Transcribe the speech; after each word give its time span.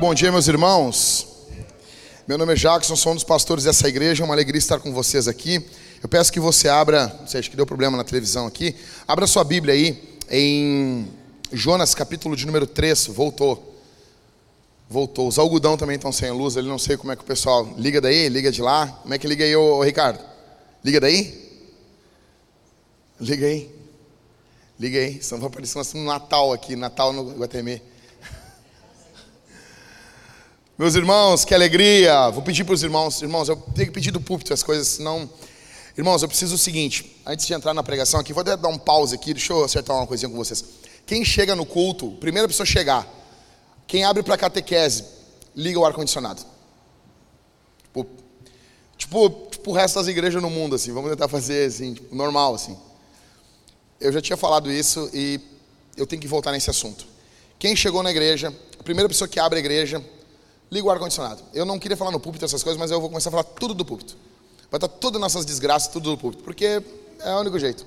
bom 0.00 0.14
dia, 0.14 0.32
meus 0.32 0.48
irmãos. 0.48 1.26
Meu 2.26 2.38
nome 2.38 2.54
é 2.54 2.56
Jackson, 2.56 2.96
sou 2.96 3.12
um 3.12 3.16
dos 3.16 3.22
pastores 3.22 3.64
dessa 3.64 3.86
igreja. 3.86 4.22
É 4.22 4.24
uma 4.24 4.32
alegria 4.32 4.58
estar 4.58 4.80
com 4.80 4.94
vocês 4.94 5.28
aqui. 5.28 5.62
Eu 6.02 6.08
peço 6.08 6.32
que 6.32 6.40
você 6.40 6.70
abra, 6.70 7.14
não 7.20 7.26
sei, 7.26 7.40
acho 7.40 7.50
que 7.50 7.56
deu 7.56 7.66
problema 7.66 7.98
na 7.98 8.02
televisão 8.02 8.46
aqui. 8.46 8.74
Abra 9.06 9.26
sua 9.26 9.44
Bíblia 9.44 9.74
aí 9.74 10.02
em 10.30 11.06
Jonas, 11.52 11.94
capítulo 11.94 12.34
de 12.34 12.46
número 12.46 12.66
3. 12.66 13.08
Voltou. 13.08 13.78
Voltou. 14.88 15.28
Os 15.28 15.38
algodão 15.38 15.76
também 15.76 15.96
estão 15.96 16.10
sem 16.10 16.30
luz, 16.30 16.56
ali 16.56 16.66
não 16.66 16.78
sei 16.78 16.96
como 16.96 17.12
é 17.12 17.16
que 17.16 17.22
o 17.22 17.26
pessoal. 17.26 17.68
Liga 17.76 18.00
daí, 18.00 18.26
liga 18.30 18.50
de 18.50 18.62
lá. 18.62 18.86
Como 19.02 19.12
é 19.12 19.18
que 19.18 19.26
liga 19.26 19.44
aí, 19.44 19.54
ô, 19.54 19.76
ô 19.76 19.82
Ricardo? 19.82 20.18
Liga 20.82 20.98
daí? 20.98 21.60
Liga 23.20 23.46
aí. 23.46 23.70
Liga 24.78 24.98
aí. 24.98 25.22
Senão 25.22 25.42
vai 25.42 25.50
aparecer 25.50 25.84
no 25.94 26.04
Natal 26.04 26.54
aqui, 26.54 26.74
Natal 26.74 27.12
no 27.12 27.32
Guatemi. 27.32 27.89
Meus 30.80 30.94
irmãos, 30.94 31.44
que 31.44 31.54
alegria! 31.54 32.30
Vou 32.30 32.42
pedir 32.42 32.64
para 32.64 32.72
os 32.72 32.82
irmãos, 32.82 33.20
irmãos, 33.20 33.50
eu 33.50 33.56
tenho 33.74 33.88
que 33.88 33.92
pedir 33.92 34.10
do 34.10 34.18
púlpito 34.18 34.54
as 34.54 34.62
coisas, 34.62 34.88
senão. 34.88 35.28
Irmãos, 35.94 36.22
eu 36.22 36.28
preciso 36.28 36.54
o 36.54 36.58
seguinte, 36.58 37.20
antes 37.26 37.46
de 37.46 37.52
entrar 37.52 37.74
na 37.74 37.82
pregação 37.82 38.18
aqui, 38.18 38.32
vou 38.32 38.40
até 38.40 38.56
dar 38.56 38.68
um 38.68 38.78
pause 38.78 39.14
aqui, 39.14 39.34
deixa 39.34 39.52
eu 39.52 39.62
acertar 39.62 39.94
uma 39.94 40.06
coisinha 40.06 40.30
com 40.30 40.38
vocês. 40.38 40.64
Quem 41.04 41.22
chega 41.22 41.54
no 41.54 41.66
culto, 41.66 42.12
primeira 42.12 42.48
pessoa 42.48 42.64
chegar, 42.64 43.06
quem 43.86 44.04
abre 44.04 44.22
para 44.22 44.38
catequese, 44.38 45.04
liga 45.54 45.78
o 45.78 45.84
ar-condicionado. 45.84 46.40
Tipo, 47.82 48.06
tipo, 48.96 49.30
tipo 49.50 49.70
o 49.72 49.74
resto 49.74 49.96
das 49.96 50.08
igrejas 50.08 50.40
no 50.40 50.48
mundo, 50.48 50.76
assim, 50.76 50.94
vamos 50.94 51.10
tentar 51.10 51.28
fazer 51.28 51.68
assim, 51.68 51.92
tipo, 51.92 52.16
normal, 52.16 52.54
assim. 52.54 52.74
Eu 54.00 54.10
já 54.10 54.22
tinha 54.22 54.36
falado 54.38 54.72
isso 54.72 55.10
e 55.12 55.38
eu 55.94 56.06
tenho 56.06 56.22
que 56.22 56.26
voltar 56.26 56.52
nesse 56.52 56.70
assunto. 56.70 57.06
Quem 57.58 57.76
chegou 57.76 58.02
na 58.02 58.10
igreja, 58.10 58.50
a 58.78 58.82
primeira 58.82 59.10
pessoa 59.10 59.28
que 59.28 59.38
abre 59.38 59.58
a 59.58 59.60
igreja, 59.60 60.02
liga 60.70 60.86
o 60.86 60.90
ar-condicionado. 60.90 61.42
Eu 61.52 61.64
não 61.64 61.78
queria 61.78 61.96
falar 61.96 62.10
no 62.10 62.20
púlpito 62.20 62.44
essas 62.44 62.62
coisas, 62.62 62.78
mas 62.78 62.90
eu 62.90 63.00
vou 63.00 63.08
começar 63.08 63.28
a 63.28 63.32
falar 63.32 63.44
tudo 63.44 63.74
do 63.74 63.84
púlpito. 63.84 64.16
Vai 64.70 64.78
estar 64.78 64.88
todas 64.88 65.20
nossas 65.20 65.44
desgraças, 65.44 65.92
tudo 65.92 66.10
do 66.10 66.18
púlpito, 66.18 66.44
porque 66.44 66.82
é 67.20 67.34
o 67.34 67.40
único 67.40 67.58
jeito. 67.58 67.84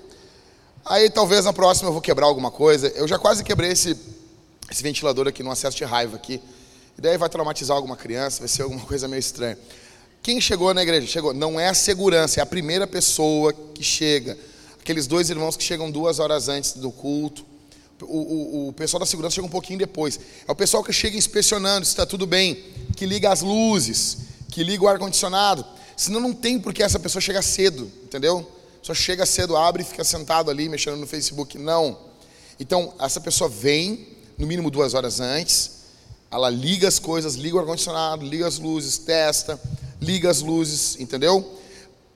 Aí 0.86 1.10
talvez 1.10 1.46
na 1.46 1.54
próxima 1.54 1.88
eu 1.88 1.94
vou 1.94 2.02
quebrar 2.02 2.26
alguma 2.26 2.52
coisa. 2.52 2.90
Eu 2.90 3.08
já 3.08 3.18
quase 3.18 3.44
quebrei 3.44 3.72
esse, 3.72 3.98
esse 4.70 4.84
ventilador 4.84 5.28
aqui 5.28 5.42
num 5.42 5.52
acesso 5.52 5.78
de 5.78 5.86
raiva 5.86 6.18
aqui. 6.18 6.42
E 6.98 7.02
daí 7.02 7.18
vai 7.18 7.30
traumatizar 7.30 7.78
alguma 7.78 7.96
criança, 7.96 8.40
vai 8.40 8.50
ser 8.50 8.64
alguma 8.64 8.86
coisa 8.86 9.08
meio 9.08 9.20
estranha. 9.20 9.58
Quem 10.22 10.42
chegou 10.42 10.74
na 10.74 10.84
igreja? 10.84 11.08
Chegou. 11.08 11.34
Não 11.34 11.60
é 11.60 11.70
a 11.70 11.74
segurança, 11.74 12.40
é 12.40 12.44
a 12.44 12.46
primeira 12.46 12.86
pessoa 12.86 13.54
que 13.54 13.84
chega. 13.84 14.38
Aqueles 14.80 15.08
dois 15.08 15.30
irmãos 15.30 15.56
que 15.56 15.64
chegam 15.64 15.90
duas 15.90 16.20
horas 16.20 16.50
antes 16.50 16.74
do 16.74 16.92
culto 16.92 17.53
o, 18.04 18.66
o, 18.66 18.68
o, 18.70 18.74
pessoal 18.74 19.00
da 19.00 19.06
segurança 19.06 19.36
chega 19.36 19.48
um 19.48 19.50
pouquinho 19.50 19.80
depois. 19.80 20.20
É 20.48 20.52
o 20.52 20.56
pessoal 20.56 20.84
que 20.84 20.94
chega 20.94 21.18
inspecionando 21.18 21.86
se 21.86 21.92
está 21.92 22.06
tudo 22.06 22.26
bem, 22.28 22.64
que 22.96 23.06
liga 23.06 23.32
as 23.32 23.42
luzes, 23.42 24.18
que 24.50 24.64
liga 24.64 24.84
o 24.84 24.88
ar-condicionado. 24.88 25.66
Senão 25.96 26.20
não 26.20 26.34
tem 26.34 26.60
por 26.60 26.74
que 26.74 26.84
essa 26.84 27.00
pessoa 27.00 27.22
chegar 27.22 27.42
cedo, 27.42 27.92
entendeu? 28.04 28.50
Só 28.82 28.94
chega 28.94 29.26
cedo, 29.26 29.56
abre 29.56 29.84
e 29.84 29.86
fica 29.86 30.04
sentado 30.04 30.52
ali 30.52 30.68
mexendo 30.68 30.98
no 30.98 31.08
Facebook. 31.08 31.58
Não. 31.58 31.98
Então, 32.60 32.94
essa 33.00 33.22
pessoa 33.22 33.50
vem, 33.50 34.08
no 34.38 34.46
mínimo 34.46 34.70
duas 34.70 34.94
horas 34.94 35.20
antes, 35.20 35.84
ela 36.30 36.50
liga 36.50 36.88
as 36.88 37.00
coisas, 37.00 37.36
liga 37.36 37.56
o 37.56 37.60
ar-condicionado, 37.60 38.26
liga 38.26 38.48
as 38.48 38.58
luzes, 38.58 38.98
testa, 38.98 39.60
liga 40.02 40.30
as 40.30 40.42
luzes, 40.42 41.00
entendeu? 41.00 41.60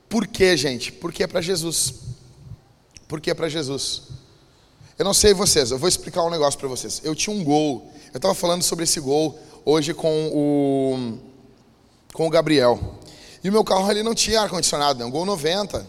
Por 0.09 0.27
quê, 0.27 0.57
gente? 0.57 0.91
Porque 0.91 1.23
é 1.23 1.27
para 1.27 1.41
Jesus. 1.41 1.93
Porque 3.07 3.31
é 3.31 3.33
para 3.33 3.47
Jesus. 3.47 4.03
Eu 4.97 5.05
não 5.05 5.13
sei 5.13 5.31
vocês, 5.31 5.69
eu 5.69 5.77
vou 5.77 5.87
explicar 5.87 6.23
um 6.23 6.29
negócio 6.29 6.59
para 6.59 6.67
vocês. 6.67 7.01
Eu 7.03 7.13
tinha 7.13 7.35
um 7.35 7.43
gol, 7.43 7.87
eu 8.11 8.17
estava 8.17 8.33
falando 8.33 8.63
sobre 8.63 8.83
esse 8.83 8.99
gol 8.99 9.37
hoje 9.63 9.93
com 9.93 10.27
o, 10.33 11.19
com 12.13 12.25
o 12.25 12.29
Gabriel. 12.31 12.79
E 13.43 13.49
o 13.49 13.51
meu 13.51 13.63
carro 13.63 13.91
ele 13.91 14.01
não 14.01 14.15
tinha 14.15 14.41
ar-condicionado, 14.41 14.97
né? 14.97 15.05
um 15.05 15.11
gol 15.11 15.23
90. 15.23 15.85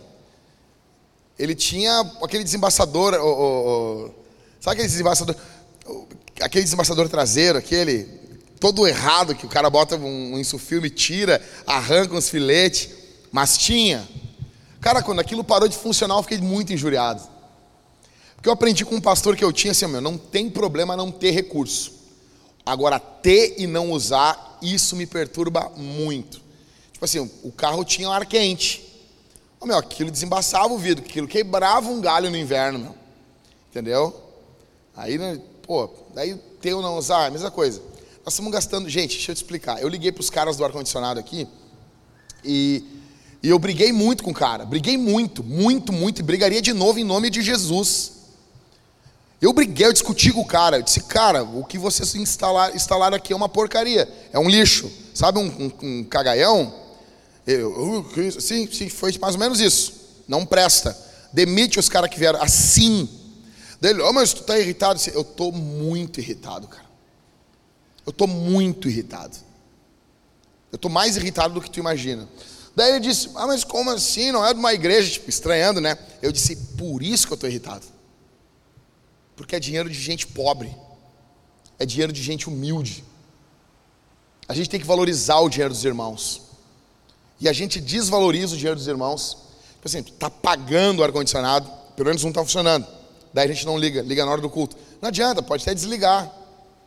Ele 1.38 1.54
tinha 1.54 2.00
aquele 2.22 2.44
desembaçador, 2.44 3.14
o, 3.14 3.26
o, 3.26 4.04
o, 4.08 4.10
sabe 4.60 4.74
aquele 4.74 4.88
desembaçador, 4.88 5.36
aquele 6.42 6.64
desembaçador 6.64 7.08
traseiro, 7.08 7.56
aquele 7.56 8.04
todo 8.60 8.86
errado 8.86 9.34
que 9.34 9.46
o 9.46 9.48
cara 9.48 9.70
bota 9.70 9.96
um, 9.96 10.34
um 10.34 10.38
insufilme, 10.38 10.90
tira, 10.90 11.40
arranca 11.66 12.14
uns 12.14 12.28
filetes, 12.28 12.90
mas 13.32 13.56
tinha. 13.56 14.06
Cara, 14.82 15.02
quando 15.02 15.20
aquilo 15.20 15.42
parou 15.42 15.66
de 15.66 15.78
funcionar, 15.78 16.16
eu 16.16 16.22
fiquei 16.22 16.38
muito 16.38 16.74
injuriado. 16.74 17.37
Porque 18.38 18.48
eu 18.48 18.52
aprendi 18.52 18.84
com 18.84 18.94
um 18.94 19.00
pastor 19.00 19.34
que 19.34 19.42
eu 19.42 19.52
tinha 19.52 19.72
assim, 19.72 19.88
meu, 19.88 20.00
não 20.00 20.16
tem 20.16 20.48
problema 20.48 20.96
não 20.96 21.10
ter 21.10 21.32
recurso. 21.32 21.92
Agora, 22.64 23.00
ter 23.00 23.56
e 23.58 23.66
não 23.66 23.90
usar, 23.90 24.60
isso 24.62 24.94
me 24.94 25.06
perturba 25.06 25.72
muito. 25.76 26.40
Tipo 26.92 27.04
assim, 27.04 27.28
o 27.42 27.50
carro 27.50 27.84
tinha 27.84 28.08
ar 28.08 28.24
quente. 28.26 28.86
Meu, 29.64 29.76
aquilo 29.76 30.08
desembaçava 30.08 30.72
o 30.72 30.78
vidro, 30.78 31.04
aquilo 31.04 31.26
quebrava 31.26 31.90
um 31.90 32.00
galho 32.00 32.30
no 32.30 32.36
inverno, 32.36 32.78
meu. 32.78 32.94
Entendeu? 33.70 34.14
Aí, 34.96 35.18
né, 35.18 35.40
pô, 35.66 35.90
daí 36.14 36.36
ter 36.60 36.74
ou 36.74 36.80
não 36.80 36.96
usar, 36.96 37.26
a 37.26 37.30
mesma 37.30 37.50
coisa. 37.50 37.82
Nós 38.24 38.34
estamos 38.34 38.52
gastando. 38.52 38.88
Gente, 38.88 39.16
deixa 39.16 39.32
eu 39.32 39.34
te 39.34 39.38
explicar. 39.38 39.82
Eu 39.82 39.88
liguei 39.88 40.12
para 40.12 40.20
os 40.20 40.30
caras 40.30 40.56
do 40.56 40.64
ar-condicionado 40.64 41.18
aqui 41.18 41.48
e, 42.44 42.84
e 43.42 43.48
eu 43.48 43.58
briguei 43.58 43.90
muito 43.90 44.22
com 44.22 44.30
o 44.30 44.34
cara. 44.34 44.64
Briguei 44.64 44.96
muito, 44.96 45.42
muito, 45.42 45.92
muito. 45.92 46.20
E 46.20 46.22
brigaria 46.22 46.62
de 46.62 46.72
novo 46.72 47.00
em 47.00 47.04
nome 47.04 47.30
de 47.30 47.42
Jesus. 47.42 48.17
Eu 49.40 49.52
briguei, 49.52 49.86
eu 49.86 49.92
discuti 49.92 50.32
com 50.32 50.40
o 50.40 50.46
cara. 50.46 50.78
Eu 50.78 50.82
disse, 50.82 51.00
cara, 51.02 51.44
o 51.44 51.64
que 51.64 51.78
vocês 51.78 52.14
instalar, 52.14 52.74
instalaram 52.74 53.16
aqui 53.16 53.32
é 53.32 53.36
uma 53.36 53.48
porcaria. 53.48 54.08
É 54.32 54.38
um 54.38 54.48
lixo. 54.48 54.90
Sabe 55.14 55.38
um, 55.38 55.46
um, 55.46 55.72
um 55.82 56.04
cagaião? 56.04 56.74
Eu, 57.46 58.00
uh, 58.00 58.40
sim, 58.40 58.70
sim, 58.70 58.88
foi 58.88 59.16
mais 59.18 59.34
ou 59.34 59.40
menos 59.40 59.60
isso. 59.60 59.92
Não 60.26 60.44
presta. 60.44 60.96
Demite 61.32 61.78
os 61.78 61.88
caras 61.88 62.10
que 62.10 62.18
vieram 62.18 62.42
assim. 62.42 63.08
Dele, 63.80 64.02
oh, 64.02 64.12
mas 64.12 64.32
tu 64.32 64.42
tá 64.42 64.58
irritado? 64.58 65.00
Eu 65.14 65.22
tô 65.22 65.52
muito 65.52 66.18
irritado, 66.18 66.66
cara. 66.66 66.88
Eu 68.04 68.12
tô 68.12 68.26
muito 68.26 68.88
irritado. 68.88 69.36
Eu 70.72 70.78
tô 70.78 70.88
mais 70.88 71.16
irritado 71.16 71.54
do 71.54 71.60
que 71.60 71.70
tu 71.70 71.78
imagina. 71.78 72.28
Daí 72.74 72.90
ele 72.90 73.00
disse, 73.00 73.30
ah, 73.34 73.46
mas 73.46 73.64
como 73.64 73.90
assim? 73.90 74.32
Não 74.32 74.44
é 74.44 74.52
de 74.52 74.58
uma 74.58 74.74
igreja, 74.74 75.10
tipo, 75.10 75.30
estranhando, 75.30 75.80
né? 75.80 75.96
Eu 76.20 76.32
disse, 76.32 76.56
por 76.76 77.02
isso 77.02 77.26
que 77.26 77.32
eu 77.32 77.36
tô 77.36 77.46
irritado. 77.46 77.86
Porque 79.38 79.54
é 79.54 79.60
dinheiro 79.60 79.88
de 79.88 79.98
gente 79.98 80.26
pobre. 80.26 80.76
É 81.78 81.86
dinheiro 81.86 82.12
de 82.12 82.20
gente 82.20 82.48
humilde. 82.48 83.04
A 84.48 84.52
gente 84.52 84.68
tem 84.68 84.80
que 84.80 84.86
valorizar 84.86 85.38
o 85.38 85.48
dinheiro 85.48 85.72
dos 85.72 85.84
irmãos. 85.84 86.42
E 87.40 87.48
a 87.48 87.52
gente 87.52 87.80
desvaloriza 87.80 88.54
o 88.54 88.56
dinheiro 88.56 88.76
dos 88.76 88.88
irmãos. 88.88 89.38
Tipo 89.74 89.86
assim, 89.86 90.02
tá 90.02 90.28
pagando 90.28 90.98
o 90.98 91.04
ar-condicionado, 91.04 91.70
pelo 91.94 92.08
menos 92.08 92.20
não 92.24 92.30
está 92.30 92.42
funcionando. 92.42 92.84
Daí 93.32 93.48
a 93.48 93.54
gente 93.54 93.64
não 93.64 93.78
liga, 93.78 94.02
liga 94.02 94.24
na 94.24 94.32
hora 94.32 94.40
do 94.40 94.50
culto. 94.50 94.76
Não 95.00 95.08
adianta, 95.08 95.40
pode 95.40 95.62
até 95.62 95.72
desligar. 95.72 96.28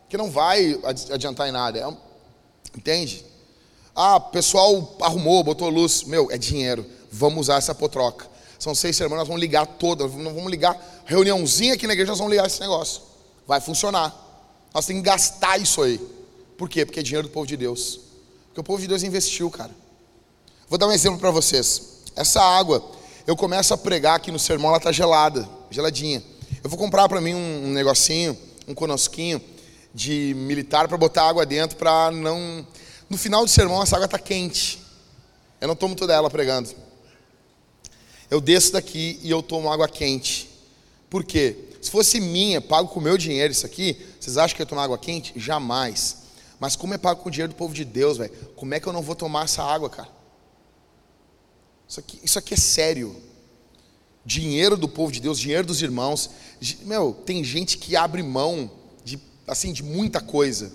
Que 0.09 0.17
não 0.17 0.29
vai 0.29 0.77
adiantar 1.09 1.47
em 1.47 1.53
nada. 1.53 1.79
É, 1.79 2.77
entende? 2.77 3.25
Ah, 3.95 4.19
pessoal 4.19 4.97
arrumou, 4.99 5.41
botou 5.41 5.69
luz. 5.69 6.03
Meu, 6.03 6.29
é 6.29 6.37
dinheiro. 6.37 6.85
Vamos 7.09 7.43
usar 7.43 7.55
essa 7.55 7.73
potroca. 7.73 8.29
São 8.59 8.75
seis 8.75 8.95
sermões, 8.95 9.19
nós 9.19 9.27
vamos 9.27 9.41
ligar 9.41 9.65
todas. 9.65 10.13
Nós 10.13 10.35
vamos 10.35 10.51
ligar, 10.51 10.77
reuniãozinha 11.11 11.73
aqui 11.73 11.85
na 11.85 11.93
igreja, 11.93 12.11
nós 12.11 12.19
vamos 12.19 12.31
ligar 12.31 12.47
esse 12.47 12.59
negócio. 12.59 13.01
Vai 13.47 13.59
funcionar. 13.59 14.15
Nós 14.73 14.85
temos 14.85 15.01
que 15.01 15.09
gastar 15.09 15.59
isso 15.59 15.81
aí. 15.81 15.99
Por 16.57 16.69
quê? 16.69 16.85
Porque 16.85 16.99
é 16.99 17.03
dinheiro 17.03 17.27
do 17.27 17.31
povo 17.31 17.45
de 17.45 17.57
Deus. 17.57 17.99
Porque 18.47 18.61
o 18.61 18.63
povo 18.63 18.81
de 18.81 18.87
Deus 18.87 19.03
investiu, 19.03 19.49
cara. 19.49 19.71
Vou 20.69 20.77
dar 20.77 20.87
um 20.87 20.91
exemplo 20.91 21.19
para 21.19 21.31
vocês. 21.31 22.03
Essa 22.15 22.41
água, 22.41 22.83
eu 23.27 23.35
começo 23.35 23.73
a 23.73 23.77
pregar 23.77 24.15
aqui 24.15 24.31
no 24.31 24.39
sermão, 24.39 24.69
ela 24.69 24.77
está 24.77 24.91
gelada, 24.91 25.47
geladinha. 25.69 26.23
Eu 26.63 26.69
vou 26.69 26.77
comprar 26.77 27.09
para 27.09 27.19
mim 27.19 27.33
um, 27.33 27.65
um 27.65 27.71
negocinho, 27.71 28.37
um 28.67 28.73
conosquinho 28.73 29.41
de 29.93 30.33
militar 30.37 30.87
para 30.87 30.97
botar 30.97 31.27
água 31.27 31.45
dentro 31.45 31.77
para 31.77 32.11
não. 32.11 32.65
No 33.09 33.17
final 33.17 33.43
do 33.43 33.51
sermão, 33.51 33.83
essa 33.83 33.95
água 33.95 34.05
está 34.05 34.19
quente. 34.19 34.81
Eu 35.59 35.67
não 35.67 35.75
tomo 35.75 35.95
toda 35.95 36.13
ela 36.13 36.29
pregando 36.29 36.69
eu 38.31 38.39
desço 38.39 38.71
daqui 38.71 39.19
e 39.21 39.29
eu 39.29 39.43
tomo 39.43 39.69
água 39.69 39.89
quente. 39.89 40.49
Por 41.11 41.25
quê? 41.25 41.57
Se 41.81 41.91
fosse 41.91 42.21
minha, 42.21 42.61
pago 42.61 42.87
com 42.87 43.01
o 43.01 43.03
meu 43.03 43.17
dinheiro 43.17 43.51
isso 43.51 43.65
aqui, 43.65 43.99
vocês 44.17 44.37
acham 44.37 44.55
que 44.55 44.61
eu 44.61 44.63
ia 44.63 44.69
tomar 44.69 44.85
água 44.85 44.97
quente? 44.97 45.33
Jamais. 45.35 46.19
Mas 46.57 46.77
como 46.77 46.93
é 46.93 46.97
pago 46.97 47.21
com 47.21 47.27
o 47.27 47.31
dinheiro 47.31 47.51
do 47.51 47.55
povo 47.57 47.73
de 47.73 47.83
Deus, 47.83 48.17
velho? 48.17 48.31
Como 48.55 48.73
é 48.73 48.79
que 48.79 48.87
eu 48.87 48.93
não 48.93 49.01
vou 49.01 49.13
tomar 49.13 49.43
essa 49.43 49.61
água, 49.61 49.89
cara? 49.89 50.07
Isso 51.85 51.99
aqui, 51.99 52.19
isso 52.23 52.39
aqui 52.39 52.53
é 52.53 52.57
sério. 52.57 53.13
Dinheiro 54.25 54.77
do 54.77 54.87
povo 54.87 55.11
de 55.11 55.19
Deus, 55.19 55.37
dinheiro 55.37 55.67
dos 55.67 55.81
irmãos. 55.81 56.29
Meu, 56.83 57.11
tem 57.25 57.43
gente 57.43 57.77
que 57.77 57.97
abre 57.97 58.23
mão 58.23 58.71
de, 59.03 59.19
assim, 59.45 59.73
de 59.73 59.83
muita 59.83 60.21
coisa. 60.21 60.71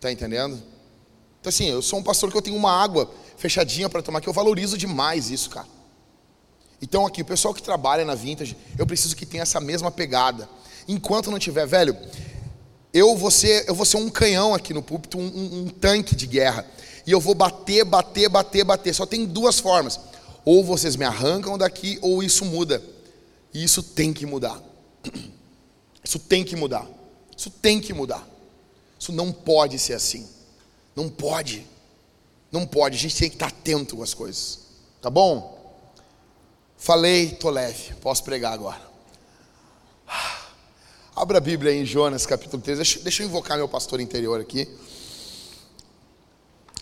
Tá 0.00 0.10
entendendo? 0.10 0.62
Então 1.40 1.50
assim, 1.50 1.66
eu 1.66 1.82
sou 1.82 1.98
um 1.98 2.02
pastor 2.02 2.30
que 2.30 2.36
eu 2.38 2.42
tenho 2.42 2.56
uma 2.56 2.72
água 2.72 3.12
fechadinha 3.36 3.90
para 3.90 4.00
tomar, 4.00 4.22
que 4.22 4.28
eu 4.30 4.32
valorizo 4.32 4.78
demais 4.78 5.30
isso, 5.30 5.50
cara. 5.50 5.68
Então 6.82 7.06
aqui, 7.06 7.22
o 7.22 7.24
pessoal 7.24 7.54
que 7.54 7.62
trabalha 7.62 8.04
na 8.04 8.16
Vintage, 8.16 8.56
eu 8.76 8.84
preciso 8.84 9.14
que 9.14 9.24
tenha 9.24 9.44
essa 9.44 9.60
mesma 9.60 9.90
pegada. 9.90 10.48
Enquanto 10.88 11.30
não 11.30 11.38
tiver, 11.38 11.64
velho, 11.64 11.96
eu 12.92 13.16
vou 13.16 13.30
ser, 13.30 13.64
eu 13.68 13.74
vou 13.74 13.86
ser 13.86 13.98
um 13.98 14.10
canhão 14.10 14.52
aqui 14.52 14.74
no 14.74 14.82
púlpito, 14.82 15.16
um, 15.16 15.22
um, 15.22 15.60
um 15.60 15.68
tanque 15.68 16.16
de 16.16 16.26
guerra. 16.26 16.66
E 17.06 17.12
eu 17.12 17.20
vou 17.20 17.36
bater, 17.36 17.84
bater, 17.84 18.28
bater, 18.28 18.64
bater. 18.64 18.92
Só 18.92 19.06
tem 19.06 19.24
duas 19.24 19.60
formas. 19.60 19.98
Ou 20.44 20.64
vocês 20.64 20.96
me 20.96 21.04
arrancam 21.04 21.56
daqui, 21.56 21.98
ou 22.02 22.20
isso 22.20 22.44
muda. 22.44 22.82
E 23.54 23.62
isso 23.62 23.82
tem 23.82 24.12
que 24.12 24.26
mudar. 24.26 24.60
Isso 26.04 26.18
tem 26.18 26.42
que 26.42 26.56
mudar. 26.56 26.84
Isso 27.36 27.48
tem 27.48 27.80
que 27.80 27.94
mudar. 27.94 28.26
Isso 28.98 29.12
não 29.12 29.30
pode 29.30 29.78
ser 29.78 29.92
assim. 29.92 30.28
Não 30.96 31.08
pode. 31.08 31.64
Não 32.50 32.66
pode. 32.66 32.96
A 32.96 32.98
gente 32.98 33.16
tem 33.16 33.28
que 33.28 33.36
estar 33.36 33.46
atento 33.46 33.96
com 33.96 34.02
as 34.02 34.12
coisas. 34.12 34.58
Tá 35.00 35.08
bom? 35.08 35.61
Falei, 36.82 37.28
tô 37.28 37.48
leve. 37.48 37.94
Posso 38.00 38.24
pregar 38.24 38.52
agora. 38.52 38.82
Abra 41.14 41.38
a 41.38 41.40
Bíblia 41.40 41.72
em 41.72 41.84
Jonas 41.84 42.26
capítulo 42.26 42.60
3. 42.60 42.78
Deixa, 42.78 42.98
deixa 42.98 43.22
eu 43.22 43.28
invocar 43.28 43.56
meu 43.56 43.68
pastor 43.68 44.00
interior 44.00 44.40
aqui. 44.40 44.68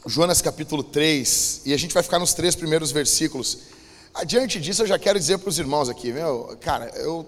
Jonas 0.06 0.41
capítulo 0.41 0.82
3. 0.82 1.61
E 1.67 1.75
a 1.75 1.76
gente 1.76 1.93
vai 1.93 2.02
ficar 2.02 2.19
nos 2.19 2.32
três 2.32 2.56
primeiros 2.56 2.91
versículos. 2.91 3.58
Adiante 4.14 4.58
disso, 4.58 4.85
eu 4.85 4.87
já 4.87 4.99
quero 4.99 5.19
dizer 5.19 5.37
para 5.37 5.50
os 5.50 5.58
irmãos 5.58 5.91
aqui, 5.91 6.11
meu, 6.14 6.56
cara, 6.62 6.91
eu 6.97 7.26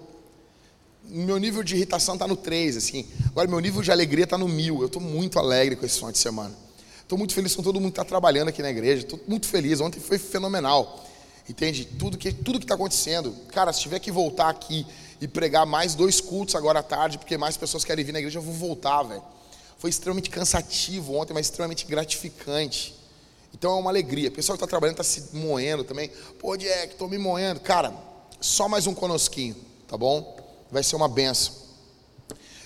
meu 1.03 1.37
nível 1.37 1.61
de 1.61 1.75
irritação 1.75 2.15
está 2.15 2.27
no 2.27 2.35
3, 2.35 2.77
assim. 2.77 3.05
Agora, 3.27 3.47
meu 3.47 3.59
nível 3.59 3.83
de 3.83 3.91
alegria 3.91 4.23
está 4.23 4.35
no 4.35 4.47
mil. 4.47 4.81
Eu 4.81 4.87
estou 4.87 5.01
muito 5.01 5.37
alegre 5.37 5.75
com 5.75 5.85
esse 5.85 5.97
final 5.97 6.11
de 6.11 6.17
semana. 6.17 6.57
Estou 7.03 7.19
muito 7.19 7.35
feliz 7.35 7.55
com 7.55 7.61
todo 7.61 7.79
mundo 7.79 7.91
que 7.91 7.99
está 7.99 8.05
trabalhando 8.05 8.47
aqui 8.47 8.63
na 8.63 8.71
igreja. 8.71 9.03
Estou 9.03 9.19
muito 9.27 9.45
feliz. 9.47 9.79
Ontem 9.79 9.99
foi 9.99 10.17
fenomenal. 10.17 11.12
Entende? 11.47 11.85
Tudo 11.85 12.17
que 12.17 12.31
tudo 12.31 12.59
que 12.59 12.65
está 12.65 12.75
acontecendo. 12.75 13.35
Cara, 13.49 13.73
se 13.73 13.81
tiver 13.81 13.99
que 13.99 14.11
voltar 14.11 14.49
aqui 14.49 14.85
e 15.19 15.27
pregar 15.27 15.65
mais 15.65 15.95
dois 15.95 16.21
cultos 16.21 16.55
agora 16.55 16.79
à 16.79 16.83
tarde, 16.83 17.17
porque 17.17 17.37
mais 17.37 17.57
pessoas 17.57 17.83
querem 17.83 18.03
vir 18.03 18.11
na 18.11 18.19
igreja, 18.19 18.39
eu 18.39 18.43
vou 18.43 18.53
voltar, 18.53 19.03
velho. 19.03 19.23
Foi 19.77 19.89
extremamente 19.89 20.29
cansativo 20.29 21.15
ontem, 21.15 21.33
mas 21.33 21.47
extremamente 21.47 21.85
gratificante. 21.85 22.95
Então 23.53 23.77
é 23.77 23.79
uma 23.79 23.91
alegria. 23.91 24.29
O 24.29 24.31
pessoal 24.31 24.57
que 24.57 24.63
está 24.63 24.69
trabalhando 24.69 24.99
está 24.99 25.03
se 25.03 25.35
moendo 25.35 25.83
também. 25.83 26.09
Pô, 26.39 26.55
Jack, 26.55 26.93
estou 26.93 27.09
me 27.09 27.17
moendo. 27.17 27.59
Cara, 27.59 27.93
só 28.39 28.69
mais 28.69 28.87
um 28.87 28.93
conosquinho, 28.93 29.55
tá 29.87 29.97
bom? 29.97 30.43
vai 30.73 30.81
ser 30.81 30.95
uma 30.95 31.07
benção. 31.07 31.53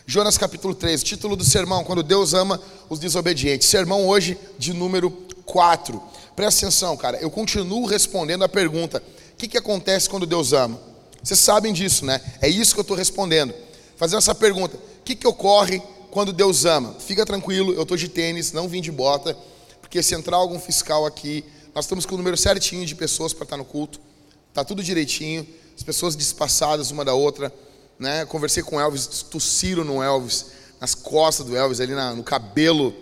Jonas 0.05 0.37
capítulo 0.37 0.73
3, 0.73 1.03
título 1.03 1.35
do 1.35 1.43
sermão, 1.43 1.83
quando 1.83 2.01
Deus 2.01 2.33
ama 2.33 2.61
os 2.89 2.97
desobedientes. 2.97 3.67
Sermão 3.67 4.07
hoje 4.07 4.37
de 4.57 4.71
número 4.71 5.11
4. 5.45 6.01
Presta 6.37 6.65
atenção, 6.65 6.95
cara, 6.95 7.17
eu 7.17 7.29
continuo 7.29 7.85
respondendo 7.85 8.45
a 8.45 8.47
pergunta: 8.47 9.03
o 9.33 9.35
que, 9.35 9.49
que 9.49 9.57
acontece 9.57 10.09
quando 10.09 10.25
Deus 10.25 10.53
ama? 10.53 10.79
Vocês 11.21 11.39
sabem 11.39 11.73
disso, 11.73 12.05
né? 12.05 12.21
É 12.39 12.47
isso 12.47 12.73
que 12.73 12.79
eu 12.79 12.83
estou 12.83 12.95
respondendo. 12.95 13.53
Fazendo 13.97 14.19
essa 14.19 14.33
pergunta: 14.33 14.77
o 14.77 15.03
que, 15.03 15.15
que 15.15 15.27
ocorre 15.27 15.81
quando 16.11 16.31
Deus 16.31 16.63
ama? 16.63 16.95
Fica 16.99 17.25
tranquilo, 17.25 17.73
eu 17.73 17.81
estou 17.81 17.97
de 17.97 18.07
tênis, 18.07 18.53
não 18.53 18.69
vim 18.69 18.81
de 18.81 18.91
bota, 18.91 19.37
porque 19.81 20.01
se 20.01 20.15
entrar 20.15 20.37
algum 20.37 20.59
fiscal 20.59 21.05
aqui, 21.05 21.43
nós 21.75 21.83
estamos 21.83 22.05
com 22.05 22.15
o 22.15 22.17
número 22.17 22.37
certinho 22.37 22.85
de 22.85 22.95
pessoas 22.95 23.33
para 23.33 23.43
estar 23.43 23.57
no 23.57 23.65
culto, 23.65 23.99
está 24.47 24.63
tudo 24.63 24.81
direitinho, 24.81 25.45
as 25.75 25.83
pessoas 25.83 26.15
despassadas 26.15 26.91
uma 26.91 27.03
da 27.03 27.13
outra 27.13 27.51
né? 27.99 28.25
Conversei 28.25 28.63
com 28.63 28.79
Elvis, 28.79 29.23
tossiram 29.23 29.83
no 29.83 30.01
Elvis, 30.01 30.47
nas 30.79 30.93
costas 30.93 31.45
do 31.45 31.55
Elvis, 31.55 31.79
ali 31.79 31.93
na, 31.93 32.13
no 32.13 32.23
cabelo 32.23 32.93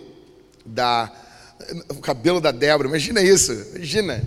da. 0.64 1.12
O 1.90 2.00
cabelo 2.00 2.40
da 2.40 2.50
Débora, 2.50 2.88
imagina 2.88 3.20
isso, 3.22 3.52
imagina. 3.74 4.22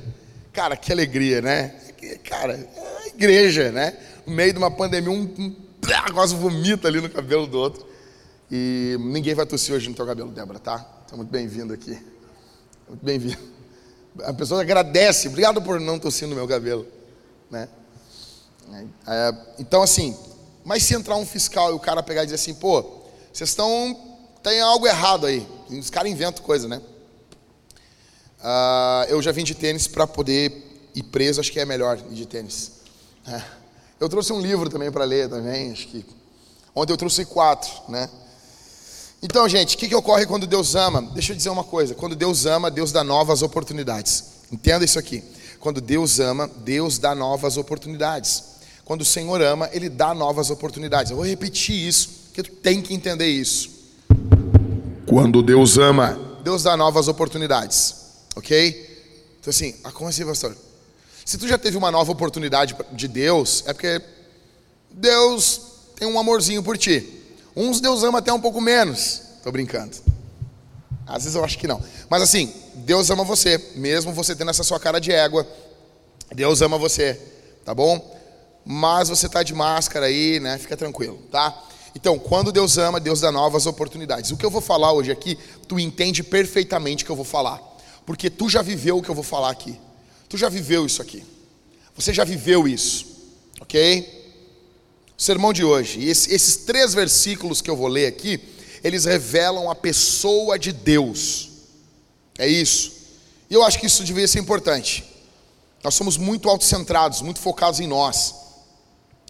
Cara, 0.51 0.75
que 0.75 0.91
alegria, 0.91 1.41
né? 1.41 1.75
Cara, 2.23 2.53
é 2.53 3.03
a 3.03 3.07
igreja, 3.07 3.71
né? 3.71 3.97
No 4.25 4.33
meio 4.33 4.51
de 4.51 4.57
uma 4.57 4.71
pandemia, 4.71 5.11
um, 5.11 5.21
um 5.21 5.55
quase 6.13 6.35
vomita 6.35 6.87
ali 6.87 6.99
no 6.99 7.09
cabelo 7.09 7.47
do 7.47 7.57
outro. 7.57 7.87
E 8.51 8.97
ninguém 8.99 9.35
vai 9.35 9.45
tossir 9.45 9.73
hoje 9.73 9.87
no 9.89 9.95
teu 9.95 10.05
cabelo, 10.05 10.31
Débora, 10.31 10.59
tá? 10.59 10.79
Tá 10.79 11.15
muito 11.15 11.29
bem-vindo 11.29 11.73
aqui. 11.73 11.97
Muito 12.87 13.05
bem-vindo. 13.05 13.37
A 14.23 14.33
pessoa 14.33 14.61
agradece, 14.61 15.27
obrigado 15.27 15.61
por 15.61 15.79
não 15.79 15.99
tossir 15.99 16.27
no 16.27 16.35
meu 16.35 16.47
cabelo, 16.47 16.85
né? 17.49 17.69
É, 19.07 19.33
então, 19.59 19.81
assim, 19.81 20.15
mas 20.63 20.83
se 20.83 20.93
entrar 20.93 21.15
um 21.15 21.25
fiscal 21.25 21.71
e 21.71 21.73
o 21.73 21.79
cara 21.79 22.03
pegar 22.03 22.23
e 22.23 22.25
dizer 22.25 22.35
assim, 22.35 22.53
pô, 22.53 22.81
vocês 23.31 23.49
estão. 23.49 23.97
tem 24.43 24.59
algo 24.59 24.87
errado 24.87 25.25
aí. 25.25 25.47
Os 25.69 25.89
caras 25.89 26.11
inventam 26.11 26.43
coisa, 26.43 26.67
né? 26.67 26.81
Uh, 28.41 29.09
eu 29.09 29.21
já 29.21 29.31
vim 29.31 29.43
de 29.43 29.53
tênis 29.53 29.87
para 29.87 30.07
poder 30.07 30.69
ir 30.95 31.03
preso, 31.03 31.39
acho 31.39 31.51
que 31.51 31.59
é 31.59 31.65
melhor 31.65 31.97
ir 32.09 32.13
de 32.13 32.25
tênis. 32.25 32.71
É. 33.27 33.41
Eu 33.99 34.07
trouxe 34.07 34.31
um 34.31 34.39
livro 34.39 34.69
também 34.69 34.91
para 34.91 35.03
ler 35.03 35.29
também, 35.29 35.71
acho 35.71 35.87
que. 35.87 36.05
Ontem 36.73 36.93
eu 36.93 36.97
trouxe 36.97 37.25
quatro, 37.25 37.69
né? 37.89 38.09
Então, 39.21 39.47
gente, 39.49 39.75
o 39.75 39.77
que, 39.77 39.89
que 39.89 39.95
ocorre 39.95 40.25
quando 40.25 40.47
Deus 40.47 40.75
ama? 40.75 41.01
Deixa 41.13 41.33
eu 41.33 41.35
dizer 41.35 41.49
uma 41.49 41.63
coisa: 41.63 41.93
quando 41.93 42.15
Deus 42.15 42.45
ama, 42.45 42.71
Deus 42.71 42.91
dá 42.93 43.03
novas 43.03 43.41
oportunidades. 43.41 44.23
Entenda 44.51 44.85
isso 44.85 44.97
aqui. 44.97 45.21
Quando 45.59 45.81
Deus 45.81 46.19
ama, 46.19 46.47
Deus 46.47 46.97
dá 46.97 47.13
novas 47.13 47.57
oportunidades. 47.57 48.43
Quando 48.85 49.01
o 49.01 49.05
Senhor 49.05 49.41
ama, 49.41 49.69
Ele 49.73 49.89
dá 49.89 50.13
novas 50.13 50.49
oportunidades. 50.49 51.11
Eu 51.11 51.17
vou 51.17 51.25
repetir 51.25 51.75
isso, 51.75 52.09
porque 52.27 52.43
tu 52.43 52.51
tem 52.51 52.81
que 52.81 52.93
entender 52.93 53.27
isso. 53.27 53.69
Quando 55.05 55.43
Deus 55.43 55.77
ama, 55.77 56.17
Deus 56.41 56.63
dá 56.63 56.77
novas 56.77 57.09
oportunidades. 57.09 58.08
Ok? 58.35 58.99
Então 59.39 59.51
assim, 59.51 59.75
ah, 59.83 59.91
como 59.91 60.09
assim, 60.09 60.25
pastor? 60.25 60.55
Se 61.25 61.37
tu 61.37 61.47
já 61.47 61.57
teve 61.57 61.77
uma 61.77 61.91
nova 61.91 62.11
oportunidade 62.11 62.75
de 62.91 63.07
Deus, 63.07 63.63
é 63.67 63.73
porque 63.73 64.01
Deus 64.91 65.61
tem 65.95 66.07
um 66.07 66.19
amorzinho 66.19 66.63
por 66.63 66.77
ti. 66.77 67.23
Uns 67.55 67.79
Deus 67.79 68.03
ama 68.03 68.19
até 68.19 68.33
um 68.33 68.41
pouco 68.41 68.59
menos. 68.59 69.21
Tô 69.43 69.51
brincando. 69.51 69.95
Às 71.05 71.23
vezes 71.23 71.35
eu 71.35 71.43
acho 71.43 71.57
que 71.57 71.67
não. 71.67 71.81
Mas 72.09 72.21
assim, 72.21 72.53
Deus 72.75 73.09
ama 73.09 73.23
você, 73.23 73.57
mesmo 73.75 74.13
você 74.13 74.35
tendo 74.35 74.51
essa 74.51 74.63
sua 74.63 74.79
cara 74.79 74.99
de 74.99 75.11
égua. 75.11 75.47
Deus 76.33 76.61
ama 76.61 76.77
você, 76.77 77.19
tá 77.65 77.73
bom? 77.73 78.19
mas 78.71 79.09
você 79.09 79.25
está 79.25 79.41
de 79.41 79.51
máscara 79.51 80.05
aí, 80.05 80.39
né? 80.39 80.55
Fica 80.59 80.77
tranquilo, 80.77 81.17
tá? 81.31 81.59
Então, 81.95 82.19
quando 82.19 82.51
Deus 82.51 82.77
ama, 82.77 82.99
Deus 82.99 83.19
dá 83.19 83.31
novas 83.31 83.65
oportunidades. 83.65 84.29
O 84.29 84.37
que 84.37 84.45
eu 84.45 84.51
vou 84.51 84.61
falar 84.61 84.93
hoje 84.93 85.11
aqui, 85.11 85.37
tu 85.67 85.79
entende 85.79 86.21
perfeitamente 86.21 87.03
o 87.03 87.05
que 87.07 87.11
eu 87.11 87.15
vou 87.15 87.25
falar, 87.25 87.59
porque 88.09 88.27
tu 88.27 88.49
já 88.49 88.63
viveu 88.63 88.97
o 88.97 89.03
que 89.03 89.09
eu 89.09 89.13
vou 89.13 89.23
falar 89.23 89.51
aqui. 89.51 89.79
Tu 90.27 90.35
já 90.35 90.49
viveu 90.49 90.83
isso 90.83 90.99
aqui. 90.99 91.23
Você 91.95 92.11
já 92.11 92.23
viveu 92.23 92.67
isso, 92.67 93.05
ok? 93.61 94.33
Sermão 95.15 95.53
de 95.53 95.63
hoje, 95.63 95.99
e 95.99 96.09
esses 96.09 96.55
três 96.55 96.95
versículos 96.95 97.61
que 97.61 97.69
eu 97.69 97.77
vou 97.77 97.87
ler 97.87 98.07
aqui, 98.07 98.39
eles 98.83 99.05
revelam 99.05 99.69
a 99.69 99.75
pessoa 99.75 100.57
de 100.57 100.71
Deus. 100.71 101.49
É 102.39 102.47
isso. 102.47 102.93
E 103.47 103.53
eu 103.53 103.63
acho 103.63 103.77
que 103.77 103.85
isso 103.85 104.03
deveria 104.03 104.27
ser 104.27 104.39
importante. 104.39 105.05
Nós 105.83 105.93
somos 105.93 106.17
muito 106.17 106.49
autocentrados, 106.49 107.21
muito 107.21 107.39
focados 107.39 107.79
em 107.79 107.85
nós. 107.85 108.33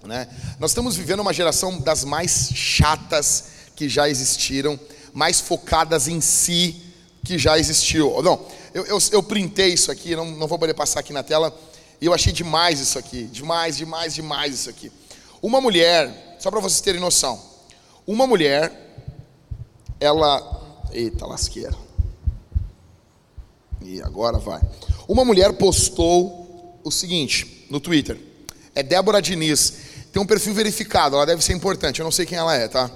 Né? 0.06 0.26
Nós 0.58 0.72
estamos 0.72 0.96
vivendo 0.96 1.20
uma 1.20 1.34
geração 1.34 1.82
das 1.82 2.06
mais 2.06 2.50
chatas 2.56 3.44
que 3.76 3.90
já 3.90 4.08
existiram, 4.08 4.80
mais 5.14 5.42
focadas 5.42 6.08
em 6.08 6.22
si 6.22 6.89
que 7.30 7.38
já 7.38 7.60
existiu. 7.60 8.24
Não, 8.24 8.44
eu, 8.74 8.88
eu, 8.88 8.98
eu 9.12 9.22
printei 9.22 9.72
isso 9.72 9.92
aqui, 9.92 10.16
não, 10.16 10.26
não 10.26 10.48
vou 10.48 10.58
poder 10.58 10.74
passar 10.74 11.00
aqui 11.00 11.14
na 11.14 11.22
tela, 11.22 11.56
e 12.02 12.08
eu 12.08 12.14
achei 12.14 12.34
demais 12.34 12.80
isso 12.80 12.98
aqui, 12.98 13.26
demais, 13.26 13.78
demais, 13.78 14.16
demais 14.16 14.56
isso 14.56 14.68
aqui. 14.68 14.92
Uma 15.40 15.62
mulher, 15.62 16.38
só 16.40 16.50
para 16.50 16.60
vocês 16.60 16.82
terem 16.82 17.00
noção, 17.00 17.40
uma 18.08 18.26
mulher, 18.26 18.74
ela. 20.00 20.58
Eita 20.92 21.28
lasqueira. 21.28 21.76
E 23.80 24.02
agora 24.02 24.40
vai. 24.40 24.60
Uma 25.08 25.24
mulher 25.24 25.54
postou 25.54 26.80
o 26.84 26.90
seguinte 26.90 27.68
no 27.70 27.80
Twitter. 27.80 28.20
É 28.74 28.82
Débora 28.82 29.22
Diniz 29.22 29.74
tem 30.12 30.20
um 30.20 30.26
perfil 30.26 30.56
verificado, 30.56 31.16
ela 31.16 31.28
deve 31.28 31.44
ser 31.44 31.54
importante, 31.54 32.00
eu 32.00 32.04
não 32.04 32.12
sei 32.12 32.26
quem 32.26 32.40
ela 32.40 32.56
é, 32.56 32.68
tá? 32.68 32.90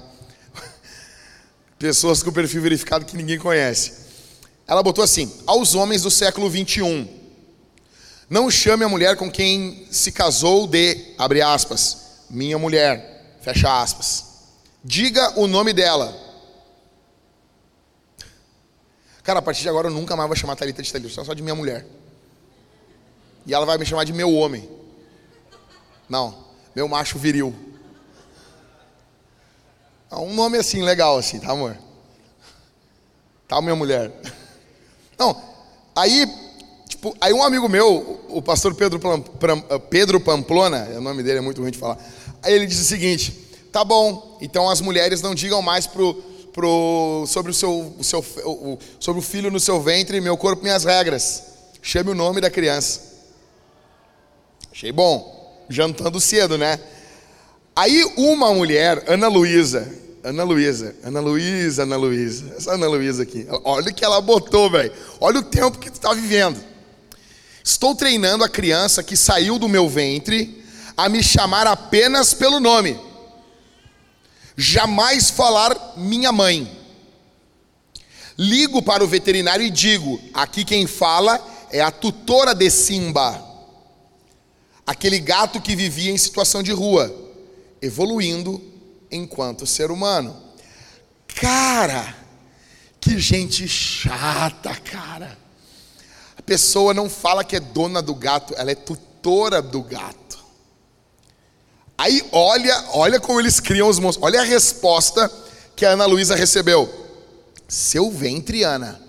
Pessoas 1.78 2.20
com 2.20 2.32
perfil 2.32 2.60
verificado 2.60 3.04
que 3.04 3.16
ninguém 3.16 3.38
conhece. 3.38 4.03
Ela 4.66 4.82
botou 4.82 5.04
assim: 5.04 5.32
aos 5.46 5.74
homens 5.74 6.02
do 6.02 6.10
século 6.10 6.48
21, 6.48 7.08
não 8.28 8.50
chame 8.50 8.84
a 8.84 8.88
mulher 8.88 9.16
com 9.16 9.30
quem 9.30 9.86
se 9.90 10.12
casou 10.12 10.66
de, 10.66 11.14
abre 11.18 11.42
aspas, 11.42 12.24
minha 12.30 12.58
mulher, 12.58 13.36
fecha 13.40 13.82
aspas. 13.82 14.32
Diga 14.82 15.38
o 15.38 15.46
nome 15.46 15.72
dela. 15.72 16.14
Cara, 19.22 19.38
a 19.38 19.42
partir 19.42 19.62
de 19.62 19.68
agora 19.68 19.88
eu 19.88 19.92
nunca 19.92 20.14
mais 20.14 20.28
vou 20.28 20.36
chamar 20.36 20.52
a 20.52 20.56
Thalita 20.56 20.82
de 20.82 20.92
Thalita, 20.92 21.24
só 21.24 21.32
de 21.32 21.42
minha 21.42 21.54
mulher. 21.54 21.86
E 23.46 23.54
ela 23.54 23.64
vai 23.64 23.78
me 23.78 23.86
chamar 23.86 24.04
de 24.04 24.12
meu 24.12 24.34
homem. 24.34 24.68
Não 26.08 26.44
meu 26.74 26.88
macho 26.88 27.18
viril. 27.18 27.54
Ah, 30.10 30.20
um 30.20 30.34
nome 30.34 30.58
assim, 30.58 30.82
legal 30.82 31.16
assim, 31.16 31.38
tá 31.38 31.52
amor? 31.52 31.76
Tá 33.46 33.60
minha 33.60 33.76
mulher. 33.76 34.12
Não, 35.18 35.40
aí, 35.94 36.26
tipo, 36.88 37.16
aí 37.20 37.32
um 37.32 37.42
amigo 37.42 37.68
meu, 37.68 38.20
o 38.28 38.42
pastor 38.42 38.74
Pedro, 38.74 39.00
Pedro 39.90 40.20
Pamplona, 40.20 40.88
o 40.96 41.00
nome 41.00 41.22
dele 41.22 41.38
é 41.38 41.42
muito 41.42 41.60
ruim 41.60 41.70
de 41.70 41.78
falar, 41.78 41.98
aí 42.42 42.52
ele 42.52 42.66
disse 42.66 42.82
o 42.82 42.86
seguinte, 42.86 43.32
tá 43.72 43.84
bom, 43.84 44.38
então 44.40 44.68
as 44.68 44.80
mulheres 44.80 45.22
não 45.22 45.34
digam 45.34 45.60
mais 45.62 45.86
pro, 45.86 46.14
pro, 46.52 47.24
sobre, 47.26 47.50
o 47.50 47.54
seu, 47.54 47.94
o 47.98 48.04
seu, 48.04 48.20
o, 48.20 48.78
sobre 49.00 49.18
o 49.20 49.22
filho 49.22 49.50
no 49.50 49.58
seu 49.58 49.80
ventre, 49.80 50.20
meu 50.20 50.36
corpo, 50.36 50.62
minhas 50.62 50.84
regras. 50.84 51.42
Chame 51.82 52.10
o 52.10 52.14
nome 52.14 52.40
da 52.40 52.48
criança. 52.48 53.12
Achei 54.72 54.90
bom. 54.90 55.42
Jantando 55.68 56.20
cedo, 56.20 56.56
né? 56.56 56.80
Aí 57.76 58.04
uma 58.16 58.54
mulher, 58.54 59.02
Ana 59.06 59.28
Luísa, 59.28 59.92
Ana 60.24 60.42
Luísa, 60.42 60.96
Ana 61.04 61.20
Luísa, 61.20 61.82
Ana 61.82 61.96
Luísa, 61.96 62.54
essa 62.56 62.72
Ana 62.72 62.86
Luísa 62.88 63.22
aqui, 63.22 63.46
olha 63.62 63.90
o 63.90 63.94
que 63.94 64.02
ela 64.02 64.22
botou, 64.22 64.70
velho. 64.70 64.90
Olha 65.20 65.40
o 65.40 65.42
tempo 65.42 65.78
que 65.78 65.90
tu 65.90 65.96
está 65.96 66.14
vivendo. 66.14 66.58
Estou 67.62 67.94
treinando 67.94 68.42
a 68.42 68.48
criança 68.48 69.02
que 69.02 69.18
saiu 69.18 69.58
do 69.58 69.68
meu 69.68 69.86
ventre 69.86 70.64
a 70.96 71.10
me 71.10 71.22
chamar 71.22 71.66
apenas 71.66 72.32
pelo 72.32 72.58
nome. 72.58 72.98
Jamais 74.56 75.28
falar 75.28 75.94
minha 75.98 76.32
mãe. 76.32 76.74
Ligo 78.38 78.80
para 78.80 79.04
o 79.04 79.08
veterinário 79.08 79.66
e 79.66 79.70
digo: 79.70 80.18
aqui 80.32 80.64
quem 80.64 80.86
fala 80.86 81.38
é 81.70 81.82
a 81.82 81.90
tutora 81.90 82.54
de 82.54 82.70
Simba, 82.70 83.44
aquele 84.86 85.18
gato 85.18 85.60
que 85.60 85.76
vivia 85.76 86.10
em 86.10 86.16
situação 86.16 86.62
de 86.62 86.72
rua 86.72 87.14
evoluindo 87.82 88.73
enquanto 89.14 89.66
ser 89.66 89.90
humano. 89.90 90.36
Cara, 91.28 92.14
que 93.00 93.18
gente 93.18 93.66
chata, 93.68 94.74
cara. 94.76 95.38
A 96.36 96.42
pessoa 96.42 96.92
não 96.92 97.08
fala 97.08 97.44
que 97.44 97.56
é 97.56 97.60
dona 97.60 98.02
do 98.02 98.14
gato, 98.14 98.54
ela 98.56 98.70
é 98.70 98.74
tutora 98.74 99.62
do 99.62 99.82
gato. 99.82 100.24
Aí 101.96 102.26
olha, 102.32 102.84
olha 102.90 103.20
como 103.20 103.40
eles 103.40 103.60
criam 103.60 103.88
os 103.88 103.98
monstros. 103.98 104.26
Olha 104.26 104.40
a 104.40 104.44
resposta 104.44 105.30
que 105.76 105.84
a 105.84 105.90
Ana 105.90 106.06
Luísa 106.06 106.34
recebeu. 106.34 106.92
Seu 107.68 108.10
ventre, 108.10 108.62
Ana. 108.62 109.00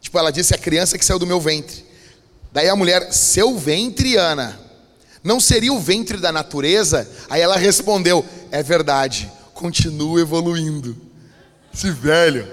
Tipo, 0.00 0.18
ela 0.18 0.30
disse 0.30 0.54
a 0.54 0.58
criança 0.58 0.98
que 0.98 1.04
saiu 1.04 1.18
do 1.18 1.26
meu 1.26 1.40
ventre. 1.40 1.84
Daí 2.52 2.68
a 2.68 2.76
mulher, 2.76 3.12
seu 3.12 3.56
ventre, 3.56 4.16
Ana. 4.16 4.63
Não 5.24 5.40
seria 5.40 5.72
o 5.72 5.80
ventre 5.80 6.18
da 6.18 6.30
natureza? 6.30 7.10
Aí 7.30 7.40
ela 7.40 7.56
respondeu: 7.56 8.24
É 8.50 8.62
verdade, 8.62 9.32
continua 9.54 10.20
evoluindo. 10.20 10.94
Esse 11.72 11.90
velho. 11.90 12.46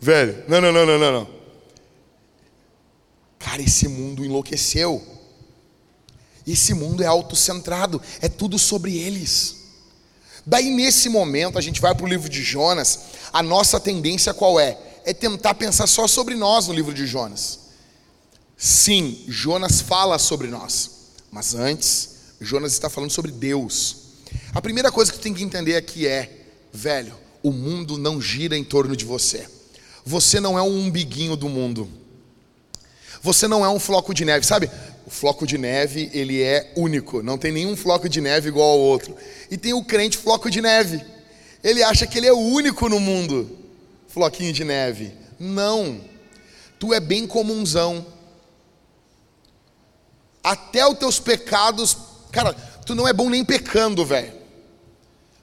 Velho, 0.00 0.42
não, 0.48 0.60
não, 0.60 0.72
não, 0.72 0.84
não, 0.84 0.98
não, 0.98 1.12
não. 1.12 1.28
Cara, 3.38 3.62
esse 3.62 3.86
mundo 3.86 4.24
enlouqueceu. 4.24 5.00
Esse 6.46 6.74
mundo 6.74 7.02
é 7.02 7.06
autocentrado, 7.06 8.02
é 8.20 8.28
tudo 8.28 8.58
sobre 8.58 8.96
eles. 8.96 9.56
Daí 10.44 10.70
nesse 10.70 11.08
momento 11.08 11.58
a 11.58 11.60
gente 11.60 11.80
vai 11.80 11.94
para 11.94 12.04
o 12.04 12.08
livro 12.08 12.28
de 12.28 12.42
Jonas, 12.42 13.00
a 13.32 13.42
nossa 13.42 13.78
tendência 13.78 14.34
qual 14.34 14.58
é? 14.58 14.76
É 15.04 15.12
tentar 15.12 15.54
pensar 15.54 15.86
só 15.86 16.08
sobre 16.08 16.34
nós 16.34 16.66
no 16.66 16.74
livro 16.74 16.92
de 16.92 17.06
Jonas. 17.06 17.60
Sim, 18.56 19.22
Jonas 19.28 19.80
fala 19.80 20.18
sobre 20.18 20.48
nós. 20.48 20.99
Mas 21.30 21.54
antes, 21.54 22.10
Jonas 22.40 22.72
está 22.72 22.90
falando 22.90 23.10
sobre 23.10 23.30
Deus. 23.30 23.96
A 24.52 24.60
primeira 24.60 24.90
coisa 24.90 25.12
que 25.12 25.18
tu 25.18 25.22
tem 25.22 25.34
que 25.34 25.44
entender 25.44 25.76
aqui 25.76 26.06
é, 26.06 26.30
velho, 26.72 27.14
o 27.42 27.52
mundo 27.52 27.96
não 27.96 28.20
gira 28.20 28.56
em 28.56 28.64
torno 28.64 28.96
de 28.96 29.04
você. 29.04 29.46
Você 30.04 30.40
não 30.40 30.58
é 30.58 30.62
um 30.62 30.86
umbiguinho 30.86 31.36
do 31.36 31.48
mundo. 31.48 31.88
Você 33.22 33.46
não 33.46 33.64
é 33.64 33.68
um 33.68 33.78
floco 33.78 34.14
de 34.14 34.24
neve, 34.24 34.46
sabe? 34.46 34.70
O 35.06 35.10
floco 35.10 35.46
de 35.46 35.58
neve, 35.58 36.10
ele 36.12 36.42
é 36.42 36.72
único, 36.76 37.22
não 37.22 37.36
tem 37.36 37.52
nenhum 37.52 37.76
floco 37.76 38.08
de 38.08 38.20
neve 38.20 38.48
igual 38.48 38.70
ao 38.70 38.78
outro. 38.78 39.14
E 39.50 39.56
tem 39.56 39.72
o 39.72 39.84
crente 39.84 40.16
floco 40.16 40.50
de 40.50 40.60
neve. 40.60 41.00
Ele 41.62 41.82
acha 41.82 42.06
que 42.06 42.18
ele 42.18 42.26
é 42.26 42.32
o 42.32 42.38
único 42.38 42.88
no 42.88 42.98
mundo. 42.98 43.58
Floquinho 44.08 44.52
de 44.52 44.64
neve. 44.64 45.12
Não. 45.38 46.00
Tu 46.78 46.94
é 46.94 47.00
bem 47.00 47.26
comunzão 47.26 48.06
até 50.42 50.86
os 50.86 50.98
teus 50.98 51.18
pecados. 51.18 51.96
Cara, 52.30 52.52
tu 52.84 52.94
não 52.94 53.06
é 53.06 53.12
bom 53.12 53.28
nem 53.28 53.44
pecando, 53.44 54.04
velho. 54.04 54.32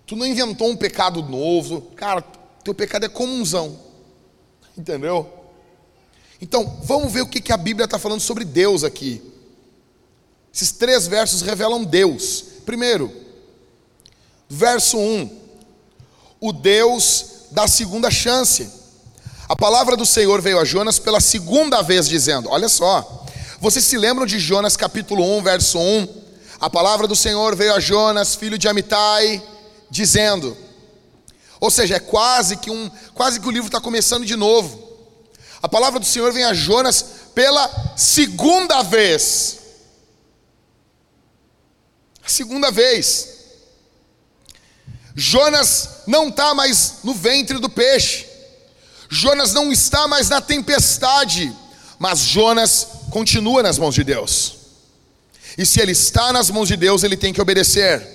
Tu 0.05 0.15
não 0.15 0.25
inventou 0.25 0.69
um 0.69 0.75
pecado 0.75 1.21
novo. 1.21 1.81
Cara, 1.95 2.21
teu 2.63 2.73
pecado 2.73 3.05
é 3.05 3.09
comunzão. 3.09 3.77
Entendeu? 4.77 5.31
Então, 6.41 6.79
vamos 6.83 7.11
ver 7.11 7.21
o 7.21 7.27
que, 7.27 7.41
que 7.41 7.51
a 7.51 7.57
Bíblia 7.57 7.85
está 7.85 7.97
falando 7.97 8.21
sobre 8.21 8.45
Deus 8.45 8.83
aqui. 8.83 9.21
Esses 10.53 10.71
três 10.71 11.07
versos 11.07 11.41
revelam 11.41 11.83
Deus. 11.83 12.43
Primeiro, 12.65 13.11
verso 14.47 14.97
1: 14.97 15.29
O 16.39 16.53
Deus 16.53 17.47
da 17.51 17.67
segunda 17.67 18.09
chance. 18.09 18.69
A 19.49 19.55
palavra 19.55 19.95
do 19.95 20.05
Senhor 20.05 20.41
veio 20.41 20.59
a 20.59 20.65
Jonas 20.65 20.99
pela 20.99 21.19
segunda 21.19 21.81
vez, 21.81 22.07
dizendo: 22.07 22.49
Olha 22.49 22.69
só, 22.69 23.25
vocês 23.59 23.83
se 23.85 23.97
lembram 23.97 24.25
de 24.25 24.37
Jonas 24.37 24.77
capítulo 24.77 25.23
1, 25.37 25.43
verso 25.43 25.79
1? 25.79 26.07
A 26.59 26.69
palavra 26.69 27.07
do 27.07 27.15
Senhor 27.15 27.55
veio 27.55 27.73
a 27.73 27.79
Jonas, 27.79 28.35
filho 28.35 28.57
de 28.57 28.67
Amitai, 28.67 29.41
dizendo. 29.89 30.55
Ou 31.59 31.71
seja, 31.71 31.95
é 31.95 31.99
quase 31.99 32.57
que 32.57 32.69
um, 32.69 32.89
quase 33.15 33.39
que 33.39 33.47
o 33.47 33.51
livro 33.51 33.67
está 33.67 33.81
começando 33.81 34.25
de 34.25 34.35
novo. 34.35 34.87
A 35.61 35.67
palavra 35.67 35.99
do 35.99 36.05
Senhor 36.05 36.31
vem 36.31 36.43
a 36.43 36.53
Jonas 36.53 37.03
pela 37.33 37.95
segunda 37.97 38.83
vez. 38.83 39.57
A 42.23 42.29
segunda 42.29 42.69
vez. 42.69 43.37
Jonas 45.15 46.03
não 46.05 46.29
está 46.29 46.53
mais 46.53 46.97
no 47.03 47.13
ventre 47.13 47.57
do 47.57 47.69
peixe. 47.69 48.27
Jonas 49.09 49.51
não 49.51 49.71
está 49.71 50.07
mais 50.07 50.29
na 50.29 50.41
tempestade. 50.41 51.51
Mas 51.97 52.19
Jonas 52.19 52.96
continua 53.17 53.63
nas 53.63 53.79
mãos 53.79 53.95
de 53.95 54.03
Deus. 54.03 54.57
E 55.57 55.65
se 55.65 55.81
ele 55.81 55.91
está 55.91 56.31
nas 56.31 56.51
mãos 56.51 56.67
de 56.67 56.77
Deus, 56.77 57.03
ele 57.03 57.17
tem 57.17 57.33
que 57.33 57.41
obedecer. 57.41 58.07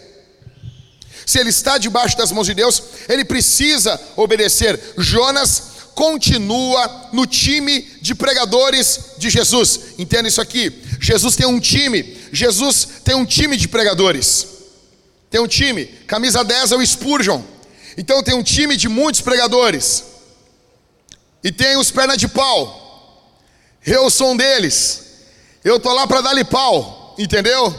Se 1.27 1.41
ele 1.41 1.51
está 1.51 1.77
debaixo 1.77 2.17
das 2.17 2.31
mãos 2.31 2.47
de 2.47 2.55
Deus, 2.55 2.81
ele 3.09 3.25
precisa 3.25 4.01
obedecer. 4.17 4.79
Jonas 4.97 5.63
continua 5.93 7.09
no 7.13 7.27
time 7.27 7.83
de 8.01 8.15
pregadores 8.15 9.01
de 9.19 9.29
Jesus. 9.29 9.81
Entenda 9.99 10.29
isso 10.29 10.41
aqui. 10.41 10.73
Jesus 11.01 11.35
tem 11.35 11.47
um 11.47 11.59
time. 11.59 12.17
Jesus 12.33 12.87
tem 13.05 13.17
um 13.17 13.25
time 13.25 13.57
de 13.57 13.67
pregadores. 13.67 14.47
Tem 15.29 15.41
um 15.41 15.49
time. 15.49 15.87
Camisa 16.07 16.45
10 16.45 16.73
é 16.73 16.77
o 16.77 16.87
Spurgeon. 16.87 17.43
Então 17.97 18.23
tem 18.23 18.35
um 18.35 18.43
time 18.43 18.77
de 18.77 18.89
muitos 18.89 19.21
pregadores. 19.21 20.05
E 21.43 21.51
tem 21.51 21.77
os 21.77 21.91
pernas 21.91 22.19
de 22.19 22.29
pau. 22.29 22.82
Eu 23.85 24.09
sou 24.11 24.33
um 24.33 24.37
deles. 24.37 25.03
Eu 25.65 25.79
tô 25.79 25.93
lá 25.93 26.07
para 26.07 26.21
dar-lhe 26.21 26.45
pau, 26.45 27.15
entendeu? 27.19 27.75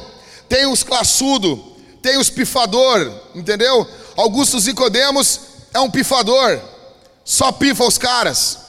Tem 0.48 0.66
os 0.66 0.84
classudo, 0.84 1.58
tem 2.02 2.18
os 2.18 2.30
pifador, 2.30 3.12
entendeu? 3.34 3.88
Augusto 4.16 4.60
Zicodemos 4.60 5.40
é 5.74 5.80
um 5.80 5.90
pifador. 5.90 6.60
Só 7.26 7.52
pifa 7.52 7.84
os 7.84 7.98
caras. 7.98 8.60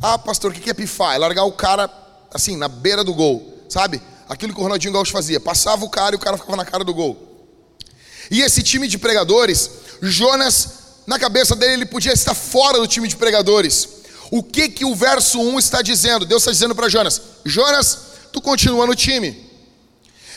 Ah, 0.00 0.18
pastor, 0.18 0.50
o 0.50 0.54
que 0.54 0.70
é 0.70 0.74
pifar? 0.74 1.14
É 1.14 1.18
largar 1.18 1.44
o 1.44 1.52
cara 1.52 1.90
assim, 2.32 2.56
na 2.56 2.68
beira 2.68 3.02
do 3.02 3.14
gol, 3.14 3.64
sabe? 3.68 4.00
Aquilo 4.28 4.52
que 4.52 4.60
o 4.60 4.62
Ronaldinho 4.62 4.92
Gaúcho 4.92 5.12
fazia. 5.12 5.40
Passava 5.40 5.84
o 5.84 5.90
cara 5.90 6.14
e 6.14 6.16
o 6.16 6.20
cara 6.20 6.36
ficava 6.36 6.56
na 6.56 6.64
cara 6.64 6.84
do 6.84 6.94
gol. 6.94 7.16
E 8.30 8.42
esse 8.42 8.62
time 8.62 8.88
de 8.88 8.98
pregadores, 8.98 9.70
Jonas, 10.02 10.68
na 11.06 11.18
cabeça 11.18 11.54
dele, 11.54 11.74
ele 11.74 11.86
podia 11.86 12.12
estar 12.12 12.34
fora 12.34 12.78
do 12.78 12.86
time 12.86 13.06
de 13.08 13.16
pregadores. 13.16 13.88
O 14.30 14.42
que 14.42 14.68
que 14.68 14.84
o 14.84 14.94
verso 14.94 15.40
1 15.40 15.58
está 15.58 15.82
dizendo? 15.82 16.24
Deus 16.24 16.42
está 16.42 16.50
dizendo 16.52 16.74
para 16.74 16.88
Jonas: 16.88 17.20
Jonas, 17.44 17.98
tu 18.32 18.40
continua 18.40 18.86
no 18.86 18.94
time. 18.94 19.44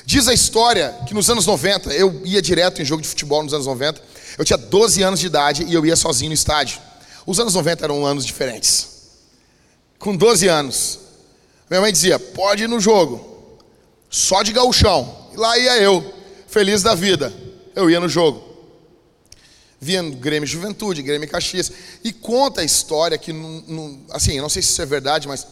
Diz 0.05 0.27
a 0.27 0.33
história 0.33 0.95
que 1.07 1.13
nos 1.13 1.29
anos 1.29 1.45
90, 1.45 1.93
eu 1.93 2.21
ia 2.25 2.41
direto 2.41 2.81
em 2.81 2.85
jogo 2.85 3.01
de 3.01 3.07
futebol 3.07 3.43
nos 3.43 3.53
anos 3.53 3.67
90. 3.67 4.01
Eu 4.37 4.45
tinha 4.45 4.57
12 4.57 5.01
anos 5.03 5.19
de 5.19 5.27
idade 5.27 5.63
e 5.63 5.73
eu 5.73 5.85
ia 5.85 5.95
sozinho 5.95 6.29
no 6.29 6.33
estádio. 6.33 6.79
Os 7.25 7.39
anos 7.39 7.53
90 7.53 7.83
eram 7.83 8.05
anos 8.05 8.25
diferentes. 8.25 8.87
Com 9.97 10.15
12 10.15 10.47
anos, 10.47 10.99
minha 11.69 11.81
mãe 11.81 11.91
dizia: 11.91 12.17
pode 12.17 12.63
ir 12.63 12.67
no 12.67 12.79
jogo, 12.79 13.57
só 14.09 14.41
de 14.43 14.51
gauchão. 14.51 15.27
E 15.33 15.37
lá 15.37 15.57
ia 15.57 15.77
eu, 15.77 16.13
feliz 16.47 16.81
da 16.81 16.95
vida. 16.95 17.33
Eu 17.75 17.89
ia 17.89 17.99
no 17.99 18.09
jogo 18.09 18.48
no 19.81 20.15
Grêmio 20.15 20.47
Juventude, 20.47 21.01
Grêmio 21.01 21.27
Caxias, 21.27 21.71
e 22.03 22.11
conta 22.11 22.61
a 22.61 22.63
história 22.63 23.17
que, 23.17 23.33
assim, 24.11 24.33
eu 24.33 24.41
não 24.41 24.49
sei 24.49 24.61
se 24.61 24.69
isso 24.69 24.81
é 24.81 24.85
verdade, 24.85 25.27
mas, 25.27 25.47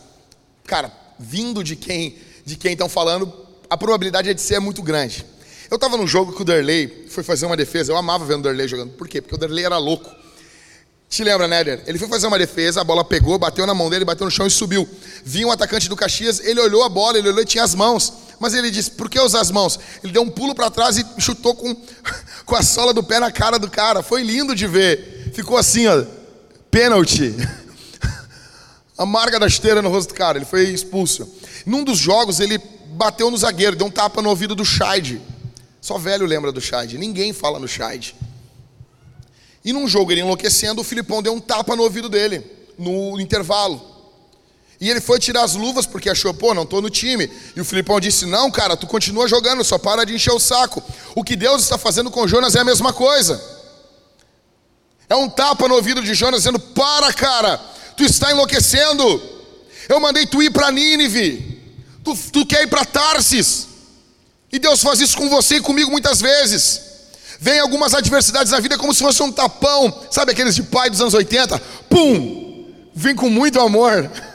cara, 0.66 0.92
vindo 1.20 1.64
de 1.64 1.76
quem 1.76 2.18
de 2.48 2.56
quem 2.56 2.72
estão 2.72 2.88
falando, 2.88 3.34
a 3.70 3.76
probabilidade 3.76 4.30
é 4.30 4.34
de 4.34 4.40
ser 4.40 4.62
muito 4.62 4.82
grande. 4.82 5.26
Eu 5.70 5.76
estava 5.76 5.98
num 5.98 6.08
jogo 6.08 6.32
que 6.32 6.42
o 6.42 6.46
Derley 6.46 7.06
foi 7.10 7.22
fazer 7.22 7.46
uma 7.46 7.58
defesa, 7.58 7.92
eu 7.92 7.98
amava 7.98 8.24
ver 8.24 8.36
o 8.36 8.42
Derley 8.42 8.70
jogando, 8.70 8.94
por 8.94 9.06
quê? 9.06 9.22
Porque 9.22 9.36
o 9.36 9.38
Derley 9.38 9.66
era 9.66 9.78
louco. 9.78 10.10
Te 11.10 11.26
lembra, 11.26 11.46
né, 11.46 11.62
Der? 11.62 11.84
Ele 11.86 11.98
foi 12.00 12.08
fazer 12.08 12.28
uma 12.28 12.38
defesa, 12.38 12.80
a 12.80 12.84
bola 12.86 13.04
pegou, 13.04 13.38
bateu 13.38 13.66
na 13.68 13.74
mão 13.74 13.90
dele, 13.90 14.06
bateu 14.06 14.24
no 14.24 14.32
chão 14.32 14.48
e 14.48 14.50
subiu. 14.50 14.88
Vinha 15.26 15.48
um 15.48 15.52
atacante 15.52 15.90
do 15.90 15.96
Caxias, 15.96 16.40
ele 16.40 16.62
olhou 16.62 16.84
a 16.84 16.90
bola, 16.90 17.18
ele 17.18 17.28
olhou 17.28 17.42
e 17.42 17.46
tinha 17.46 17.66
as 17.66 17.76
mãos. 17.76 18.14
Mas 18.40 18.54
ele 18.54 18.70
disse: 18.70 18.92
por 18.92 19.10
que 19.10 19.20
usar 19.20 19.42
as 19.42 19.52
mãos? 19.52 19.80
Ele 20.04 20.14
deu 20.14 20.22
um 20.22 20.30
pulo 20.30 20.54
para 20.54 20.70
trás 20.70 20.98
e 20.98 21.06
chutou 21.20 21.56
com, 21.56 21.76
com 22.46 22.56
a 22.56 22.62
sola 22.62 22.94
do 22.94 23.04
pé 23.04 23.20
na 23.20 23.32
cara 23.32 23.58
do 23.58 23.70
cara. 23.70 24.04
Foi 24.04 24.24
lindo 24.24 24.56
de 24.56 24.68
ver. 24.68 25.32
ficou 25.34 25.58
assim, 25.58 25.88
ó, 25.88 26.04
pênalti. 26.70 27.34
A 28.98 29.06
marca 29.06 29.40
da 29.40 29.46
esteira 29.46 29.80
no 29.80 29.90
rosto 29.90 30.10
do 30.10 30.16
cara, 30.16 30.40
ele 30.40 30.46
foi 30.46 30.70
expulso. 30.70 31.32
Num 31.68 31.84
dos 31.84 32.00
jogos, 32.00 32.40
ele 32.40 32.58
bateu 32.88 33.30
no 33.30 33.38
zagueiro, 33.38 33.76
deu 33.76 33.86
um 33.86 33.92
tapa 33.92 34.24
no 34.24 34.30
ouvido 34.30 34.56
do 34.56 34.66
Scheid. 34.66 35.22
Só 35.80 36.00
velho 36.00 36.26
lembra 36.26 36.52
do 36.52 36.60
Scheid, 36.60 36.98
ninguém 36.98 37.32
fala 37.32 37.60
no 37.60 37.68
Scheid. 37.68 38.16
E 39.64 39.72
num 39.72 39.88
jogo 39.88 40.12
ele 40.12 40.22
enlouquecendo, 40.22 40.82
o 40.82 40.84
Filipão 40.84 41.22
deu 41.22 41.32
um 41.32 41.40
tapa 41.40 41.76
no 41.76 41.84
ouvido 41.84 42.10
dele, 42.10 42.44
no 42.78 43.20
intervalo. 43.20 43.97
E 44.80 44.90
ele 44.90 45.02
foi 45.02 45.20
tirar 45.20 45.44
as 45.44 45.56
luvas 45.56 45.86
porque 45.86 46.10
achou, 46.10 46.34
pô, 46.34 46.54
não 46.54 46.64
estou 46.64 46.82
no 46.82 46.90
time. 46.90 47.32
E 47.56 47.62
o 47.62 47.66
Filipão 47.66 48.00
disse: 48.00 48.26
Não, 48.26 48.52
cara, 48.52 48.78
tu 48.78 48.86
continua 48.86 49.28
jogando, 49.28 49.64
só 49.64 49.78
para 49.78 50.06
de 50.06 50.14
encher 50.14 50.32
o 50.32 50.40
saco. 50.40 50.84
O 51.16 51.24
que 51.24 51.36
Deus 51.36 51.64
está 51.64 51.78
fazendo 51.78 52.12
com 52.12 52.28
Jonas 52.28 52.56
é 52.56 52.60
a 52.60 52.64
mesma 52.64 52.94
coisa. 52.94 53.42
É 55.10 55.16
um 55.16 55.28
tapa 55.30 55.68
no 55.68 55.76
ouvido 55.76 56.04
de 56.04 56.14
Jonas 56.14 56.42
dizendo: 56.42 56.60
Para, 56.60 57.12
cara, 57.12 57.60
tu 57.96 58.04
está 58.04 58.32
enlouquecendo. 58.32 59.22
Eu 59.90 60.00
mandei 60.00 60.28
tu 60.28 60.44
ir 60.44 60.52
para 60.52 60.72
Nínive, 60.72 61.62
tu, 62.04 62.16
tu 62.32 62.46
quer 62.46 62.64
ir 62.64 62.68
para 62.68 62.86
Tarsis. 62.86 63.68
E 64.52 64.60
Deus 64.60 64.82
faz 64.82 65.00
isso 65.00 65.18
com 65.18 65.30
você 65.30 65.56
e 65.56 65.62
comigo 65.62 65.90
muitas 65.90 66.22
vezes. 66.22 66.82
Vem 67.40 67.60
algumas 67.60 67.94
adversidades 67.94 68.52
na 68.52 68.60
vida 68.60 68.78
como 68.78 68.94
se 68.94 69.04
fosse 69.04 69.22
um 69.22 69.32
tapão, 69.32 70.04
sabe 70.10 70.32
aqueles 70.32 70.56
de 70.56 70.64
pai 70.64 70.90
dos 70.90 71.02
anos 71.02 71.14
80? 71.14 71.60
Pum! 71.90 72.66
Vem 72.94 73.16
com 73.16 73.30
muito 73.30 73.60
amor. 73.60 74.10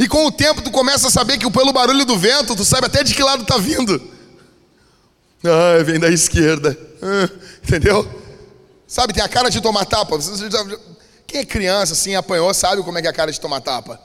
E 0.00 0.08
com 0.08 0.24
o 0.24 0.32
tempo 0.32 0.62
tu 0.62 0.70
começa 0.70 1.08
a 1.08 1.10
saber 1.10 1.36
que 1.36 1.48
pelo 1.50 1.74
barulho 1.74 2.06
do 2.06 2.18
vento, 2.18 2.56
tu 2.56 2.64
sabe 2.64 2.86
até 2.86 3.04
de 3.04 3.14
que 3.14 3.22
lado 3.22 3.42
está 3.42 3.58
vindo. 3.58 4.00
Ah, 5.44 5.82
vem 5.84 6.00
da 6.00 6.08
esquerda. 6.08 6.74
Ah, 7.02 7.28
entendeu? 7.62 8.08
Sabe, 8.86 9.12
tem 9.12 9.22
a 9.22 9.28
cara 9.28 9.50
de 9.50 9.60
tomar 9.60 9.84
tapa. 9.84 10.18
Quem 11.26 11.42
é 11.42 11.44
criança 11.44 11.92
assim, 11.92 12.14
apanhou, 12.14 12.52
sabe 12.54 12.82
como 12.82 12.96
é 12.96 13.02
que 13.02 13.08
é 13.08 13.10
a 13.10 13.12
cara 13.12 13.30
de 13.30 13.38
tomar 13.38 13.60
tapa? 13.60 14.00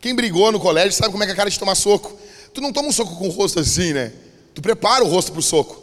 Quem 0.00 0.12
brigou 0.12 0.50
no 0.50 0.58
colégio 0.58 0.92
sabe 0.92 1.12
como 1.12 1.22
é 1.22 1.26
que 1.26 1.30
é 1.30 1.34
a 1.34 1.36
cara 1.36 1.50
de 1.50 1.58
tomar 1.58 1.76
soco. 1.76 2.18
Tu 2.52 2.60
não 2.60 2.72
toma 2.72 2.88
um 2.88 2.92
soco 2.92 3.14
com 3.14 3.28
o 3.28 3.30
rosto 3.30 3.60
assim, 3.60 3.92
né? 3.92 4.12
Tu 4.56 4.60
prepara 4.60 5.04
o 5.04 5.08
rosto 5.08 5.30
para 5.30 5.38
o 5.38 5.42
soco. 5.42 5.80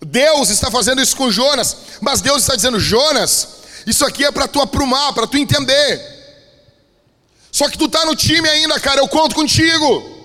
Deus 0.00 0.48
está 0.48 0.70
fazendo 0.70 1.02
isso 1.02 1.14
com 1.14 1.30
Jonas, 1.30 1.76
mas 2.00 2.22
Deus 2.22 2.38
está 2.38 2.56
dizendo: 2.56 2.80
Jonas, 2.80 3.57
isso 3.88 4.04
aqui 4.04 4.22
é 4.22 4.30
para 4.30 4.46
tu 4.46 4.60
aprumar, 4.60 5.14
para 5.14 5.26
tu 5.26 5.38
entender. 5.38 6.18
Só 7.50 7.68
que 7.70 7.78
tu 7.78 7.88
tá 7.88 8.04
no 8.04 8.14
time 8.14 8.46
ainda, 8.46 8.78
cara, 8.78 9.00
eu 9.00 9.08
conto 9.08 9.34
contigo. 9.34 10.16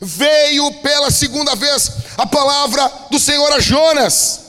Veio 0.00 0.72
pela 0.74 1.10
segunda 1.10 1.56
vez 1.56 1.90
a 2.16 2.24
palavra 2.24 2.90
do 3.10 3.18
Senhor 3.18 3.52
a 3.52 3.58
Jonas. 3.58 4.43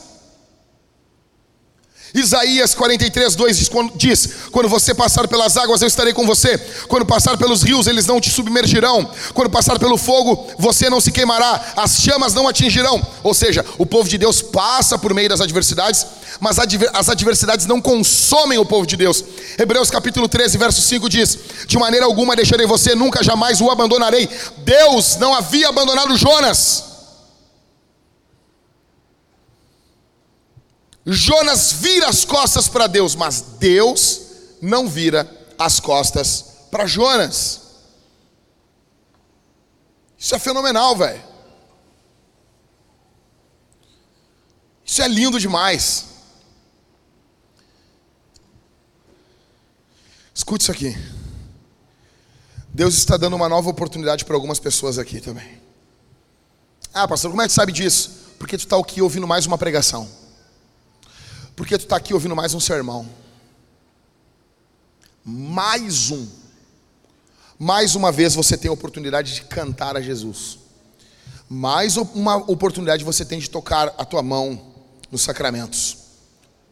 Isaías 2.15 2.73
43, 2.73 3.35
2 3.35 3.57
diz, 3.97 4.29
quando, 4.49 4.69
você 4.69 4.95
passar 4.95 5.27
pelas 5.27 5.57
águas, 5.57 5.81
eu 5.81 5.87
estarei 5.87 6.13
com 6.13 6.25
você. 6.25 6.57
Quando 6.87 7.05
passar 7.05 7.37
pelos 7.37 7.61
rios, 7.61 7.87
eles 7.87 8.05
não 8.05 8.21
te 8.21 8.29
submergirão. 8.29 9.11
Quando 9.33 9.49
passar 9.49 9.77
pelo 9.77 9.97
fogo, 9.97 10.47
você 10.57 10.89
não 10.89 11.01
se 11.01 11.11
queimará. 11.11 11.73
As 11.75 11.99
chamas 11.99 12.33
não 12.33 12.47
atingirão. 12.47 13.05
Ou 13.21 13.33
seja, 13.33 13.65
o 13.77 13.85
povo 13.85 14.07
de 14.07 14.17
Deus 14.17 14.41
passa 14.41 14.97
por 14.97 15.13
meio 15.13 15.27
das 15.27 15.41
adversidades, 15.41 16.05
mas 16.39 16.57
as 16.93 17.09
adversidades 17.09 17.65
não 17.65 17.81
consomem 17.81 18.57
o 18.57 18.65
povo 18.65 18.87
de 18.87 18.95
Deus. 18.95 19.21
Hebreus 19.57 19.91
capítulo 19.91 20.29
13, 20.29 20.57
verso 20.57 20.81
5 20.81 21.09
diz: 21.09 21.37
De 21.67 21.77
maneira 21.77 22.05
alguma 22.05 22.33
deixarei 22.33 22.65
você, 22.65 22.95
nunca 22.95 23.21
jamais 23.23 23.59
o 23.59 23.69
abandonarei. 23.69 24.29
Deus 24.59 25.17
não 25.17 25.33
havia 25.33 25.67
abandonado 25.67 26.15
Jonas. 26.15 26.94
Jonas 31.05 31.71
vira 31.73 32.09
as 32.09 32.25
costas 32.25 32.67
para 32.67 32.87
Deus, 32.87 33.13
mas 33.13 33.41
Deus 33.59 34.21
não 34.61 34.87
vira 34.87 35.29
as 35.57 35.79
costas 35.79 36.45
para 36.71 36.87
Jonas. 36.87 37.61
Isso 40.17 40.33
é 40.33 40.39
fenomenal, 40.39 40.95
velho. 40.95 41.21
Isso 44.83 45.01
é 45.01 45.07
lindo 45.07 45.39
demais. 45.39 46.05
Escute 50.33 50.63
isso 50.63 50.71
aqui. 50.71 50.97
Deus 52.69 52.95
está 52.95 53.15
dando 53.15 53.35
uma 53.35 53.47
nova 53.47 53.69
oportunidade 53.69 54.25
para 54.25 54.35
algumas 54.35 54.59
pessoas 54.59 54.97
aqui 54.97 55.21
também. 55.21 55.61
Ah, 56.93 57.07
pastor, 57.07 57.29
como 57.29 57.41
é 57.41 57.47
que 57.47 57.53
sabe 57.53 57.71
disso? 57.71 58.11
Porque 58.39 58.57
tu 58.57 58.61
está 58.61 58.77
aqui 58.77 59.01
ouvindo 59.01 59.27
mais 59.27 59.45
uma 59.45 59.57
pregação. 59.57 60.24
Porque 61.55 61.77
tu 61.77 61.83
está 61.83 61.95
aqui 61.95 62.13
ouvindo 62.13 62.35
mais 62.35 62.53
um 62.53 62.59
sermão. 62.59 63.09
Mais 65.23 66.11
um. 66.11 66.27
Mais 67.57 67.95
uma 67.95 68.11
vez 68.11 68.35
você 68.35 68.57
tem 68.57 68.69
a 68.69 68.73
oportunidade 68.73 69.33
de 69.33 69.41
cantar 69.43 69.95
a 69.95 70.01
Jesus. 70.01 70.59
Mais 71.49 71.95
uma 71.95 72.35
oportunidade 72.35 73.03
você 73.03 73.23
tem 73.23 73.39
de 73.39 73.49
tocar 73.49 73.93
a 73.97 74.03
tua 74.03 74.21
mão 74.21 74.73
nos 75.09 75.21
sacramentos. 75.21 75.97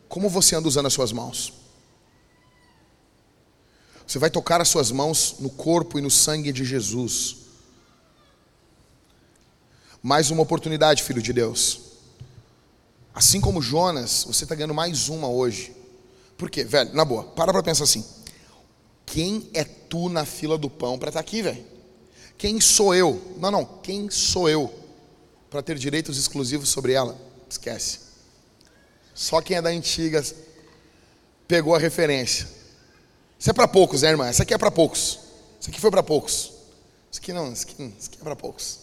Como 0.10 0.30
você 0.30 0.56
anda 0.56 0.68
usando 0.68 0.88
as 0.88 0.94
suas 0.94 1.12
mãos? 1.12 1.54
Você 4.06 4.20
vai 4.20 4.30
tocar 4.30 4.60
as 4.60 4.68
suas 4.68 4.92
mãos 4.92 5.38
no 5.40 5.50
corpo 5.50 5.98
e 5.98 6.02
no 6.02 6.12
sangue 6.12 6.52
de 6.52 6.66
Jesus. 6.66 7.38
Mais 10.02 10.30
uma 10.30 10.44
oportunidade, 10.44 11.02
filho 11.02 11.22
de 11.22 11.32
Deus. 11.32 11.83
Assim 13.14 13.40
como 13.40 13.62
Jonas, 13.62 14.24
você 14.26 14.44
está 14.44 14.56
ganhando 14.56 14.74
mais 14.74 15.08
uma 15.08 15.30
hoje. 15.30 15.74
Por 16.38 16.50
quê, 16.50 16.64
velho? 16.64 16.94
Na 16.94 17.06
boa, 17.06 17.24
para 17.24 17.52
para 17.52 17.62
pensar 17.62 17.84
assim. 17.84 18.04
Quem 19.06 19.50
é 19.54 19.64
tu 19.64 20.10
na 20.10 20.26
fila 20.26 20.58
do 20.58 20.70
pão 20.70 20.98
para 20.98 21.10
estar 21.10 21.22
tá 21.22 21.28
aqui, 21.28 21.42
velho? 21.42 21.64
Quem 22.38 22.60
sou 22.60 22.96
eu? 22.96 23.22
Não, 23.38 23.52
não. 23.52 23.66
Quem 23.66 24.10
sou 24.10 24.50
eu 24.50 24.74
para 25.50 25.62
ter 25.62 25.78
direitos 25.78 26.18
exclusivos 26.18 26.70
sobre 26.70 26.94
ela? 26.94 27.16
Esquece. 27.48 28.00
Só 29.14 29.42
quem 29.42 29.58
é 29.58 29.62
da 29.62 29.70
antiga 29.70 30.24
pegou 31.48 31.76
a 31.76 31.80
referência. 31.80 32.48
Isso 33.38 33.50
é 33.50 33.54
para 33.54 33.68
poucos, 33.68 34.02
né, 34.02 34.10
irmã? 34.10 34.30
Isso 34.30 34.42
aqui 34.42 34.54
é 34.54 34.58
para 34.58 34.72
poucos. 34.72 35.20
Isso 35.60 35.70
aqui 35.70 35.80
foi 35.80 35.92
para 35.92 36.02
poucos. 36.02 36.52
Isso 37.12 37.22
aqui 37.22 37.32
não, 37.32 37.54
isso 37.54 37.66
aqui, 37.68 37.94
isso 38.00 38.10
aqui 38.10 38.18
é 38.20 38.24
para 38.24 38.36
poucos. 38.36 38.80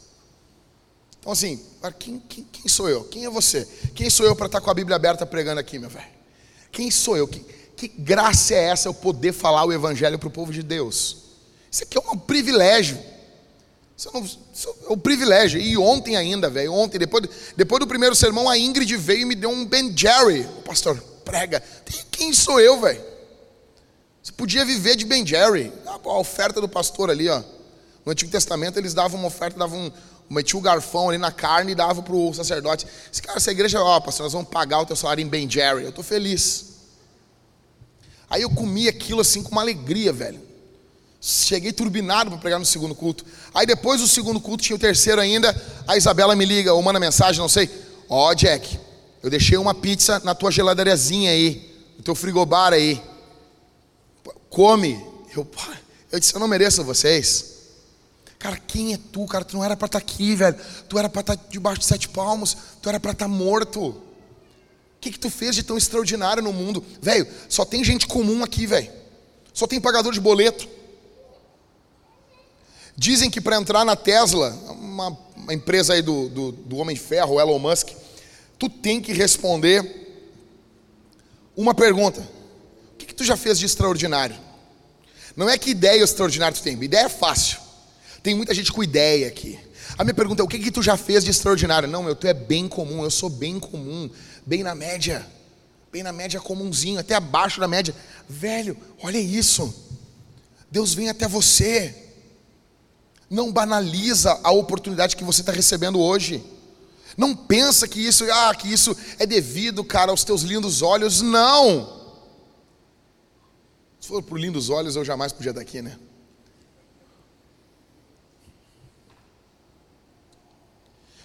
Então, 1.21 1.33
assim, 1.33 1.61
quem, 1.99 2.19
quem, 2.29 2.47
quem, 2.51 2.69
sou 2.69 2.89
eu? 2.89 3.05
Quem 3.05 3.27
é 3.27 3.31
você? 3.31 3.69
Quem 3.95 4.09
sou 4.09 4.25
eu 4.25 4.35
para 4.35 4.47
estar 4.47 4.61
com 4.61 4.71
a 4.71 4.75
Bíblia 4.75 4.97
aberta 4.97 5.27
pregando 5.27 5.61
aqui, 5.61 5.79
meu 5.79 5.91
velho? 5.91 6.09
Quem 6.73 6.91
sou 6.91 7.17
eu? 7.17 7.29
Que, 7.29 7.45
que 7.77 7.89
graça 7.89 8.55
é 8.55 8.65
essa 8.65 8.89
eu 8.89 8.95
poder 8.95 9.33
falar 9.33 9.65
o 9.67 9.73
Evangelho 9.73 10.19
para 10.19 10.29
o 10.29 10.31
povo 10.31 10.53
de 10.53 10.63
Deus? 10.63 11.19
Isso 11.71 11.85
aqui 11.85 11.99
é 11.99 12.01
um 12.01 12.19
privilégio. 12.19 12.99
Isso, 13.97 14.11
não, 14.15 14.25
isso 14.25 14.75
é 14.89 14.93
um 14.93 14.99
privilégio. 14.99 15.61
E 15.61 15.77
ontem 15.77 16.17
ainda, 16.17 16.49
velho, 16.49 16.73
ontem, 16.73 16.99
depois, 16.99 17.29
depois 17.55 17.81
do 17.81 17.87
primeiro 17.87 18.15
sermão, 18.15 18.49
a 18.49 18.57
Ingrid 18.57 18.97
veio 18.97 19.21
e 19.21 19.25
me 19.27 19.35
deu 19.35 19.51
um 19.51 19.67
Ben 19.67 19.95
Jerry. 19.95 20.49
O 20.59 20.63
pastor, 20.63 20.99
prega. 21.23 21.63
Quem 22.11 22.33
sou 22.33 22.59
eu, 22.59 22.81
velho? 22.81 23.05
Você 24.23 24.33
podia 24.33 24.65
viver 24.65 24.97
de 24.97 25.05
Ben 25.05 25.27
Jerry. 25.27 25.71
A 25.87 26.19
oferta 26.19 26.63
do 26.63 26.69
pastor 26.69 27.11
ali, 27.11 27.29
ó. 27.29 27.43
No 28.05 28.13
Antigo 28.13 28.31
Testamento 28.31 28.79
eles 28.79 28.95
davam 28.95 29.19
uma 29.19 29.29
oferta, 29.29 29.59
davam 29.59 29.93
metia 30.31 30.57
o 30.57 30.63
garfão 30.63 31.09
ali 31.09 31.19
na 31.19 31.33
carne 31.33 31.73
e 31.73 31.75
dava 31.75 32.01
para 32.03 32.15
o 32.15 32.33
sacerdote. 32.33 32.87
Esse 33.13 33.21
cara, 33.21 33.37
essa 33.37 33.51
igreja, 33.51 33.83
ó, 33.83 33.99
pastor, 33.99 34.25
nós 34.25 34.33
vamos 34.33 34.49
pagar 34.49 34.81
o 34.81 34.87
teu 34.87 34.95
salário 34.95 35.21
em 35.21 35.29
Ben 35.29 35.51
Jerry. 35.51 35.83
Eu 35.83 35.89
estou 35.89 36.05
feliz. 36.05 36.67
Aí 38.31 38.43
eu 38.43 38.51
comi 38.51 38.87
aquilo 38.87 39.21
assim 39.21 39.43
com 39.43 39.51
uma 39.51 39.61
alegria, 39.61 40.13
velho. 40.13 40.41
Cheguei 41.21 41.73
turbinado 41.73 42.31
para 42.31 42.39
pregar 42.39 42.61
no 42.61 42.65
segundo 42.65 42.95
culto. 42.95 43.27
Aí 43.53 43.67
depois 43.67 44.01
do 44.01 44.07
segundo 44.07 44.41
culto, 44.41 44.63
tinha 44.63 44.77
o 44.77 44.79
terceiro 44.79 45.21
ainda. 45.21 45.55
A 45.87 45.97
Isabela 45.97 46.37
me 46.37 46.45
liga 46.45 46.73
ou 46.73 46.81
manda 46.81 47.01
mensagem, 47.01 47.41
não 47.41 47.49
sei. 47.49 47.69
Ó, 48.09 48.31
oh, 48.31 48.35
Jack, 48.35 48.79
eu 49.23 49.29
deixei 49.29 49.59
uma 49.59 49.75
pizza 49.75 50.21
na 50.25 50.35
tua 50.35 50.53
geladeirazinha 50.53 51.33
aí, 51.33 51.77
no 51.99 52.05
teu 52.05 52.15
frigobar 52.15 52.73
aí. 52.73 53.03
Come. 54.49 55.05
Eu, 55.37 55.47
eu 56.13 56.21
disse, 56.21 56.35
eu 56.35 56.41
não 56.41 56.49
mereço 56.49 56.85
vocês. 56.85 57.50
Cara, 58.41 58.57
quem 58.57 58.95
é 58.95 58.99
tu, 59.13 59.27
cara? 59.27 59.45
Tu 59.45 59.55
não 59.55 59.63
era 59.63 59.77
para 59.77 59.85
estar 59.85 60.01
tá 60.01 60.05
aqui, 60.05 60.35
velho. 60.35 60.57
Tu 60.89 60.99
era 60.99 61.11
para 61.11 61.21
estar 61.21 61.37
tá 61.37 61.45
debaixo 61.51 61.81
de 61.81 61.85
sete 61.85 62.09
palmos. 62.09 62.57
Tu 62.81 62.89
era 62.89 62.99
para 62.99 63.13
estar 63.13 63.27
tá 63.27 63.29
morto. 63.29 63.89
O 63.89 64.03
que, 64.99 65.13
que 65.13 65.19
tu 65.19 65.31
fez 65.31 65.55
de 65.55 65.63
tão 65.63 65.77
extraordinário 65.77 66.43
no 66.43 66.51
mundo? 66.51 66.83
Velho, 67.03 67.27
só 67.51 67.67
tem 67.67 67.85
gente 67.85 68.07
comum 68.07 68.43
aqui, 68.43 68.67
velho. 68.67 68.91
Só 69.53 69.67
tem 69.67 69.79
pagador 69.79 70.11
de 70.15 70.21
boleto. 70.21 70.67
Dizem 72.97 73.31
que 73.31 73.43
para 73.43 73.57
entrar 73.57 73.85
na 73.85 73.95
Tesla, 73.95 74.51
uma, 74.71 75.19
uma 75.37 75.53
empresa 75.53 75.93
aí 75.93 76.01
do, 76.01 76.31
do, 76.31 76.53
do 76.53 76.77
Homem 76.79 76.97
Ferro, 76.97 77.35
o 77.35 77.41
Elon 77.41 77.59
Musk, 77.59 77.91
tu 78.59 78.71
tem 78.71 79.03
que 79.03 79.13
responder 79.13 79.85
uma 81.55 81.75
pergunta. 81.75 82.27
O 82.95 82.97
que, 82.97 83.05
que 83.05 83.15
tu 83.15 83.23
já 83.25 83.37
fez 83.37 83.59
de 83.59 83.67
extraordinário? 83.67 84.37
Não 85.37 85.49
é 85.49 85.59
que 85.59 85.71
ideia 85.71 86.03
extraordinária 86.03 86.57
tu 86.57 86.63
tem. 86.63 86.83
Ideia 86.83 87.05
é 87.05 87.09
fácil. 87.11 87.69
Tem 88.23 88.35
muita 88.35 88.55
gente 88.55 88.73
com 88.73 88.83
ideia 88.83 89.27
aqui. 89.29 89.59
A 89.97 90.05
minha 90.05 90.15
pergunta 90.15 90.43
é: 90.43 90.45
o 90.45 90.49
que 90.49 90.59
que 90.59 90.71
tu 90.71 90.83
já 90.83 90.97
fez 90.97 91.25
de 91.25 91.31
extraordinário? 91.31 91.89
Não, 91.89 92.03
meu, 92.03 92.15
tu 92.15 92.27
é 92.27 92.35
bem 92.35 92.69
comum, 92.69 93.03
eu 93.03 93.11
sou 93.11 93.31
bem 93.31 93.59
comum, 93.59 94.11
bem 94.45 94.63
na 94.63 94.75
média, 94.75 95.27
bem 95.91 96.03
na 96.03 96.13
média 96.13 96.41
comunzinho, 96.41 97.01
até 97.01 97.15
abaixo 97.15 97.61
da 97.61 97.69
média. 97.69 97.95
Velho, 98.29 98.77
olha 99.03 99.19
isso. 99.19 99.75
Deus 100.71 100.95
vem 100.95 101.09
até 101.09 101.27
você. 101.27 101.95
Não 103.29 103.53
banaliza 103.53 104.39
a 104.43 104.51
oportunidade 104.51 105.17
que 105.17 105.25
você 105.25 105.41
está 105.41 105.53
recebendo 105.53 106.01
hoje. 106.01 106.45
Não 107.17 107.35
pensa 107.35 107.87
que 107.87 108.01
isso, 108.01 108.25
ah, 108.31 108.55
que 108.55 108.73
isso 108.73 108.97
é 109.19 109.27
devido, 109.27 109.85
cara, 109.85 110.11
aos 110.11 110.25
teus 110.25 110.43
lindos 110.43 110.83
olhos. 110.83 111.21
Não. 111.21 112.01
Se 114.01 114.09
for 114.09 114.23
por 114.23 114.39
lindos 114.39 114.71
olhos, 114.71 114.97
eu 114.97 115.05
jamais 115.05 115.33
podia 115.33 115.51
estar 115.51 115.61
aqui, 115.61 115.83
né? 115.83 115.97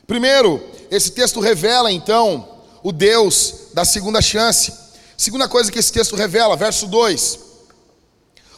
Primeiro, 0.08 0.64
esse 0.92 1.12
texto 1.12 1.40
revela 1.40 1.92
então 1.92 2.48
o 2.84 2.92
Deus 2.92 3.70
da 3.74 3.84
segunda 3.84 4.22
chance. 4.22 4.72
Segunda 5.18 5.48
coisa 5.48 5.72
que 5.72 5.80
esse 5.80 5.92
texto 5.92 6.16
revela, 6.16 6.56
verso 6.56 6.88
2. 6.88 7.40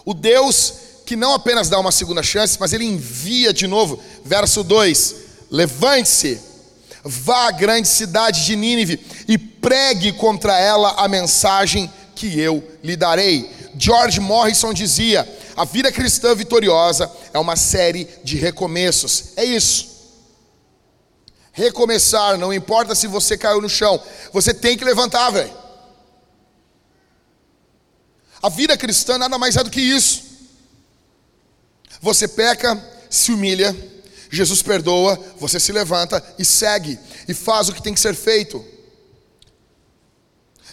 O 0.03 0.13
Deus 0.13 0.73
que 1.05 1.15
não 1.15 1.33
apenas 1.33 1.69
dá 1.69 1.79
uma 1.79 1.91
segunda 1.91 2.21
chance, 2.21 2.57
mas 2.59 2.73
ele 2.73 2.83
envia 2.83 3.53
de 3.53 3.65
novo. 3.65 4.01
Verso 4.25 4.63
2: 4.63 5.15
Levante-se, 5.49 6.39
vá 7.03 7.47
à 7.47 7.51
grande 7.51 7.87
cidade 7.87 8.45
de 8.45 8.55
Nínive 8.57 8.99
e 9.25 9.37
pregue 9.37 10.11
contra 10.11 10.59
ela 10.59 10.95
a 10.97 11.07
mensagem 11.07 11.89
que 12.13 12.37
eu 12.37 12.61
lhe 12.83 12.97
darei. 12.97 13.49
George 13.77 14.19
Morrison 14.19 14.73
dizia: 14.73 15.25
a 15.55 15.63
vida 15.63 15.91
cristã 15.93 16.35
vitoriosa 16.35 17.09
é 17.33 17.39
uma 17.39 17.55
série 17.55 18.05
de 18.25 18.35
recomeços. 18.35 19.29
É 19.37 19.45
isso 19.45 19.96
recomeçar, 21.57 22.37
não 22.37 22.53
importa 22.53 22.93
se 22.93 23.07
você 23.07 23.35
caiu 23.35 23.59
no 23.59 23.67
chão, 23.67 23.99
você 24.31 24.53
tem 24.53 24.77
que 24.77 24.85
levantar, 24.85 25.31
velho. 25.31 25.51
A 28.43 28.47
vida 28.47 28.77
cristã 28.77 29.17
nada 29.17 29.39
mais 29.39 29.57
é 29.57 29.63
do 29.63 29.71
que 29.71 29.81
isso. 29.81 30.23
Você 31.99 32.27
peca, 32.27 32.79
se 33.09 33.31
humilha, 33.31 33.75
Jesus 34.29 34.61
perdoa, 34.61 35.19
você 35.39 35.59
se 35.59 35.71
levanta 35.71 36.23
e 36.37 36.45
segue, 36.45 36.99
e 37.27 37.33
faz 37.33 37.69
o 37.69 37.73
que 37.73 37.81
tem 37.81 37.95
que 37.95 37.99
ser 37.99 38.13
feito. 38.13 38.63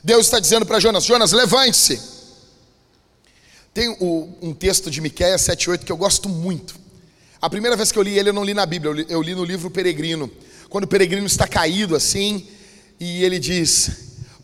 Deus 0.03 0.27
está 0.27 0.38
dizendo 0.38 0.66
para 0.66 0.79
Jonas: 0.79 1.05
Jonas, 1.05 1.33
levante-se. 1.33 1.99
Tem 3.73 3.88
um 3.88 4.53
texto 4.53 4.90
de 4.90 5.01
Miqueias 5.01 5.40
7,8 5.40 5.79
que 5.83 5.90
eu 5.90 5.97
gosto 5.97 6.29
muito. 6.29 6.77
A 7.40 7.49
primeira 7.49 7.75
vez 7.75 7.90
que 7.90 7.99
eu 7.99 8.03
li 8.03 8.18
ele, 8.18 8.29
eu 8.29 8.35
não 8.35 8.44
li 8.44 8.53
na 8.53 8.66
Bíblia, 8.66 8.90
eu 8.90 8.94
li, 8.94 9.07
eu 9.09 9.23
li 9.23 9.35
no 9.35 9.44
livro 9.44 9.70
Peregrino 9.70 10.31
quando 10.74 10.87
o 10.87 10.88
peregrino 10.88 11.24
está 11.24 11.46
caído 11.46 11.94
assim, 11.94 12.48
e 12.98 13.22
ele 13.22 13.38
diz: 13.38 13.90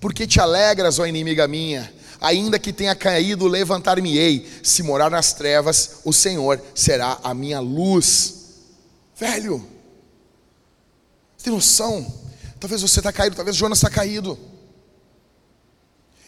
Por 0.00 0.14
que 0.14 0.28
te 0.28 0.38
alegras, 0.38 1.00
ó 1.00 1.04
inimiga 1.04 1.48
minha? 1.48 1.92
Ainda 2.20 2.56
que 2.56 2.72
tenha 2.72 2.94
caído, 2.94 3.48
levantar-me-ei. 3.48 4.48
Se 4.62 4.80
morar 4.84 5.10
nas 5.10 5.32
trevas, 5.32 6.02
o 6.04 6.12
Senhor 6.12 6.62
será 6.72 7.18
a 7.24 7.34
minha 7.34 7.58
luz. 7.58 8.60
Velho, 9.16 9.58
você 11.36 11.46
tem 11.46 11.52
noção? 11.52 12.06
Talvez 12.60 12.80
você 12.80 13.00
está 13.00 13.12
caído, 13.12 13.34
talvez 13.34 13.56
Jonas 13.56 13.78
está 13.78 13.90
caído. 13.90 14.38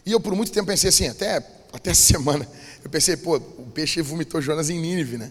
E 0.05 0.11
eu 0.11 0.19
por 0.19 0.35
muito 0.35 0.51
tempo 0.51 0.67
pensei 0.67 0.89
assim, 0.89 1.07
até, 1.07 1.37
até 1.73 1.95
semana, 1.95 2.45
eu 2.83 2.91
pensei, 2.91 3.17
pô, 3.17 3.37
o 3.37 3.71
peixe 3.73 4.03
vomitou 4.03 4.43
Jonas 4.43 4.69
em 4.69 4.81
Nínive, 4.81 5.17
né? 5.17 5.31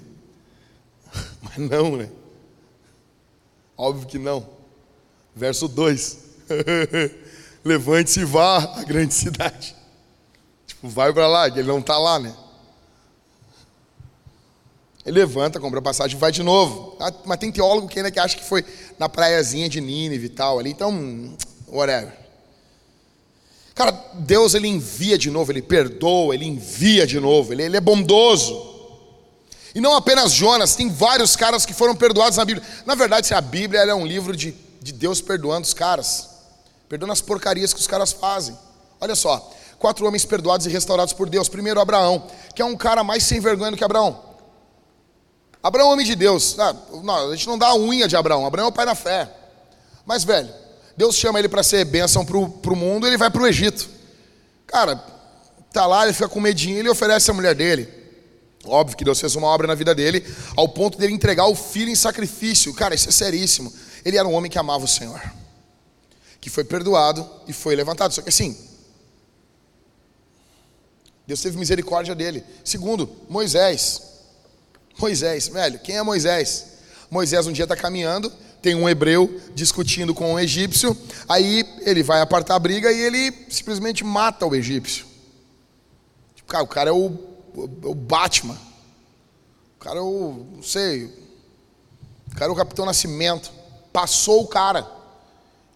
Mas 1.43 1.57
não, 1.57 1.97
né? 1.97 2.10
Óbvio 3.75 4.07
que 4.07 4.17
não. 4.17 4.61
Verso 5.36 5.67
2: 5.67 6.17
Levante-se 7.63 8.22
e 8.22 8.26
vá 8.26 8.58
à 8.58 8.84
grande 8.84 9.13
cidade. 9.13 9.76
Tipo, 10.67 10.89
vai 10.89 11.13
para 11.13 11.28
lá, 11.28 11.48
ele 11.48 11.63
não 11.63 11.80
está 11.80 11.98
lá, 11.98 12.20
né? 12.20 12.36
Ele 15.06 15.20
levanta, 15.20 15.60
compra 15.60 15.82
passagem 15.82 16.15
e 16.15 16.20
vai 16.20 16.32
de 16.32 16.44
novo. 16.44 16.96
Ah, 17.00 17.12
mas 17.26 17.39
tem 17.39 17.52
teólogo 17.52 17.88
que 17.88 17.98
ainda 17.98 18.12
que 18.12 18.20
acha 18.20 18.38
que 18.38 18.44
foi 18.44 18.63
na 19.00 19.10
praiazinha 19.10 19.67
de 19.67 19.82
Nínive 19.82 20.28
e 20.28 20.30
tal 20.30 20.60
ali. 20.60 20.70
Então, 20.70 21.36
whatever. 21.67 22.13
Cara, 23.74 23.91
Deus 24.13 24.54
ele 24.54 24.67
envia 24.67 25.17
de 25.17 25.32
novo, 25.32 25.52
ele 25.52 25.62
perdoa, 25.62 26.36
ele 26.36 26.46
envia 26.46 27.08
de 27.08 27.20
novo, 27.20 27.54
ele, 27.54 27.63
ele 27.63 27.78
é 27.78 27.82
bondoso. 27.82 28.70
E 29.74 29.80
não 29.80 29.96
apenas 29.96 30.34
Jonas, 30.34 30.76
tem 30.76 30.89
vários 30.89 31.36
caras 31.36 31.65
que 31.65 31.74
foram 31.74 31.96
perdoados 31.96 32.38
na 32.38 32.46
Bíblia. 32.46 32.67
Na 32.86 32.94
verdade, 32.94 33.34
a 33.34 33.41
Bíblia 33.41 33.82
é 33.82 33.96
um 33.96 34.06
livro 34.06 34.36
de 34.36 34.54
de 34.82 34.91
Deus 34.91 35.22
perdoando 35.22 35.67
os 35.67 35.74
caras, 35.74 36.30
perdoando 36.89 37.13
as 37.13 37.22
porcarias 37.22 37.74
que 37.74 37.80
os 37.80 37.88
caras 37.88 38.12
fazem. 38.12 38.58
Olha 39.00 39.15
só, 39.15 39.52
quatro 39.78 40.06
homens 40.06 40.26
perdoados 40.26 40.65
e 40.65 40.70
restaurados 40.70 41.13
por 41.13 41.30
Deus. 41.30 41.48
Primeiro, 41.48 41.80
Abraão, 41.80 42.28
que 42.56 42.62
é 42.62 42.65
um 42.65 42.76
cara 42.76 43.04
mais 43.04 43.24
sem 43.24 43.39
vergonha 43.39 43.72
do 43.72 43.78
que 43.78 43.84
Abraão. 43.84 44.20
Abraão 45.62 45.89
é 45.89 45.94
homem 45.94 46.06
de 46.06 46.15
Deus. 46.15 46.58
Ah, 46.60 46.76
não, 47.04 47.32
a 47.32 47.36
gente 47.36 47.48
não 47.48 47.58
dá 47.58 47.67
a 47.67 47.76
unha 47.76 48.08
de 48.08 48.15
Abraão. 48.15 48.46
Abraão 48.46 48.65
é 48.65 48.70
o 48.70 48.74
pai 48.74 48.86
da 48.86 48.96
fé. 48.96 49.30
Mas, 50.06 50.24
velho, 50.24 50.52
Deus 50.98 51.15
chama 51.15 51.38
ele 51.38 51.48
para 51.48 51.62
ser 51.62 51.86
bênção 51.86 52.26
para 52.26 52.38
o 52.38 52.76
mundo, 52.76 53.06
ele 53.06 53.17
vai 53.17 53.30
para 53.30 53.44
o 53.44 53.48
Egito. 53.48 53.88
Cara, 54.65 54.96
tá 55.72 55.86
lá, 55.86 56.04
ele 56.04 56.13
fica 56.13 56.28
com 56.28 56.39
medinho, 56.39 56.80
ele 56.80 56.89
oferece 56.89 57.30
a 57.30 57.34
mulher 57.34 57.54
dele. 57.54 57.88
Óbvio 58.65 58.98
que 58.98 59.04
Deus 59.04 59.20
fez 59.20 59.36
uma 59.36 59.48
obra 59.48 59.67
na 59.67 59.76
vida 59.76 59.94
dele, 59.94 60.26
ao 60.56 60.67
ponto 60.67 60.98
dele 60.98 61.13
entregar 61.13 61.48
o 61.48 61.56
filho 61.56 61.89
em 61.89 61.96
sacrifício. 61.96 62.74
Cara, 62.74 62.94
isso 62.94 63.10
é 63.10 63.12
seríssimo. 63.12 63.72
Ele 64.03 64.17
era 64.17 64.27
um 64.27 64.33
homem 64.33 64.49
que 64.49 64.57
amava 64.57 64.83
o 64.83 64.87
Senhor, 64.87 65.21
que 66.39 66.49
foi 66.49 66.63
perdoado 66.63 67.27
e 67.47 67.53
foi 67.53 67.75
levantado. 67.75 68.13
Só 68.13 68.21
que 68.21 68.29
assim, 68.29 68.57
Deus 71.25 71.41
teve 71.41 71.57
misericórdia 71.57 72.13
dele. 72.13 72.43
Segundo, 72.63 73.09
Moisés. 73.29 74.01
Moisés, 74.97 75.47
velho, 75.47 75.79
quem 75.79 75.97
é 75.97 76.03
Moisés? 76.03 76.71
Moisés 77.09 77.47
um 77.47 77.51
dia 77.51 77.63
está 77.63 77.75
caminhando, 77.75 78.31
tem 78.61 78.75
um 78.75 78.87
hebreu 78.87 79.41
discutindo 79.55 80.13
com 80.13 80.33
um 80.33 80.39
egípcio, 80.39 80.95
aí 81.27 81.65
ele 81.81 82.03
vai 82.03 82.21
apartar 82.21 82.55
a 82.55 82.59
briga 82.59 82.91
e 82.91 82.99
ele 82.99 83.45
simplesmente 83.49 84.03
mata 84.03 84.45
o 84.45 84.55
egípcio. 84.55 85.05
Tipo, 86.35 86.49
cara, 86.49 86.63
o 86.63 86.67
cara 86.67 86.89
é 86.89 86.93
o, 86.93 87.17
o, 87.55 87.95
Batman. 87.95 88.57
O 89.77 89.79
cara 89.79 89.99
é 89.99 90.01
o, 90.01 90.45
não 90.55 90.63
sei, 90.63 91.05
o 92.31 92.35
cara 92.35 92.51
é 92.51 92.53
o 92.53 92.57
Capitão 92.57 92.85
Nascimento. 92.85 93.51
Passou 93.91 94.43
o 94.43 94.47
cara. 94.47 94.89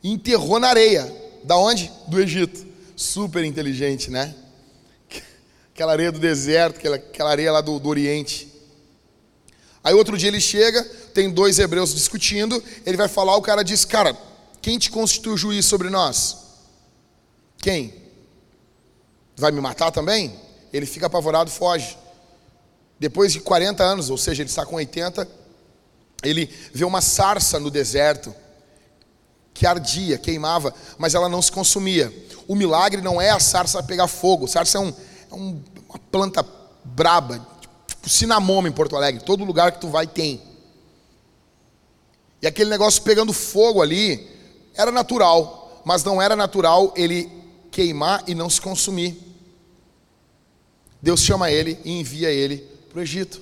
Enterrou 0.03 0.59
na 0.59 0.69
areia. 0.69 1.13
Da 1.43 1.57
onde? 1.57 1.91
Do 2.07 2.19
Egito. 2.19 2.65
Super 2.95 3.43
inteligente, 3.43 4.09
né? 4.09 4.33
Aquela 5.73 5.91
areia 5.91 6.11
do 6.11 6.19
deserto, 6.19 6.77
aquela, 6.77 6.95
aquela 6.95 7.29
areia 7.29 7.51
lá 7.51 7.61
do, 7.61 7.79
do 7.79 7.89
Oriente. 7.89 8.49
Aí 9.83 9.93
outro 9.93 10.17
dia 10.17 10.29
ele 10.29 10.41
chega, 10.41 10.83
tem 11.13 11.29
dois 11.29 11.59
hebreus 11.59 11.93
discutindo, 11.93 12.63
ele 12.85 12.97
vai 12.97 13.07
falar, 13.07 13.35
o 13.35 13.41
cara 13.41 13.63
diz, 13.63 13.85
cara, 13.85 14.17
quem 14.59 14.79
te 14.79 14.89
constitui 14.89 15.37
juiz 15.37 15.65
sobre 15.65 15.91
nós? 15.91 16.37
Quem? 17.59 17.93
Vai 19.35 19.51
me 19.51 19.61
matar 19.61 19.91
também? 19.91 20.33
Ele 20.73 20.87
fica 20.87 21.05
apavorado, 21.05 21.51
foge. 21.51 21.97
Depois 22.99 23.31
de 23.31 23.39
40 23.41 23.83
anos, 23.83 24.09
ou 24.09 24.17
seja, 24.17 24.41
ele 24.41 24.49
está 24.49 24.65
com 24.65 24.77
80, 24.77 25.27
ele 26.23 26.49
vê 26.73 26.83
uma 26.83 27.01
sarça 27.01 27.59
no 27.59 27.69
deserto 27.69 28.33
que 29.53 29.65
ardia, 29.65 30.17
queimava, 30.17 30.73
mas 30.97 31.15
ela 31.15 31.29
não 31.29 31.41
se 31.41 31.51
consumia. 31.51 32.13
O 32.47 32.55
milagre 32.55 33.01
não 33.01 33.21
é 33.21 33.29
a 33.29 33.39
sarça 33.39 33.81
pegar 33.81 34.07
fogo. 34.07 34.47
Sarça 34.47 34.77
é, 34.77 34.81
um, 34.81 34.93
é 35.31 35.35
um, 35.35 35.63
uma 35.87 35.99
planta 36.11 36.45
braba, 36.83 37.39
tipo 37.87 38.09
cinamoma 38.09 38.67
em 38.67 38.71
Porto 38.71 38.97
Alegre. 38.97 39.23
Todo 39.23 39.45
lugar 39.45 39.71
que 39.71 39.79
tu 39.79 39.87
vai 39.87 40.05
tem. 40.05 40.41
E 42.41 42.47
aquele 42.47 42.69
negócio 42.69 43.01
pegando 43.01 43.31
fogo 43.31 43.81
ali 43.81 44.29
era 44.75 44.91
natural, 44.91 45.81
mas 45.85 46.03
não 46.03 46.21
era 46.21 46.35
natural 46.35 46.93
ele 46.95 47.31
queimar 47.71 48.23
e 48.27 48.35
não 48.35 48.49
se 48.49 48.59
consumir. 48.59 49.17
Deus 51.01 51.21
chama 51.21 51.49
ele 51.49 51.79
e 51.85 51.99
envia 51.99 52.29
ele 52.29 52.57
para 52.89 52.99
o 52.99 53.01
Egito. 53.01 53.41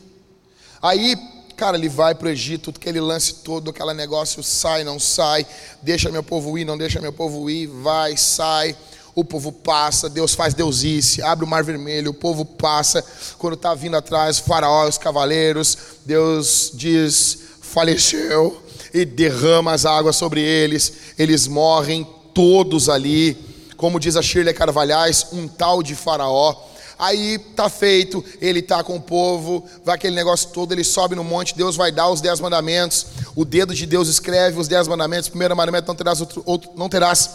Aí 0.81 1.17
Cara, 1.55 1.77
ele 1.77 1.87
vai 1.87 2.15
para 2.15 2.27
o 2.27 2.31
Egito, 2.31 2.71
aquele 2.75 2.99
lance 2.99 3.35
todo, 3.35 3.69
aquele 3.69 3.93
negócio 3.93 4.41
sai, 4.41 4.83
não 4.83 4.99
sai, 4.99 5.45
deixa 5.81 6.11
meu 6.11 6.23
povo 6.23 6.57
ir, 6.57 6.65
não 6.65 6.77
deixa 6.77 6.99
meu 6.99 7.13
povo 7.13 7.49
ir, 7.49 7.67
vai, 7.67 8.17
sai, 8.17 8.75
o 9.15 9.23
povo 9.23 9.51
passa, 9.51 10.09
Deus 10.09 10.33
faz 10.33 10.53
deusice, 10.53 11.21
abre 11.21 11.45
o 11.45 11.47
mar 11.47 11.63
vermelho, 11.63 12.11
o 12.11 12.13
povo 12.13 12.43
passa, 12.43 13.05
quando 13.37 13.53
está 13.53 13.73
vindo 13.75 13.95
atrás, 13.95 14.39
faraó, 14.39 14.87
os 14.87 14.97
cavaleiros, 14.97 15.77
Deus 16.05 16.71
diz, 16.73 17.37
faleceu, 17.61 18.61
e 18.93 19.05
derrama 19.05 19.73
as 19.73 19.85
águas 19.85 20.15
sobre 20.15 20.41
eles, 20.41 20.93
eles 21.17 21.47
morrem 21.47 22.07
todos 22.33 22.89
ali, 22.89 23.37
como 23.77 23.99
diz 23.99 24.15
a 24.15 24.21
Shirley 24.21 24.53
Carvalhais, 24.53 25.27
um 25.31 25.47
tal 25.47 25.83
de 25.83 25.95
faraó, 25.95 26.55
Aí 27.03 27.37
tá 27.37 27.67
feito, 27.67 28.23
ele 28.39 28.61
tá 28.61 28.81
com 28.81 28.95
o 28.95 29.01
povo, 29.01 29.67
vai 29.83 29.95
aquele 29.95 30.15
negócio 30.15 30.51
todo, 30.51 30.71
ele 30.71 30.85
sobe 30.85 31.15
no 31.15 31.23
monte, 31.23 31.53
Deus 31.53 31.75
vai 31.75 31.91
dar 31.91 32.09
os 32.09 32.21
dez 32.21 32.39
mandamentos, 32.39 33.07
o 33.35 33.43
dedo 33.43 33.75
de 33.75 33.85
Deus 33.85 34.07
escreve 34.07 34.57
os 34.57 34.69
dez 34.69 34.87
mandamentos. 34.87 35.27
Primeiro 35.27 35.53
mandamento: 35.53 35.85
não 35.85 35.95
terás, 35.95 36.21
outro, 36.21 36.41
outro, 36.45 36.71
não 36.77 36.87
terás 36.87 37.29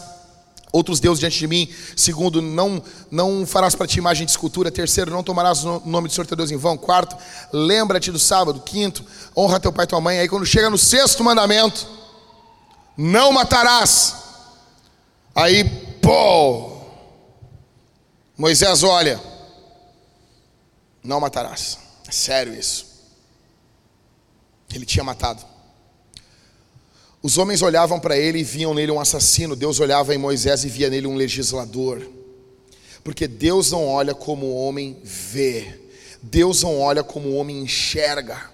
outros 0.71 0.99
deuses 0.99 1.19
diante 1.19 1.37
de 1.37 1.45
mim. 1.45 1.69
Segundo, 1.95 2.41
não, 2.41 2.81
não 3.11 3.45
farás 3.45 3.75
para 3.75 3.85
ti 3.85 3.99
imagem 3.99 4.25
de 4.25 4.31
escultura. 4.31 4.71
Terceiro, 4.71 5.11
não 5.11 5.21
tomarás 5.21 5.63
o 5.63 5.83
nome 5.85 6.07
do 6.07 6.15
Senhor 6.15 6.25
teu 6.25 6.35
Deus 6.35 6.49
em 6.49 6.57
vão. 6.57 6.75
Quarto, 6.75 7.15
lembra-te 7.53 8.11
do 8.11 8.17
sábado. 8.17 8.61
Quinto, 8.61 9.05
honra 9.37 9.59
teu 9.59 9.71
pai 9.71 9.83
e 9.85 9.87
tua 9.87 10.01
mãe. 10.01 10.17
Aí 10.17 10.27
quando 10.27 10.47
chega 10.47 10.67
no 10.67 10.79
sexto 10.79 11.23
mandamento, 11.23 11.87
não 12.97 13.31
matarás. 13.31 14.15
Aí, 15.35 15.63
pô, 16.01 16.71
Moisés 18.35 18.81
olha, 18.81 19.21
não 21.09 21.19
matarás. 21.19 21.77
É 22.07 22.11
sério 22.11 22.53
isso. 22.53 22.85
Ele 24.73 24.85
tinha 24.85 25.03
matado. 25.03 25.43
Os 27.21 27.37
homens 27.37 27.61
olhavam 27.61 27.99
para 27.99 28.17
ele 28.17 28.39
e 28.39 28.43
viam 28.43 28.73
nele 28.73 28.91
um 28.91 28.99
assassino. 28.99 29.55
Deus 29.55 29.79
olhava 29.79 30.15
em 30.15 30.17
Moisés 30.17 30.63
e 30.63 30.69
via 30.69 30.89
nele 30.89 31.07
um 31.07 31.15
legislador. 31.15 32.07
Porque 33.03 33.27
Deus 33.27 33.71
não 33.71 33.85
olha 33.87 34.13
como 34.13 34.45
o 34.45 34.55
homem 34.55 34.97
vê. 35.03 35.81
Deus 36.21 36.63
não 36.63 36.79
olha 36.79 37.03
como 37.03 37.29
o 37.29 37.35
homem 37.35 37.59
enxerga. 37.59 38.49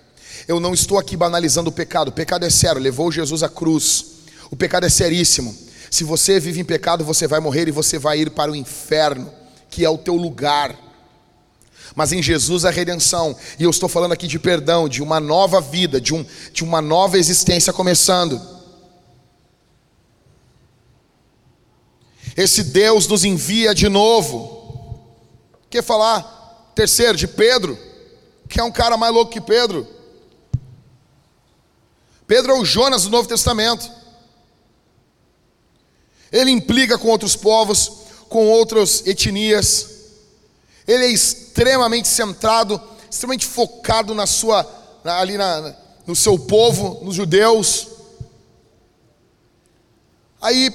Eu 0.48 0.60
não 0.60 0.74
estou 0.74 0.98
aqui 0.98 1.16
banalizando 1.16 1.70
o 1.70 1.74
pecado. 1.74 2.08
O 2.08 2.14
pecado 2.14 2.46
é 2.46 2.50
sério, 2.50 2.82
levou 2.82 3.12
Jesus 3.12 3.44
à 3.44 3.50
cruz. 3.50 4.06
O 4.50 4.56
pecado 4.56 4.86
é 4.86 4.90
seríssimo. 4.90 5.56
Se 5.92 6.04
você 6.04 6.40
vive 6.40 6.62
em 6.62 6.66
pecado, 6.66 7.04
você 7.04 7.28
vai 7.28 7.40
morrer 7.40 7.68
e 7.68 7.72
você 7.72 8.00
vai 8.00 8.20
ir 8.20 8.32
para 8.32 8.52
o 8.52 8.56
inferno, 8.56 9.32
que 9.70 9.84
é 9.86 9.90
o 9.90 9.98
teu 9.98 10.16
lugar. 10.16 10.85
Mas 11.94 12.12
em 12.12 12.24
Jesus 12.24 12.66
a 12.66 12.72
redenção, 12.72 13.36
e 13.60 13.64
eu 13.64 13.70
estou 13.70 13.88
falando 13.88 14.14
aqui 14.14 14.28
de 14.28 14.40
perdão, 14.40 14.90
de 14.90 15.04
uma 15.04 15.20
nova 15.20 15.62
vida, 15.62 16.00
de, 16.00 16.14
um, 16.14 16.26
de 16.52 16.64
uma 16.64 16.82
nova 16.82 17.18
existência 17.18 17.72
começando. 17.72 18.42
Esse 22.36 22.64
Deus 22.64 23.08
nos 23.08 23.24
envia 23.24 23.74
de 23.74 23.88
novo. 23.88 25.00
Quer 25.70 25.84
falar? 25.84 26.72
Terceiro, 26.76 27.18
de 27.18 27.28
Pedro, 27.28 27.78
que 28.50 28.60
é 28.60 28.64
um 28.64 28.72
cara 28.72 28.98
mais 28.98 29.14
louco 29.14 29.32
que 29.32 29.40
Pedro. 29.40 29.88
Pedro 32.28 32.52
é 32.52 32.60
o 32.60 32.66
Jonas 32.66 33.04
do 33.04 33.10
Novo 33.10 33.28
Testamento. 33.28 33.90
Ele 36.32 36.52
implica 36.52 36.98
com 36.98 37.08
outros 37.08 37.36
povos, 37.36 37.92
com 38.28 38.48
outras 38.48 39.06
etnias. 39.06 39.95
Ele 40.88 41.06
é 41.06 41.10
extremamente 41.10 42.08
centrado, 42.08 42.82
extremamente 43.10 43.46
focado 43.46 44.14
na 44.14 44.28
sua, 44.28 44.66
ali 45.04 45.38
na, 45.38 45.76
no 46.06 46.16
seu 46.16 46.38
povo, 46.38 47.04
nos 47.04 47.16
judeus. 47.16 47.88
Aí 50.42 50.72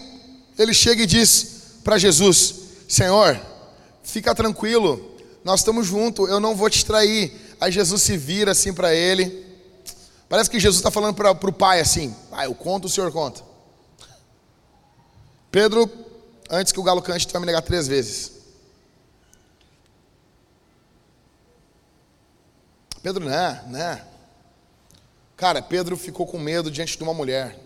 ele 0.58 0.74
chega 0.74 1.02
e 1.02 1.06
diz 1.06 1.80
para 1.84 1.98
Jesus: 1.98 2.54
Senhor, 2.88 3.40
fica 4.02 4.34
tranquilo, 4.34 5.14
nós 5.44 5.60
estamos 5.60 5.86
juntos, 5.86 6.28
eu 6.28 6.40
não 6.40 6.56
vou 6.56 6.68
te 6.68 6.84
trair. 6.84 7.32
Aí 7.60 7.70
Jesus 7.70 8.02
se 8.02 8.16
vira 8.16 8.52
assim 8.52 8.72
para 8.72 8.94
ele. 8.94 9.46
Parece 10.28 10.48
que 10.48 10.58
Jesus 10.58 10.78
está 10.78 10.90
falando 10.90 11.14
para 11.14 11.30
o 11.30 11.52
pai 11.52 11.80
assim: 11.80 12.14
Pai, 12.30 12.46
eu 12.46 12.54
conto, 12.54 12.86
o 12.86 12.90
senhor 12.90 13.12
conta. 13.12 13.42
Pedro, 15.50 15.90
antes 16.48 16.72
que 16.72 16.80
o 16.80 16.82
galo 16.82 17.02
cante, 17.02 17.26
tu 17.26 17.32
vai 17.32 17.40
me 17.40 17.46
negar 17.46 17.62
três 17.62 17.86
vezes. 17.88 18.39
Pedro, 23.02 23.24
né, 23.24 23.62
né. 23.68 24.04
Cara, 25.36 25.62
Pedro 25.62 25.96
ficou 25.96 26.26
com 26.26 26.38
medo 26.38 26.70
diante 26.70 26.96
de 26.96 27.02
uma 27.02 27.14
mulher. 27.14 27.58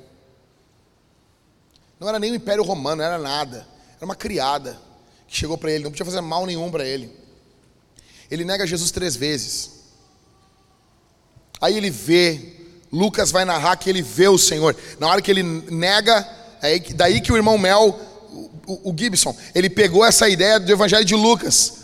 Não 1.99 2.09
era 2.09 2.19
nem 2.19 2.31
o 2.31 2.37
Império 2.37 2.63
Romano, 2.63 2.97
não 2.97 3.05
era 3.05 3.19
nada. 3.19 3.67
Era 3.97 4.05
uma 4.05 4.15
criada 4.15 4.79
que 5.27 5.37
chegou 5.37 5.59
para 5.59 5.73
ele, 5.73 5.85
não 5.85 5.91
podia 5.91 6.05
fazer 6.05 6.21
mal 6.21 6.47
nenhum 6.47 6.71
para 6.71 6.85
ele. 6.87 7.11
Ele 8.31 8.45
nega 8.45 8.67
Jesus 8.67 8.91
três 8.91 9.17
vezes. 9.17 9.71
Aí 11.61 11.77
ele 11.77 11.91
vê, 11.91 12.57
Lucas 12.93 13.31
vai 13.31 13.45
narrar 13.45 13.77
que 13.77 13.91
ele 13.91 14.03
vê 14.03 14.29
o 14.29 14.39
Senhor. 14.39 14.77
Na 15.01 15.09
hora 15.09 15.23
que 15.23 15.31
ele 15.31 15.43
nega, 15.43 16.29
é 16.63 16.79
daí 16.79 17.21
que 17.21 17.33
o 17.33 17.37
irmão 17.37 17.59
Mel, 17.59 17.99
o, 18.67 18.91
o 18.91 18.95
Gibson, 18.97 19.37
ele 19.55 19.69
pegou 19.69 20.05
essa 20.05 20.29
ideia 20.29 20.61
do 20.61 20.71
Evangelho 20.71 21.05
de 21.05 21.15
Lucas. 21.15 21.84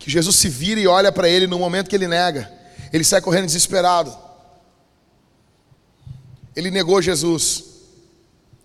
Que 0.00 0.10
Jesus 0.10 0.34
se 0.34 0.48
vira 0.48 0.80
e 0.80 0.86
olha 0.88 1.12
para 1.12 1.28
ele 1.28 1.46
no 1.46 1.58
momento 1.58 1.88
que 1.88 1.94
ele 1.94 2.08
nega. 2.08 2.50
Ele 2.92 3.04
sai 3.04 3.20
correndo 3.20 3.46
desesperado. 3.46 4.12
Ele 6.56 6.70
negou 6.70 7.00
Jesus. 7.00 7.64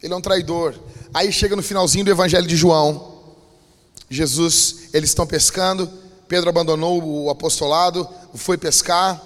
Ele 0.02 0.14
é 0.14 0.18
um 0.18 0.22
traidor. 0.22 0.74
Aí 1.14 1.32
chega 1.32 1.56
no 1.56 1.62
finalzinho 1.62 2.06
do 2.06 2.10
Evangelho 2.10 2.48
de 2.48 2.56
João. 2.56 3.14
Jesus, 4.10 4.90
eles 4.94 5.10
estão 5.10 5.28
pescando. 5.28 5.92
Pedro 6.28 6.50
abandonou 6.50 7.04
o 7.04 7.30
apostolado, 7.30 8.10
foi 8.34 8.58
pescar. 8.58 9.22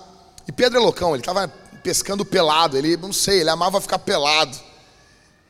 E 0.47 0.51
Pedro 0.51 0.79
é 0.79 0.81
loucão, 0.81 1.11
ele 1.11 1.21
estava 1.21 1.47
pescando 1.83 2.25
pelado. 2.25 2.75
Ele, 2.75 2.97
não 2.97 3.13
sei, 3.13 3.41
ele 3.41 3.51
amava 3.51 3.79
ficar 3.79 3.99
pelado. 3.99 4.57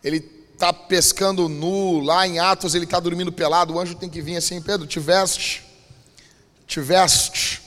Ele 0.03 0.17
está 0.53 0.73
pescando 0.73 1.47
nu, 1.47 2.01
lá 2.01 2.27
em 2.27 2.37
Atos 2.37 2.75
ele 2.75 2.83
está 2.83 2.99
dormindo 2.99 3.31
pelado. 3.31 3.73
O 3.73 3.79
anjo 3.79 3.95
tem 3.95 4.09
que 4.09 4.21
vir 4.21 4.35
assim: 4.35 4.61
Pedro, 4.61 4.85
te 4.85 4.99
veste, 4.99 5.63
te 6.69 6.79
veste. 6.79 7.61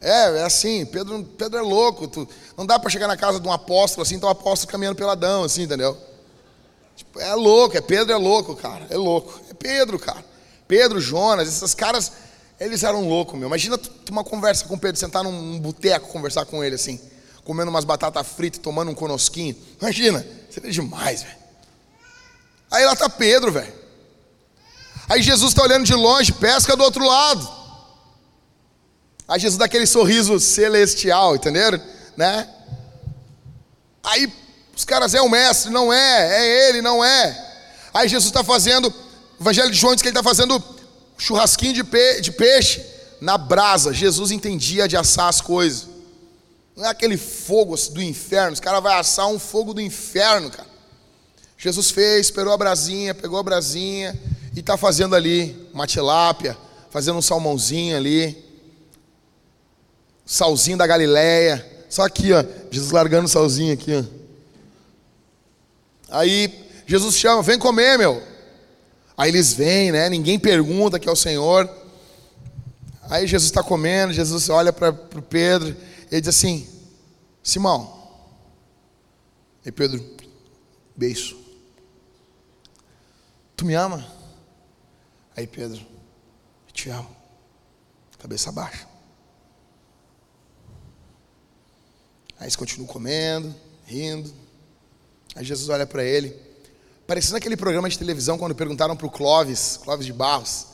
É, 0.00 0.38
é 0.38 0.44
assim, 0.44 0.86
Pedro, 0.86 1.22
Pedro 1.36 1.58
é 1.58 1.62
louco. 1.62 2.06
Tu, 2.06 2.26
não 2.56 2.64
dá 2.64 2.78
para 2.78 2.88
chegar 2.88 3.08
na 3.08 3.16
casa 3.16 3.40
de 3.40 3.46
um 3.46 3.52
apóstolo 3.52 4.02
assim, 4.02 4.14
então 4.14 4.28
o 4.28 4.32
apóstolo 4.32 4.70
caminhando 4.70 4.96
peladão, 4.96 5.42
assim, 5.42 5.62
entendeu? 5.64 5.98
Tipo, 6.94 7.20
é 7.20 7.34
louco, 7.34 7.76
é 7.76 7.80
Pedro 7.80 8.14
é 8.14 8.16
louco, 8.16 8.54
cara. 8.54 8.86
É 8.88 8.96
louco. 8.96 9.40
É 9.50 9.54
Pedro, 9.54 9.98
cara. 9.98 10.24
Pedro, 10.68 11.00
Jonas, 11.00 11.48
esses 11.48 11.74
caras, 11.74 12.12
eles 12.60 12.84
eram 12.84 13.06
loucos, 13.06 13.36
meu. 13.36 13.48
Imagina 13.48 13.76
tu, 13.76 13.90
tu 13.90 14.12
uma 14.12 14.22
conversa 14.22 14.64
com 14.64 14.78
Pedro, 14.78 14.96
sentar 14.96 15.24
num, 15.24 15.32
num 15.32 15.58
boteco, 15.58 16.08
conversar 16.08 16.46
com 16.46 16.62
ele 16.62 16.76
assim, 16.76 17.00
comendo 17.44 17.70
umas 17.70 17.84
batatas 17.84 18.24
fritas, 18.28 18.60
tomando 18.60 18.92
um 18.92 18.94
conosquinho. 18.94 19.56
Imagina, 19.80 20.24
seria 20.48 20.70
demais, 20.70 21.24
velho. 21.24 21.36
Aí 22.70 22.84
lá 22.84 22.94
tá 22.94 23.10
Pedro, 23.10 23.50
velho. 23.50 23.79
Aí 25.10 25.22
Jesus 25.22 25.50
está 25.50 25.64
olhando 25.64 25.84
de 25.84 25.92
longe, 25.92 26.30
pesca 26.30 26.76
do 26.76 26.84
outro 26.84 27.04
lado. 27.04 27.50
Aí 29.26 29.40
Jesus 29.40 29.58
dá 29.58 29.64
aquele 29.64 29.84
sorriso 29.84 30.38
celestial, 30.38 31.34
entenderam? 31.34 31.82
Né? 32.16 32.48
Aí 34.04 34.32
os 34.72 34.84
caras, 34.84 35.12
é 35.12 35.20
o 35.20 35.28
mestre, 35.28 35.72
não 35.72 35.92
é, 35.92 36.38
é 36.38 36.68
ele, 36.68 36.80
não 36.80 37.04
é. 37.04 37.56
Aí 37.92 38.08
Jesus 38.08 38.28
está 38.28 38.44
fazendo, 38.44 38.86
o 38.86 39.42
Evangelho 39.42 39.72
de 39.72 39.76
João 39.76 39.96
diz 39.96 40.00
que 40.00 40.06
ele 40.06 40.16
está 40.16 40.22
fazendo 40.22 40.62
churrasquinho 41.18 41.74
de, 41.74 41.82
pe 41.82 42.20
de 42.20 42.30
peixe 42.30 42.80
na 43.20 43.36
brasa. 43.36 43.92
Jesus 43.92 44.30
entendia 44.30 44.86
de 44.86 44.96
assar 44.96 45.26
as 45.26 45.40
coisas. 45.40 45.88
Não 46.76 46.84
é 46.86 46.88
aquele 46.88 47.16
fogo 47.16 47.74
do 47.90 48.00
inferno, 48.00 48.52
os 48.52 48.60
caras 48.60 48.80
vão 48.80 48.92
assar 48.92 49.26
um 49.26 49.40
fogo 49.40 49.74
do 49.74 49.80
inferno, 49.80 50.52
cara. 50.52 50.70
Jesus 51.58 51.90
fez, 51.90 52.26
esperou 52.26 52.52
a 52.52 52.56
brasinha, 52.56 53.12
pegou 53.12 53.40
a 53.40 53.42
brasinha 53.42 54.16
e 54.54 54.60
está 54.60 54.76
fazendo 54.76 55.14
ali 55.14 55.68
uma 55.72 55.86
tilápia, 55.86 56.56
fazendo 56.90 57.18
um 57.18 57.22
salmãozinho 57.22 57.96
ali 57.96 58.50
salzinho 60.30 60.78
da 60.78 60.86
Galileia. 60.86 61.66
Só 61.88 62.02
aqui, 62.02 62.32
ó. 62.32 62.44
Jesus 62.70 62.92
largando 62.92 63.26
o 63.26 63.28
salzinho 63.28 63.74
aqui, 63.74 63.92
ó. 63.92 64.04
Aí 66.08 66.52
Jesus 66.86 67.16
chama, 67.16 67.42
vem 67.42 67.58
comer, 67.58 67.98
meu. 67.98 68.22
Aí 69.16 69.28
eles 69.28 69.52
vêm, 69.52 69.90
né? 69.90 70.08
Ninguém 70.08 70.38
pergunta 70.38 71.00
que 71.00 71.08
é 71.08 71.12
o 71.12 71.16
Senhor. 71.16 71.68
Aí 73.02 73.26
Jesus 73.26 73.50
está 73.50 73.62
comendo, 73.62 74.12
Jesus 74.12 74.48
olha 74.48 74.72
para 74.72 74.90
o 74.90 75.22
Pedro, 75.22 75.76
ele 76.10 76.20
diz 76.20 76.28
assim: 76.28 76.66
Simão. 77.42 77.98
E 79.66 79.72
Pedro, 79.72 80.02
beijo. 80.96 81.36
Tu 83.56 83.64
me 83.64 83.74
ama? 83.74 84.06
Aí 85.36 85.46
Pedro, 85.46 85.80
eu 85.80 86.72
te 86.72 86.90
amo. 86.90 87.16
Cabeça 88.18 88.52
baixa. 88.52 88.86
Aí 92.38 92.44
eles 92.44 92.56
continuam 92.56 92.86
comendo, 92.86 93.54
rindo. 93.86 94.32
Aí 95.34 95.44
Jesus 95.44 95.68
olha 95.68 95.86
para 95.86 96.04
ele, 96.04 96.36
parecendo 97.06 97.36
aquele 97.36 97.56
programa 97.56 97.88
de 97.88 97.98
televisão 97.98 98.36
quando 98.36 98.54
perguntaram 98.54 98.96
para 98.96 99.06
o 99.06 99.10
Clóvis, 99.10 99.78
Clóvis 99.82 100.06
de 100.06 100.12
Barros, 100.12 100.66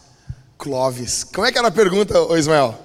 Clóvis, 0.58 1.24
como 1.24 1.46
é 1.46 1.52
que 1.52 1.58
era 1.58 1.68
a 1.68 1.72
pergunta, 1.72 2.20
ô 2.20 2.36
Ismael? 2.36 2.78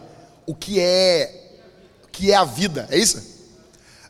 O 0.46 0.54
que 0.54 0.80
é, 0.80 1.60
o 2.04 2.08
que 2.08 2.32
é 2.32 2.36
a 2.36 2.44
vida? 2.44 2.88
É 2.92 2.98
isso? 2.98 3.22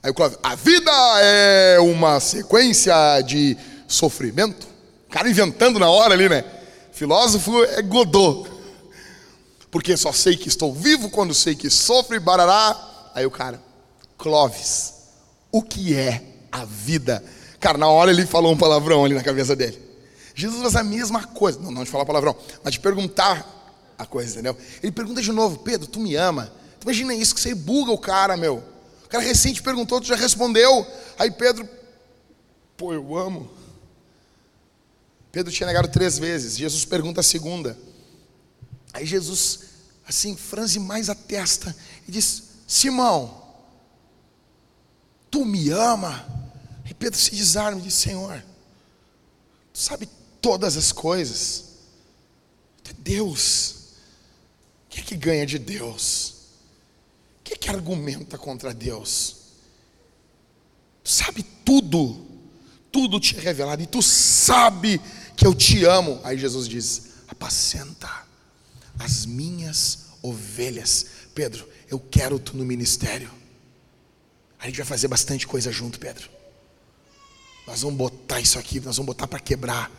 Aí 0.02 0.10
o 0.10 0.14
Clóvis, 0.14 0.38
a 0.42 0.56
vida 0.56 0.92
é 1.22 1.80
uma 1.80 2.20
sequência 2.20 3.22
de 3.22 3.56
sofrimento. 3.88 4.68
O 5.08 5.12
cara 5.12 5.30
inventando 5.30 5.78
na 5.78 5.90
hora 5.90 6.14
ali, 6.14 6.28
né? 6.28 6.44
Filósofo 7.02 7.64
é 7.64 7.82
Godot. 7.82 8.48
porque 9.72 9.98
só 9.98 10.14
sei 10.14 10.38
que 10.38 10.48
estou 10.48 10.72
vivo 10.72 11.10
quando 11.10 11.34
sei 11.34 11.56
que 11.56 11.68
sofro 11.68 12.16
e 12.16 12.20
barará. 12.20 13.10
Aí 13.16 13.26
o 13.26 13.32
cara, 13.32 13.60
Clóvis, 14.20 14.94
o 15.52 15.64
que 15.64 15.96
é 15.96 16.22
a 16.52 16.64
vida? 16.64 17.24
Cara, 17.60 17.76
na 17.80 17.88
hora 17.88 18.12
ele 18.12 18.24
falou 18.28 18.54
um 18.54 18.58
palavrão 18.58 19.04
ali 19.04 19.16
na 19.16 19.24
cabeça 19.24 19.56
dele. 19.56 19.82
Jesus 20.36 20.62
faz 20.62 20.76
a 20.76 20.84
mesma 20.84 21.24
coisa, 21.24 21.60
não, 21.60 21.72
não 21.72 21.84
de 21.84 21.90
falar 21.90 22.06
palavrão, 22.06 22.36
mas 22.64 22.74
de 22.74 22.80
perguntar 22.80 23.96
a 23.98 24.06
coisa, 24.06 24.34
entendeu? 24.34 24.56
Ele 24.84 24.92
pergunta 24.92 25.24
de 25.24 25.32
novo, 25.32 25.58
Pedro, 25.58 25.88
tu 25.88 26.00
me 26.00 26.16
ama? 26.16 26.54
Tu 26.80 26.84
imagina 26.84 27.16
isso, 27.16 27.34
que 27.34 27.42
você 27.42 27.56
buga 27.56 27.92
o 27.92 27.98
cara, 27.98 28.38
meu. 28.38 28.62
O 29.06 29.10
cara 29.10 29.24
recente 29.24 29.64
perguntou, 29.64 30.00
tu 30.00 30.06
já 30.06 30.16
respondeu. 30.16 30.86
Aí 31.18 31.32
Pedro, 31.32 31.68
pô, 32.78 32.94
eu 32.94 33.18
amo. 33.18 33.50
Pedro 35.32 35.52
tinha 35.52 35.68
negado 35.68 35.88
três 35.88 36.18
vezes. 36.18 36.58
Jesus 36.58 36.84
pergunta 36.86 37.22
a 37.22 37.24
segunda. 37.24 37.78
Aí 38.94 39.06
Jesus, 39.06 39.60
assim, 40.06 40.36
franze 40.36 40.80
mais 40.80 41.10
a 41.10 41.16
testa 41.16 41.76
e 42.08 42.12
diz: 42.12 42.44
Simão, 42.68 43.42
tu 45.30 45.46
me 45.46 45.70
ama? 45.70 46.26
E 46.90 46.94
Pedro 46.94 47.18
se 47.18 47.32
desarma 47.32 47.80
e 47.80 47.84
diz: 47.84 47.94
Senhor, 47.94 48.44
tu 49.72 49.80
sabe 49.80 50.10
todas 50.42 50.76
as 50.76 50.92
coisas. 50.92 51.66
Tu 52.84 52.92
é 52.92 52.94
Deus. 53.00 53.76
O 54.86 54.90
que 54.90 55.00
é 55.00 55.04
que 55.04 55.16
ganha 55.16 55.46
de 55.46 55.58
Deus? 55.58 56.36
O 57.40 57.44
que 57.46 57.54
é 57.54 57.58
que 57.58 57.70
argumenta 57.70 58.38
contra 58.38 58.74
Deus? 58.74 59.38
Tu 61.02 61.10
sabe 61.10 61.44
tudo. 61.64 62.28
Tudo 62.92 63.22
te 63.22 63.38
é 63.38 63.40
revelado. 63.40 63.82
E 63.82 63.88
tu 63.88 64.02
sabe 64.02 65.00
que 65.42 65.48
eu 65.48 65.56
te 65.56 65.84
amo. 65.86 66.22
Aí 66.24 66.38
Jesus 66.38 66.68
diz: 66.68 67.02
apacenta 67.28 68.08
as 69.00 69.26
minhas 69.26 70.10
ovelhas. 70.22 71.08
Pedro, 71.34 71.68
eu 71.90 72.00
quero 72.00 72.38
tu 72.38 72.56
no 72.56 72.64
ministério. 72.64 73.32
A 74.60 74.68
gente 74.68 74.78
vai 74.78 74.86
fazer 74.86 75.08
bastante 75.08 75.48
coisa 75.48 75.72
junto, 75.72 76.00
Pedro. 76.00 76.30
Nós 77.66 77.82
vamos 77.82 77.98
botar 77.98 78.40
isso 78.40 78.60
aqui, 78.60 78.80
nós 78.82 78.98
vamos 78.98 79.08
botar 79.08 79.28
para 79.28 79.40
quebrar. 79.40 79.90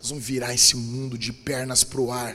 Nós 0.00 0.08
vamos 0.08 0.24
virar 0.24 0.54
esse 0.54 0.74
mundo 0.74 1.18
de 1.18 1.34
pernas 1.34 1.84
para 1.84 2.00
o 2.00 2.10
ar. 2.10 2.34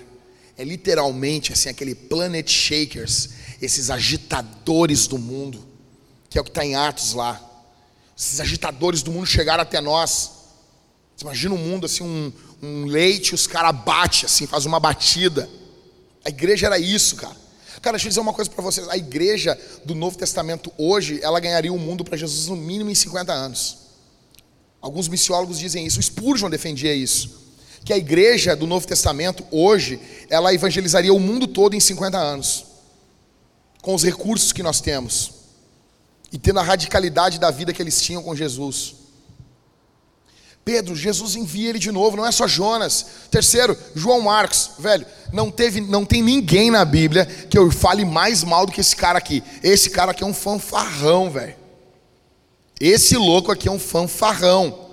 É 0.56 0.63
literalmente 0.63 1.52
assim 1.52 1.70
aquele 1.70 1.96
planet 1.96 2.52
shakers, 2.52 3.30
esses 3.60 3.89
agitadores 3.89 5.08
do 5.08 5.18
mundo, 5.18 5.68
que 6.30 6.38
é 6.38 6.42
o 6.42 6.44
que 6.44 6.52
está 6.52 6.63
em 6.63 6.76
Atos 6.76 7.16
lá. 7.16 7.42
Esses 8.16 8.39
agitadores 8.39 9.02
do 9.02 9.12
mundo 9.12 9.26
chegaram 9.26 9.63
até 9.63 9.82
nós. 9.82 10.33
Você 11.15 11.23
imagina 11.23 11.56
um 11.56 11.58
mundo 11.58 11.86
assim, 11.86 12.04
um, 12.04 12.32
um 12.62 12.86
leite, 12.86 13.36
os 13.36 13.47
caras 13.47 13.76
batem 13.84 14.26
assim, 14.26 14.47
faz 14.47 14.65
uma 14.65 14.80
batida. 14.80 15.49
A 16.26 16.30
igreja 16.30 16.67
era 16.67 16.80
isso, 16.80 17.15
cara. 17.15 17.36
Cara, 17.82 17.97
deixa 17.97 18.08
eu 18.08 18.10
dizer 18.10 18.21
uma 18.21 18.34
coisa 18.34 18.49
para 18.49 18.63
vocês. 18.63 18.88
A 18.88 18.97
igreja 18.97 19.60
do 19.84 19.93
Novo 19.93 20.17
Testamento 20.17 20.71
hoje, 20.78 21.19
ela 21.21 21.39
ganharia 21.39 21.73
o 21.73 21.78
mundo 21.78 22.04
para 22.06 22.15
Jesus 22.15 22.47
no 22.47 22.56
mínimo 22.56 22.89
em 22.89 22.95
50 22.95 23.34
anos. 23.34 23.78
Alguns 24.82 25.10
missiólogos 25.10 25.60
dizem 25.60 25.86
isso. 25.86 25.99
O 25.99 26.04
Spurgeon 26.04 26.49
defendia 26.49 26.93
isso. 26.95 27.43
Que 27.84 27.91
a 27.91 27.97
igreja 27.97 28.56
do 28.56 28.65
Novo 28.65 28.88
Testamento 28.88 29.45
hoje, 29.52 29.99
ela 30.30 30.54
evangelizaria 30.54 31.13
o 31.13 31.19
mundo 31.19 31.45
todo 31.45 31.76
em 31.76 31.80
50 31.80 32.17
anos. 32.17 32.65
Com 33.82 33.93
os 33.93 34.04
recursos 34.04 34.54
que 34.54 34.63
nós 34.63 34.80
temos. 34.80 35.32
E 36.32 36.38
tendo 36.38 36.60
a 36.60 36.63
radicalidade 36.63 37.38
da 37.38 37.52
vida 37.52 37.73
que 37.73 37.82
eles 37.82 38.02
tinham 38.02 38.23
com 38.23 38.34
Jesus. 38.34 38.95
Pedro, 40.65 40.95
Jesus 40.95 41.36
envia 41.36 41.69
ele 41.69 41.80
de 41.80 41.91
novo, 41.91 42.15
não 42.15 42.26
é 42.26 42.32
só 42.32 42.47
Jonas. 42.47 43.06
Terceiro, 43.30 43.78
João 43.93 44.21
Marcos, 44.21 44.71
velho, 44.80 45.06
não 45.32 45.52
teve, 45.52 45.82
não 45.82 46.06
tem 46.06 46.21
ninguém 46.21 46.71
na 46.71 46.86
Bíblia 46.86 47.26
que 47.26 47.58
eu 47.58 47.69
fale 47.69 48.06
mais 48.06 48.43
mal 48.43 48.65
do 48.65 48.71
que 48.71 48.80
esse 48.80 48.95
cara 48.95 49.17
aqui. 49.17 49.43
Esse 49.62 49.89
cara 49.89 50.12
aqui 50.12 50.23
é 50.23 50.28
um 50.28 50.34
fanfarrão, 50.34 51.30
velho. 51.30 51.56
Esse 52.80 53.17
louco 53.17 53.52
aqui 53.52 53.67
é 53.67 53.71
um 53.71 53.80
fanfarrão. 53.80 54.91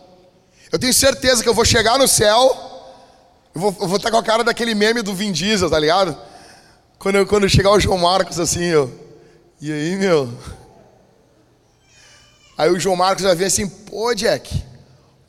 Eu 0.73 0.79
tenho 0.79 0.93
certeza 0.95 1.43
que 1.43 1.49
eu 1.49 1.55
vou 1.55 1.65
chegar 1.65 1.99
no 1.99 2.09
céu, 2.09 2.71
eu 3.55 3.61
vou, 3.61 3.77
eu 3.81 3.89
vou 3.89 3.97
estar 3.97 4.11
com 4.11 4.17
a 4.17 4.23
cara 4.23 4.43
daquele 4.43 4.75
meme 4.75 5.03
do 5.03 5.15
Vin 5.15 5.33
Diesel, 5.33 5.71
tá 5.71 5.79
ligado? 5.79 6.17
Quando, 6.99 7.17
eu, 7.17 7.27
quando 7.27 7.49
chegar 7.49 7.71
o 7.71 7.81
João 7.81 7.99
Marcos 7.99 8.39
assim, 8.39 8.65
eu, 8.65 8.93
e 9.61 9.73
aí, 9.73 9.97
meu? 9.97 10.33
Aí 12.59 12.71
o 12.71 12.79
João 12.79 12.97
Marcos 12.97 13.25
vai 13.25 13.35
ver 13.35 13.47
assim, 13.47 13.69
pô, 13.69 14.15
Jack, 14.15 14.63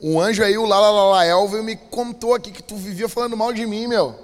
um 0.02 0.20
anjo 0.20 0.42
aí, 0.42 0.58
o 0.58 0.66
Lalalalael, 0.66 1.46
veio 1.46 1.62
me 1.62 1.76
contou 1.76 2.34
aqui 2.34 2.50
que 2.50 2.62
tu 2.62 2.74
vivia 2.74 3.08
falando 3.08 3.36
mal 3.36 3.52
de 3.52 3.64
mim, 3.64 3.86
meu. 3.86 4.18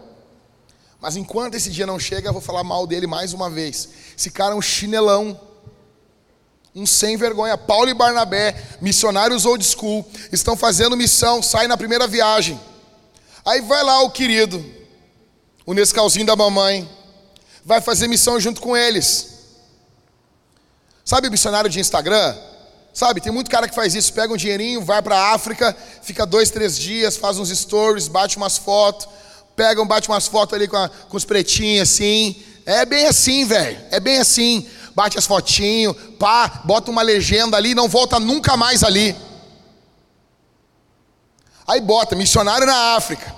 Mas 1.00 1.16
enquanto 1.16 1.54
esse 1.54 1.70
dia 1.70 1.86
não 1.86 2.00
chega, 2.00 2.28
eu 2.28 2.32
vou 2.32 2.42
falar 2.42 2.64
mal 2.64 2.84
dele 2.84 3.06
mais 3.06 3.32
uma 3.32 3.48
vez. 3.48 3.88
Esse 4.18 4.28
cara 4.28 4.54
é 4.54 4.56
um 4.56 4.60
chinelão. 4.60 5.40
Um 6.74 6.84
sem 6.84 7.16
vergonha. 7.16 7.56
Paulo 7.56 7.88
e 7.88 7.94
Barnabé, 7.94 8.60
missionários 8.80 9.46
old 9.46 9.64
school, 9.64 10.04
estão 10.32 10.56
fazendo 10.56 10.96
missão, 10.96 11.40
saem 11.40 11.68
na 11.68 11.76
primeira 11.76 12.08
viagem. 12.08 12.60
Aí 13.44 13.60
vai 13.60 13.82
lá 13.84 14.02
o 14.02 14.10
querido, 14.10 14.64
o 15.64 15.72
Nescauzinho 15.72 16.26
da 16.26 16.34
mamãe, 16.34 16.88
vai 17.64 17.80
fazer 17.80 18.08
missão 18.08 18.38
junto 18.40 18.60
com 18.60 18.76
eles. 18.76 19.38
Sabe 21.04 21.28
o 21.28 21.30
missionário 21.30 21.70
de 21.70 21.78
Instagram? 21.78 22.36
Sabe, 22.98 23.20
tem 23.20 23.30
muito 23.30 23.48
cara 23.48 23.68
que 23.68 23.76
faz 23.76 23.94
isso, 23.94 24.12
pega 24.12 24.34
um 24.34 24.36
dinheirinho, 24.36 24.82
vai 24.82 25.00
para 25.00 25.16
a 25.16 25.32
África, 25.32 25.72
fica 26.02 26.26
dois, 26.26 26.50
três 26.50 26.76
dias, 26.76 27.16
faz 27.16 27.38
uns 27.38 27.48
stories, 27.48 28.08
bate 28.08 28.36
umas 28.36 28.58
fotos, 28.58 29.08
pega, 29.54 29.84
bate 29.84 30.08
umas 30.08 30.26
fotos 30.26 30.52
ali 30.52 30.66
com, 30.66 30.76
a, 30.76 30.88
com 30.88 31.16
os 31.16 31.24
pretinhos 31.24 31.88
assim. 31.88 32.42
É 32.66 32.84
bem 32.84 33.06
assim, 33.06 33.44
velho, 33.44 33.80
é 33.92 34.00
bem 34.00 34.18
assim. 34.18 34.68
Bate 34.96 35.16
as 35.16 35.26
fotinhos, 35.26 35.96
pá, 36.18 36.60
bota 36.64 36.90
uma 36.90 37.02
legenda 37.02 37.56
ali, 37.56 37.72
não 37.72 37.88
volta 37.88 38.18
nunca 38.18 38.56
mais 38.56 38.82
ali. 38.82 39.14
Aí 41.68 41.80
bota 41.80 42.16
missionário 42.16 42.66
na 42.66 42.96
África, 42.96 43.32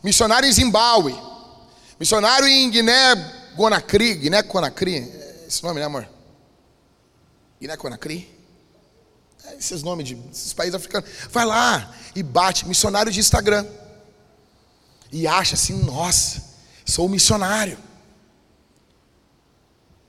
missionário 0.00 0.48
em 0.48 0.52
Zimbábue, 0.52 1.18
missionário 1.98 2.46
em 2.46 2.70
Guiné 2.70 3.16
Conakry, 3.56 4.14
Guiné 4.14 4.44
Conakry, 4.44 5.12
esse 5.48 5.60
nome, 5.64 5.80
né, 5.80 5.86
amor? 5.86 6.08
Guiné 7.60 7.76
Conakry? 7.76 8.31
Esses 9.58 9.82
nomes 9.82 10.06
de 10.06 10.14
esses 10.30 10.52
países 10.52 10.74
africanos. 10.74 11.08
Vai 11.30 11.44
lá 11.44 11.94
e 12.14 12.22
bate, 12.22 12.66
missionário 12.66 13.10
de 13.10 13.20
Instagram. 13.20 13.66
E 15.10 15.26
acha 15.26 15.54
assim, 15.54 15.82
nossa, 15.84 16.42
sou 16.84 17.08
missionário. 17.08 17.78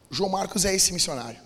João 0.10 0.30
Marcos 0.30 0.64
é 0.64 0.74
esse 0.74 0.94
missionário. 0.94 1.42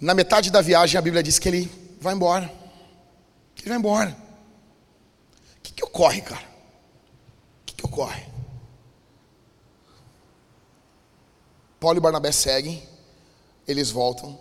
Na 0.00 0.14
metade 0.14 0.50
da 0.50 0.60
viagem, 0.60 0.96
a 0.96 1.02
Bíblia 1.02 1.22
diz 1.22 1.38
que 1.38 1.48
ele 1.48 1.96
vai 2.00 2.14
embora. 2.14 2.52
Que 3.54 3.62
ele 3.62 3.70
vai 3.70 3.78
embora. 3.78 4.16
O 5.56 5.60
que, 5.60 5.72
que 5.72 5.84
ocorre, 5.84 6.20
cara? 6.20 6.46
O 7.62 7.64
que, 7.66 7.74
que 7.74 7.86
ocorre? 7.86 8.37
Paulo 11.80 11.98
e 11.98 12.00
Barnabé 12.00 12.32
seguem, 12.32 12.82
eles 13.66 13.90
voltam, 13.90 14.38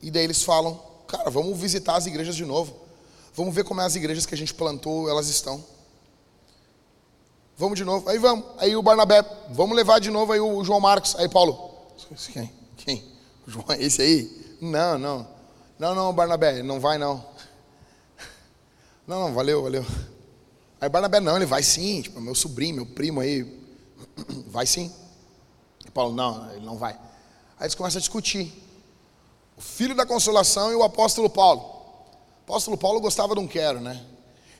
e 0.00 0.10
daí 0.10 0.24
eles 0.24 0.42
falam: 0.42 0.80
Cara, 1.06 1.30
vamos 1.30 1.58
visitar 1.58 1.96
as 1.96 2.06
igrejas 2.06 2.34
de 2.34 2.44
novo. 2.44 2.74
Vamos 3.34 3.54
ver 3.54 3.64
como 3.64 3.80
é 3.80 3.84
as 3.84 3.94
igrejas 3.94 4.26
que 4.26 4.34
a 4.34 4.38
gente 4.38 4.52
plantou, 4.52 5.08
elas 5.08 5.28
estão. 5.28 5.62
Vamos 7.56 7.78
de 7.78 7.84
novo. 7.84 8.08
Aí 8.08 8.18
vamos. 8.18 8.44
Aí 8.58 8.74
o 8.74 8.82
Barnabé, 8.82 9.24
vamos 9.50 9.76
levar 9.76 10.00
de 10.00 10.10
novo 10.10 10.32
aí 10.32 10.40
o 10.40 10.64
João 10.64 10.80
Marcos. 10.80 11.14
Aí 11.16 11.28
Paulo, 11.28 11.70
quem? 12.32 12.52
Quem? 12.76 13.04
João, 13.46 13.66
esse 13.78 14.02
aí? 14.02 14.56
Não, 14.60 14.98
não. 14.98 15.28
Não, 15.78 15.94
não, 15.94 16.12
Barnabé, 16.12 16.62
não 16.62 16.80
vai 16.80 16.98
não. 16.98 17.24
Não, 19.04 19.26
não, 19.26 19.34
valeu, 19.34 19.62
valeu. 19.64 19.84
Aí 20.80 20.88
Barnabé, 20.88 21.18
não, 21.18 21.36
ele 21.36 21.44
vai 21.44 21.62
sim. 21.62 22.02
Tipo, 22.02 22.20
meu 22.20 22.34
sobrinho, 22.34 22.76
meu 22.76 22.86
primo 22.86 23.20
aí. 23.20 23.60
Vai 24.46 24.66
sim. 24.66 24.92
Paulo, 25.90 26.14
não, 26.14 26.50
ele 26.52 26.64
não 26.64 26.76
vai. 26.76 26.92
Aí 26.92 27.66
eles 27.66 27.74
começam 27.74 27.98
a 27.98 28.00
discutir. 28.00 28.52
O 29.56 29.60
filho 29.60 29.94
da 29.94 30.06
consolação 30.06 30.70
e 30.72 30.74
o 30.74 30.82
apóstolo 30.82 31.28
Paulo. 31.28 31.60
O 31.60 32.44
apóstolo 32.44 32.76
Paulo 32.76 33.00
gostava 33.00 33.34
de 33.34 33.40
um 33.40 33.46
quero, 33.46 33.80
né? 33.80 34.04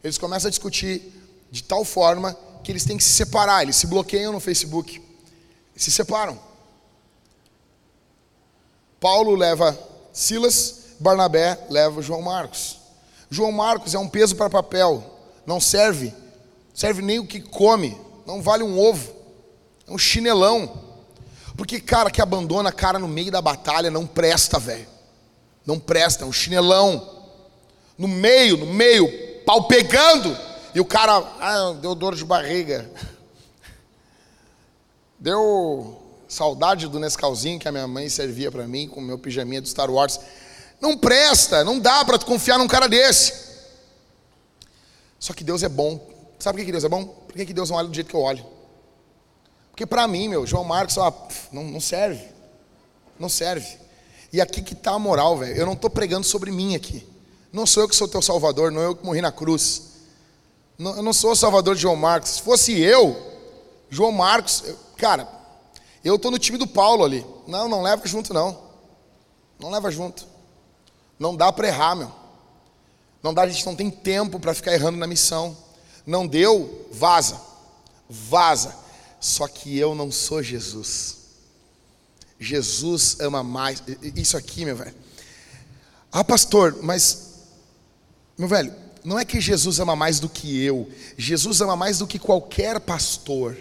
Eles 0.02 0.18
começam 0.18 0.48
a 0.48 0.50
discutir 0.50 1.12
de 1.50 1.62
tal 1.62 1.84
forma 1.84 2.36
que 2.62 2.72
eles 2.72 2.84
têm 2.84 2.96
que 2.96 3.04
se 3.04 3.12
separar. 3.12 3.62
Eles 3.62 3.76
se 3.76 3.86
bloqueiam 3.86 4.32
no 4.32 4.40
Facebook. 4.40 5.02
Se 5.76 5.90
separam. 5.90 6.38
Paulo 9.00 9.34
leva 9.34 9.76
Silas, 10.12 10.94
Barnabé 11.00 11.58
leva 11.68 12.00
João 12.00 12.22
Marcos. 12.22 12.78
João 13.28 13.50
Marcos 13.50 13.94
é 13.94 13.98
um 13.98 14.08
peso 14.08 14.36
para 14.36 14.48
papel. 14.48 15.02
Não 15.44 15.60
serve. 15.60 16.14
Serve 16.72 17.02
nem 17.02 17.18
o 17.18 17.26
que 17.26 17.40
come. 17.40 17.98
Não 18.24 18.40
vale 18.40 18.62
um 18.62 18.78
ovo. 18.78 19.12
É 19.88 19.90
um 19.90 19.98
chinelão. 19.98 20.91
Porque 21.62 21.78
cara 21.78 22.10
que 22.10 22.20
abandona 22.20 22.72
cara 22.72 22.98
no 22.98 23.06
meio 23.06 23.30
da 23.30 23.40
batalha 23.40 23.88
não 23.88 24.04
presta, 24.04 24.58
velho. 24.58 24.88
Não 25.64 25.78
presta, 25.78 26.24
é 26.24 26.26
um 26.26 26.32
chinelão. 26.32 27.22
No 27.96 28.08
meio, 28.08 28.56
no 28.56 28.66
meio, 28.66 29.08
pau 29.46 29.68
pegando, 29.68 30.36
e 30.74 30.80
o 30.80 30.84
cara, 30.84 31.18
ah, 31.38 31.76
deu 31.80 31.94
dor 31.94 32.16
de 32.16 32.24
barriga. 32.24 32.90
Deu 35.20 36.02
saudade 36.26 36.88
do 36.88 36.98
Nescauzinho 36.98 37.60
que 37.60 37.68
a 37.68 37.72
minha 37.72 37.86
mãe 37.86 38.08
servia 38.08 38.50
para 38.50 38.66
mim 38.66 38.88
com 38.88 38.98
o 38.98 39.04
meu 39.04 39.16
pijaminha 39.16 39.60
do 39.60 39.68
Star 39.68 39.88
Wars. 39.88 40.18
Não 40.80 40.98
presta, 40.98 41.62
não 41.62 41.78
dá 41.78 42.04
para 42.04 42.18
confiar 42.18 42.58
num 42.58 42.66
cara 42.66 42.88
desse. 42.88 43.34
Só 45.16 45.32
que 45.32 45.44
Deus 45.44 45.62
é 45.62 45.68
bom. 45.68 46.10
Sabe 46.40 46.58
por 46.58 46.64
que 46.66 46.72
Deus 46.72 46.82
é 46.82 46.88
bom? 46.88 47.04
Por 47.04 47.36
que 47.36 47.54
Deus 47.54 47.70
não 47.70 47.76
olha 47.76 47.86
do 47.86 47.94
jeito 47.94 48.08
que 48.08 48.16
eu 48.16 48.20
olho? 48.20 48.44
Porque 49.72 49.86
para 49.86 50.06
mim, 50.06 50.28
meu, 50.28 50.46
João 50.46 50.64
Marcos, 50.64 50.96
ó, 50.98 51.12
não, 51.50 51.64
não 51.64 51.80
serve. 51.80 52.24
Não 53.18 53.28
serve. 53.28 53.78
E 54.32 54.40
aqui 54.40 54.62
que 54.62 54.74
está 54.74 54.92
a 54.92 54.98
moral, 54.98 55.36
velho. 55.38 55.56
Eu 55.56 55.66
não 55.66 55.72
estou 55.72 55.90
pregando 55.90 56.24
sobre 56.24 56.50
mim 56.50 56.76
aqui. 56.76 57.06
Não 57.50 57.66
sou 57.66 57.82
eu 57.82 57.88
que 57.88 57.96
sou 57.96 58.06
teu 58.06 58.22
salvador, 58.22 58.70
não 58.70 58.80
eu 58.80 58.94
que 58.94 59.04
morri 59.04 59.20
na 59.20 59.32
cruz. 59.32 59.92
Não, 60.78 60.96
eu 60.96 61.02
não 61.02 61.12
sou 61.12 61.32
o 61.32 61.36
salvador 61.36 61.74
de 61.74 61.82
João 61.82 61.96
Marcos. 61.96 62.30
Se 62.32 62.42
fosse 62.42 62.78
eu, 62.78 63.16
João 63.90 64.12
Marcos, 64.12 64.62
eu, 64.66 64.78
cara, 64.96 65.28
eu 66.04 66.16
estou 66.16 66.30
no 66.30 66.38
time 66.38 66.58
do 66.58 66.66
Paulo 66.66 67.04
ali. 67.04 67.26
Não, 67.46 67.68
não 67.68 67.82
leva 67.82 68.06
junto, 68.06 68.32
não. 68.32 68.58
Não 69.58 69.70
leva 69.70 69.90
junto. 69.90 70.26
Não 71.18 71.36
dá 71.36 71.52
para 71.52 71.68
errar, 71.68 71.94
meu. 71.94 72.10
Não 73.22 73.32
dá, 73.32 73.42
a 73.42 73.48
gente 73.48 73.64
não 73.64 73.76
tem 73.76 73.90
tempo 73.90 74.40
para 74.40 74.52
ficar 74.52 74.72
errando 74.72 74.98
na 74.98 75.06
missão. 75.06 75.56
Não 76.06 76.26
deu, 76.26 76.86
vaza. 76.90 77.40
Vaza. 78.08 78.81
Só 79.22 79.46
que 79.46 79.78
eu 79.78 79.94
não 79.94 80.10
sou 80.10 80.42
Jesus. 80.42 81.18
Jesus 82.40 83.18
ama 83.20 83.40
mais. 83.40 83.80
Isso 84.16 84.36
aqui, 84.36 84.64
meu 84.64 84.74
velho. 84.74 84.92
Ah, 86.10 86.24
pastor, 86.24 86.76
mas. 86.82 87.34
Meu 88.36 88.48
velho, 88.48 88.74
não 89.04 89.16
é 89.16 89.24
que 89.24 89.40
Jesus 89.40 89.78
ama 89.78 89.94
mais 89.94 90.18
do 90.18 90.28
que 90.28 90.60
eu. 90.60 90.90
Jesus 91.16 91.60
ama 91.60 91.76
mais 91.76 91.98
do 91.98 92.06
que 92.06 92.18
qualquer 92.18 92.80
pastor. 92.80 93.56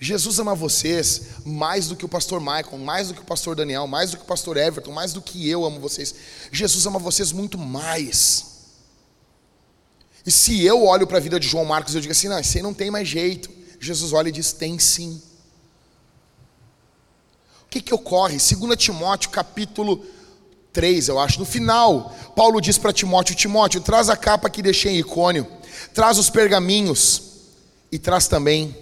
Jesus 0.00 0.38
ama 0.38 0.54
vocês 0.54 1.20
mais 1.44 1.86
do 1.86 1.94
que 1.94 2.06
o 2.06 2.08
pastor 2.08 2.40
Michael, 2.40 2.78
mais 2.78 3.08
do 3.08 3.14
que 3.14 3.20
o 3.20 3.24
pastor 3.24 3.54
Daniel, 3.54 3.86
mais 3.86 4.10
do 4.10 4.16
que 4.16 4.22
o 4.22 4.26
pastor 4.26 4.56
Everton, 4.56 4.90
mais 4.90 5.12
do 5.12 5.20
que 5.20 5.46
eu 5.46 5.66
amo 5.66 5.78
vocês. 5.78 6.14
Jesus 6.50 6.86
ama 6.86 6.98
vocês 6.98 7.30
muito 7.30 7.58
mais. 7.58 8.46
E 10.24 10.30
se 10.30 10.64
eu 10.64 10.82
olho 10.82 11.06
para 11.06 11.18
a 11.18 11.20
vida 11.20 11.38
de 11.38 11.46
João 11.46 11.66
Marcos 11.66 11.92
e 11.92 11.98
eu 11.98 12.00
digo 12.00 12.12
assim, 12.12 12.28
não, 12.28 12.38
esse 12.38 12.56
aí 12.56 12.62
não 12.62 12.72
tem 12.72 12.90
mais 12.90 13.06
jeito. 13.06 13.60
Jesus 13.82 14.12
olha 14.12 14.28
e 14.28 14.32
diz, 14.32 14.52
tem 14.52 14.78
sim. 14.78 15.20
O 17.64 17.68
que 17.68 17.80
que 17.80 17.92
ocorre? 17.92 18.36
2 18.36 18.76
Timóteo 18.76 19.30
capítulo 19.30 20.04
3, 20.72 21.08
eu 21.08 21.18
acho, 21.18 21.40
no 21.40 21.44
final, 21.44 22.14
Paulo 22.36 22.60
diz 22.60 22.78
para 22.78 22.92
Timóteo, 22.92 23.34
Timóteo, 23.34 23.80
traz 23.80 24.08
a 24.08 24.16
capa 24.16 24.48
que 24.48 24.62
deixei 24.62 24.92
em 24.92 25.00
Icônio, 25.00 25.46
traz 25.92 26.16
os 26.16 26.30
pergaminhos 26.30 27.22
e 27.90 27.98
traz 27.98 28.28
também 28.28 28.76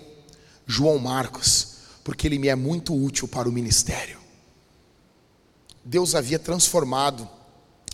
João 0.67 0.99
Marcos, 0.99 1.77
porque 2.05 2.29
ele 2.29 2.39
me 2.39 2.49
é 2.49 2.55
muito 2.55 2.95
útil 2.95 3.27
para 3.27 3.49
o 3.49 3.53
ministério. 3.53 4.19
Deus 5.83 6.15
havia 6.15 6.39
transformado 6.39 7.27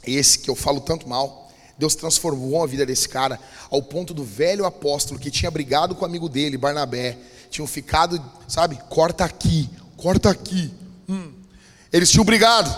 esse 0.05 0.41
que 0.41 0.51
eu 0.51 0.57
falo 0.57 0.81
tanto 0.81 1.09
mal. 1.09 1.46
Deus 1.79 1.95
transformou 1.95 2.63
a 2.63 2.67
vida 2.67 2.87
desse 2.87 3.09
cara 3.09 3.39
ao 3.71 3.83
ponto 3.83 4.15
do 4.15 4.25
velho 4.25 4.65
apóstolo 4.65 5.21
que 5.21 5.31
tinha 5.31 5.51
brigado 5.51 5.95
com 5.95 6.03
o 6.03 6.09
amigo 6.09 6.29
dele, 6.29 6.57
Barnabé, 6.57 7.19
tinham 7.51 7.67
ficado, 7.67 8.23
sabe, 8.49 8.79
corta 8.89 9.25
aqui, 9.25 9.69
corta 9.97 10.31
aqui. 10.31 10.73
Hum. 11.09 11.33
Eles 11.93 12.11
tinham 12.11 12.25
brigado. 12.25 12.75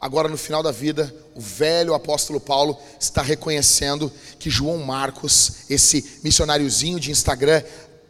Agora, 0.00 0.28
no 0.28 0.36
final 0.36 0.62
da 0.62 0.70
vida, 0.70 1.14
o 1.34 1.40
velho 1.40 1.94
apóstolo 1.94 2.38
Paulo 2.38 2.78
está 3.00 3.22
reconhecendo 3.22 4.12
que 4.38 4.50
João 4.50 4.78
Marcos, 4.78 5.62
esse 5.70 6.20
missionáriozinho 6.22 7.00
de 7.00 7.10
Instagram, 7.10 7.62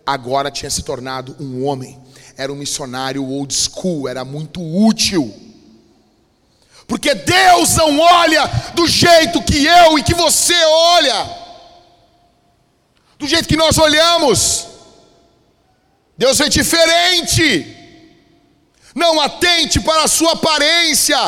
agora 0.04 0.50
tinha 0.50 0.70
se 0.70 0.82
tornado 0.82 1.36
um 1.38 1.64
homem. 1.64 1.98
Era 2.36 2.52
um 2.52 2.56
missionário 2.56 3.24
old 3.24 3.54
school, 3.54 4.08
era 4.08 4.24
muito 4.24 4.60
útil. 4.60 5.32
Porque 6.86 7.14
Deus 7.14 7.74
não 7.76 7.98
olha 7.98 8.46
do 8.74 8.86
jeito 8.86 9.42
que 9.42 9.64
eu 9.64 9.98
e 9.98 10.02
que 10.02 10.14
você 10.14 10.54
olha, 10.64 11.30
do 13.18 13.26
jeito 13.26 13.48
que 13.48 13.56
nós 13.56 13.78
olhamos. 13.78 14.66
Deus 16.16 16.40
é 16.40 16.48
diferente. 16.48 17.74
Não 18.94 19.20
atente 19.20 19.80
para 19.80 20.04
a 20.04 20.08
sua 20.08 20.32
aparência, 20.32 21.18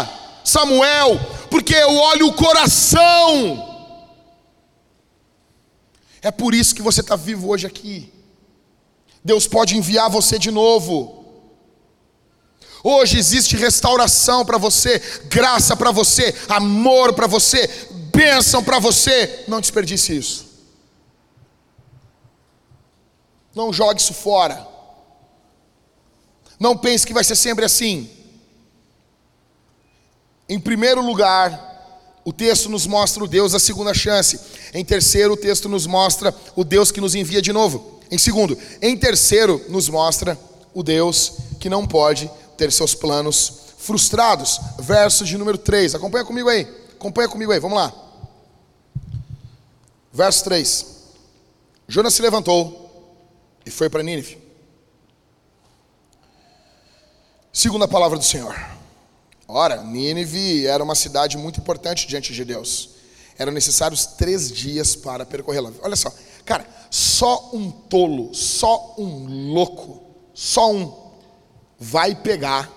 Samuel, 0.45 1.19
porque 1.51 1.75
eu 1.75 1.97
olho 1.97 2.29
o 2.29 2.35
coração. 2.35 3.65
É 6.23 6.31
por 6.31 6.55
isso 6.55 6.75
que 6.75 6.83
você 6.83 7.01
está 7.01 7.17
vivo 7.17 7.49
hoje 7.49 7.67
aqui. 7.67 8.13
Deus 9.25 9.49
pode 9.49 9.77
enviar 9.77 10.09
você 10.09 10.39
de 10.39 10.53
novo. 10.53 11.26
Hoje 12.89 13.19
existe 13.19 13.57
restauração 13.57 14.45
para 14.45 14.59
você, 14.59 15.03
graça 15.25 15.75
para 15.75 15.91
você, 15.91 16.33
amor 16.49 17.15
para 17.15 17.27
você, 17.27 17.69
bênção 18.15 18.63
para 18.63 18.79
você. 18.79 19.43
Não 19.49 19.61
desperdice 19.61 20.17
isso. 20.17 20.47
Não 23.53 23.73
jogue 23.73 24.01
isso 24.01 24.15
fora. 24.15 24.65
Não 26.61 26.77
pense 26.77 27.05
que 27.05 27.13
vai 27.13 27.25
ser 27.25 27.35
sempre 27.35 27.65
assim. 27.65 28.09
Em 30.49 30.61
primeiro 30.61 31.05
lugar, 31.05 32.15
o 32.25 32.33
texto 32.33 32.69
nos 32.69 32.87
mostra 32.87 33.25
o 33.25 33.27
Deus 33.27 33.53
a 33.53 33.59
segunda 33.59 33.93
chance. 33.93 34.39
Em 34.73 34.85
terceiro, 34.85 35.33
o 35.33 35.37
texto 35.37 35.69
nos 35.69 35.89
mostra 35.89 36.33
o 36.55 36.63
Deus 36.63 36.93
que 36.93 37.01
nos 37.01 37.17
envia 37.17 37.43
de 37.43 37.53
novo. 37.53 38.01
Em 38.13 38.17
segundo, 38.17 38.57
em 38.81 38.97
terceiro, 38.97 39.61
nos 39.69 39.89
mostra 39.89 40.39
o 40.73 40.85
Deus 40.85 41.33
que 41.59 41.69
não 41.69 41.85
pode 41.85 42.31
ter 42.57 42.73
seus 42.73 42.95
planos 42.95 43.75
frustrados. 43.79 44.61
Verso 44.79 45.25
de 45.25 45.37
número 45.37 45.59
3. 45.59 45.95
Acompanha 45.95 46.25
comigo 46.25 46.49
aí. 46.49 46.63
Acompanha 46.95 47.29
comigo 47.29 47.53
aí. 47.53 47.61
Vamos 47.61 47.77
lá. 47.77 47.93
Verso 50.13 50.45
3. 50.45 50.87
Jonas 51.89 52.15
se 52.15 52.23
levantou 52.23 53.17
e 53.65 53.71
foi 53.71 53.89
para 53.89 54.03
Nínive. 54.03 54.39
Segundo 57.53 57.85
a 57.85 57.89
palavra 57.89 58.19
do 58.19 58.25
Senhor. 58.25 58.55
Ora, 59.49 59.83
Nínive 59.83 60.67
era 60.67 60.83
uma 60.83 60.95
cidade 60.95 61.39
muito 61.39 61.61
importante 61.61 62.07
diante 62.07 62.33
de 62.33 62.45
Deus. 62.45 62.91
Eram 63.39 63.53
necessários 63.53 64.07
três 64.07 64.51
dias 64.51 64.97
para 64.97 65.25
percorrê-la. 65.25 65.71
Olha 65.83 65.95
só, 65.95 66.13
Cara, 66.47 66.65
só 66.89 67.51
um 67.53 67.73
tolo, 67.73 68.33
só 68.33 68.95
um 68.97 69.53
louco, 69.53 70.01
só 70.33 70.73
um 70.73 70.87
vai 71.79 72.15
pegar 72.15 72.73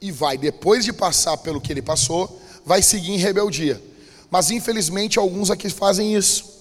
e 0.00 0.12
vai, 0.12 0.38
depois 0.38 0.84
de 0.84 0.92
passar 0.92 1.36
pelo 1.38 1.60
que 1.60 1.72
ele 1.72 1.82
passou, 1.82 2.40
vai 2.64 2.82
seguir 2.82 3.12
em 3.12 3.16
rebeldia. 3.16 3.82
Mas 4.30 4.50
infelizmente 4.50 5.18
alguns 5.18 5.50
aqui 5.50 5.68
fazem 5.70 6.14
isso. 6.14 6.56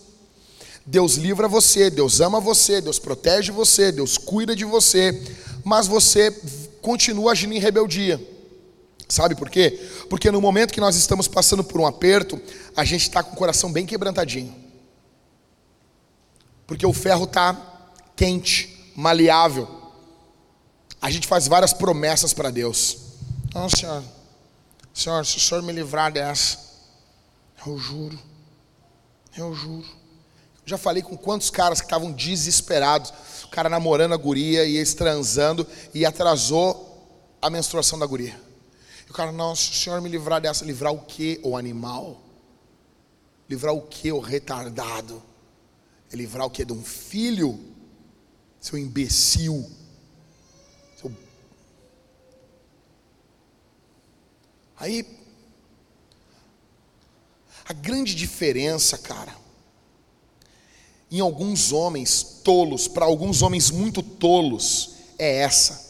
Deus 0.86 1.16
livra 1.16 1.48
você, 1.48 1.90
Deus 1.90 2.22
ama 2.22 2.40
você, 2.40 2.80
Deus 2.80 2.98
protege 2.98 3.52
você, 3.52 3.92
Deus 3.92 4.18
cuida 4.18 4.56
de 4.56 4.64
você, 4.64 5.22
mas 5.64 5.86
você 5.86 6.32
continua 6.82 7.34
agindo 7.34 7.54
em 7.54 7.60
rebeldia. 7.60 8.20
Sabe 9.10 9.36
por 9.36 9.50
quê? 9.50 9.80
Porque 10.10 10.32
no 10.32 10.42
momento 10.42 10.74
que 10.74 10.82
nós 10.82 10.96
estamos 10.96 11.28
passando 11.28 11.64
por 11.64 11.80
um 11.80 11.86
aperto, 11.86 12.42
a 12.76 12.84
gente 12.84 13.04
está 13.04 13.22
com 13.22 13.34
o 13.34 13.38
coração 13.38 13.72
bem 13.72 13.86
quebrantadinho. 13.86 14.54
Porque 16.66 16.86
o 16.86 16.94
ferro 16.94 17.26
está 17.26 17.56
quente, 18.16 18.77
maleável. 18.98 19.68
A 21.00 21.12
gente 21.12 21.28
faz 21.28 21.48
várias 21.48 21.72
promessas 21.72 22.34
para 22.34 22.50
Deus. 22.50 22.98
Não, 23.54 23.70
Senhor, 23.70 24.04
Senhor, 24.92 25.24
se 25.24 25.38
o 25.38 25.40
Senhor 25.40 25.62
me 25.62 25.72
livrar 25.72 26.12
dessa, 26.12 26.58
eu 27.66 27.78
juro, 27.78 28.20
eu 29.38 29.54
juro. 29.54 29.86
Já 30.66 30.80
falei 30.80 31.04
com 31.04 31.16
quantos 31.16 31.52
caras 31.52 31.80
que 31.80 31.86
estavam 31.86 32.12
desesperados, 32.12 33.14
o 33.44 33.50
cara 33.50 33.70
namorando 33.70 34.14
a 34.14 34.18
guria 34.18 34.66
e 34.66 34.78
eles 34.78 34.96
transando 34.96 35.66
e 35.94 36.04
atrasou 36.04 37.38
a 37.40 37.52
menstruação 37.52 38.00
da 38.00 38.06
guria. 38.08 38.42
E 39.08 39.12
o 39.12 39.14
cara, 39.14 39.32
não, 39.32 39.56
se 39.56 39.70
o 39.70 39.76
Senhor 39.76 40.02
me 40.02 40.10
livrar 40.10 40.42
dessa, 40.42 40.66
livrar 40.66 40.92
o 40.92 41.02
que, 41.02 41.40
o 41.44 41.56
animal? 41.56 42.20
Livrar 43.48 43.76
o 43.76 43.82
que, 43.82 44.12
o 44.12 44.20
retardado? 44.20 45.22
É 46.12 46.16
livrar 46.16 46.48
o 46.48 46.50
que? 46.50 46.66
De 46.66 46.74
um 46.74 46.84
filho? 46.84 47.77
Seu 48.60 48.78
imbecil. 48.78 49.70
Seu... 51.00 51.12
Aí, 54.78 55.06
a 57.66 57.74
grande 57.74 58.16
diferença, 58.16 58.98
cara, 58.98 59.36
em 61.12 61.20
alguns 61.20 61.72
homens 61.72 62.42
tolos, 62.44 62.88
para 62.88 63.06
alguns 63.06 63.42
homens 63.42 63.70
muito 63.70 64.02
tolos, 64.02 64.92
é 65.18 65.40
essa. 65.40 65.88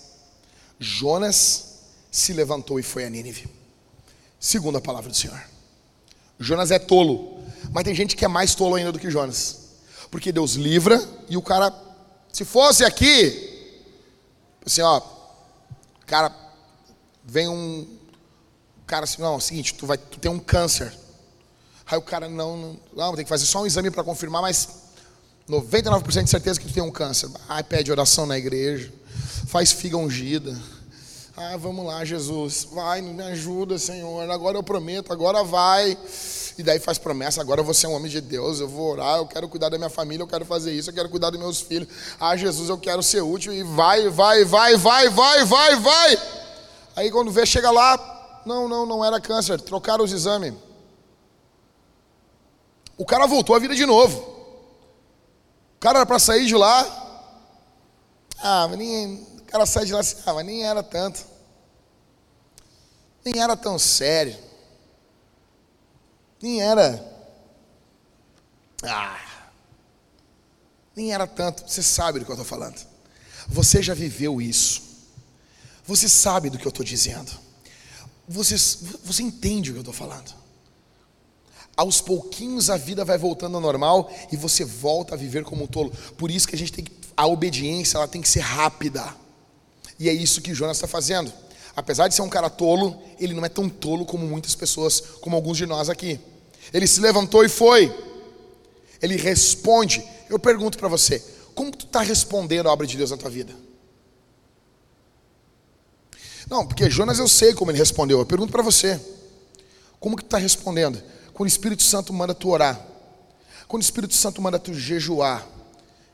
Jonas 0.80 1.80
se 2.11 2.34
levantou 2.34 2.80
e 2.80 2.84
foi 2.84 3.05
a 3.05 3.09
Nínive. 3.09 3.47
Segundo 4.39 4.78
a 4.78 4.82
palavra 4.82 5.09
do 5.09 5.15
Senhor. 5.15 5.39
Jonas 6.39 6.72
é 6.72 6.80
tolo, 6.80 7.43
Mas 7.72 7.84
tem 7.84 7.95
gente 7.95 8.15
que 8.15 8.24
é 8.24 8.28
mais 8.28 8.55
tolo 8.55 8.76
ainda 8.76 8.91
do 8.91 8.99
que 8.99 9.09
Jonas. 9.09 9.68
Porque 10.09 10.32
Deus 10.32 10.53
livra 10.53 11.03
e 11.28 11.36
o 11.36 11.41
cara, 11.41 11.72
se 12.38 12.45
fosse 12.45 12.85
aqui, 12.85 13.81
assim, 14.63 14.83
ó, 14.83 15.01
cara, 16.05 16.31
vem 17.25 17.47
um 17.47 17.97
cara 18.85 19.05
assim, 19.05 19.23
não, 19.23 19.33
é 19.33 19.38
o 19.38 19.39
seguinte, 19.39 19.73
tu 19.73 19.88
vai, 19.88 19.97
tu 19.97 20.19
tem 20.19 20.29
um 20.29 20.38
câncer. 20.38 20.93
Aí 21.88 21.97
o 21.97 22.01
cara 22.03 22.29
não, 22.29 22.55
não, 22.55 22.79
não 22.93 23.15
tem 23.15 23.25
que 23.25 23.29
fazer 23.29 23.47
só 23.47 23.63
um 23.63 23.65
exame 23.65 23.89
para 23.89 24.03
confirmar, 24.03 24.43
mas 24.43 24.69
99% 25.49 26.25
de 26.25 26.29
certeza 26.29 26.59
que 26.59 26.67
tu 26.67 26.73
tem 26.75 26.83
um 26.83 26.91
câncer. 26.91 27.27
Ai, 27.49 27.63
pede 27.63 27.91
oração 27.91 28.27
na 28.27 28.38
igreja, 28.38 28.93
faz 29.47 29.71
figa 29.71 29.97
ungida. 29.97 30.55
Ah, 31.35 31.57
vamos 31.57 31.88
lá, 31.88 32.05
Jesus, 32.05 32.67
vai, 32.71 33.01
me 33.01 33.23
ajuda, 33.23 33.79
Senhor. 33.79 34.29
Agora 34.29 34.59
eu 34.59 34.63
prometo, 34.63 35.11
agora 35.11 35.43
vai. 35.43 35.97
E 36.57 36.63
daí 36.63 36.79
faz 36.79 36.97
promessa, 36.97 37.39
agora 37.39 37.61
vou 37.61 37.73
ser 37.73 37.85
um 37.85 37.93
homem 37.93 38.09
de 38.09 38.19
Deus, 38.19 38.59
eu 38.59 38.67
vou 38.67 38.93
orar, 38.93 39.17
eu 39.17 39.27
quero 39.27 39.47
cuidar 39.47 39.69
da 39.69 39.77
minha 39.77 39.91
família, 39.91 40.23
eu 40.23 40.27
quero 40.27 40.43
fazer 40.43 40.73
isso, 40.73 40.89
eu 40.89 40.93
quero 40.93 41.07
cuidar 41.07 41.29
dos 41.29 41.39
meus 41.39 41.61
filhos. 41.61 41.87
Ah, 42.19 42.35
Jesus, 42.35 42.69
eu 42.69 42.77
quero 42.79 43.03
ser 43.03 43.21
útil 43.21 43.53
e 43.53 43.61
vai, 43.61 44.09
vai, 44.09 44.43
vai, 44.43 44.75
vai, 44.75 45.07
vai, 45.07 45.45
vai, 45.45 45.75
vai. 45.75 46.17
Aí 46.95 47.11
quando 47.11 47.29
vê, 47.29 47.45
chega 47.45 47.69
lá, 47.69 48.41
não, 48.43 48.67
não, 48.67 48.87
não 48.87 49.05
era 49.05 49.21
câncer, 49.21 49.61
trocaram 49.61 50.03
os 50.03 50.11
exames. 50.11 50.55
O 52.97 53.05
cara 53.05 53.27
voltou 53.27 53.55
à 53.55 53.59
vida 53.59 53.75
de 53.75 53.85
novo. 53.85 54.17
O 55.75 55.79
cara 55.79 55.99
era 55.99 56.05
para 56.07 56.17
sair 56.17 56.47
de 56.47 56.55
lá. 56.55 56.83
Ah, 58.39 58.67
nem, 58.69 59.27
o 59.37 59.43
cara 59.43 59.67
sai 59.67 59.85
de 59.85 59.93
lá 59.93 59.99
assim, 59.99 60.17
ah, 60.25 60.33
mas 60.33 60.45
nem 60.45 60.65
era 60.65 60.81
tanto. 60.81 61.23
Nem 63.23 63.39
era 63.39 63.55
tão 63.55 63.77
sério. 63.77 64.46
Nem 66.47 66.61
era. 66.61 67.05
Ah. 68.83 69.19
Nem 70.95 71.11
era 71.11 71.27
tanto. 71.27 71.69
Você 71.69 71.83
sabe 71.83 72.19
do 72.19 72.25
que 72.25 72.31
eu 72.31 72.35
estou 72.35 72.45
falando. 72.45 72.79
Você 73.49 73.83
já 73.83 73.93
viveu 73.93 74.41
isso. 74.41 74.81
Você 75.85 76.07
sabe 76.07 76.49
do 76.49 76.57
que 76.57 76.65
eu 76.65 76.69
estou 76.69 76.85
dizendo. 76.85 77.29
Você, 78.29 78.55
você 79.03 79.23
entende 79.23 79.71
o 79.71 79.73
que 79.73 79.79
eu 79.79 79.81
estou 79.81 79.93
falando. 79.93 80.33
Aos 81.75 81.99
pouquinhos 81.99 82.69
a 82.69 82.77
vida 82.77 83.03
vai 83.03 83.17
voltando 83.17 83.55
ao 83.55 83.61
normal 83.61 84.09
e 84.31 84.37
você 84.37 84.63
volta 84.63 85.15
a 85.15 85.17
viver 85.17 85.43
como 85.43 85.65
um 85.65 85.67
tolo. 85.67 85.91
Por 86.17 86.31
isso 86.31 86.47
que 86.47 86.55
a 86.55 86.57
gente 86.57 86.71
tem 86.71 86.85
que, 86.85 86.93
a 87.15 87.27
obediência 87.27 87.97
ela 87.97 88.07
tem 88.07 88.21
que 88.21 88.29
ser 88.29 88.39
rápida. 88.39 89.15
E 89.99 90.07
é 90.07 90.13
isso 90.13 90.41
que 90.41 90.53
Jonas 90.53 90.77
está 90.77 90.87
fazendo. 90.87 91.31
Apesar 91.75 92.07
de 92.07 92.15
ser 92.15 92.21
um 92.21 92.29
cara 92.29 92.49
tolo, 92.49 93.01
ele 93.19 93.33
não 93.33 93.43
é 93.43 93.49
tão 93.49 93.67
tolo 93.67 94.05
como 94.05 94.25
muitas 94.25 94.55
pessoas, 94.55 95.01
como 95.19 95.35
alguns 95.35 95.57
de 95.57 95.65
nós 95.65 95.89
aqui. 95.89 96.19
Ele 96.74 96.88
se 96.88 96.99
levantou 96.99 97.43
e 97.43 97.49
foi. 97.49 97.93
Ele 99.01 99.15
responde. 99.15 100.03
Eu 100.30 100.38
pergunto 100.38 100.78
para 100.78 100.88
você, 100.88 101.24
como 101.55 101.72
tu 101.72 101.86
está 101.86 102.01
respondendo 102.01 102.68
a 102.68 102.74
obra 102.74 102.86
de 102.86 102.97
Deus 102.97 103.11
na 103.11 103.18
tua 103.18 103.30
vida? 103.30 103.53
Não, 106.49 106.65
porque 106.65 106.89
Jonas 106.89 107.20
eu 107.20 107.28
sei 107.28 107.53
como 107.53 107.72
ele 107.72 107.78
respondeu. 107.78 108.20
Eu 108.20 108.26
pergunto 108.26 108.51
para 108.51 108.63
você, 108.63 108.99
como 109.99 110.15
que 110.15 110.24
tu 110.24 110.28
está 110.28 110.38
respondendo? 110.38 111.01
Quando 111.34 111.47
o 111.47 111.51
Espírito 111.51 111.84
Santo 111.84 112.13
manda 112.13 112.34
tu 112.34 112.49
orar, 112.49 112.86
quando 113.68 113.82
o 113.82 113.86
Espírito 113.86 114.13
Santo 114.13 114.41
manda 114.41 114.57
tu 114.57 114.74
jejuar, 114.74 115.47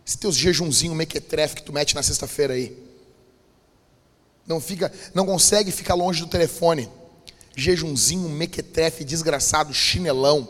esse 0.06 0.18
teus 0.18 0.36
jejunzinho 0.36 0.95
mequetrefe 0.95 1.56
que 1.56 1.64
tu 1.64 1.72
mete 1.72 1.95
na 1.95 2.04
sexta-feira 2.04 2.54
aí, 2.54 2.78
não 4.45 4.60
fica, 4.60 4.91
não 5.14 5.26
consegue 5.26 5.72
ficar 5.72 5.93
longe 5.93 6.20
do 6.22 6.28
telefone 6.28 6.89
jejunzinho, 7.56 8.30
mequetrefe, 8.30 9.04
desgraçado, 9.04 9.74
chinelão. 9.74 10.47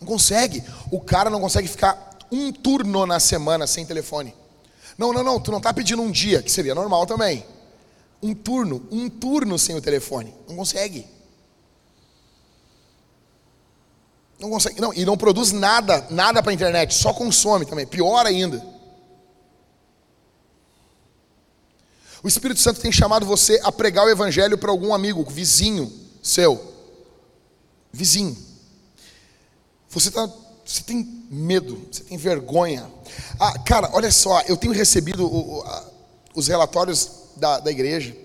Não 0.00 0.06
consegue. 0.06 0.62
O 0.90 1.00
cara 1.00 1.30
não 1.30 1.40
consegue 1.40 1.68
ficar 1.68 2.18
um 2.30 2.52
turno 2.52 3.06
na 3.06 3.18
semana 3.18 3.66
sem 3.66 3.86
telefone. 3.86 4.34
Não, 4.96 5.12
não, 5.12 5.24
não, 5.24 5.40
tu 5.40 5.50
não 5.50 5.58
está 5.58 5.72
pedindo 5.72 6.02
um 6.02 6.10
dia, 6.10 6.42
que 6.42 6.50
seria 6.50 6.74
normal 6.74 7.06
também. 7.06 7.44
Um 8.22 8.34
turno, 8.34 8.86
um 8.90 9.08
turno 9.08 9.58
sem 9.58 9.76
o 9.76 9.80
telefone. 9.80 10.34
Não 10.48 10.56
consegue. 10.56 11.06
Não 14.38 14.50
consegue. 14.50 14.80
Não, 14.80 14.92
e 14.94 15.04
não 15.04 15.16
produz 15.16 15.52
nada, 15.52 16.06
nada 16.10 16.42
para 16.42 16.52
a 16.52 16.54
internet, 16.54 16.94
só 16.94 17.12
consome 17.12 17.66
também. 17.66 17.86
Pior 17.86 18.24
ainda. 18.26 18.73
O 22.24 22.28
Espírito 22.28 22.58
Santo 22.58 22.80
tem 22.80 22.90
chamado 22.90 23.26
você 23.26 23.60
a 23.62 23.70
pregar 23.70 24.06
o 24.06 24.08
Evangelho 24.08 24.56
para 24.56 24.70
algum 24.70 24.94
amigo, 24.94 25.22
vizinho 25.28 25.92
seu. 26.22 26.72
Vizinho. 27.92 28.34
Você, 29.90 30.10
tá, 30.10 30.26
você 30.64 30.82
tem 30.82 31.26
medo, 31.30 31.86
você 31.92 32.02
tem 32.02 32.16
vergonha. 32.16 32.90
Ah, 33.38 33.58
cara, 33.58 33.90
olha 33.92 34.10
só, 34.10 34.40
eu 34.48 34.56
tenho 34.56 34.72
recebido 34.72 35.26
o, 35.26 35.58
o, 35.58 35.62
a, 35.64 35.90
os 36.34 36.48
relatórios 36.48 37.10
da, 37.36 37.60
da 37.60 37.70
igreja. 37.70 38.16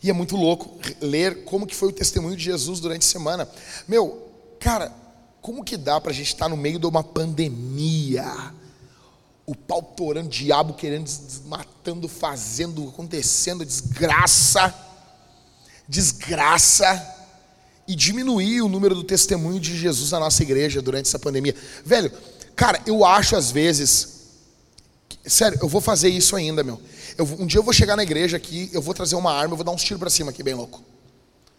E 0.00 0.08
é 0.08 0.12
muito 0.12 0.36
louco 0.36 0.78
ler 1.00 1.42
como 1.42 1.66
que 1.66 1.74
foi 1.74 1.88
o 1.88 1.92
testemunho 1.92 2.36
de 2.36 2.44
Jesus 2.44 2.78
durante 2.78 3.02
a 3.02 3.10
semana. 3.10 3.50
Meu, 3.88 4.30
cara, 4.60 4.92
como 5.42 5.64
que 5.64 5.76
dá 5.76 6.00
para 6.00 6.12
a 6.12 6.14
gente 6.14 6.28
estar 6.28 6.48
no 6.48 6.56
meio 6.56 6.78
de 6.78 6.86
uma 6.86 7.02
pandemia? 7.02 8.54
O 9.46 9.54
pau 9.54 9.80
torando, 9.80 10.26
o 10.26 10.30
diabo 10.30 10.74
querendo, 10.74 11.08
matando, 11.44 12.08
fazendo, 12.08 12.88
acontecendo, 12.88 13.64
desgraça, 13.64 14.74
desgraça, 15.88 17.14
e 17.88 17.94
diminuir 17.94 18.62
o 18.62 18.68
número 18.68 18.94
do 18.94 19.04
testemunho 19.04 19.60
de 19.60 19.76
Jesus 19.76 20.10
na 20.10 20.18
nossa 20.18 20.42
igreja 20.42 20.82
durante 20.82 21.06
essa 21.06 21.18
pandemia. 21.18 21.54
Velho, 21.84 22.10
cara, 22.54 22.80
eu 22.86 23.04
acho 23.04 23.36
às 23.36 23.50
vezes, 23.50 24.08
sério, 25.24 25.58
eu 25.62 25.68
vou 25.68 25.80
fazer 25.80 26.08
isso 26.08 26.34
ainda, 26.34 26.64
meu. 26.64 26.80
Eu, 27.16 27.24
um 27.38 27.46
dia 27.46 27.58
eu 27.60 27.62
vou 27.62 27.72
chegar 27.72 27.96
na 27.96 28.02
igreja 28.02 28.36
aqui, 28.36 28.68
eu 28.72 28.82
vou 28.82 28.92
trazer 28.92 29.14
uma 29.14 29.32
arma, 29.32 29.52
eu 29.52 29.56
vou 29.56 29.64
dar 29.64 29.70
uns 29.70 29.84
tiros 29.84 30.00
para 30.00 30.10
cima 30.10 30.30
aqui, 30.30 30.42
bem 30.42 30.54
louco. 30.54 30.82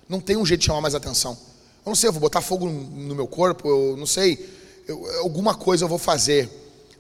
Não 0.10 0.20
tem 0.20 0.38
um 0.38 0.46
jeito 0.46 0.62
de 0.62 0.66
chamar 0.66 0.82
mais 0.82 0.96
atenção. 0.96 1.38
Eu 1.86 1.90
não 1.90 1.96
sei, 1.96 2.10
eu 2.10 2.14
vou 2.14 2.22
botar 2.22 2.42
fogo 2.42 2.68
no 2.68 3.16
meu 3.16 3.28
corpo, 3.28 3.68
eu 3.70 3.96
não 3.98 4.06
sei, 4.06 4.54
eu, 4.86 5.22
alguma 5.22 5.56
coisa 5.56 5.86
eu 5.86 5.90
vou 5.90 5.98
fazer 5.98 6.50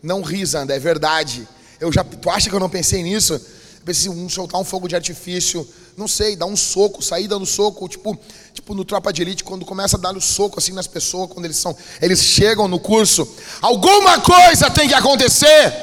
não 0.01 0.21
ri, 0.21 0.45
Zanda, 0.45 0.75
é 0.75 0.79
verdade. 0.79 1.47
Eu 1.79 1.91
já, 1.91 2.03
tu 2.03 2.29
acha 2.29 2.49
que 2.49 2.55
eu 2.55 2.59
não 2.59 2.69
pensei 2.69 3.03
nisso? 3.03 3.39
Pensei, 3.85 4.09
um, 4.09 4.27
soltar 4.29 4.59
um 4.59 4.65
fogo 4.65 4.87
de 4.87 4.95
artifício, 4.95 5.67
não 5.95 6.07
sei, 6.07 6.35
dar 6.35 6.45
um 6.45 6.57
soco, 6.57 7.01
sair 7.01 7.27
dando 7.27 7.45
soco, 7.45 7.87
tipo, 7.87 8.17
tipo 8.53 8.73
no 8.73 8.83
Tropa 8.83 9.13
de 9.13 9.21
Elite, 9.21 9.43
quando 9.43 9.65
começa 9.65 9.97
a 9.97 9.99
dar 9.99 10.15
o 10.15 10.21
soco 10.21 10.59
assim 10.59 10.73
nas 10.73 10.87
pessoas, 10.87 11.29
quando 11.31 11.45
eles 11.45 11.57
são, 11.57 11.75
eles 12.01 12.21
chegam 12.21 12.67
no 12.67 12.79
curso, 12.79 13.27
alguma 13.61 14.19
coisa 14.19 14.69
tem 14.69 14.87
que 14.87 14.93
acontecer. 14.93 15.73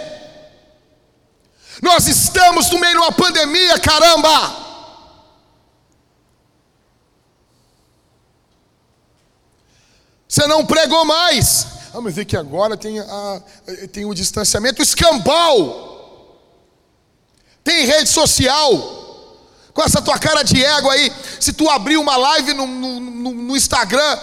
Nós 1.83 2.07
estamos 2.07 2.71
no 2.71 2.79
meio 2.79 2.93
de 2.93 2.99
uma 2.99 3.13
pandemia, 3.13 3.79
caramba! 3.79 4.65
Você 10.29 10.47
não 10.47 10.67
pregou 10.67 11.05
mais. 11.05 11.74
Mas 12.01 12.15
vê 12.15 12.25
que 12.25 12.37
agora 12.37 12.77
tem, 12.77 12.99
a, 12.99 13.43
tem 13.93 14.05
o 14.05 14.15
distanciamento 14.15 14.83
escambau. 14.83 15.93
Tem 17.63 17.87
rede 17.87 18.09
social. 18.09 19.04
Com 19.75 19.83
essa 19.83 20.01
tua 20.01 20.17
cara 20.21 20.45
de 20.45 20.65
ego 20.65 20.89
aí, 20.89 21.13
se 21.41 21.53
tu 21.53 21.69
abrir 21.69 21.97
uma 21.97 22.17
live 22.17 22.55
no, 22.55 22.65
no, 22.65 23.01
no 23.01 23.57
Instagram, 23.57 24.19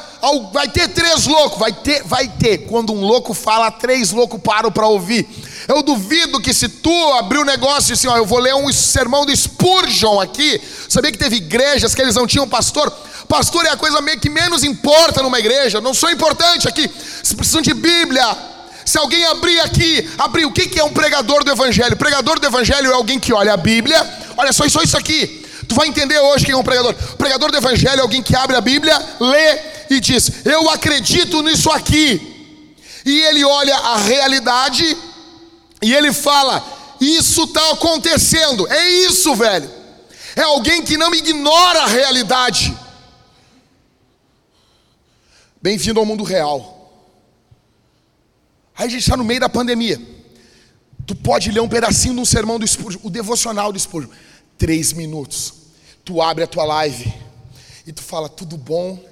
vai 0.53 0.69
ter 0.69 0.87
três 0.87 1.27
loucos. 1.27 1.59
Vai 1.59 1.73
ter, 1.73 2.03
vai 2.03 2.29
ter. 2.29 2.59
Quando 2.59 2.93
um 2.93 3.01
louco 3.01 3.33
fala, 3.33 3.69
três 3.69 4.11
loucos 4.11 4.39
param 4.41 4.71
para 4.71 4.87
ouvir. 4.87 5.27
Eu 5.67 5.83
duvido 5.83 6.39
que 6.39 6.53
se 6.53 6.69
tu 6.69 7.13
abrir 7.15 7.39
um 7.39 7.43
negócio 7.43 7.93
assim, 7.93 8.07
ó, 8.07 8.15
eu 8.15 8.25
vou 8.25 8.39
ler 8.39 8.55
um 8.55 8.71
sermão 8.71 9.25
do 9.25 9.35
Spurgeon 9.35 10.21
aqui. 10.21 10.61
Sabia 10.87 11.11
que 11.11 11.17
teve 11.17 11.35
igrejas 11.35 11.93
que 11.93 12.01
eles 12.01 12.15
não 12.15 12.25
tinham 12.25 12.47
pastor? 12.47 12.89
Pastor 13.27 13.65
é 13.65 13.71
a 13.71 13.77
coisa 13.77 13.99
meio 13.99 14.21
que 14.21 14.29
menos 14.29 14.63
importa 14.63 15.21
numa 15.21 15.37
igreja. 15.37 15.81
Não 15.81 15.93
sou 15.93 16.09
importante 16.09 16.65
aqui. 16.65 16.89
Se 17.21 17.35
precisam 17.35 17.61
de 17.61 17.73
Bíblia. 17.73 18.25
Se 18.85 18.97
alguém 18.97 19.25
abrir 19.25 19.59
aqui, 19.59 20.09
abrir, 20.17 20.45
o 20.45 20.51
que 20.51 20.79
é 20.79 20.83
um 20.83 20.91
pregador 20.93 21.43
do 21.43 21.51
Evangelho? 21.51 21.97
Pregador 21.97 22.39
do 22.39 22.47
Evangelho 22.47 22.89
é 22.89 22.93
alguém 22.93 23.19
que 23.19 23.33
olha 23.33 23.53
a 23.53 23.57
Bíblia. 23.57 24.01
Olha 24.37 24.53
só, 24.53 24.67
só 24.69 24.81
isso 24.81 24.97
aqui. 24.97 25.40
Tu 25.71 25.75
vai 25.75 25.87
entender 25.87 26.19
hoje 26.19 26.43
quem 26.45 26.53
é 26.53 26.57
um 26.57 26.63
pregador. 26.63 26.93
O 27.13 27.15
pregador 27.15 27.49
do 27.49 27.55
Evangelho 27.55 27.99
é 27.99 28.01
alguém 28.01 28.21
que 28.21 28.35
abre 28.35 28.57
a 28.57 28.59
Bíblia, 28.59 28.93
lê 29.21 29.57
e 29.89 30.01
diz: 30.01 30.45
Eu 30.45 30.69
acredito 30.69 31.41
nisso 31.41 31.71
aqui. 31.71 32.65
E 33.05 33.21
ele 33.21 33.41
olha 33.45 33.73
a 33.73 33.95
realidade 33.95 34.97
e 35.81 35.93
ele 35.93 36.11
fala: 36.11 36.61
Isso 36.99 37.45
está 37.45 37.71
acontecendo. 37.71 38.67
É 38.67 38.89
isso, 38.89 39.33
velho. 39.33 39.71
É 40.35 40.41
alguém 40.41 40.83
que 40.83 40.97
não 40.97 41.15
ignora 41.15 41.83
a 41.83 41.87
realidade. 41.87 42.77
Bem-vindo 45.61 46.01
ao 46.01 46.05
mundo 46.05 46.25
real. 46.25 46.91
Aí 48.75 48.87
a 48.87 48.89
gente 48.89 49.03
está 49.03 49.15
no 49.15 49.23
meio 49.23 49.39
da 49.39 49.47
pandemia. 49.47 50.01
Tu 51.07 51.15
pode 51.15 51.49
ler 51.49 51.61
um 51.61 51.69
pedacinho 51.69 52.15
de 52.15 52.19
um 52.19 52.25
sermão 52.25 52.59
do 52.59 52.67
Spurgeon, 52.67 52.99
o 53.03 53.09
devocional 53.09 53.71
do 53.71 53.79
Spurgeon. 53.79 54.11
Três 54.57 54.91
minutos. 54.91 55.60
Tu 56.03 56.21
abre 56.21 56.43
a 56.43 56.47
tua 56.47 56.63
live 56.63 57.13
e 57.85 57.93
tu 57.93 58.01
fala, 58.01 58.27
tudo 58.27 58.57
bom? 58.57 59.03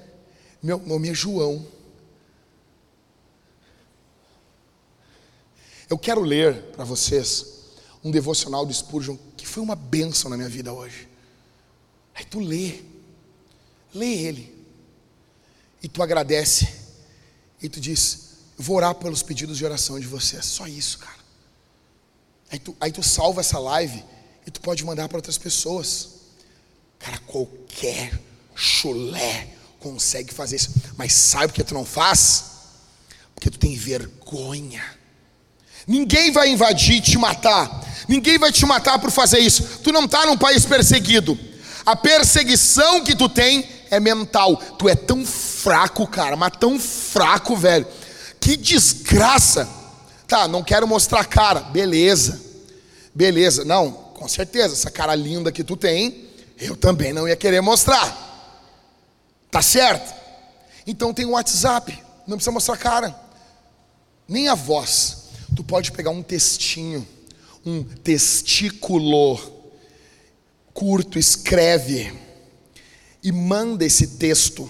Meu 0.62 0.80
nome 0.80 1.10
é 1.10 1.14
João. 1.14 1.66
Eu 5.90 5.98
quero 5.98 6.22
ler 6.22 6.62
para 6.72 6.84
vocês 6.84 7.60
um 8.04 8.12
devocional 8.12 8.66
do 8.66 8.74
Spurgeon 8.74 9.18
que 9.36 9.48
foi 9.48 9.64
uma 9.64 9.76
bênção 9.76 10.30
na 10.30 10.38
minha 10.38 10.50
vida 10.50 10.72
hoje. 10.72 11.08
Aí 12.14 12.26
tu 12.26 12.40
lê, 12.40 12.82
lê 13.94 14.24
ele, 14.24 14.60
e 15.82 15.88
tu 15.88 16.04
agradece, 16.04 16.68
e 17.62 17.70
tu 17.70 17.80
diz: 17.80 18.38
vou 18.58 18.78
orar 18.78 18.94
pelos 18.96 19.24
pedidos 19.24 19.58
de 19.58 19.66
oração 19.66 20.00
de 20.00 20.06
vocês, 20.06 20.46
só 20.46 20.68
isso, 20.68 21.00
cara. 21.00 21.20
Aí 22.52 22.60
tu, 22.60 22.76
aí 22.80 22.92
tu 22.92 23.02
salva 23.02 23.42
essa 23.42 23.58
live 23.60 24.04
e 24.46 24.52
tu 24.52 24.60
pode 24.60 24.84
mandar 24.84 25.08
para 25.08 25.18
outras 25.18 25.38
pessoas. 25.38 26.19
Cara, 27.00 27.18
qualquer 27.26 28.12
chulé 28.54 29.48
consegue 29.80 30.34
fazer 30.34 30.58
isso. 30.58 30.72
Mas 30.98 31.14
sabe 31.14 31.48
por 31.48 31.54
que 31.54 31.64
tu 31.64 31.74
não 31.74 31.86
faz? 31.86 32.44
Porque 33.34 33.50
tu 33.50 33.58
tem 33.58 33.76
vergonha. 33.76 34.84
Ninguém 35.88 36.32
vai 36.32 36.50
invadir 36.50 36.98
e 36.98 37.02
te 37.02 37.18
matar. 37.18 37.88
Ninguém 38.08 38.38
vai 38.38 38.52
te 38.52 38.66
matar 38.66 39.00
por 39.00 39.10
fazer 39.10 39.40
isso. 39.40 39.80
Tu 39.84 39.92
não 39.92 40.06
está 40.06 40.26
num 40.26 40.38
país 40.38 40.66
perseguido. 40.66 41.40
A 41.86 41.96
perseguição 41.96 43.04
que 43.04 43.16
tu 43.16 43.28
tem 43.30 43.68
é 43.90 44.00
mental. 44.00 44.56
Tu 44.78 44.88
é 44.90 44.96
tão 44.96 45.26
fraco, 45.26 46.06
cara, 46.06 46.36
mas 46.36 46.52
tão 46.60 46.80
fraco, 46.80 47.56
velho. 47.56 47.88
Que 48.40 48.56
desgraça. 48.56 49.68
Tá, 50.28 50.48
não 50.48 50.64
quero 50.64 50.88
mostrar 50.88 51.26
cara. 51.26 51.62
Beleza. 51.62 52.40
Beleza. 53.16 53.66
Não, 53.66 53.92
com 53.92 54.28
certeza, 54.28 54.74
essa 54.74 54.92
cara 54.92 55.16
linda 55.16 55.52
que 55.52 55.64
tu 55.64 55.76
tem, 55.76 56.29
eu 56.60 56.76
também 56.76 57.14
não 57.14 57.28
ia 57.28 57.36
querer 57.36 57.62
mostrar. 57.62 58.28
Tá 59.50 59.62
certo? 59.62 60.14
Então 60.86 61.14
tem 61.14 61.26
o 61.26 61.32
WhatsApp, 61.32 61.98
não 62.28 62.38
precisa 62.38 62.52
mostrar 62.52 62.78
cara, 62.78 63.20
nem 64.28 64.48
a 64.48 64.56
voz. 64.56 65.30
Tu 65.56 65.64
pode 65.64 65.92
pegar 65.92 66.12
um 66.12 66.22
textinho, 66.22 67.08
um 67.66 67.84
testículo 67.84 69.40
curto, 70.74 71.18
escreve 71.18 72.14
e 73.24 73.32
manda 73.32 73.84
esse 73.84 74.08
texto 74.08 74.70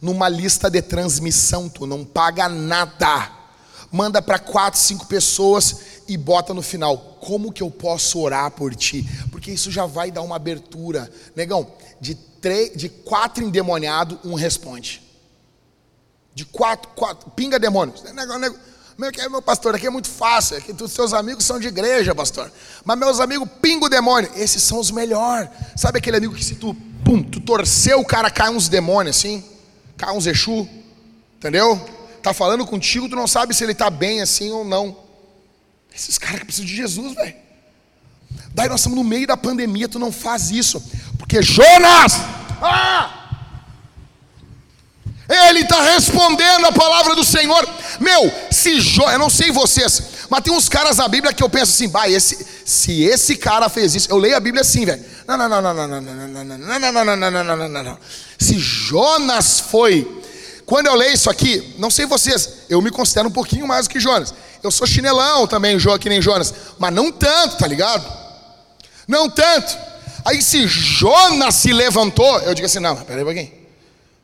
numa 0.00 0.28
lista 0.28 0.70
de 0.70 0.82
transmissão. 0.82 1.68
Tu 1.68 1.86
não 1.86 2.04
paga 2.04 2.48
nada. 2.48 3.32
Manda 3.90 4.20
para 4.20 4.38
quatro, 4.38 4.78
cinco 4.78 5.06
pessoas 5.06 5.76
e 6.06 6.16
bota 6.16 6.52
no 6.52 6.62
final. 6.62 7.13
Como 7.24 7.50
que 7.50 7.62
eu 7.62 7.70
posso 7.70 8.20
orar 8.20 8.50
por 8.50 8.74
ti? 8.74 9.02
Porque 9.30 9.50
isso 9.50 9.70
já 9.70 9.86
vai 9.86 10.10
dar 10.10 10.20
uma 10.20 10.36
abertura. 10.36 11.10
Negão, 11.34 11.66
de 11.98 12.14
três, 12.14 12.76
de 12.76 12.90
quatro 12.90 13.42
endemoniados, 13.42 14.18
um 14.22 14.34
responde. 14.34 15.02
De 16.34 16.44
quatro, 16.44 16.90
quatro, 16.90 17.30
pinga 17.30 17.58
demônios. 17.58 18.02
Meu, 18.98 19.10
meu 19.30 19.40
pastor, 19.40 19.74
aqui 19.74 19.86
é 19.86 19.90
muito 19.90 20.06
fácil, 20.06 20.58
aqui 20.58 20.74
os 20.78 20.92
seus 20.92 21.14
amigos 21.14 21.44
são 21.44 21.58
de 21.58 21.66
igreja, 21.66 22.14
pastor. 22.14 22.52
Mas 22.84 22.98
meus 22.98 23.18
amigos 23.20 23.48
pingo 23.62 23.88
demônio, 23.88 24.30
esses 24.36 24.62
são 24.62 24.78
os 24.78 24.90
melhores. 24.90 25.48
Sabe 25.74 26.00
aquele 26.00 26.18
amigo 26.18 26.34
que 26.34 26.44
se 26.44 26.56
tu, 26.56 26.76
pum, 27.02 27.22
tu 27.22 27.40
torceu, 27.40 28.00
o 28.00 28.04
cara 28.04 28.30
cai 28.30 28.50
uns 28.50 28.68
demônios 28.68 29.16
assim, 29.16 29.42
cai 29.96 30.14
uns 30.14 30.26
Exu, 30.26 30.68
entendeu? 31.38 31.80
Tá 32.22 32.34
falando 32.34 32.66
contigo, 32.66 33.08
tu 33.08 33.16
não 33.16 33.26
sabe 33.26 33.54
se 33.54 33.64
ele 33.64 33.74
tá 33.74 33.88
bem 33.88 34.20
assim 34.20 34.50
ou 34.50 34.62
não. 34.62 35.03
Esses 35.94 36.18
caras 36.18 36.40
que 36.40 36.46
precisam 36.46 36.66
de 36.66 36.74
Jesus, 36.74 37.14
velho. 37.14 37.34
Daí 38.54 38.68
nós 38.68 38.80
estamos 38.80 38.98
no 38.98 39.04
meio 39.04 39.26
da 39.26 39.36
pandemia, 39.36 39.88
tu 39.88 39.98
não 39.98 40.10
faz 40.10 40.50
isso. 40.50 40.82
Porque 41.18 41.40
Jonas, 41.42 42.14
ah, 42.60 43.24
ele 45.28 45.60
está 45.60 45.80
respondendo 45.82 46.66
a 46.66 46.72
palavra 46.72 47.14
do 47.14 47.24
Senhor. 47.24 47.68
Meu, 48.00 48.32
se 48.50 48.80
Jonas, 48.80 49.12
eu 49.14 49.18
não 49.18 49.30
sei 49.30 49.50
vocês, 49.50 50.02
mas 50.28 50.42
tem 50.42 50.52
uns 50.52 50.68
caras 50.68 50.98
na 50.98 51.08
Bíblia 51.08 51.32
que 51.32 51.42
eu 51.42 51.48
penso 51.48 51.72
assim, 51.72 51.88
vai, 51.88 52.12
esse, 52.12 52.44
se 52.64 53.02
esse 53.02 53.36
cara 53.36 53.68
fez 53.68 53.94
isso, 53.94 54.10
eu 54.10 54.18
leio 54.18 54.36
a 54.36 54.40
Bíblia 54.40 54.62
assim, 54.62 54.84
velho. 54.84 55.02
Não, 55.26 55.36
não, 55.36 55.48
não, 55.48 55.62
não, 55.62 55.74
não, 55.74 55.86
não, 55.88 56.00
não, 56.00 56.28
não, 56.28 56.44
não, 56.44 56.58
não, 56.78 57.04
não, 57.04 57.16
não, 57.16 57.30
não, 57.30 57.56
não, 57.56 57.68
não, 57.68 57.82
não. 57.82 57.98
Se 58.38 58.58
Jonas 58.58 59.60
foi, 59.60 60.22
quando 60.66 60.86
eu 60.86 60.94
leio 60.94 61.14
isso 61.14 61.30
aqui, 61.30 61.74
não 61.78 61.90
sei 61.90 62.04
vocês, 62.04 62.48
eu 62.68 62.82
me 62.82 62.90
considero 62.90 63.28
um 63.28 63.32
pouquinho 63.32 63.66
mais 63.66 63.86
do 63.86 63.90
que 63.90 64.00
Jonas. 64.00 64.34
Eu 64.64 64.70
sou 64.70 64.86
chinelão 64.86 65.46
também, 65.46 65.76
que 66.00 66.08
nem 66.08 66.22
Jonas, 66.22 66.54
mas 66.78 66.90
não 66.90 67.12
tanto, 67.12 67.58
tá 67.58 67.66
ligado? 67.66 68.10
Não 69.06 69.28
tanto. 69.28 69.76
Aí 70.24 70.42
se 70.42 70.66
Jonas 70.66 71.56
se 71.56 71.70
levantou, 71.70 72.40
eu 72.40 72.54
digo 72.54 72.64
assim, 72.64 72.80
não, 72.80 72.96
peraí 72.96 73.22
um 73.22 73.26
pouquinho. 73.26 73.52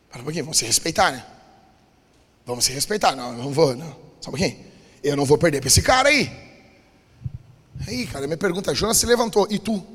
Pera 0.08 0.20
um 0.20 0.24
pouquinho, 0.24 0.44
vamos 0.46 0.56
se 0.56 0.64
respeitar, 0.64 1.12
né? 1.12 1.26
Vamos 2.46 2.64
se 2.64 2.72
respeitar. 2.72 3.14
Não, 3.14 3.34
não 3.34 3.52
vou, 3.52 3.76
não. 3.76 3.94
Só 4.18 4.30
um 4.30 4.32
pouquinho. 4.32 4.58
Eu 5.04 5.14
não 5.14 5.26
vou 5.26 5.36
perder 5.36 5.60
para 5.60 5.68
esse 5.68 5.82
cara 5.82 6.08
aí. 6.08 6.32
Aí, 7.86 8.06
cara, 8.06 8.26
minha 8.26 8.38
pergunta, 8.38 8.74
Jonas 8.74 8.96
se 8.96 9.04
levantou, 9.04 9.46
e 9.50 9.58
tu? 9.58 9.86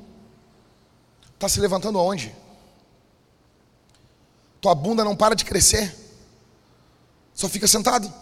Está 1.33 1.49
se 1.49 1.59
levantando 1.59 1.97
aonde? 1.97 2.31
Tua 4.61 4.75
bunda 4.75 5.03
não 5.03 5.15
para 5.15 5.35
de 5.35 5.43
crescer. 5.43 5.95
Só 7.33 7.49
fica 7.49 7.67
sentado. 7.67 8.13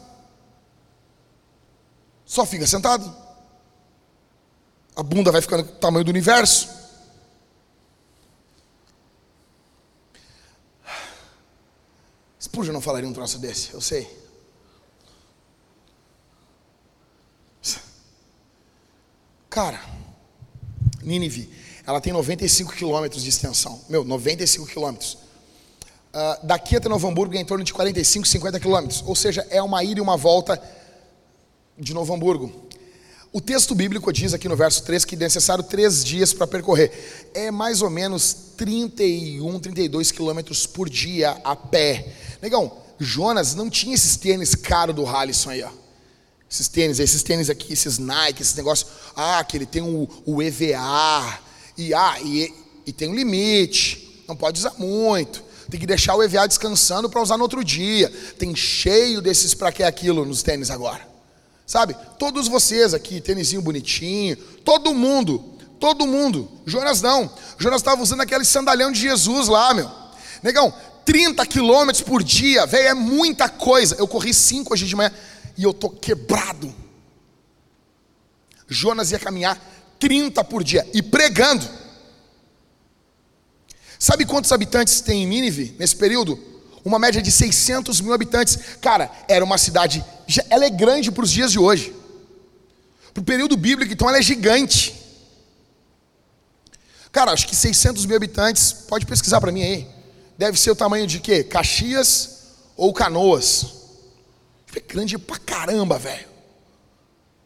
Só 2.33 2.45
fica 2.47 2.65
sentado 2.65 3.23
a 4.95 5.01
bunda 5.01 5.31
vai 5.31 5.41
ficando 5.41 5.63
do 5.63 5.71
tamanho 5.73 6.05
do 6.05 6.09
universo. 6.09 6.69
Spurgeon 12.39 12.73
não 12.73 12.81
falaria 12.81 13.09
um 13.09 13.13
troço 13.13 13.39
desse, 13.39 13.73
eu 13.73 13.81
sei. 13.81 14.07
Cara, 19.49 19.79
Nínive, 21.01 21.51
ela 21.85 22.01
tem 22.01 22.11
95 22.11 22.73
quilômetros 22.73 23.23
de 23.23 23.29
extensão. 23.29 23.81
Meu, 23.87 24.03
95 24.03 24.67
quilômetros. 24.67 25.13
Uh, 26.13 26.45
daqui 26.45 26.75
até 26.75 26.89
Novo 26.89 27.07
Hamburgo 27.07 27.35
é 27.35 27.39
em 27.39 27.45
torno 27.45 27.63
de 27.63 27.73
45, 27.73 28.27
50 28.27 28.59
quilômetros. 28.59 29.03
Ou 29.05 29.15
seja, 29.15 29.45
é 29.49 29.61
uma 29.61 29.83
ida 29.83 29.99
e 29.99 30.01
uma 30.01 30.17
volta 30.17 30.61
de 31.77 31.93
Novo 31.93 32.13
Hamburgo. 32.13 32.51
O 33.31 33.41
texto 33.41 33.73
bíblico 33.73 34.13
diz 34.13 34.33
aqui 34.33 34.47
no 34.47 34.55
verso 34.55 34.83
3 34.83 35.05
que 35.05 35.15
é 35.15 35.17
necessário 35.17 35.63
três 35.63 36.05
dias 36.05 36.33
para 36.33 36.45
percorrer. 36.45 36.91
É 37.33 37.49
mais 37.49 37.81
ou 37.81 37.89
menos 37.89 38.33
31, 38.55 39.59
32 39.59 40.11
quilômetros 40.11 40.67
por 40.67 40.87
dia 40.87 41.31
a 41.43 41.55
pé. 41.55 42.13
Negão, 42.41 42.71
Jonas 42.99 43.55
não 43.55 43.69
tinha 43.71 43.95
esses 43.95 44.15
tênis 44.17 44.53
caros 44.53 44.95
do 44.95 45.05
Halisson 45.07 45.49
aí, 45.49 45.63
ó. 45.63 45.69
Esses 46.49 46.67
tênis, 46.67 46.99
esses 46.99 47.23
tênis 47.23 47.49
aqui, 47.49 47.73
esses 47.73 47.97
Nike, 47.97 48.43
esses 48.43 48.53
negócios. 48.53 48.91
Ah, 49.15 49.43
que 49.43 49.57
ele 49.57 49.65
tem 49.65 49.81
o, 49.81 50.07
o 50.23 50.39
EVA. 50.39 51.39
E, 51.75 51.91
ah, 51.95 52.15
e, 52.21 52.53
e 52.85 52.93
tem 52.93 53.09
um 53.09 53.15
limite. 53.15 54.23
Não 54.27 54.35
pode 54.35 54.59
usar 54.59 54.75
muito. 54.77 55.43
Tem 55.71 55.79
que 55.79 55.87
deixar 55.87 56.15
o 56.15 56.21
EVA 56.21 56.47
descansando 56.47 57.09
para 57.09 57.19
usar 57.19 57.37
no 57.37 57.43
outro 57.43 57.63
dia. 57.63 58.13
Tem 58.37 58.55
cheio 58.55 59.19
desses 59.19 59.55
para 59.55 59.71
que 59.71 59.81
aquilo 59.81 60.23
nos 60.23 60.43
tênis 60.43 60.69
agora. 60.69 61.12
Sabe? 61.73 61.97
Todos 62.19 62.47
vocês 62.47 62.93
aqui, 62.93 63.19
tênisinho 63.19 63.59
bonitinho, 63.59 64.37
todo 64.63 64.93
mundo, 64.93 65.43
todo 65.79 66.05
mundo. 66.05 66.47
Jonas 66.67 67.01
não. 67.01 67.33
Jonas 67.57 67.81
estava 67.81 67.99
usando 67.99 68.21
aquele 68.21 68.45
sandalhão 68.45 68.91
de 68.91 68.99
Jesus 68.99 69.47
lá, 69.47 69.73
meu. 69.73 69.89
Negão, 70.43 70.71
30 71.03 71.43
quilômetros 71.47 72.03
por 72.03 72.21
dia, 72.21 72.67
velho, 72.67 72.89
é 72.89 72.93
muita 72.93 73.49
coisa. 73.49 73.95
Eu 73.97 74.07
corri 74.07 74.35
5 74.35 74.71
hoje 74.71 74.85
de 74.85 74.95
manhã 74.95 75.11
e 75.57 75.63
eu 75.63 75.73
tô 75.73 75.89
quebrado. 75.89 76.71
Jonas 78.67 79.09
ia 79.09 79.17
caminhar 79.17 79.59
30 79.97 80.43
por 80.43 80.63
dia 80.63 80.87
e 80.93 81.01
pregando. 81.01 81.67
Sabe 83.97 84.25
quantos 84.25 84.51
habitantes 84.51 85.01
tem 85.01 85.23
em 85.23 85.25
Nínive 85.25 85.75
nesse 85.79 85.95
período? 85.95 86.52
Uma 86.83 86.99
média 86.99 87.21
de 87.21 87.31
600 87.31 88.01
mil 88.01 88.13
habitantes. 88.13 88.57
Cara, 88.81 89.11
era 89.27 89.43
uma 89.43 89.57
cidade, 89.57 90.03
ela 90.49 90.65
é 90.65 90.69
grande 90.69 91.11
para 91.11 91.23
os 91.23 91.31
dias 91.31 91.51
de 91.51 91.59
hoje. 91.59 91.95
Para 93.13 93.21
o 93.21 93.23
período 93.25 93.55
bíblico, 93.55 93.93
então 93.93 94.09
ela 94.09 94.17
é 94.17 94.21
gigante. 94.21 95.01
Cara, 97.11 97.31
acho 97.31 97.47
que 97.47 97.55
600 97.55 98.05
mil 98.05 98.15
habitantes, 98.15 98.73
pode 98.73 99.05
pesquisar 99.05 99.39
para 99.39 99.51
mim 99.51 99.61
aí. 99.61 99.87
Deve 100.37 100.59
ser 100.59 100.71
o 100.71 100.75
tamanho 100.75 101.05
de 101.05 101.19
quê? 101.19 101.43
Caxias 101.43 102.47
ou 102.75 102.91
Canoas? 102.91 103.83
É 104.75 104.79
grande 104.79 105.17
pra 105.19 105.37
caramba, 105.37 105.99
velho. 105.99 106.27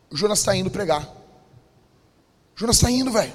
O 0.10 0.16
Jonas 0.16 0.40
está 0.40 0.56
indo 0.56 0.72
pregar. 0.72 1.04
O 2.56 2.60
Jonas 2.60 2.78
está 2.78 2.90
indo, 2.90 3.12
velho. 3.12 3.34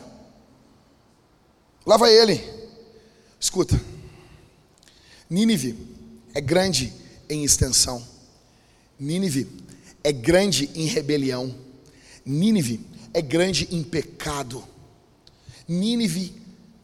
Lá 1.85 1.99
vai 1.99 2.13
ele. 2.13 2.43
Escuta. 3.39 3.79
Nínive 5.33 5.75
é 6.35 6.43
grande 6.43 6.93
em 7.27 7.43
extensão. 7.43 8.07
Nínive 9.01 9.49
é 10.05 10.13
grande 10.13 10.69
em 10.75 10.85
rebelião. 10.85 11.55
Nínive 12.23 12.85
é 13.15 13.23
grande 13.23 13.67
em 13.71 13.83
pecado. 13.83 14.63
Nínive, 15.67 16.35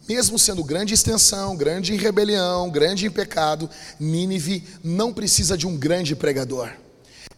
Mesmo 0.09 0.39
sendo 0.39 0.65
grande 0.65 0.95
extensão, 0.95 1.55
grande 1.55 1.93
em 1.93 1.99
rebelião, 1.99 2.71
grande 2.71 3.05
em 3.05 3.11
pecado, 3.11 3.69
Nínive 4.01 4.65
não 4.83 5.13
precisa 5.13 5.55
de 5.55 5.67
um 5.67 5.77
grande 5.77 6.17
pregador. 6.17 6.73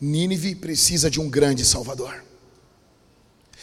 Nínive 0.01 0.55
precisa 0.55 1.11
de 1.11 1.19
um 1.19 1.29
grande 1.29 1.65
salvador. 1.65 2.23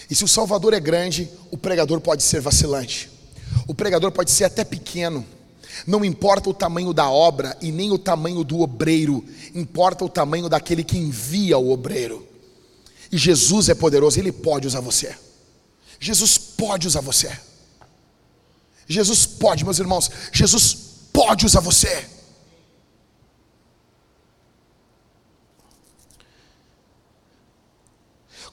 E 0.09 0.15
se 0.15 0.25
o 0.25 0.27
salvador 0.27 0.73
é 0.73 0.81
grande, 0.81 1.29
o 1.49 1.57
pregador 1.57 2.01
pode 2.01 2.23
ser 2.23 2.41
vacilante. 2.41 3.09
O 3.65 3.73
pregador 3.73 4.11
pode 4.11 4.31
ser 4.31 4.43
até 4.43 4.65
pequeno. 4.65 5.25
Não 5.85 6.03
importa 6.03 6.49
o 6.49 6.53
tamanho 6.53 6.93
da 6.93 7.09
obra 7.09 7.57
e 7.61 7.71
nem 7.71 7.91
o 7.91 7.97
tamanho 7.97 8.43
do 8.43 8.61
obreiro, 8.61 9.23
importa 9.53 10.05
o 10.05 10.09
tamanho 10.09 10.49
daquele 10.49 10.83
que 10.83 10.97
envia 10.97 11.57
o 11.57 11.71
obreiro. 11.71 12.27
E 13.11 13.17
Jesus 13.17 13.69
é 13.69 13.75
poderoso, 13.75 14.19
ele 14.19 14.31
pode 14.31 14.67
usar 14.67 14.81
você. 14.81 15.15
Jesus 15.99 16.37
pode 16.37 16.87
usar 16.87 17.01
você. 17.01 17.31
Jesus 18.87 19.25
pode, 19.25 19.63
meus 19.63 19.79
irmãos, 19.79 20.09
Jesus 20.31 20.77
pode 21.11 21.45
usar 21.45 21.59
você. 21.59 22.16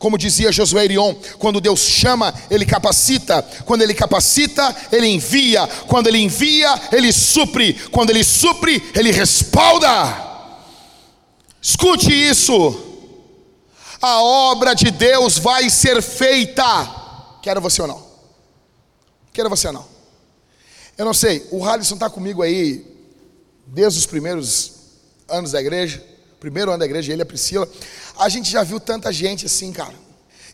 Como 0.04 0.18
dizia 0.18 0.52
Josué 0.52 0.84
Irion, 0.84 1.14
quando 1.38 1.62
Deus 1.62 1.80
chama, 1.80 2.34
Ele 2.50 2.66
capacita. 2.66 3.40
Quando 3.64 3.80
Ele 3.80 3.94
capacita, 3.94 4.76
Ele 4.92 5.06
envia. 5.06 5.66
Quando 5.88 6.08
Ele 6.08 6.18
envia, 6.18 6.78
Ele 6.92 7.10
supre. 7.10 7.72
Quando 7.90 8.10
Ele 8.10 8.22
supre, 8.22 8.82
Ele 8.94 9.10
respalda. 9.10 9.88
Escute 11.58 12.12
isso. 12.12 12.52
A 13.98 14.22
obra 14.22 14.74
de 14.74 14.90
Deus 14.90 15.38
vai 15.38 15.70
ser 15.70 16.02
feita. 16.02 16.64
Quero 17.40 17.62
você 17.62 17.80
ou 17.80 17.88
não? 17.88 18.06
Quero 19.32 19.48
você 19.48 19.68
ou 19.68 19.72
não? 19.72 19.86
Eu 20.98 21.06
não 21.06 21.14
sei, 21.14 21.48
o 21.50 21.64
Halisson 21.64 21.94
está 21.94 22.10
comigo 22.10 22.42
aí 22.42 22.86
desde 23.66 24.00
os 24.00 24.04
primeiros 24.04 24.70
anos 25.26 25.52
da 25.52 25.62
igreja, 25.62 26.04
primeiro 26.38 26.70
ano 26.70 26.80
da 26.80 26.84
igreja, 26.84 27.10
ele 27.10 27.22
e 27.22 27.24
a 27.24 27.26
Priscila. 27.26 27.66
A 28.16 28.28
gente 28.28 28.50
já 28.50 28.62
viu 28.62 28.78
tanta 28.78 29.12
gente 29.12 29.46
assim, 29.46 29.72
cara, 29.72 29.94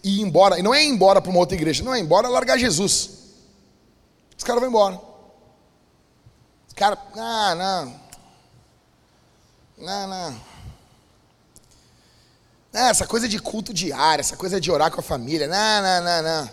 e 0.02 0.18
ir 0.18 0.22
embora, 0.22 0.58
e 0.58 0.62
não 0.62 0.74
é 0.74 0.82
ir 0.82 0.88
embora 0.88 1.20
para 1.20 1.30
uma 1.30 1.40
outra 1.40 1.54
igreja, 1.54 1.84
não 1.84 1.94
é 1.94 1.98
ir 1.98 2.02
embora 2.02 2.28
largar 2.28 2.58
Jesus. 2.58 3.10
Os 4.36 4.44
caras 4.44 4.60
vão 4.60 4.70
embora. 4.70 5.00
Os 6.66 6.74
caras, 6.74 6.98
ah, 7.16 7.54
não. 7.54 8.00
Não, 9.76 10.08
não. 10.08 10.40
Não, 12.72 12.88
essa 12.88 13.06
coisa 13.06 13.28
de 13.28 13.38
culto 13.38 13.74
diário, 13.74 14.20
essa 14.20 14.36
coisa 14.36 14.60
de 14.60 14.70
orar 14.70 14.90
com 14.90 15.00
a 15.00 15.02
família, 15.02 15.48
não, 15.48 15.82
não, 15.82 16.04
não, 16.04 16.22
não. 16.22 16.50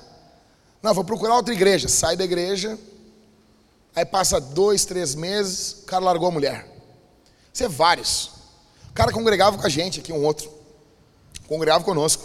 Não, 0.81 0.93
vou 0.93 1.03
procurar 1.03 1.35
outra 1.35 1.53
igreja. 1.53 1.87
Sai 1.87 2.15
da 2.15 2.23
igreja, 2.23 2.77
aí 3.95 4.05
passa 4.05 4.39
dois, 4.39 4.83
três 4.83 5.15
meses, 5.15 5.83
o 5.83 5.85
cara 5.85 6.03
largou 6.03 6.27
a 6.27 6.31
mulher. 6.31 6.67
Isso 7.53 7.63
é 7.63 7.67
vários. 7.67 8.31
O 8.89 8.93
cara 8.93 9.11
congregava 9.11 9.57
com 9.57 9.65
a 9.65 9.69
gente 9.69 9.99
aqui, 9.99 10.11
um 10.11 10.25
outro. 10.25 10.56
Congregava 11.47 11.83
conosco. 11.83 12.23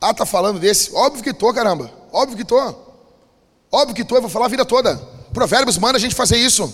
Ah, 0.00 0.14
tá 0.14 0.24
falando 0.24 0.60
desse? 0.60 0.94
Óbvio 0.94 1.22
que 1.22 1.32
tô, 1.32 1.52
caramba. 1.52 1.90
Óbvio 2.12 2.36
que 2.36 2.44
tô. 2.44 2.74
Óbvio 3.70 3.94
que 3.94 4.04
tô, 4.04 4.16
eu 4.16 4.22
vou 4.22 4.30
falar 4.30 4.46
a 4.46 4.48
vida 4.48 4.64
toda. 4.64 4.96
Provérbios 5.32 5.78
manda 5.78 5.96
a 5.96 6.00
gente 6.00 6.14
fazer 6.14 6.36
isso. 6.36 6.72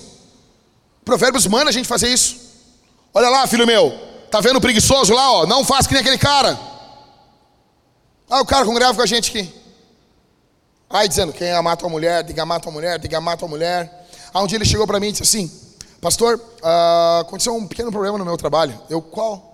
Provérbios 1.05 1.46
manda 1.46 1.70
a 1.70 1.72
gente 1.72 1.88
fazer 1.88 2.09
isso. 2.09 2.36
Olha 3.14 3.28
lá, 3.28 3.46
filho 3.46 3.66
meu. 3.66 3.92
Tá 4.30 4.40
vendo 4.40 4.57
o 4.57 4.61
preguiçoso 4.61 5.12
lá, 5.12 5.32
ó? 5.32 5.46
Não 5.46 5.64
faz 5.64 5.86
que 5.86 5.94
nem 5.94 6.00
aquele 6.00 6.18
cara. 6.18 6.59
Ah, 8.28 8.40
o 8.40 8.46
cara 8.46 8.64
congrega 8.64 8.94
com 8.94 9.03
a 9.03 9.07
gente 9.07 9.30
aqui. 9.30 9.62
Aí 10.88 11.09
dizendo, 11.09 11.32
quem 11.32 11.50
amar 11.53 11.76
tua 11.76 11.88
mulher, 11.88 12.24
tem 12.24 12.34
que 12.34 12.40
amar 12.40 12.61
tua 12.61 12.72
mulher, 12.72 13.00
tem 13.00 13.09
que 13.09 13.16
amar 13.16 13.36
tua 13.36 13.48
mulher. 13.48 14.09
Aí 14.32 14.42
um 14.42 14.46
dia 14.46 14.59
ele 14.59 14.64
chegou 14.64 14.86
para 14.86 15.00
mim 15.00 15.09
e 15.09 15.12
disse 15.12 15.22
assim, 15.22 15.50
pastor, 16.00 16.36
uh, 16.36 17.20
aconteceu 17.20 17.55
um 17.55 17.66
pequeno 17.66 17.90
problema 17.90 18.18
no 18.18 18.24
meu 18.24 18.36
trabalho. 18.36 18.78
Eu, 18.88 19.00
qual? 19.00 19.51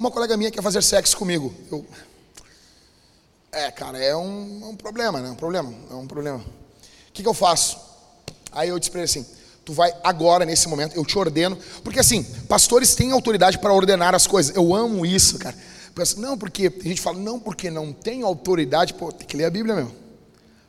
Uma 0.00 0.10
colega 0.10 0.34
minha 0.34 0.50
quer 0.50 0.62
fazer 0.62 0.82
sexo 0.82 1.14
comigo. 1.14 1.54
Eu, 1.70 1.84
é, 3.52 3.70
cara, 3.70 3.98
é 3.98 4.16
um, 4.16 4.60
é 4.62 4.66
um 4.68 4.74
problema, 4.74 5.20
né? 5.20 5.28
Um 5.28 5.34
problema, 5.34 5.74
é 5.90 5.94
um 5.94 6.06
problema. 6.06 6.38
O 6.38 7.12
que, 7.12 7.22
que 7.22 7.28
eu 7.28 7.34
faço? 7.34 7.78
Aí 8.50 8.70
eu 8.70 8.78
disse 8.78 8.90
para 8.90 9.00
ele 9.00 9.04
assim: 9.04 9.26
tu 9.62 9.74
vai 9.74 9.94
agora, 10.02 10.46
nesse 10.46 10.66
momento, 10.68 10.96
eu 10.96 11.04
te 11.04 11.18
ordeno. 11.18 11.54
Porque 11.84 12.00
assim, 12.00 12.24
pastores 12.48 12.94
têm 12.94 13.12
autoridade 13.12 13.58
para 13.58 13.74
ordenar 13.74 14.14
as 14.14 14.26
coisas. 14.26 14.56
Eu 14.56 14.74
amo 14.74 15.04
isso, 15.04 15.38
cara. 15.38 15.54
Não, 16.16 16.38
porque 16.38 16.72
a 16.80 16.88
gente 16.88 17.02
fala, 17.02 17.18
não, 17.18 17.38
porque 17.38 17.70
não 17.70 17.92
tem 17.92 18.22
autoridade. 18.22 18.94
Pô, 18.94 19.12
tem 19.12 19.26
que 19.26 19.36
ler 19.36 19.44
a 19.44 19.50
Bíblia 19.50 19.74
mesmo. 19.74 19.94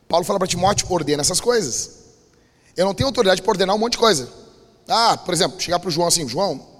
Paulo 0.09 0.25
fala 0.25 0.39
para 0.39 0.47
Timóteo: 0.49 0.91
ordena 0.91 1.21
essas 1.21 1.39
coisas. 1.39 1.99
Eu 2.75 2.85
não 2.85 2.93
tenho 2.93 3.07
autoridade 3.07 3.41
para 3.41 3.51
ordenar 3.51 3.77
um 3.77 3.79
monte 3.79 3.93
de 3.93 3.99
coisa. 3.99 4.27
Ah, 4.89 5.15
por 5.15 5.33
exemplo, 5.33 5.57
chegar 5.57 5.79
para 5.79 5.87
o 5.87 5.91
João 5.91 6.09
assim: 6.09 6.27
João, 6.27 6.70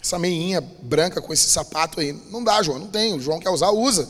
essa 0.00 0.18
meinha 0.18 0.60
branca 0.60 1.20
com 1.20 1.32
esse 1.32 1.48
sapato 1.48 2.00
aí. 2.00 2.12
Não 2.30 2.42
dá, 2.42 2.62
João, 2.62 2.78
não 2.78 2.88
tem. 2.88 3.14
O 3.14 3.20
João 3.20 3.40
quer 3.40 3.50
usar, 3.50 3.70
usa. 3.70 4.08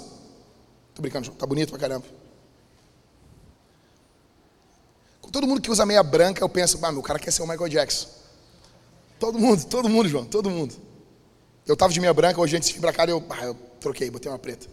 Tô 0.94 1.02
brincando, 1.02 1.26
João. 1.26 1.36
Tá 1.36 1.46
bonito 1.46 1.70
pra 1.70 1.78
caramba. 1.78 2.04
Todo 5.30 5.46
mundo 5.46 5.60
que 5.60 5.70
usa 5.70 5.84
meia 5.84 6.02
branca, 6.02 6.42
eu 6.42 6.48
penso, 6.48 6.78
ah, 6.82 6.90
meu 6.90 7.02
cara 7.02 7.18
quer 7.18 7.30
ser 7.30 7.42
o 7.42 7.46
Michael 7.46 7.68
Jackson. 7.68 8.08
Todo 9.18 9.38
mundo, 9.38 9.64
todo 9.66 9.88
mundo, 9.88 10.08
João, 10.08 10.24
todo 10.24 10.48
mundo. 10.48 10.74
Eu 11.66 11.76
tava 11.76 11.92
de 11.92 12.00
meia 12.00 12.14
branca, 12.14 12.40
hoje 12.40 12.56
antes 12.56 12.68
de 12.68 12.74
vir 12.74 12.80
pra 12.80 12.92
cá, 12.92 13.04
eu, 13.04 13.22
ah, 13.28 13.44
eu 13.44 13.54
troquei, 13.78 14.10
botei 14.10 14.30
uma 14.30 14.38
preta. 14.38 14.66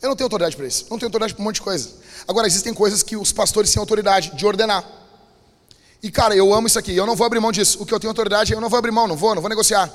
Eu 0.00 0.08
não 0.08 0.16
tenho 0.16 0.26
autoridade 0.26 0.56
para 0.56 0.66
isso. 0.66 0.86
Não 0.90 0.98
tenho 0.98 1.08
autoridade 1.08 1.34
para 1.34 1.42
um 1.42 1.44
monte 1.44 1.56
de 1.56 1.62
coisa. 1.62 1.90
Agora, 2.26 2.46
existem 2.46 2.72
coisas 2.72 3.02
que 3.02 3.16
os 3.16 3.32
pastores 3.32 3.72
têm 3.72 3.80
autoridade 3.80 4.34
de 4.36 4.46
ordenar. 4.46 4.84
E, 6.04 6.10
cara, 6.10 6.36
eu 6.36 6.52
amo 6.52 6.66
isso 6.66 6.78
aqui. 6.78 6.94
Eu 6.94 7.06
não 7.06 7.16
vou 7.16 7.26
abrir 7.26 7.40
mão 7.40 7.50
disso. 7.50 7.82
O 7.82 7.86
que 7.86 7.94
eu 7.94 7.98
tenho 7.98 8.10
autoridade, 8.10 8.52
eu 8.52 8.60
não 8.60 8.68
vou 8.68 8.78
abrir 8.78 8.92
mão, 8.92 9.08
não 9.08 9.16
vou, 9.16 9.34
não 9.34 9.40
vou 9.40 9.48
negociar. 9.48 9.90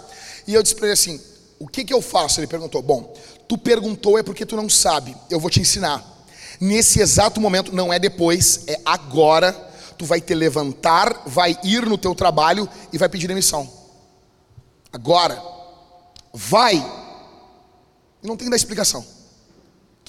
E 0.47 0.53
eu 0.53 0.63
disse 0.63 0.75
para 0.75 0.87
ele 0.87 0.93
assim: 0.93 1.21
o 1.59 1.67
que, 1.67 1.85
que 1.85 1.93
eu 1.93 2.01
faço? 2.01 2.39
Ele 2.39 2.47
perguntou. 2.47 2.81
Bom, 2.81 3.13
tu 3.47 3.57
perguntou 3.57 4.17
é 4.17 4.23
porque 4.23 4.45
tu 4.45 4.55
não 4.55 4.67
sabe. 4.67 5.15
Eu 5.29 5.39
vou 5.39 5.49
te 5.49 5.61
ensinar. 5.61 6.03
Nesse 6.59 6.99
exato 6.99 7.39
momento, 7.39 7.73
não 7.73 7.93
é 7.93 7.99
depois, 7.99 8.61
é 8.67 8.81
agora. 8.83 9.53
Tu 9.97 10.05
vai 10.05 10.21
te 10.21 10.33
levantar, 10.33 11.23
vai 11.25 11.57
ir 11.63 11.85
no 11.85 11.97
teu 11.97 12.15
trabalho 12.15 12.67
e 12.91 12.97
vai 12.97 13.07
pedir 13.07 13.27
demissão. 13.27 13.69
Agora. 14.91 15.41
Vai. 16.33 16.75
E 18.23 18.27
não 18.27 18.35
tem 18.35 18.45
que 18.45 18.49
dar 18.49 18.55
explicação 18.55 19.05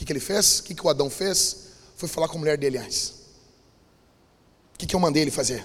que, 0.00 0.06
que 0.06 0.12
ele 0.14 0.20
fez? 0.20 0.60
O 0.60 0.62
que, 0.62 0.74
que 0.74 0.86
o 0.86 0.88
Adão 0.88 1.10
fez? 1.10 1.56
Foi 1.94 2.08
falar 2.08 2.26
com 2.26 2.36
a 2.36 2.40
mulher 2.40 2.56
dele 2.56 2.78
antes. 2.78 3.10
O 4.74 4.78
que, 4.78 4.86
que 4.86 4.96
eu 4.96 5.00
mandei 5.00 5.22
ele 5.22 5.30
fazer? 5.30 5.62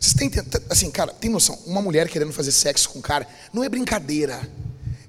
Vocês 0.00 0.14
têm, 0.14 0.30
assim, 0.68 0.90
cara, 0.90 1.12
tem 1.12 1.30
noção? 1.30 1.58
Uma 1.66 1.80
mulher 1.80 2.08
querendo 2.08 2.32
fazer 2.32 2.52
sexo 2.52 2.90
com 2.90 2.98
um 2.98 3.02
cara, 3.02 3.26
não 3.52 3.64
é 3.64 3.68
brincadeira. 3.68 4.40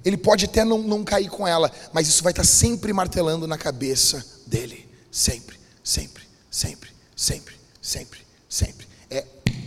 Ele 0.04 0.16
pode 0.16 0.46
até 0.46 0.64
não, 0.64 0.78
não 0.78 1.04
cair 1.04 1.28
com 1.28 1.46
ela, 1.46 1.70
mas 1.92 2.08
isso 2.08 2.22
vai 2.22 2.32
estar 2.32 2.44
sempre 2.44 2.92
martelando 2.92 3.46
na 3.46 3.58
cabeça 3.58 4.24
dele. 4.46 4.88
Sempre, 5.10 5.58
sempre, 5.82 6.22
sempre, 6.50 6.90
sempre, 7.16 7.54
sempre, 7.80 8.20
sempre. 8.48 8.86
É 9.10 9.24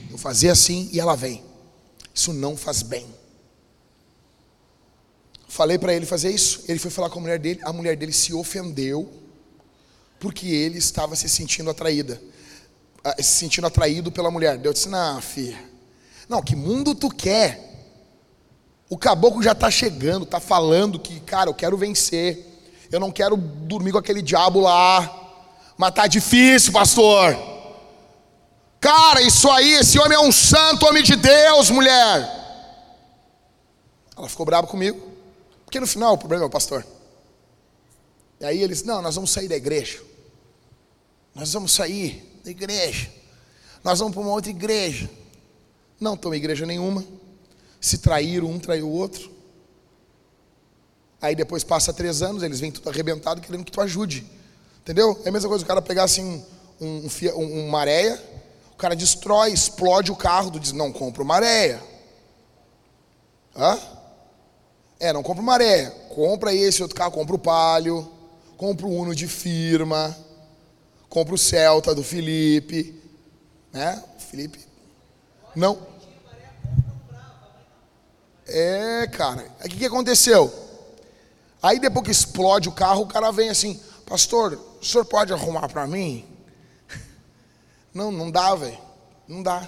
eu 0.10 0.18
fazer 0.18 0.50
assim 0.50 0.90
e 0.92 1.00
ela 1.00 1.16
vem. 1.16 1.44
Isso 2.14 2.34
não 2.34 2.58
faz 2.58 2.82
bem. 2.82 3.06
Falei 5.48 5.78
para 5.78 5.94
ele 5.94 6.06
fazer 6.06 6.32
isso. 6.32 6.64
Ele 6.68 6.80
foi 6.80 6.90
falar 6.90 7.10
com 7.10 7.20
a 7.20 7.22
mulher 7.22 7.40
dele. 7.40 7.60
A 7.64 7.74
mulher 7.74 7.98
dele 7.98 8.14
se 8.14 8.34
ofendeu 8.34 9.22
porque 10.22 10.48
ele 10.48 10.78
estava 10.78 11.16
se 11.16 11.28
sentindo 11.28 11.70
atraída, 11.70 12.22
se 13.18 13.24
sentindo 13.24 13.68
atraído 13.68 14.12
pela 14.12 14.32
mulher. 14.32 14.58
Deus 14.58 14.76
disse: 14.76 14.90
Não, 14.90 15.22
filha, 15.22 15.60
não, 16.30 16.42
que 16.42 16.56
mundo 16.56 16.96
tu 16.96 17.10
quer? 17.10 17.70
O 18.90 18.98
caboclo 18.98 19.42
já 19.42 19.54
está 19.54 19.72
chegando, 19.72 20.24
está 20.24 20.40
falando 20.40 21.00
que, 21.00 21.20
cara, 21.22 21.50
eu 21.50 21.54
quero 21.54 21.78
vencer. 21.78 22.48
Eu 22.92 23.00
não 23.00 23.12
quero 23.12 23.38
dormir 23.38 23.92
com 23.92 23.98
aquele 23.98 24.22
diabo 24.22 24.60
lá. 24.60 25.20
Mas 25.78 25.94
tá 25.94 26.08
difícil, 26.08 26.74
pastor. 26.74 27.38
Cara, 28.80 29.22
isso 29.22 29.50
aí, 29.50 29.74
esse 29.74 29.98
homem 29.98 30.18
é 30.18 30.20
um 30.20 30.32
santo 30.32 30.86
homem 30.86 31.04
de 31.04 31.16
Deus, 31.16 31.70
mulher. 31.70 32.42
Ela 34.18 34.28
ficou 34.28 34.46
brava 34.46 34.68
comigo. 34.68 35.02
Porque 35.66 35.80
no 35.80 35.88
final 35.88 36.14
o 36.14 36.18
problema 36.18 36.44
é 36.44 36.48
o 36.48 36.50
pastor. 36.50 36.86
E 38.40 38.46
aí 38.46 38.62
eles, 38.62 38.84
não, 38.84 39.02
nós 39.02 39.16
vamos 39.16 39.32
sair 39.32 39.48
da 39.48 39.56
igreja. 39.56 40.02
Nós 41.34 41.54
vamos 41.54 41.72
sair 41.72 42.31
da 42.44 42.52
igreja. 42.52 43.10
Nós 43.84 44.00
vamos 44.00 44.14
para 44.14 44.22
uma 44.22 44.32
outra 44.32 44.50
igreja. 44.50 45.10
Não 46.00 46.16
estão 46.16 46.34
em 46.34 46.38
igreja 46.38 46.66
nenhuma. 46.66 47.04
Se 47.80 47.98
traíram, 47.98 48.48
um 48.48 48.60
traiu 48.60 48.88
o 48.88 48.92
outro. 48.92 49.32
Aí 51.22 51.36
depois 51.36 51.64
passa 51.64 51.94
três 51.94 52.22
anos, 52.22 52.42
eles 52.42 52.60
vêm 52.60 52.72
tudo 52.72 52.90
arrebentado 52.90 53.42
querendo 53.42 53.64
que 53.64 53.72
tu 53.72 53.82
ajude. 53.82 54.26
Entendeu? 54.82 55.20
É 55.24 55.30
a 55.30 55.32
mesma 55.32 55.48
coisa 55.48 55.64
o 55.64 55.68
cara 55.68 55.82
pegar 55.82 56.04
assim 56.04 56.44
um, 56.80 57.08
um, 57.08 57.08
um, 57.36 57.68
uma 57.68 57.80
areia, 57.80 58.22
o 58.74 58.76
cara 58.76 58.96
destrói, 58.96 59.52
explode 59.52 60.12
o 60.12 60.16
carro, 60.16 60.50
tu 60.50 60.60
diz, 60.60 60.72
não 60.72 60.92
compra 60.92 61.22
uma 61.22 61.36
areia. 61.36 61.82
Hã? 63.56 63.80
É, 65.00 65.14
não 65.14 65.22
compra 65.22 65.42
uma 65.42 65.54
maré. 65.54 65.90
Compra 66.10 66.54
esse 66.54 66.82
outro 66.82 66.96
carro, 66.96 67.12
compra 67.12 67.36
o 67.36 67.40
palio, 67.40 68.12
compra 68.58 68.86
o 68.86 68.92
Uno 68.92 69.16
de 69.16 69.28
firma, 69.28 70.16
compra 71.12 71.36
o 71.36 71.38
Celta 71.38 71.94
do 71.94 72.04
Felipe, 72.04 72.96
né? 73.74 74.02
Felipe, 74.18 74.66
não. 75.54 75.78
É, 78.48 79.08
cara. 79.08 79.46
O 79.60 79.68
que, 79.68 79.76
que 79.76 79.86
aconteceu? 79.86 80.52
Aí 81.62 81.80
depois 81.80 82.06
que 82.06 82.12
explode 82.12 82.70
o 82.70 82.72
carro, 82.72 83.02
o 83.02 83.08
cara 83.08 83.30
vem 83.30 83.50
assim, 83.50 83.78
pastor, 84.06 84.54
o 84.82 84.86
senhor 84.86 85.04
pode 85.04 85.34
arrumar 85.34 85.68
para 85.68 85.86
mim? 85.86 86.26
Não, 87.94 88.10
não 88.10 88.32
dá, 88.32 88.56
velho. 88.56 88.80
Não 89.28 89.44
dá. 89.44 89.68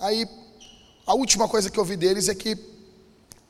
Aí, 0.00 0.26
a 1.06 1.14
última 1.14 1.46
coisa 1.46 1.70
que 1.70 1.78
eu 1.78 1.84
vi 1.84 1.96
deles 1.96 2.28
é 2.28 2.34
que 2.34 2.58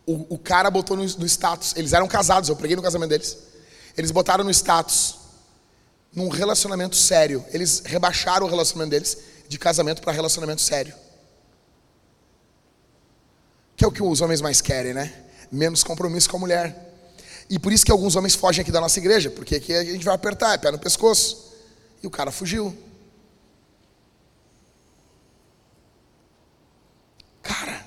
o, 0.05 0.35
o 0.35 0.39
cara 0.39 0.71
botou 0.71 0.95
no, 0.95 1.05
no 1.05 1.25
status. 1.25 1.75
Eles 1.75 1.95
eram 1.95 2.07
casados, 2.07 2.51
eu 2.51 2.57
preguei 2.57 2.77
no 2.77 2.83
casamento 2.83 3.09
deles. 3.09 3.39
Eles 3.97 4.11
botaram 4.11 4.45
no 4.45 4.51
status, 4.51 5.20
num 6.15 6.29
relacionamento 6.29 6.97
sério. 6.97 7.45
Eles 7.51 7.83
rebaixaram 7.85 8.47
o 8.47 8.51
relacionamento 8.51 8.91
deles 8.91 9.19
de 9.49 9.59
casamento 9.59 10.03
para 10.03 10.13
relacionamento 10.13 10.61
sério. 10.61 10.95
Que 13.77 13.85
é 13.85 13.89
o 13.89 13.93
que 13.93 14.03
os 14.03 14.21
homens 14.21 14.41
mais 14.41 14.61
querem, 14.61 14.93
né? 14.93 15.13
Menos 15.51 15.83
compromisso 15.83 16.29
com 16.29 16.37
a 16.37 16.41
mulher. 16.41 16.89
E 17.49 17.59
por 17.59 17.73
isso 17.73 17.85
que 17.85 17.91
alguns 17.91 18.15
homens 18.15 18.35
fogem 18.35 18.63
aqui 18.63 18.71
da 18.71 18.81
nossa 18.81 18.99
igreja, 18.99 19.31
porque 19.31 19.57
aqui 19.57 19.73
a 19.75 19.85
gente 19.85 20.05
vai 20.05 20.15
apertar, 20.15 20.55
é 20.55 20.59
pé 20.59 20.71
no 20.71 20.79
pescoço. 20.79 21.51
E 22.03 22.07
o 22.07 22.11
cara 22.11 22.31
fugiu. 22.31 22.77
Cara, 27.43 27.85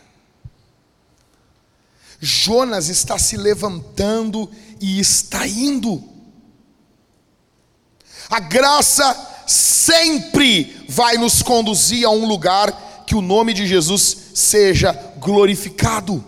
Jonas 2.20 2.90
está 2.90 3.18
se 3.18 3.38
levantando 3.38 4.52
e 4.82 5.00
está 5.00 5.48
indo. 5.48 6.13
A 8.34 8.40
graça 8.40 9.16
sempre 9.46 10.84
vai 10.90 11.18
nos 11.18 11.44
conduzir 11.44 12.04
a 12.04 12.10
um 12.10 12.26
lugar 12.26 13.04
que 13.06 13.14
o 13.14 13.22
nome 13.22 13.54
de 13.54 13.68
Jesus 13.68 14.18
seja 14.34 14.92
glorificado. 15.20 16.26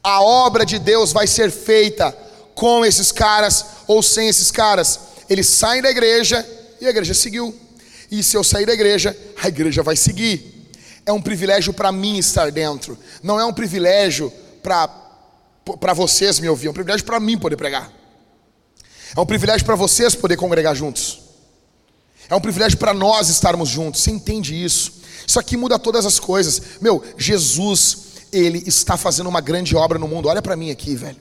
A 0.00 0.22
obra 0.22 0.64
de 0.64 0.78
Deus 0.78 1.12
vai 1.12 1.26
ser 1.26 1.50
feita 1.50 2.16
com 2.54 2.84
esses 2.84 3.10
caras 3.10 3.66
ou 3.88 4.00
sem 4.00 4.28
esses 4.28 4.52
caras. 4.52 5.00
Eles 5.28 5.48
saem 5.48 5.82
da 5.82 5.90
igreja 5.90 6.48
e 6.80 6.86
a 6.86 6.90
igreja 6.90 7.14
seguiu. 7.14 7.52
E 8.08 8.22
se 8.22 8.36
eu 8.36 8.44
sair 8.44 8.64
da 8.64 8.74
igreja, 8.74 9.16
a 9.42 9.48
igreja 9.48 9.82
vai 9.82 9.96
seguir. 9.96 10.70
É 11.04 11.12
um 11.12 11.20
privilégio 11.20 11.72
para 11.72 11.90
mim 11.90 12.16
estar 12.16 12.52
dentro. 12.52 12.96
Não 13.24 13.40
é 13.40 13.44
um 13.44 13.52
privilégio 13.52 14.32
para 14.62 15.92
vocês 15.94 16.38
me 16.38 16.48
ouvir. 16.48 16.68
É 16.68 16.70
um 16.70 16.74
privilégio 16.74 17.04
para 17.04 17.18
mim 17.18 17.36
poder 17.36 17.56
pregar. 17.56 18.03
É 19.16 19.20
um 19.20 19.26
privilégio 19.26 19.64
para 19.64 19.74
vocês 19.74 20.14
poder 20.14 20.36
congregar 20.36 20.74
juntos. 20.74 21.20
É 22.28 22.34
um 22.34 22.40
privilégio 22.40 22.78
para 22.78 22.94
nós 22.94 23.28
estarmos 23.28 23.68
juntos. 23.68 24.02
Você 24.02 24.10
entende 24.10 24.54
isso? 24.54 24.92
Isso 25.26 25.38
aqui 25.38 25.56
muda 25.56 25.78
todas 25.78 26.06
as 26.06 26.18
coisas. 26.18 26.60
Meu, 26.80 27.02
Jesus, 27.16 27.98
ele 28.32 28.62
está 28.66 28.96
fazendo 28.96 29.28
uma 29.28 29.40
grande 29.40 29.76
obra 29.76 29.98
no 29.98 30.08
mundo. 30.08 30.28
Olha 30.28 30.42
para 30.42 30.56
mim 30.56 30.70
aqui, 30.70 30.94
velho. 30.94 31.18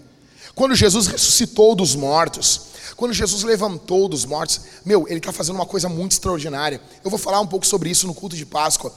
Quando 0.56 0.76
Jesus 0.76 1.08
ressuscitou 1.08 1.76
dos 1.76 1.96
mortos, 1.96 2.62
quando 2.96 3.14
Jesus 3.14 3.44
levantou 3.44 4.08
dos 4.08 4.24
mortos, 4.24 4.62
meu, 4.86 5.08
ele 5.08 5.18
está 5.18 5.32
fazendo 5.32 5.56
uma 5.56 5.66
coisa 5.66 5.90
muito 5.90 6.12
extraordinária. 6.12 6.80
Eu 7.04 7.10
vou 7.10 7.20
falar 7.20 7.40
um 7.40 7.48
pouco 7.48 7.66
sobre 7.66 7.90
isso 7.90 8.08
no 8.08 8.14
culto 8.14 8.36
de 8.36 8.46
Páscoa. 8.46 8.94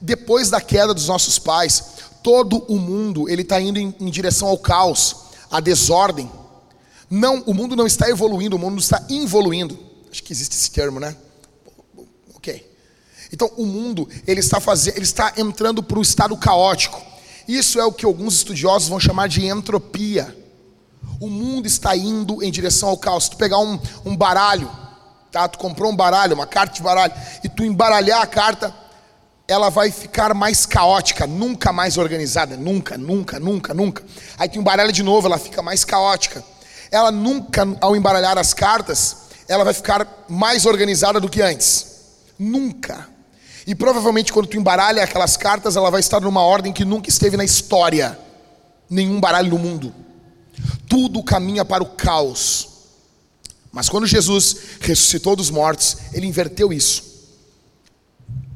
Depois 0.00 0.50
da 0.50 0.60
queda 0.60 0.94
dos 0.94 1.08
nossos 1.08 1.38
pais, 1.38 1.84
todo 2.22 2.64
o 2.68 2.78
mundo 2.78 3.28
ele 3.28 3.42
está 3.42 3.60
indo 3.60 3.78
em, 3.78 3.94
em 3.98 4.10
direção 4.10 4.48
ao 4.48 4.58
caos, 4.58 5.16
à 5.50 5.60
desordem. 5.60 6.30
Não, 7.10 7.42
o 7.46 7.54
mundo 7.54 7.74
não 7.74 7.86
está 7.86 8.08
evoluindo, 8.08 8.56
o 8.56 8.58
mundo 8.58 8.78
está 8.80 9.04
involuindo. 9.08 9.78
Acho 10.10 10.22
que 10.22 10.32
existe 10.32 10.54
esse 10.54 10.70
termo, 10.70 11.00
né? 11.00 11.16
Ok. 12.34 12.70
Então 13.32 13.50
o 13.56 13.64
mundo 13.64 14.08
ele 14.26 14.40
está 14.40 14.60
fazendo, 14.60 14.96
ele 14.96 15.04
está 15.04 15.32
entrando 15.36 15.82
para 15.82 15.98
um 15.98 16.02
estado 16.02 16.36
caótico. 16.36 17.00
Isso 17.46 17.80
é 17.80 17.84
o 17.84 17.92
que 17.92 18.04
alguns 18.04 18.34
estudiosos 18.34 18.88
vão 18.88 19.00
chamar 19.00 19.28
de 19.28 19.46
entropia. 19.46 20.36
O 21.20 21.28
mundo 21.28 21.66
está 21.66 21.96
indo 21.96 22.42
em 22.42 22.50
direção 22.50 22.90
ao 22.90 22.98
caos. 22.98 23.24
Se 23.24 23.30
tu 23.30 23.36
pegar 23.36 23.58
um, 23.58 23.78
um 24.04 24.14
baralho, 24.14 24.70
tá? 25.32 25.48
Tu 25.48 25.58
comprou 25.58 25.90
um 25.90 25.96
baralho, 25.96 26.34
uma 26.34 26.46
carta 26.46 26.74
de 26.74 26.82
baralho, 26.82 27.12
e 27.42 27.48
tu 27.48 27.64
embaralhar 27.64 28.20
a 28.20 28.26
carta, 28.26 28.74
ela 29.46 29.70
vai 29.70 29.90
ficar 29.90 30.34
mais 30.34 30.66
caótica, 30.66 31.26
nunca 31.26 31.72
mais 31.72 31.96
organizada, 31.96 32.54
nunca, 32.56 32.98
nunca, 32.98 33.40
nunca, 33.40 33.72
nunca. 33.72 34.04
Aí 34.36 34.48
tu 34.48 34.58
embaralha 34.58 34.92
de 34.92 35.02
novo, 35.02 35.26
ela 35.26 35.38
fica 35.38 35.62
mais 35.62 35.84
caótica. 35.84 36.44
Ela 36.90 37.10
nunca, 37.10 37.66
ao 37.80 37.94
embaralhar 37.94 38.38
as 38.38 38.54
cartas, 38.54 39.28
ela 39.46 39.64
vai 39.64 39.74
ficar 39.74 40.24
mais 40.28 40.66
organizada 40.66 41.20
do 41.20 41.28
que 41.28 41.40
antes. 41.40 41.86
Nunca. 42.38 43.08
E 43.66 43.74
provavelmente 43.74 44.32
quando 44.32 44.46
tu 44.46 44.56
embaralha 44.56 45.02
aquelas 45.02 45.36
cartas, 45.36 45.76
ela 45.76 45.90
vai 45.90 46.00
estar 46.00 46.20
numa 46.20 46.42
ordem 46.42 46.72
que 46.72 46.84
nunca 46.84 47.08
esteve 47.08 47.36
na 47.36 47.44
história. 47.44 48.18
Nenhum 48.88 49.20
baralho 49.20 49.50
no 49.50 49.58
mundo. 49.58 49.94
Tudo 50.88 51.22
caminha 51.22 51.64
para 51.64 51.82
o 51.82 51.86
caos. 51.86 52.68
Mas 53.70 53.88
quando 53.88 54.06
Jesus 54.06 54.56
ressuscitou 54.80 55.36
dos 55.36 55.50
mortos, 55.50 55.98
ele 56.12 56.26
inverteu 56.26 56.72
isso. 56.72 57.08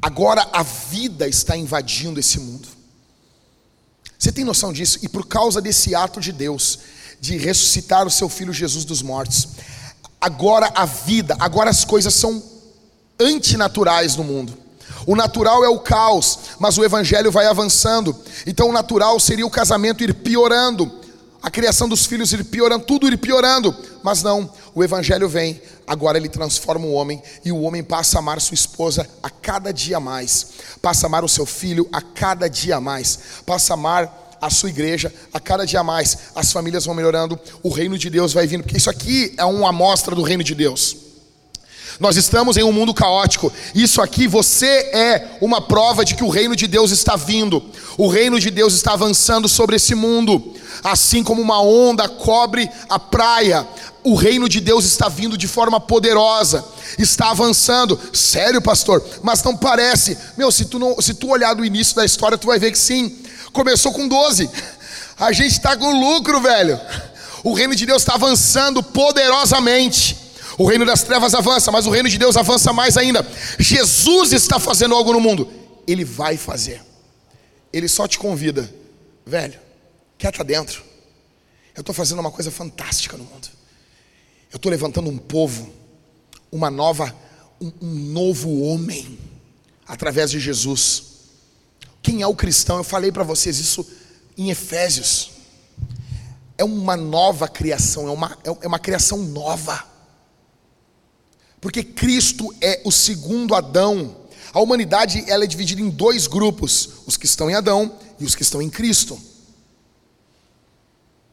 Agora 0.01 0.49
a 0.53 0.63
vida 0.63 1.29
está 1.29 1.57
invadindo 1.57 2.19
esse 2.19 2.41
mundo. 2.41 2.69
Você 4.19 4.33
tem 4.33 4.45
noção 4.45 4.73
disso? 4.73 4.99
E 5.03 5.09
por 5.09 5.27
causa 5.27 5.61
desse 5.61 5.95
ato 5.95 6.21
de 6.21 6.33
Deus, 6.33 6.79
de 7.23 7.39
ressuscitar 7.39 8.05
o 8.05 8.11
seu 8.11 8.29
filho 8.29 8.53
Jesus 8.53 8.85
dos 8.85 9.01
mortos, 9.01 9.51
agora 10.21 10.73
a 10.75 10.85
vida, 10.85 11.37
agora 11.39 11.71
as 11.71 11.85
coisas 11.85 12.13
são 12.13 12.43
antinaturais 13.19 14.17
no 14.17 14.25
mundo. 14.25 14.59
O 15.07 15.15
natural 15.15 15.65
é 15.65 15.69
o 15.69 15.79
caos, 15.79 16.37
mas 16.59 16.77
o 16.77 16.85
evangelho 16.85 17.31
vai 17.31 17.47
avançando. 17.47 18.17
Então 18.45 18.71
o 18.71 18.73
natural 18.73 19.21
seria 19.21 19.47
o 19.47 19.51
casamento 19.51 20.03
ir 20.03 20.13
piorando, 20.15 20.91
a 21.41 21.49
criação 21.49 21.89
dos 21.89 22.07
filhos 22.07 22.33
ir 22.33 22.43
piorando, 22.43 22.85
tudo 22.85 23.07
ir 23.07 23.17
piorando. 23.17 23.73
Mas 24.03 24.21
não, 24.25 24.51
o 24.75 24.83
Evangelho 24.83 25.29
vem, 25.29 25.61
agora 25.87 26.17
ele 26.17 26.29
transforma 26.29 26.87
o 26.87 26.93
homem, 26.93 27.23
e 27.45 27.51
o 27.51 27.61
homem 27.63 27.83
passa 27.83 28.19
a 28.19 28.21
amar 28.21 28.41
sua 28.41 28.55
esposa 28.55 29.09
a 29.23 29.29
cada 29.29 29.73
dia 29.73 29.99
mais, 29.99 30.47
passa 30.81 31.07
a 31.07 31.09
amar 31.09 31.25
o 31.25 31.29
seu 31.29 31.45
filho 31.45 31.89
a 31.93 32.01
cada 32.01 32.49
dia 32.49 32.81
mais, 32.81 33.19
passa 33.45 33.73
a 33.73 33.75
amar 33.75 34.22
a 34.43 34.51
sua 34.51 34.69
igreja 34.69 35.15
a 35.33 35.39
cada 35.39 35.65
dia 35.65 35.85
mais. 35.85 36.19
As 36.35 36.51
famílias 36.53 36.85
vão 36.85 36.95
melhorando, 36.97 37.39
o 37.63 37.71
reino 37.71 37.97
de 37.97 38.11
Deus 38.11 38.33
vai 38.33 38.45
vindo, 38.45 38.65
porque 38.65 38.77
isso 38.77 38.91
aqui 38.91 39.33
é 39.39 39.45
uma 39.45 39.69
amostra 39.69 40.17
do 40.17 40.23
reino 40.23 40.43
de 40.43 40.53
Deus. 40.53 40.97
Nós 42.01 42.17
estamos 42.17 42.57
em 42.57 42.65
um 42.65 42.73
mundo 42.73 42.93
caótico. 42.93 43.53
Isso 43.75 44.03
aqui 44.03 44.27
você 44.27 44.67
é 44.67 45.37
uma 45.41 45.61
prova 45.61 46.05
de 46.05 46.17
que 46.17 46.25
o 46.25 46.29
reino 46.29 46.57
de 46.57 46.67
Deus 46.67 46.91
está 46.91 47.15
vindo. 47.15 47.63
O 47.97 48.09
reino 48.09 48.41
de 48.41 48.51
Deus 48.51 48.75
está 48.75 48.95
avançando 48.95 49.49
sobre 49.49 49.77
esse 49.77 49.95
mundo. 49.95 50.55
Assim 50.83 51.23
como 51.23 51.41
uma 51.41 51.63
onda 51.63 52.09
cobre 52.09 52.69
a 52.89 52.99
praia, 52.99 53.67
o 54.03 54.15
reino 54.17 54.49
de 54.49 54.61
Deus 54.61 54.85
está 54.85 55.09
vindo 55.09 55.37
de 55.37 55.47
forma 55.47 55.79
poderosa, 55.79 56.65
está 56.99 57.31
avançando. 57.31 57.99
Sério, 58.13 58.61
pastor? 58.61 59.05
Mas 59.23 59.43
não 59.45 59.57
parece. 59.57 60.19
Meu, 60.37 60.51
se 60.51 60.65
tu, 60.65 60.79
não, 60.79 61.01
se 61.01 61.15
tu 61.15 61.29
olhar 61.29 61.55
do 61.55 61.65
início 61.65 61.95
da 61.95 62.05
história, 62.05 62.39
tu 62.39 62.49
vai 62.49 62.59
ver 62.59 62.73
que 62.73 62.79
sim. 62.79 63.17
Começou 63.53 63.93
com 63.93 64.09
12. 64.09 64.51
A 65.19 65.33
gente 65.33 65.53
está 65.53 65.77
com 65.77 65.93
lucro, 65.93 66.41
velho. 66.41 66.81
O 67.45 67.53
reino 67.53 67.75
de 67.75 67.85
Deus 67.85 68.03
está 68.03 68.15
avançando 68.15 68.83
poderosamente. 68.83 70.17
O 70.59 70.67
reino 70.67 70.85
das 70.85 71.03
trevas 71.03 71.35
avança, 71.35 71.71
mas 71.71 71.87
o 71.87 71.91
reino 71.91 72.09
de 72.09 72.19
Deus 72.19 72.37
avança 72.37 72.73
mais 72.73 72.97
ainda. 72.97 73.27
Jesus 73.59 74.33
está 74.33 74.59
fazendo 74.59 74.95
algo 74.95 75.13
no 75.13 75.21
mundo. 75.21 75.51
Ele 75.87 76.05
vai 76.05 76.37
fazer. 76.37 76.83
Ele 77.73 77.89
só 77.89 78.07
te 78.07 78.19
convida, 78.19 78.73
velho. 79.27 79.59
Quer 80.19 80.29
estar 80.29 80.45
dentro? 80.45 80.83
Eu 81.75 81.81
estou 81.81 81.95
fazendo 81.95 82.21
uma 82.21 82.31
coisa 82.31 82.51
fantástica 82.51 83.17
no 83.17 83.25
mundo. 83.25 83.49
Eu 84.53 84.57
estou 84.57 84.71
levantando 84.71 85.09
um 85.09 85.17
povo, 85.17 85.73
uma 86.51 86.71
nova, 86.71 87.15
um, 87.61 87.73
um 87.81 87.95
novo 88.13 88.63
homem, 88.63 89.19
através 89.87 90.31
de 90.31 90.39
Jesus. 90.39 91.12
Quem 92.03 92.21
é 92.21 92.27
o 92.27 92.35
cristão? 92.35 92.79
Eu 92.79 92.85
falei 92.85 93.13
para 93.13 93.23
vocês 93.23 93.59
isso 93.59 93.87
em 94.37 94.51
Efésios. 94.51 95.31
É 96.59 96.65
uma 96.65 96.97
nova 96.97 97.49
criação, 97.49 98.09
é 98.09 98.11
uma, 98.11 98.39
é 98.61 98.67
uma 98.67 98.79
criação 98.79 99.19
nova. 99.19 99.85
Porque 101.61 101.85
Cristo 101.85 102.53
é 102.61 102.83
o 102.85 102.91
segundo 102.91 103.55
Adão. 103.55 104.17
A 104.53 104.61
humanidade 104.61 105.25
ela 105.31 105.45
é 105.45 105.47
dividida 105.47 105.81
em 105.81 105.89
dois 105.89 106.27
grupos: 106.27 106.89
os 107.07 107.17
que 107.17 107.25
estão 107.25 107.49
em 107.49 107.55
Adão 107.55 107.97
e 108.19 108.25
os 108.25 108.35
que 108.35 108.43
estão 108.43 108.61
em 108.61 108.69
Cristo. 108.69 109.19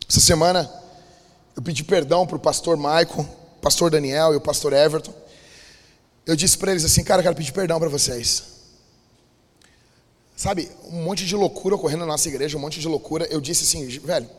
Essa 0.08 0.20
semana 0.20 0.72
eu 1.56 1.62
pedi 1.62 1.84
perdão 1.84 2.26
para 2.26 2.38
o 2.38 2.40
pastor 2.40 2.78
Michael, 2.78 3.28
pastor 3.62 3.92
Daniel 3.92 4.34
e 4.34 4.38
o 4.38 4.42
pastor 4.42 4.72
Everton. 4.72 5.14
Eu 6.26 6.36
disse 6.36 6.58
para 6.58 6.72
eles 6.72 6.86
assim, 6.86 7.04
cara, 7.04 7.20
eu 7.20 7.24
quero 7.24 7.36
pedir 7.36 7.52
perdão 7.52 7.80
para 7.80 7.90
vocês. 7.90 8.59
Sabe, 10.40 10.72
um 10.86 11.04
monte 11.04 11.26
de 11.26 11.36
loucura 11.36 11.76
ocorrendo 11.76 12.06
na 12.06 12.14
nossa 12.14 12.30
igreja, 12.30 12.56
um 12.56 12.62
monte 12.62 12.80
de 12.80 12.88
loucura. 12.88 13.28
Eu 13.30 13.42
disse 13.42 13.66
assim, 13.66 13.86
velho, 14.00 14.30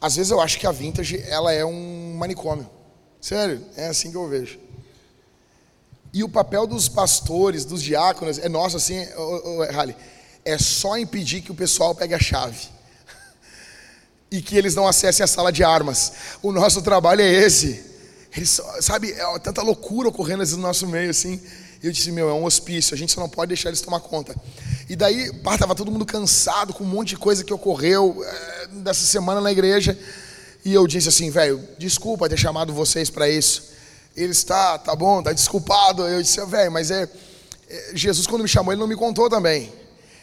às 0.00 0.16
vezes 0.16 0.32
eu 0.32 0.40
acho 0.40 0.58
que 0.58 0.66
a 0.66 0.72
Vintage 0.72 1.22
ela 1.28 1.52
é 1.52 1.64
um 1.64 2.16
manicômio. 2.16 2.68
Sério, 3.20 3.64
é 3.76 3.86
assim 3.86 4.10
que 4.10 4.16
eu 4.16 4.28
vejo. 4.28 4.58
E 6.12 6.24
o 6.24 6.28
papel 6.28 6.66
dos 6.66 6.88
pastores, 6.88 7.64
dos 7.64 7.80
diáconos, 7.80 8.40
é 8.40 8.48
nosso 8.48 8.76
assim, 8.76 9.06
Rally, 9.72 9.94
é 10.44 10.58
só 10.58 10.98
impedir 10.98 11.42
que 11.42 11.52
o 11.52 11.54
pessoal 11.54 11.94
pegue 11.94 12.12
a 12.12 12.18
chave. 12.18 12.66
E 14.32 14.42
que 14.42 14.56
eles 14.56 14.74
não 14.74 14.88
acessem 14.88 15.22
a 15.22 15.28
sala 15.28 15.52
de 15.52 15.62
armas. 15.62 16.12
O 16.42 16.50
nosso 16.50 16.82
trabalho 16.82 17.20
é 17.20 17.32
esse. 17.32 17.84
Eles, 18.36 18.60
sabe, 18.80 19.12
é 19.12 19.38
tanta 19.38 19.62
loucura 19.62 20.08
ocorrendo 20.08 20.44
no 20.44 20.56
nosso 20.56 20.88
meio, 20.88 21.10
assim. 21.10 21.40
E 21.84 21.86
eu 21.86 21.92
disse, 21.92 22.10
meu, 22.10 22.30
é 22.30 22.32
um 22.32 22.46
hospício, 22.46 22.94
a 22.94 22.96
gente 22.96 23.12
só 23.12 23.20
não 23.20 23.28
pode 23.28 23.48
deixar 23.48 23.68
eles 23.68 23.82
tomar 23.82 24.00
conta. 24.00 24.34
E 24.88 24.96
daí, 24.96 25.30
pá, 25.40 25.58
todo 25.74 25.92
mundo 25.92 26.06
cansado 26.06 26.72
com 26.72 26.82
um 26.82 26.86
monte 26.86 27.08
de 27.08 27.18
coisa 27.18 27.44
que 27.44 27.52
ocorreu 27.52 28.24
é, 28.24 28.66
dessa 28.68 29.04
semana 29.04 29.38
na 29.38 29.52
igreja. 29.52 29.94
E 30.64 30.72
eu 30.72 30.86
disse 30.86 31.10
assim, 31.10 31.28
velho, 31.28 31.62
desculpa 31.76 32.26
ter 32.26 32.38
chamado 32.38 32.72
vocês 32.72 33.10
para 33.10 33.28
isso. 33.28 33.64
Ele 34.16 34.32
está, 34.32 34.78
tá 34.78 34.96
bom, 34.96 35.22
tá 35.22 35.30
desculpado. 35.30 36.08
Eu 36.08 36.22
disse, 36.22 36.42
velho, 36.46 36.72
mas 36.72 36.90
é, 36.90 37.06
é, 37.68 37.90
Jesus 37.92 38.26
quando 38.26 38.40
me 38.40 38.48
chamou, 38.48 38.72
ele 38.72 38.80
não 38.80 38.88
me 38.88 38.96
contou 38.96 39.28
também. 39.28 39.70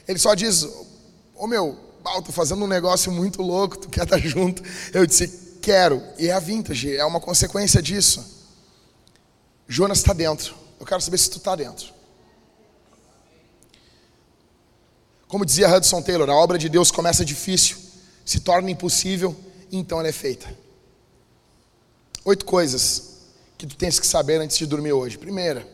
Ele 0.07 0.17
só 0.17 0.33
diz, 0.33 0.63
ô 0.63 0.87
oh, 1.35 1.45
meu, 1.45 1.77
eu 2.15 2.21
tô 2.23 2.31
fazendo 2.31 2.63
um 2.63 2.67
negócio 2.67 3.11
muito 3.11 3.43
louco, 3.43 3.77
tu 3.77 3.87
quer 3.87 4.05
estar 4.05 4.17
tá 4.19 4.27
junto? 4.27 4.63
Eu 4.91 5.05
disse, 5.05 5.59
quero. 5.61 6.01
E 6.17 6.27
é 6.27 6.31
a 6.31 6.39
vintage, 6.39 6.97
é 6.97 7.05
uma 7.05 7.19
consequência 7.19 7.83
disso. 7.83 8.25
Jonas 9.67 9.99
está 9.99 10.11
dentro. 10.11 10.59
Eu 10.81 10.85
quero 10.85 10.99
saber 10.99 11.19
se 11.19 11.29
tu 11.29 11.37
está 11.37 11.55
dentro. 11.55 11.93
Como 15.27 15.45
dizia 15.45 15.69
Hudson 15.71 16.01
Taylor, 16.01 16.27
a 16.27 16.35
obra 16.35 16.57
de 16.57 16.67
Deus 16.67 16.89
começa 16.89 17.23
difícil, 17.23 17.77
se 18.25 18.39
torna 18.39 18.71
impossível, 18.71 19.35
então 19.71 19.99
ela 19.99 20.09
é 20.09 20.11
feita. 20.11 20.51
Oito 22.25 22.45
coisas 22.45 23.19
que 23.59 23.67
tu 23.67 23.75
tens 23.75 23.99
que 23.99 24.07
saber 24.07 24.41
antes 24.41 24.57
de 24.57 24.65
dormir 24.65 24.91
hoje. 24.91 25.19
Primeira, 25.19 25.67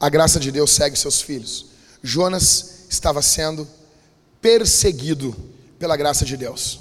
a 0.00 0.08
graça 0.08 0.40
de 0.40 0.50
Deus 0.50 0.70
segue 0.70 0.96
seus 0.96 1.20
filhos. 1.20 1.66
Jonas 2.02 2.86
estava 2.88 3.20
sendo 3.20 3.68
perseguido 4.40 5.36
pela 5.78 5.98
graça 5.98 6.24
de 6.24 6.38
Deus. 6.38 6.80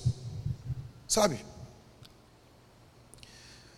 Sabe? 1.09 1.45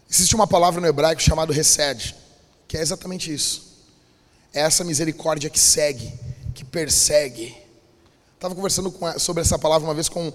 Existe 0.08 0.36
uma 0.36 0.46
palavra 0.46 0.80
no 0.80 0.86
hebraico 0.86 1.20
chamada 1.20 1.52
recede 1.52 2.22
que 2.74 2.78
é 2.78 2.82
exatamente 2.82 3.32
isso. 3.32 3.86
É 4.52 4.62
essa 4.62 4.84
misericórdia 4.84 5.48
que 5.48 5.60
segue, 5.60 6.12
que 6.56 6.66
persegue. 6.66 7.56
Estava 8.34 8.56
conversando 8.56 8.92
com, 8.92 9.20
sobre 9.20 9.42
essa 9.44 9.60
palavra 9.60 9.88
uma 9.88 9.94
vez 9.94 10.10
com 10.10 10.34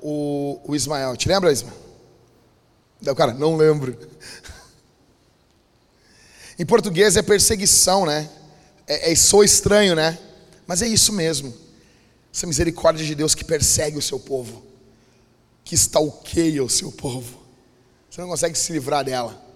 o, 0.00 0.60
o 0.64 0.74
Ismael. 0.74 1.16
Te 1.16 1.28
lembra, 1.28 1.52
Ismael? 1.52 1.76
O 3.06 3.14
cara, 3.14 3.32
não 3.32 3.56
lembro. 3.56 3.96
em 6.58 6.66
português 6.66 7.16
é 7.16 7.22
perseguição, 7.22 8.04
né? 8.04 8.28
É, 8.84 9.12
é, 9.12 9.14
sou 9.14 9.44
estranho, 9.44 9.94
né? 9.94 10.18
Mas 10.66 10.82
é 10.82 10.88
isso 10.88 11.12
mesmo. 11.12 11.54
Essa 12.34 12.48
misericórdia 12.48 13.06
de 13.06 13.14
Deus 13.14 13.32
que 13.32 13.44
persegue 13.44 13.96
o 13.96 14.02
seu 14.02 14.18
povo, 14.18 14.66
que 15.62 15.76
stalkeia 15.76 16.64
o 16.64 16.68
seu 16.68 16.90
povo. 16.90 17.38
Você 18.10 18.20
não 18.20 18.28
consegue 18.28 18.58
se 18.58 18.72
livrar 18.72 19.04
dela. 19.04 19.49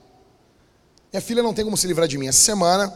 Minha 1.15 1.23
filha 1.23 1.45
não 1.45 1.55
tem 1.55 1.65
como 1.65 1.77
se 1.77 1.87
livrar 1.87 2.09
de 2.09 2.19
mim. 2.19 2.27
Essa 2.27 2.41
semana, 2.41 2.93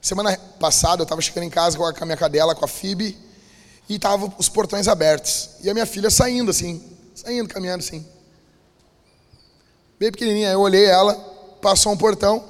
semana 0.00 0.38
passada, 0.60 1.00
eu 1.00 1.02
estava 1.02 1.20
chegando 1.20 1.42
em 1.42 1.50
casa 1.50 1.76
com 1.76 1.84
a 1.84 2.06
minha 2.06 2.16
cadela, 2.16 2.54
com 2.54 2.64
a 2.64 2.68
Fib, 2.68 3.00
e 3.88 3.94
estavam 3.96 4.32
os 4.38 4.48
portões 4.48 4.86
abertos. 4.86 5.50
E 5.60 5.68
a 5.68 5.74
minha 5.74 5.84
filha 5.84 6.10
saindo 6.10 6.52
assim, 6.52 6.80
saindo, 7.12 7.48
caminhando 7.48 7.80
assim. 7.80 8.06
Bem 9.98 10.12
pequenininha, 10.12 10.50
eu 10.52 10.60
olhei 10.60 10.84
ela, 10.84 11.16
passou 11.60 11.90
um 11.90 11.96
portão, 11.96 12.44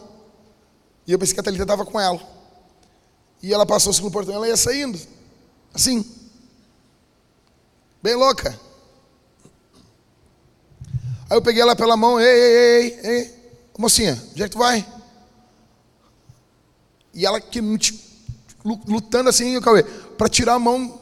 e 1.06 1.12
eu 1.12 1.18
pensei 1.18 1.32
que 1.32 1.40
a 1.40 1.42
Thalita 1.42 1.62
estava 1.62 1.86
com 1.86 1.98
ela. 1.98 2.20
E 3.42 3.54
ela 3.54 3.64
passou 3.64 3.92
o 3.92 3.94
segundo 3.94 4.12
portão, 4.12 4.34
ela 4.34 4.48
ia 4.48 4.56
saindo, 4.58 5.00
assim, 5.72 6.04
bem 8.02 8.16
louca. 8.16 8.50
Aí 11.30 11.38
eu 11.38 11.40
peguei 11.40 11.62
ela 11.62 11.74
pela 11.74 11.96
mão, 11.96 12.20
ei, 12.20 12.28
ei, 12.28 12.52
ei, 12.52 13.00
ei, 13.02 13.39
mocinha, 13.80 14.22
onde 14.32 14.42
é 14.42 14.46
que 14.46 14.52
tu 14.52 14.58
vai? 14.58 14.86
E 17.14 17.26
ela 17.26 17.40
que 17.40 17.60
lutando 18.62 19.30
assim, 19.30 19.60
Cauê, 19.60 19.82
para 19.82 20.28
tirar 20.28 20.54
a 20.54 20.58
mão, 20.58 21.00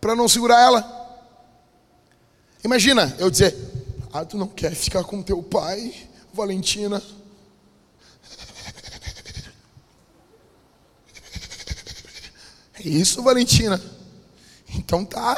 para 0.00 0.16
não 0.16 0.28
segurar 0.28 0.60
ela. 0.60 0.96
Imagina 2.64 3.14
eu 3.18 3.30
dizer, 3.30 3.54
ah, 4.12 4.24
tu 4.24 4.36
não 4.36 4.48
quer 4.48 4.74
ficar 4.74 5.04
com 5.04 5.22
teu 5.22 5.42
pai, 5.42 5.94
Valentina? 6.32 7.02
É 12.78 12.88
isso, 12.88 13.22
Valentina? 13.22 13.82
Então 14.68 15.02
tá. 15.02 15.34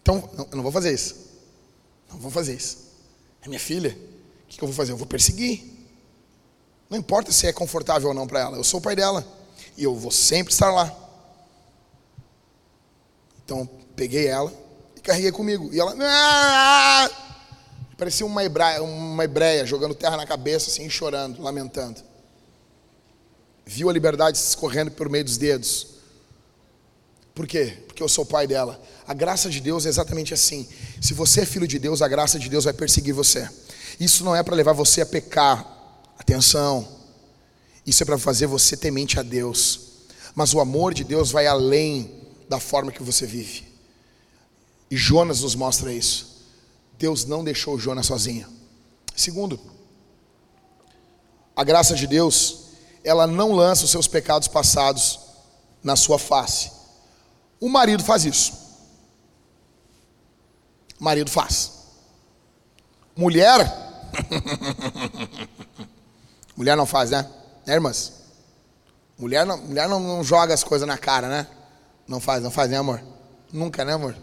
Então, 0.00 0.30
não, 0.34 0.48
eu 0.50 0.56
não 0.56 0.62
vou 0.62 0.72
fazer 0.72 0.94
isso. 0.94 1.14
Não 2.10 2.18
vou 2.18 2.30
fazer 2.30 2.54
isso. 2.54 2.78
É 3.42 3.48
minha 3.48 3.60
filha 3.60 3.96
que 4.58 4.64
eu 4.64 4.68
vou 4.68 4.76
fazer? 4.76 4.92
Eu 4.92 4.96
vou 4.96 5.06
perseguir. 5.06 5.64
Não 6.88 6.98
importa 6.98 7.32
se 7.32 7.46
é 7.46 7.52
confortável 7.52 8.08
ou 8.08 8.14
não 8.14 8.26
para 8.26 8.40
ela, 8.40 8.56
eu 8.56 8.64
sou 8.64 8.80
o 8.80 8.82
pai 8.82 8.94
dela. 8.94 9.26
E 9.76 9.84
eu 9.84 9.94
vou 9.94 10.10
sempre 10.10 10.52
estar 10.52 10.70
lá. 10.70 10.94
Então, 13.44 13.68
peguei 13.94 14.26
ela 14.26 14.52
e 14.96 15.00
carreguei 15.00 15.32
comigo. 15.32 15.72
E 15.72 15.78
ela. 15.78 15.94
Ah! 16.00 17.10
Parecia 17.96 18.26
uma 18.26 18.44
hebreia, 18.44 18.82
uma 18.82 19.24
hebreia 19.24 19.64
jogando 19.64 19.94
terra 19.94 20.16
na 20.16 20.26
cabeça, 20.26 20.68
assim, 20.68 20.88
chorando, 20.90 21.40
lamentando. 21.40 22.00
Viu 23.64 23.88
a 23.88 23.92
liberdade 23.92 24.36
escorrendo 24.36 24.90
por 24.90 25.08
meio 25.08 25.24
dos 25.24 25.38
dedos. 25.38 25.96
Por 27.34 27.46
quê? 27.46 27.76
Porque 27.86 28.02
eu 28.02 28.08
sou 28.08 28.24
o 28.24 28.26
pai 28.26 28.46
dela. 28.46 28.80
A 29.06 29.14
graça 29.14 29.48
de 29.48 29.60
Deus 29.60 29.86
é 29.86 29.88
exatamente 29.88 30.34
assim. 30.34 30.68
Se 31.00 31.14
você 31.14 31.42
é 31.42 31.46
filho 31.46 31.66
de 31.66 31.78
Deus, 31.78 32.02
a 32.02 32.08
graça 32.08 32.38
de 32.38 32.48
Deus 32.48 32.64
vai 32.64 32.72
perseguir 32.72 33.14
você. 33.14 33.48
Isso 33.98 34.24
não 34.24 34.36
é 34.36 34.42
para 34.42 34.54
levar 34.54 34.72
você 34.72 35.00
a 35.00 35.06
pecar. 35.06 35.64
Atenção. 36.18 36.86
Isso 37.86 38.02
é 38.02 38.06
para 38.06 38.18
fazer 38.18 38.46
você 38.46 38.76
temente 38.76 39.18
a 39.18 39.22
Deus. 39.22 39.80
Mas 40.34 40.52
o 40.52 40.60
amor 40.60 40.92
de 40.92 41.04
Deus 41.04 41.30
vai 41.30 41.46
além 41.46 42.26
da 42.48 42.60
forma 42.60 42.92
que 42.92 43.02
você 43.02 43.26
vive. 43.26 43.66
E 44.90 44.96
Jonas 44.96 45.40
nos 45.42 45.54
mostra 45.54 45.92
isso. 45.92 46.44
Deus 46.98 47.24
não 47.24 47.44
deixou 47.44 47.78
Jonas 47.78 48.06
sozinho. 48.06 48.46
Segundo, 49.14 49.58
a 51.54 51.64
graça 51.64 51.94
de 51.94 52.06
Deus, 52.06 52.66
ela 53.02 53.26
não 53.26 53.52
lança 53.52 53.84
os 53.84 53.90
seus 53.90 54.06
pecados 54.06 54.48
passados 54.48 55.20
na 55.82 55.96
sua 55.96 56.18
face. 56.18 56.70
O 57.58 57.68
marido 57.68 58.04
faz 58.04 58.24
isso. 58.24 58.52
O 61.00 61.04
marido 61.04 61.30
faz. 61.30 61.72
Mulher 63.16 63.85
mulher 66.56 66.76
não 66.76 66.86
faz, 66.86 67.10
né? 67.10 67.28
Né, 67.66 67.74
irmãs? 67.74 68.12
Mulher 69.18 69.46
não, 69.46 69.56
mulher 69.58 69.88
não, 69.88 70.00
não 70.00 70.24
joga 70.24 70.52
as 70.52 70.62
coisas 70.62 70.86
na 70.86 70.98
cara, 70.98 71.28
né? 71.28 71.46
Não 72.06 72.20
faz, 72.20 72.42
não 72.42 72.50
faz, 72.50 72.70
né, 72.70 72.76
amor? 72.76 73.02
Nunca, 73.52 73.84
né, 73.84 73.94
amor? 73.94 74.16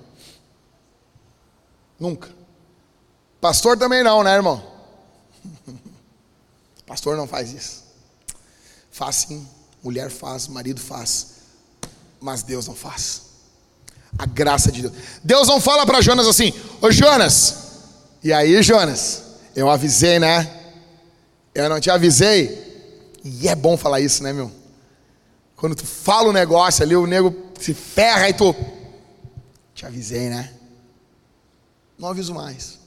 Nunca. 1.99 2.29
Pastor 3.41 3.77
também 3.77 4.03
não, 4.03 4.23
né, 4.23 4.33
irmão? 4.33 4.63
Pastor 6.85 7.17
não 7.17 7.27
faz 7.27 7.51
isso. 7.51 7.83
Faz 8.91 9.15
sim. 9.15 9.47
Mulher 9.81 10.09
faz, 10.09 10.47
marido 10.47 10.79
faz. 10.79 11.33
Mas 12.21 12.43
Deus 12.43 12.67
não 12.67 12.75
faz. 12.75 13.23
A 14.17 14.25
graça 14.25 14.71
de 14.71 14.83
Deus. 14.83 14.93
Deus 15.23 15.47
não 15.47 15.59
fala 15.59 15.85
para 15.85 16.01
Jonas 16.01 16.27
assim: 16.27 16.53
Ô 16.79 16.91
Jonas, 16.91 17.57
e 18.23 18.31
aí, 18.31 18.61
Jonas? 18.61 19.23
Eu 19.55 19.69
avisei, 19.69 20.19
né? 20.19 20.61
Eu 21.53 21.69
não 21.69 21.79
te 21.79 21.89
avisei. 21.89 22.71
E 23.23 23.47
é 23.47 23.55
bom 23.55 23.77
falar 23.77 24.01
isso, 24.01 24.23
né, 24.23 24.33
meu? 24.33 24.51
Quando 25.55 25.75
tu 25.75 25.85
fala 25.85 26.29
um 26.29 26.33
negócio 26.33 26.83
ali, 26.83 26.95
o 26.95 27.05
nego 27.05 27.33
se 27.59 27.73
ferra 27.73 28.29
e 28.29 28.33
tu. 28.33 28.55
Te 29.73 29.85
avisei, 29.85 30.29
né? 30.29 30.53
Não 31.97 32.09
aviso 32.09 32.33
mais. 32.33 32.79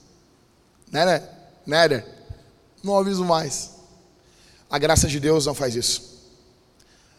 Né, 0.91 1.05
né? 1.05 1.23
Né, 1.65 2.03
Não 2.83 2.97
aviso 2.97 3.25
mais. 3.25 3.71
A 4.69 4.77
graça 4.77 5.07
de 5.07 5.19
Deus 5.19 5.45
não 5.45 5.53
faz 5.53 5.75
isso. 5.75 6.17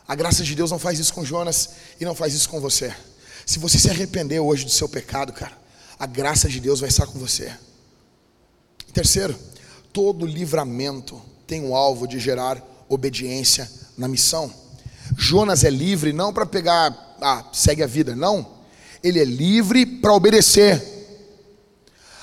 A 0.07 0.15
graça 0.15 0.43
de 0.43 0.55
Deus 0.55 0.71
não 0.71 0.79
faz 0.79 0.99
isso 0.99 1.13
com 1.13 1.25
Jonas 1.25 1.71
e 2.01 2.05
não 2.05 2.15
faz 2.15 2.35
isso 2.35 2.49
com 2.49 2.61
você. 2.61 2.95
Se 3.45 3.59
você 3.59 3.79
se 3.79 3.91
arrepender 3.91 4.41
hoje 4.41 4.65
do 4.65 4.71
seu 4.71 4.89
pecado, 4.89 5.33
cara, 5.33 5.57
a 5.99 6.07
graça 6.07 6.49
de 6.49 6.61
Deus 6.61 6.81
vai 6.81 6.89
estar 6.89 7.07
com 7.07 7.19
você. 7.19 7.55
Terceiro, 8.99 9.39
todo 9.93 10.27
livramento 10.27 11.23
tem 11.47 11.65
o 11.65 11.77
alvo 11.77 12.05
de 12.05 12.19
gerar 12.19 12.61
obediência 12.89 13.71
na 13.97 14.09
missão. 14.09 14.53
Jonas 15.17 15.63
é 15.63 15.71
livre 15.71 16.13
não 16.13 16.33
para 16.33 16.45
pegar, 16.45 17.17
ah, 17.23 17.45
segue 17.53 17.81
a 17.81 17.87
vida, 17.87 18.17
não. 18.17 18.45
Ele 19.01 19.21
é 19.21 19.25
livre 19.25 19.87
para 19.87 20.13
obedecer. 20.13 20.83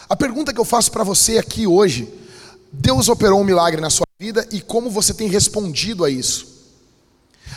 A 0.10 0.18
pergunta 0.18 0.54
que 0.54 0.60
eu 0.60 0.66
faço 0.66 0.92
para 0.92 1.06
você 1.06 1.38
aqui 1.38 1.66
hoje: 1.66 2.14
Deus 2.74 3.08
operou 3.08 3.40
um 3.40 3.46
milagre 3.46 3.80
na 3.80 3.90
sua 3.90 4.06
vida 4.20 4.46
e 4.52 4.60
como 4.60 4.90
você 4.90 5.14
tem 5.14 5.30
respondido 5.30 6.04
a 6.04 6.10
isso. 6.10 6.46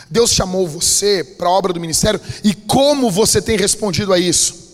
Deus 0.09 0.31
chamou 0.31 0.65
você 0.65 1.25
para 1.25 1.49
a 1.49 1.51
obra 1.51 1.73
do 1.73 1.81
ministério 1.81 2.21
e 2.41 2.53
como 2.53 3.11
você 3.11 3.41
tem 3.41 3.57
respondido 3.57 4.13
a 4.13 4.17
isso. 4.17 4.68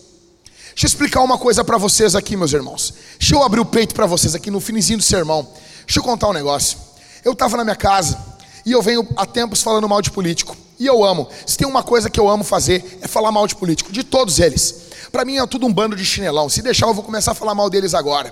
Deixa 0.76 0.84
eu 0.84 0.88
explicar 0.88 1.22
uma 1.22 1.38
coisa 1.38 1.64
para 1.64 1.78
vocês 1.78 2.14
aqui, 2.14 2.36
meus 2.36 2.52
irmãos. 2.52 2.92
Deixa 3.18 3.34
eu 3.34 3.42
abrir 3.42 3.60
o 3.60 3.64
peito 3.64 3.94
para 3.94 4.04
vocês 4.04 4.34
aqui 4.34 4.50
no 4.50 4.60
finizinho 4.60 4.98
do 4.98 5.02
sermão. 5.02 5.48
Deixa 5.86 6.00
eu 6.00 6.02
contar 6.02 6.28
um 6.28 6.34
negócio. 6.34 6.76
Eu 7.24 7.32
estava 7.32 7.56
na 7.56 7.64
minha 7.64 7.74
casa 7.74 8.18
e 8.62 8.72
eu 8.72 8.82
venho 8.82 9.08
há 9.16 9.24
tempos 9.24 9.62
falando 9.62 9.88
mal 9.88 10.02
de 10.02 10.10
político. 10.10 10.54
E 10.78 10.84
eu 10.84 11.02
amo. 11.02 11.26
Se 11.46 11.56
tem 11.56 11.66
uma 11.66 11.82
coisa 11.82 12.10
que 12.10 12.20
eu 12.20 12.28
amo 12.28 12.44
fazer 12.44 12.98
é 13.00 13.08
falar 13.08 13.32
mal 13.32 13.46
de 13.46 13.56
político, 13.56 13.90
de 13.90 14.04
todos 14.04 14.38
eles. 14.38 14.82
Para 15.10 15.24
mim 15.24 15.38
é 15.38 15.46
tudo 15.46 15.64
um 15.64 15.72
bando 15.72 15.96
de 15.96 16.04
chinelão. 16.04 16.46
Se 16.50 16.60
deixar, 16.60 16.86
eu 16.86 16.92
vou 16.92 17.02
começar 17.02 17.32
a 17.32 17.34
falar 17.34 17.54
mal 17.54 17.70
deles 17.70 17.94
agora. 17.94 18.30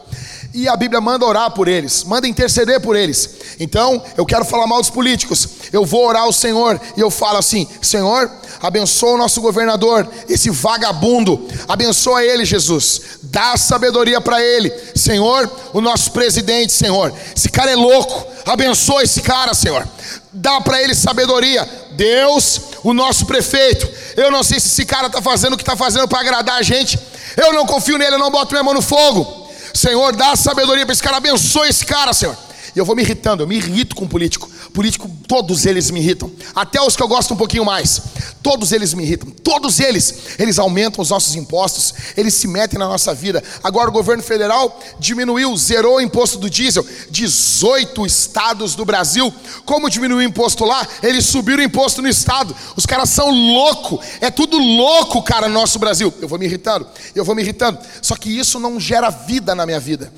E 0.53 0.69
a 0.69 0.77
Bíblia 0.77 1.01
manda 1.01 1.25
orar 1.25 1.51
por 1.53 1.67
eles, 1.67 2.05
manda 2.05 2.29
interceder 2.29 2.79
por 2.79 2.95
eles. 2.95 3.57
Então, 3.59 4.03
eu 4.19 4.27
quero 4.27 4.45
falar 4.45 4.67
mal 4.67 4.83
dos 4.83 4.91
políticos. 4.91 5.49
Eu 5.75 5.85
vou 5.85 6.07
orar 6.07 6.23
ao 6.23 6.33
Senhor 6.33 6.81
e 6.97 7.01
eu 7.01 7.11
falo 7.11 7.37
assim: 7.37 7.67
Senhor, 7.83 8.31
abençoa 8.63 9.15
o 9.15 9.19
nosso 9.19 9.41
governador, 9.41 10.09
esse 10.29 10.49
vagabundo. 10.49 11.49
Abençoa 11.67 12.25
ele, 12.25 12.45
Jesus. 12.45 13.19
Dá 13.25 13.57
sabedoria 13.57 14.21
para 14.21 14.41
ele. 14.41 14.73
Senhor, 14.95 15.51
o 15.73 15.81
nosso 15.81 16.13
presidente, 16.13 16.73
Senhor. 16.73 17.13
Esse 17.35 17.49
cara 17.49 17.73
é 17.73 17.75
louco. 17.75 18.25
Abençoa 18.47 19.03
esse 19.03 19.21
cara, 19.21 19.53
Senhor. 19.53 19.85
Dá 20.33 20.61
para 20.61 20.81
ele 20.81 20.95
sabedoria. 20.95 21.69
Deus, 21.91 22.61
o 22.85 22.95
nosso 22.95 23.27
prefeito. 23.27 23.91
Eu 24.17 24.31
não 24.31 24.45
sei 24.45 24.61
se 24.61 24.69
esse 24.69 24.85
cara 24.85 25.09
está 25.09 25.21
fazendo 25.21 25.55
o 25.55 25.57
que 25.57 25.65
está 25.65 25.77
fazendo 25.77 26.07
para 26.07 26.21
agradar 26.21 26.59
a 26.59 26.63
gente. 26.63 26.97
Eu 27.37 27.53
não 27.53 27.67
confio 27.67 27.99
nele, 27.99 28.15
eu 28.15 28.21
não 28.21 28.31
boto 28.31 28.53
minha 28.53 28.63
mão 28.63 28.75
no 28.75 28.83
fogo. 28.83 29.49
Senhor, 29.75 30.15
dá 30.15 30.37
sabedoria 30.37 30.87
para 30.87 30.93
esse 30.93 31.03
cara, 31.03 31.17
abençoe 31.17 31.69
esse 31.69 31.85
cara, 31.85 32.13
Senhor. 32.13 32.37
E 32.75 32.79
eu 32.79 32.85
vou 32.85 32.97
me 32.97 33.03
irritando, 33.03 33.43
eu 33.43 33.47
me 33.47 33.57
irrito 33.57 33.95
com 33.95 34.07
político. 34.07 34.51
Político, 34.73 35.09
todos 35.29 35.65
eles 35.65 35.91
me 35.93 36.01
irritam. 36.01 36.31
Até 36.55 36.81
os 36.81 36.97
que 36.97 37.03
eu 37.03 37.07
gosto 37.07 37.33
um 37.33 37.37
pouquinho 37.37 37.65
mais. 37.65 38.03
Todos 38.43 38.73
eles 38.73 38.93
me 38.93 39.05
irritam. 39.05 39.31
Todos 39.31 39.79
eles. 39.79 40.37
Eles 40.39 40.59
aumentam 40.59 41.01
os 41.01 41.11
nossos 41.11 41.37
impostos. 41.37 41.95
Eles 42.17 42.35
se 42.35 42.49
metem 42.49 42.79
na 42.79 42.89
nossa 42.89 43.15
vida. 43.15 43.43
Agora 43.63 43.89
o 43.89 43.93
governo 43.93 44.23
federal 44.23 44.81
diminuiu, 44.99 45.57
zerou 45.57 45.97
o 45.97 46.01
imposto 46.01 46.37
do 46.37 46.51
diesel. 46.51 46.85
18 47.11 48.05
estados 48.05 48.75
do 48.75 48.85
Brasil. 48.85 49.33
Como 49.65 49.89
diminuiu 49.89 50.19
o 50.19 50.31
imposto 50.31 50.65
lá? 50.65 50.87
Eles 51.01 51.27
subiram 51.27 51.63
o 51.63 51.67
imposto 51.67 52.03
no 52.03 52.09
estado. 52.09 52.55
Os 52.75 52.85
caras 52.85 53.09
são 53.09 53.31
loucos. 53.31 54.05
É 54.21 54.31
tudo 54.31 54.59
louco, 54.59 55.23
cara, 55.23 55.47
no 55.49 55.55
nosso 55.55 55.79
Brasil. 55.79 56.13
Eu 56.21 56.27
vou 56.27 56.41
me 56.41 56.47
irritando. 56.47 56.89
Eu 57.15 57.25
vou 57.25 57.37
me 57.37 57.43
irritando. 57.43 57.79
Só 58.03 58.17
que 58.17 58.37
isso 58.37 58.59
não 58.59 58.81
gera 58.81 59.11
vida 59.11 59.55
na 59.55 59.65
minha 59.65 59.79
vida. 59.79 60.13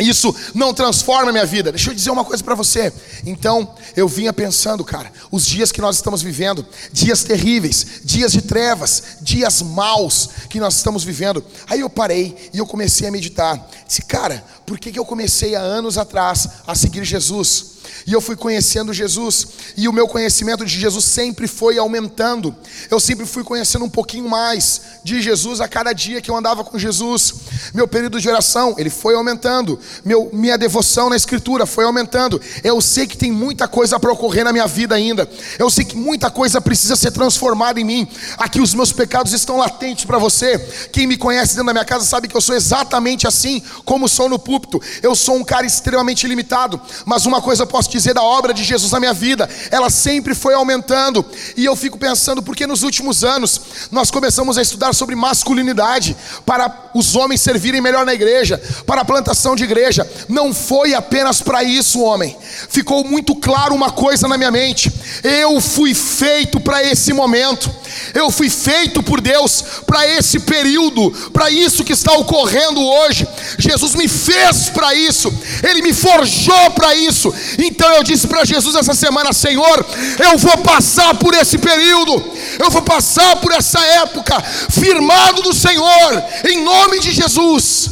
Isso 0.00 0.34
não 0.54 0.72
transforma 0.72 1.30
minha 1.30 1.46
vida. 1.46 1.70
Deixa 1.70 1.90
eu 1.90 1.94
dizer 1.94 2.10
uma 2.10 2.24
coisa 2.24 2.42
para 2.42 2.54
você. 2.54 2.92
Então, 3.24 3.74
eu 3.96 4.08
vinha 4.08 4.32
pensando, 4.32 4.84
cara, 4.84 5.12
os 5.30 5.46
dias 5.46 5.70
que 5.70 5.80
nós 5.80 5.96
estamos 5.96 6.22
vivendo, 6.22 6.66
dias 6.92 7.22
terríveis, 7.22 8.00
dias 8.02 8.32
de 8.32 8.42
trevas, 8.42 9.02
dias 9.20 9.62
maus 9.62 10.30
que 10.48 10.58
nós 10.58 10.76
estamos 10.76 11.04
vivendo. 11.04 11.44
Aí 11.68 11.80
eu 11.80 11.90
parei 11.90 12.50
e 12.52 12.58
eu 12.58 12.66
comecei 12.66 13.06
a 13.06 13.12
meditar. 13.12 13.68
Disse, 13.86 14.02
cara, 14.02 14.44
por 14.64 14.78
que, 14.78 14.90
que 14.90 14.98
eu 14.98 15.04
comecei 15.04 15.54
há 15.54 15.60
anos 15.60 15.98
atrás 15.98 16.48
a 16.66 16.74
seguir 16.74 17.04
Jesus? 17.04 17.79
E 18.06 18.12
eu 18.12 18.20
fui 18.20 18.36
conhecendo 18.36 18.92
Jesus, 18.92 19.46
e 19.76 19.88
o 19.88 19.92
meu 19.92 20.08
conhecimento 20.08 20.64
de 20.64 20.78
Jesus 20.78 21.04
sempre 21.04 21.46
foi 21.46 21.78
aumentando. 21.78 22.54
Eu 22.90 22.98
sempre 22.98 23.26
fui 23.26 23.44
conhecendo 23.44 23.84
um 23.84 23.88
pouquinho 23.88 24.28
mais 24.28 24.80
de 25.04 25.20
Jesus 25.20 25.60
a 25.60 25.68
cada 25.68 25.92
dia 25.92 26.20
que 26.20 26.30
eu 26.30 26.36
andava 26.36 26.64
com 26.64 26.78
Jesus. 26.78 27.34
Meu 27.74 27.86
período 27.86 28.20
de 28.20 28.28
oração, 28.28 28.74
ele 28.78 28.90
foi 28.90 29.14
aumentando. 29.14 29.78
Meu, 30.04 30.30
minha 30.32 30.58
devoção 30.58 31.08
na 31.08 31.16
escritura 31.16 31.66
foi 31.66 31.84
aumentando. 31.84 32.40
Eu 32.64 32.80
sei 32.80 33.06
que 33.06 33.16
tem 33.16 33.30
muita 33.30 33.68
coisa 33.68 33.98
para 33.98 34.12
ocorrer 34.12 34.44
na 34.44 34.52
minha 34.52 34.66
vida 34.66 34.94
ainda. 34.94 35.28
Eu 35.58 35.70
sei 35.70 35.84
que 35.84 35.96
muita 35.96 36.30
coisa 36.30 36.60
precisa 36.60 36.96
ser 36.96 37.10
transformada 37.10 37.80
em 37.80 37.84
mim. 37.84 38.08
Aqui 38.38 38.60
os 38.60 38.74
meus 38.74 38.92
pecados 38.92 39.32
estão 39.32 39.56
latentes 39.56 40.04
para 40.04 40.18
você. 40.18 40.58
Quem 40.92 41.06
me 41.06 41.16
conhece 41.16 41.52
dentro 41.52 41.66
da 41.66 41.72
minha 41.72 41.84
casa 41.84 42.04
sabe 42.04 42.28
que 42.28 42.36
eu 42.36 42.40
sou 42.40 42.54
exatamente 42.54 43.26
assim 43.26 43.62
como 43.84 44.08
sou 44.08 44.28
no 44.28 44.38
púlpito. 44.38 44.80
Eu 45.02 45.14
sou 45.14 45.36
um 45.36 45.44
cara 45.44 45.66
extremamente 45.66 46.26
limitado, 46.26 46.80
mas 47.04 47.26
uma 47.26 47.40
coisa 47.40 47.62
eu 47.62 47.66
posso 47.66 47.79
dizer 47.88 48.14
da 48.14 48.22
obra 48.22 48.52
de 48.52 48.64
Jesus 48.64 48.92
na 48.92 49.00
minha 49.00 49.12
vida, 49.12 49.48
ela 49.70 49.90
sempre 49.90 50.34
foi 50.34 50.54
aumentando. 50.54 51.24
E 51.56 51.64
eu 51.64 51.76
fico 51.76 51.98
pensando, 51.98 52.42
porque 52.42 52.66
nos 52.66 52.82
últimos 52.82 53.24
anos 53.24 53.60
nós 53.90 54.10
começamos 54.10 54.58
a 54.58 54.62
estudar 54.62 54.94
sobre 54.94 55.14
masculinidade, 55.14 56.16
para 56.44 56.90
os 56.94 57.14
homens 57.14 57.40
servirem 57.40 57.80
melhor 57.80 58.04
na 58.04 58.14
igreja, 58.14 58.60
para 58.86 59.02
a 59.02 59.04
plantação 59.04 59.54
de 59.54 59.64
igreja. 59.64 60.08
Não 60.28 60.52
foi 60.52 60.94
apenas 60.94 61.40
para 61.40 61.62
isso, 61.62 62.00
homem. 62.00 62.36
Ficou 62.68 63.04
muito 63.04 63.34
claro 63.34 63.74
uma 63.74 63.90
coisa 63.90 64.26
na 64.26 64.36
minha 64.36 64.50
mente: 64.50 64.92
eu 65.22 65.60
fui 65.60 65.94
feito 65.94 66.60
para 66.60 66.82
esse 66.82 67.12
momento, 67.12 67.70
eu 68.14 68.30
fui 68.30 68.50
feito 68.50 69.02
por 69.02 69.20
Deus 69.20 69.64
para 69.86 70.06
esse 70.06 70.40
período, 70.40 71.10
para 71.32 71.50
isso 71.50 71.84
que 71.84 71.92
está 71.92 72.12
ocorrendo 72.14 72.80
hoje. 72.80 73.26
Jesus 73.58 73.94
me 73.94 74.08
fez 74.08 74.68
para 74.68 74.94
isso, 74.94 75.32
Ele 75.62 75.82
me 75.82 75.92
forjou 75.92 76.70
para 76.72 76.94
isso. 76.94 77.32
Então 77.62 77.92
eu 77.94 78.02
disse 78.02 78.26
para 78.26 78.44
Jesus 78.44 78.74
essa 78.74 78.94
semana: 78.94 79.32
Senhor, 79.32 79.86
eu 80.18 80.38
vou 80.38 80.56
passar 80.58 81.14
por 81.18 81.34
esse 81.34 81.58
período, 81.58 82.12
eu 82.58 82.70
vou 82.70 82.80
passar 82.80 83.36
por 83.36 83.52
essa 83.52 83.78
época, 83.78 84.40
firmado 84.40 85.42
do 85.42 85.52
Senhor, 85.52 86.24
em 86.48 86.64
nome 86.64 87.00
de 87.00 87.12
Jesus. 87.12 87.90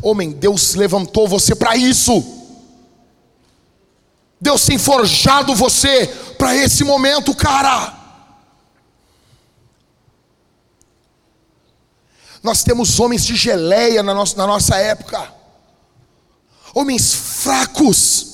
Homem, 0.00 0.30
Deus 0.30 0.74
levantou 0.74 1.26
você 1.26 1.54
para 1.54 1.76
isso. 1.76 2.38
Deus 4.40 4.64
tem 4.64 4.78
forjado 4.78 5.54
você 5.54 6.06
para 6.38 6.54
esse 6.56 6.84
momento, 6.84 7.34
cara. 7.34 7.98
Nós 12.42 12.62
temos 12.62 12.98
homens 12.98 13.26
de 13.26 13.36
geleia 13.36 14.02
na 14.02 14.14
nossa, 14.14 14.36
na 14.36 14.46
nossa 14.46 14.76
época, 14.76 15.30
homens 16.72 17.12
fracos. 17.12 18.29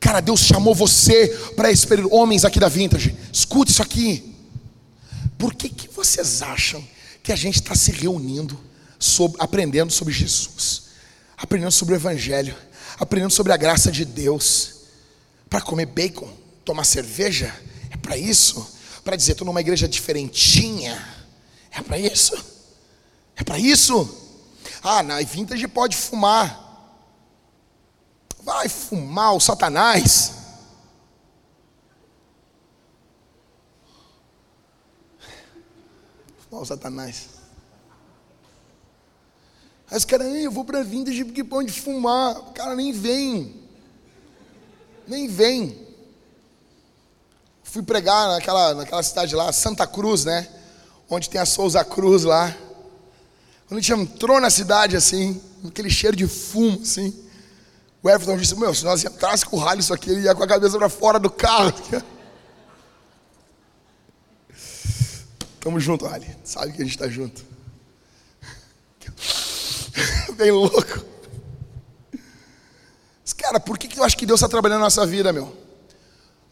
Cara, 0.00 0.20
Deus 0.20 0.40
chamou 0.40 0.74
você 0.74 1.28
para 1.54 1.70
esse 1.70 1.86
período. 1.86 2.12
Homens 2.12 2.44
aqui 2.44 2.58
da 2.58 2.68
Vintage, 2.68 3.14
escute 3.32 3.70
isso 3.70 3.82
aqui. 3.82 4.34
Por 5.38 5.54
que, 5.54 5.68
que 5.68 5.88
vocês 5.88 6.42
acham 6.42 6.82
que 7.22 7.30
a 7.30 7.36
gente 7.36 7.56
está 7.56 7.74
se 7.74 7.92
reunindo, 7.92 8.58
sobre, 8.98 9.36
aprendendo 9.40 9.92
sobre 9.92 10.12
Jesus, 10.12 10.84
aprendendo 11.36 11.70
sobre 11.70 11.94
o 11.94 11.96
Evangelho, 11.96 12.54
aprendendo 12.98 13.30
sobre 13.30 13.52
a 13.52 13.56
graça 13.56 13.92
de 13.92 14.04
Deus, 14.04 14.72
para 15.48 15.60
comer 15.60 15.86
bacon, 15.86 16.28
tomar 16.64 16.84
cerveja? 16.84 17.54
É 17.90 17.96
para 17.96 18.16
isso? 18.16 18.66
Para 19.04 19.16
dizer, 19.16 19.32
estou 19.32 19.46
numa 19.46 19.60
igreja 19.60 19.86
diferentinha 19.86 21.20
é 21.70 21.82
para 21.82 21.98
isso? 21.98 22.36
É 23.36 23.44
para 23.44 23.58
isso? 23.58 24.08
Ah, 24.82 25.02
na 25.02 25.20
vintage 25.22 25.66
pode 25.68 25.96
fumar. 25.96 26.69
Vai 28.50 28.68
fumar 28.68 29.32
o 29.36 29.38
Satanás. 29.38 30.32
Fumar 36.40 36.62
o 36.62 36.66
Satanás. 36.66 37.28
Aí 39.88 39.96
os 39.96 40.04
caras, 40.04 40.26
eu 40.26 40.50
vou 40.50 40.64
para 40.64 40.82
vintage 40.82 41.24
porque 41.24 41.44
pode 41.44 41.70
fumar. 41.72 42.40
O 42.40 42.52
cara 42.52 42.74
nem 42.74 42.90
vem. 42.90 43.54
Nem 45.06 45.28
vem. 45.28 45.86
Fui 47.62 47.84
pregar 47.84 48.30
naquela, 48.30 48.74
naquela 48.74 49.02
cidade 49.04 49.36
lá, 49.36 49.52
Santa 49.52 49.86
Cruz, 49.86 50.24
né? 50.24 50.48
onde 51.08 51.30
tem 51.30 51.40
a 51.40 51.46
Souza 51.46 51.84
Cruz 51.84 52.24
lá. 52.24 52.52
Quando 53.68 53.78
a 53.78 53.80
gente 53.80 53.92
entrou 53.92 54.40
na 54.40 54.50
cidade 54.50 54.96
assim, 54.96 55.40
aquele 55.64 55.88
cheiro 55.88 56.16
de 56.16 56.26
fumo 56.26 56.80
assim, 56.82 57.29
o 58.02 58.08
Everton 58.08 58.36
disse: 58.36 58.56
Meu, 58.56 58.74
se 58.74 58.84
nós 58.84 59.04
entrássemos 59.04 59.44
com 59.44 59.56
o 59.56 59.60
ralo 59.60 59.80
isso 59.80 59.92
aqui, 59.92 60.10
ele 60.10 60.22
ia 60.22 60.34
com 60.34 60.42
a 60.42 60.46
cabeça 60.46 60.78
para 60.78 60.88
fora 60.88 61.18
do 61.18 61.28
carro. 61.30 61.72
Tamo 65.60 65.78
junto, 65.78 66.06
Ali. 66.06 66.26
Sabe 66.42 66.72
que 66.72 66.80
a 66.80 66.84
gente 66.84 66.94
está 66.94 67.06
junto. 67.08 67.44
Bem 70.34 70.50
louco. 70.50 71.04
Mas, 73.22 73.34
cara, 73.34 73.60
por 73.60 73.78
que, 73.78 73.86
que 73.86 73.98
eu 73.98 74.04
acho 74.04 74.16
que 74.16 74.24
Deus 74.24 74.40
está 74.40 74.48
trabalhando 74.48 74.78
na 74.78 74.86
nossa 74.86 75.04
vida, 75.06 75.32
meu? 75.32 75.54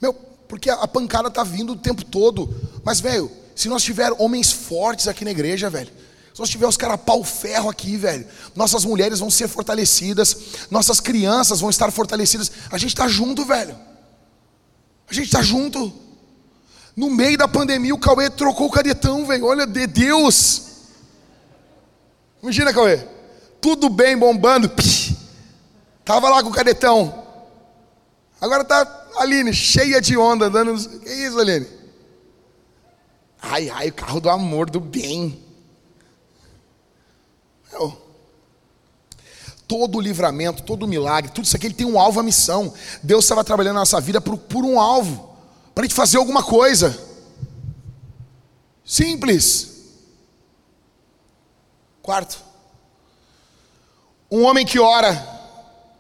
Meu, 0.00 0.12
porque 0.12 0.68
a 0.68 0.86
pancada 0.86 1.28
está 1.28 1.42
vindo 1.42 1.72
o 1.72 1.76
tempo 1.76 2.04
todo. 2.04 2.54
Mas, 2.84 3.00
velho, 3.00 3.32
se 3.54 3.68
nós 3.68 3.82
tiver 3.82 4.12
homens 4.18 4.52
fortes 4.52 5.08
aqui 5.08 5.24
na 5.24 5.30
igreja, 5.30 5.70
velho, 5.70 5.90
se 6.38 6.40
nós 6.40 6.50
tiver 6.50 6.68
os 6.68 6.76
caras 6.76 7.00
pau 7.04 7.24
ferro 7.24 7.68
aqui, 7.68 7.96
velho, 7.96 8.24
nossas 8.54 8.84
mulheres 8.84 9.18
vão 9.18 9.28
ser 9.28 9.48
fortalecidas, 9.48 10.36
nossas 10.70 11.00
crianças 11.00 11.58
vão 11.58 11.68
estar 11.68 11.90
fortalecidas. 11.90 12.52
A 12.70 12.78
gente 12.78 12.90
está 12.90 13.08
junto, 13.08 13.44
velho. 13.44 13.76
A 15.10 15.12
gente 15.12 15.26
está 15.26 15.42
junto. 15.42 15.92
No 16.94 17.10
meio 17.10 17.36
da 17.36 17.48
pandemia, 17.48 17.92
o 17.92 17.98
Cauê 17.98 18.30
trocou 18.30 18.68
o 18.68 18.70
cadetão, 18.70 19.26
velho. 19.26 19.46
Olha, 19.46 19.66
de 19.66 19.84
Deus. 19.88 20.62
Imagina, 22.40 22.72
Cauê. 22.72 23.04
Tudo 23.60 23.88
bem, 23.88 24.16
bombando. 24.16 24.70
Tava 26.04 26.28
lá 26.28 26.40
com 26.40 26.50
o 26.50 26.54
cadetão. 26.54 27.20
Agora 28.40 28.62
tá 28.62 29.08
Aline, 29.16 29.52
cheia 29.52 30.00
de 30.00 30.16
onda, 30.16 30.46
andando. 30.46 31.00
Que 31.00 31.12
isso, 31.12 31.36
Aline? 31.36 31.66
Ai, 33.42 33.68
ai, 33.70 33.88
o 33.88 33.92
carro 33.92 34.20
do 34.20 34.30
amor, 34.30 34.70
do 34.70 34.78
bem. 34.78 35.47
Meu, 37.72 38.08
todo 39.68 40.00
livramento, 40.00 40.62
todo 40.62 40.88
milagre, 40.88 41.30
tudo 41.30 41.44
isso 41.44 41.54
aqui 41.54 41.66
ele 41.66 41.74
tem 41.74 41.86
um 41.86 42.00
alvo, 42.00 42.18
a 42.18 42.22
missão. 42.22 42.72
Deus 43.02 43.24
estava 43.24 43.44
trabalhando 43.44 43.74
na 43.74 43.80
nossa 43.80 44.00
vida 44.00 44.20
por, 44.20 44.38
por 44.38 44.64
um 44.64 44.80
alvo, 44.80 45.36
para 45.74 45.84
a 45.84 45.86
gente 45.86 45.94
fazer 45.94 46.16
alguma 46.16 46.42
coisa. 46.42 46.98
Simples. 48.84 49.76
Quarto, 52.02 52.42
um 54.30 54.44
homem 54.44 54.64
que 54.64 54.78
ora 54.78 55.12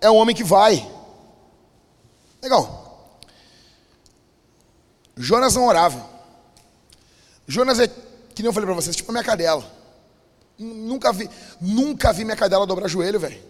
é 0.00 0.10
um 0.10 0.16
homem 0.16 0.34
que 0.34 0.42
vai. 0.42 0.90
Legal. 2.42 3.20
Jonas 5.14 5.54
não 5.54 5.66
orava. 5.66 6.08
Jonas 7.46 7.78
é, 7.78 7.88
que 7.88 8.42
nem 8.42 8.46
eu 8.46 8.52
falei 8.52 8.66
para 8.66 8.74
vocês, 8.74 8.96
tipo 8.96 9.10
a 9.10 9.12
minha 9.12 9.24
cadela. 9.24 9.77
Nunca 10.58 11.12
vi, 11.12 11.30
nunca 11.60 12.12
vi 12.12 12.24
minha 12.24 12.36
cadela 12.36 12.66
dobrar 12.66 12.88
joelho, 12.88 13.20
velho. 13.20 13.40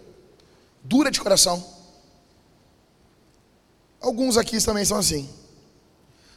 Dura 0.85 1.11
de 1.11 1.21
coração. 1.21 1.65
Alguns 4.01 4.37
aqui 4.37 4.63
também 4.63 4.85
são 4.85 4.99
assim. 4.99 5.29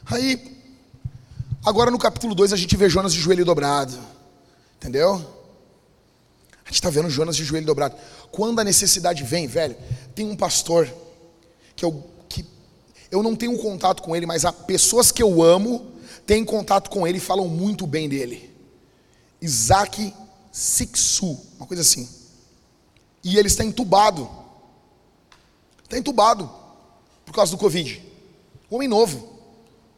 Aí, 0.06 0.58
agora 1.64 1.90
no 1.90 1.98
capítulo 1.98 2.34
2 2.34 2.52
a 2.52 2.56
gente 2.56 2.76
vê 2.76 2.88
Jonas 2.88 3.12
de 3.12 3.20
joelho 3.20 3.44
dobrado. 3.44 3.98
Entendeu? 4.76 5.14
A 6.64 6.68
gente 6.68 6.74
está 6.74 6.90
vendo 6.90 7.10
Jonas 7.10 7.36
de 7.36 7.44
joelho 7.44 7.66
dobrado. 7.66 7.96
Quando 8.30 8.60
a 8.60 8.64
necessidade 8.64 9.22
vem, 9.22 9.46
velho, 9.46 9.76
tem 10.14 10.26
um 10.26 10.36
pastor 10.36 10.92
que 11.76 11.84
eu 11.84 12.12
eu 13.12 13.22
não 13.22 13.36
tenho 13.36 13.58
contato 13.58 14.02
com 14.02 14.16
ele, 14.16 14.24
mas 14.24 14.46
há 14.46 14.52
pessoas 14.52 15.12
que 15.12 15.22
eu 15.22 15.42
amo 15.42 15.92
têm 16.26 16.42
contato 16.42 16.88
com 16.88 17.06
ele 17.06 17.18
e 17.18 17.20
falam 17.20 17.46
muito 17.46 17.86
bem 17.86 18.08
dele. 18.08 18.50
Isaac 19.38 20.14
Sixu, 20.52 21.40
uma 21.56 21.66
coisa 21.66 21.80
assim. 21.80 22.06
E 23.24 23.38
ele 23.38 23.48
está 23.48 23.64
entubado. 23.64 24.30
Está 25.82 25.96
entubado 25.96 26.50
por 27.24 27.34
causa 27.34 27.50
do 27.50 27.58
Covid. 27.58 28.02
Um 28.70 28.76
homem 28.76 28.88
novo, 28.88 29.28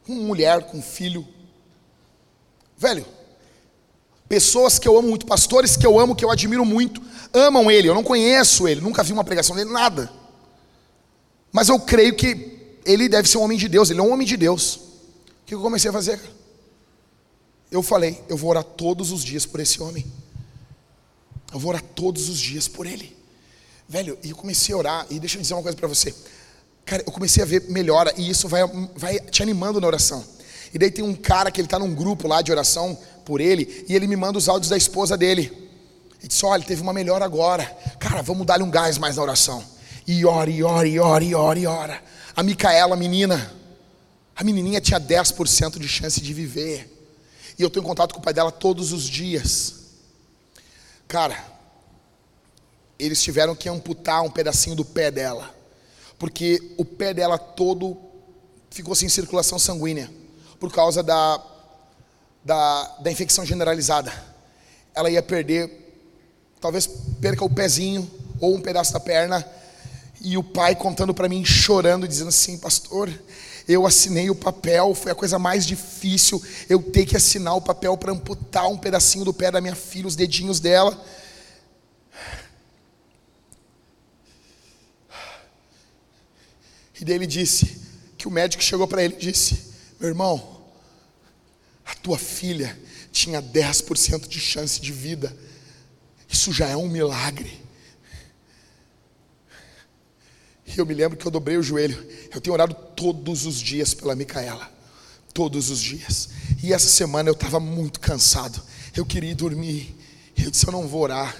com 0.06 0.14
mulher, 0.14 0.62
com 0.70 0.80
filho. 0.80 1.26
Velho, 2.78 3.04
pessoas 4.28 4.78
que 4.78 4.86
eu 4.86 4.96
amo 4.96 5.08
muito, 5.08 5.26
pastores 5.26 5.76
que 5.76 5.86
eu 5.86 5.98
amo, 5.98 6.14
que 6.14 6.24
eu 6.24 6.30
admiro 6.30 6.64
muito, 6.64 7.02
amam 7.32 7.70
ele. 7.70 7.88
Eu 7.88 7.94
não 7.94 8.04
conheço 8.04 8.68
ele, 8.68 8.80
nunca 8.80 9.02
vi 9.02 9.12
uma 9.12 9.24
pregação 9.24 9.56
dele, 9.56 9.70
nada. 9.70 10.10
Mas 11.50 11.68
eu 11.68 11.80
creio 11.80 12.14
que 12.14 12.78
ele 12.84 13.08
deve 13.08 13.28
ser 13.28 13.38
um 13.38 13.42
homem 13.42 13.58
de 13.58 13.68
Deus, 13.68 13.90
ele 13.90 14.00
é 14.00 14.02
um 14.02 14.12
homem 14.12 14.26
de 14.26 14.36
Deus. 14.36 14.76
O 14.76 15.46
que 15.46 15.54
eu 15.54 15.60
comecei 15.60 15.90
a 15.90 15.92
fazer? 15.92 16.20
Eu 17.70 17.82
falei, 17.82 18.22
eu 18.28 18.36
vou 18.36 18.50
orar 18.50 18.64
todos 18.64 19.10
os 19.10 19.24
dias 19.24 19.44
por 19.46 19.60
esse 19.60 19.82
homem. 19.82 20.04
Eu 21.52 21.58
vou 21.58 21.70
orar 21.70 21.82
todos 21.82 22.28
os 22.28 22.38
dias 22.38 22.66
por 22.68 22.86
ele. 22.86 23.16
Velho, 23.88 24.18
e 24.22 24.30
eu 24.30 24.36
comecei 24.36 24.74
a 24.74 24.78
orar, 24.78 25.06
e 25.10 25.18
deixa 25.18 25.36
eu 25.36 25.42
dizer 25.42 25.54
uma 25.54 25.62
coisa 25.62 25.76
para 25.76 25.86
você. 25.86 26.14
Cara, 26.84 27.02
eu 27.06 27.12
comecei 27.12 27.42
a 27.42 27.46
ver 27.46 27.64
melhora, 27.68 28.12
e 28.16 28.28
isso 28.28 28.48
vai, 28.48 28.62
vai 28.96 29.18
te 29.20 29.42
animando 29.42 29.80
na 29.80 29.86
oração. 29.86 30.24
E 30.72 30.78
daí 30.78 30.90
tem 30.90 31.04
um 31.04 31.14
cara 31.14 31.50
que 31.50 31.60
ele 31.60 31.66
está 31.66 31.78
num 31.78 31.94
grupo 31.94 32.26
lá 32.26 32.42
de 32.42 32.50
oração 32.50 32.98
por 33.24 33.40
ele, 33.40 33.84
e 33.88 33.94
ele 33.94 34.06
me 34.06 34.16
manda 34.16 34.38
os 34.38 34.48
áudios 34.48 34.70
da 34.70 34.76
esposa 34.76 35.16
dele. 35.16 35.52
Ele 36.18 36.28
disse: 36.28 36.44
Olha, 36.44 36.62
teve 36.62 36.82
uma 36.82 36.92
melhora 36.92 37.24
agora. 37.24 37.64
Cara, 37.98 38.22
vamos 38.22 38.46
dar-lhe 38.46 38.64
um 38.64 38.70
gás 38.70 38.98
mais 38.98 39.16
na 39.16 39.22
oração. 39.22 39.62
E 40.06 40.24
ora, 40.24 40.50
e 40.50 40.62
ora, 40.62 40.88
e 40.88 40.98
ora, 40.98 41.24
e 41.24 41.34
ora, 41.34 41.58
e 41.58 41.66
ora. 41.66 42.02
A 42.34 42.42
Micaela, 42.42 42.94
a 42.94 42.98
menina, 42.98 43.52
a 44.34 44.42
menininha 44.42 44.80
tinha 44.80 45.00
10% 45.00 45.78
de 45.78 45.88
chance 45.88 46.20
de 46.20 46.34
viver. 46.34 46.90
E 47.58 47.62
eu 47.62 47.68
estou 47.68 47.82
em 47.82 47.86
contato 47.86 48.12
com 48.12 48.20
o 48.20 48.22
pai 48.22 48.34
dela 48.34 48.50
todos 48.50 48.92
os 48.92 49.04
dias. 49.04 49.83
Cara, 51.08 51.44
eles 52.98 53.22
tiveram 53.22 53.54
que 53.54 53.68
amputar 53.68 54.22
um 54.22 54.30
pedacinho 54.30 54.76
do 54.76 54.84
pé 54.84 55.10
dela. 55.10 55.54
Porque 56.18 56.74
o 56.76 56.84
pé 56.84 57.12
dela 57.12 57.38
todo 57.38 57.96
ficou 58.70 58.94
sem 58.94 59.08
circulação 59.08 59.58
sanguínea. 59.58 60.10
Por 60.58 60.72
causa 60.72 61.02
da, 61.02 61.42
da, 62.44 62.96
da 63.00 63.10
infecção 63.10 63.44
generalizada. 63.44 64.12
Ela 64.94 65.10
ia 65.10 65.22
perder, 65.22 65.70
talvez 66.60 66.86
perca 67.20 67.44
o 67.44 67.50
pezinho 67.50 68.08
ou 68.40 68.54
um 68.54 68.60
pedaço 68.60 68.92
da 68.92 69.00
perna 69.00 69.44
e 70.20 70.38
o 70.38 70.42
pai 70.42 70.74
contando 70.74 71.12
para 71.12 71.28
mim, 71.28 71.44
chorando, 71.44 72.08
dizendo 72.08 72.28
assim: 72.28 72.56
Pastor, 72.58 73.12
eu 73.66 73.86
assinei 73.86 74.28
o 74.28 74.34
papel, 74.34 74.94
foi 74.94 75.12
a 75.12 75.14
coisa 75.14 75.38
mais 75.38 75.66
difícil. 75.66 76.42
Eu 76.68 76.82
ter 76.82 77.06
que 77.06 77.16
assinar 77.16 77.56
o 77.56 77.62
papel 77.62 77.96
para 77.96 78.12
amputar 78.12 78.68
um 78.68 78.76
pedacinho 78.76 79.24
do 79.24 79.32
pé 79.32 79.50
da 79.50 79.60
minha 79.60 79.74
filha, 79.74 80.06
os 80.06 80.14
dedinhos 80.14 80.60
dela. 80.60 81.02
E 87.00 87.04
daí 87.04 87.16
ele 87.16 87.26
disse 87.26 87.80
que 88.18 88.28
o 88.28 88.30
médico 88.30 88.62
chegou 88.62 88.86
para 88.86 89.02
ele 89.02 89.14
e 89.14 89.18
disse: 89.18 89.72
Meu 89.98 90.10
irmão, 90.10 90.62
a 91.86 91.94
tua 91.94 92.18
filha 92.18 92.78
tinha 93.10 93.42
10% 93.42 94.28
de 94.28 94.40
chance 94.40 94.80
de 94.80 94.92
vida. 94.92 95.34
Isso 96.28 96.52
já 96.52 96.68
é 96.68 96.76
um 96.76 96.88
milagre. 96.88 97.63
E 100.66 100.78
eu 100.78 100.86
me 100.86 100.94
lembro 100.94 101.16
que 101.16 101.26
eu 101.26 101.30
dobrei 101.30 101.56
o 101.56 101.62
joelho. 101.62 102.06
Eu 102.32 102.40
tenho 102.40 102.54
orado 102.54 102.74
todos 102.96 103.46
os 103.46 103.60
dias 103.60 103.92
pela 103.94 104.14
Micaela. 104.14 104.70
Todos 105.32 105.70
os 105.70 105.80
dias. 105.80 106.28
E 106.62 106.72
essa 106.72 106.88
semana 106.88 107.28
eu 107.28 107.34
estava 107.34 107.60
muito 107.60 108.00
cansado. 108.00 108.60
Eu 108.96 109.04
queria 109.04 109.30
ir 109.30 109.34
dormir. 109.34 109.94
Eu 110.36 110.50
disse: 110.50 110.66
Eu 110.66 110.72
não 110.72 110.88
vou 110.88 111.02
orar. 111.02 111.36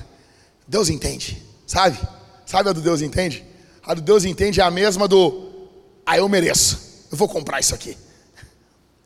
Deus 0.67 0.89
entende. 0.89 1.43
Sabe? 1.67 1.99
Sabe 2.45 2.69
a 2.69 2.73
do 2.73 2.81
Deus 2.81 3.01
entende? 3.01 3.45
A 3.83 3.95
do 3.95 4.01
Deus 4.01 4.25
entende 4.25 4.61
é 4.61 4.65
a 4.65 4.71
mesma 4.71 5.09
do. 5.09 5.69
Ah, 6.05 6.19
eu 6.19 6.29
mereço. 6.29 7.07
Eu 7.11 7.17
vou 7.17 7.29
comprar 7.29 7.61
isso 7.61 7.75
aqui. 7.75 7.97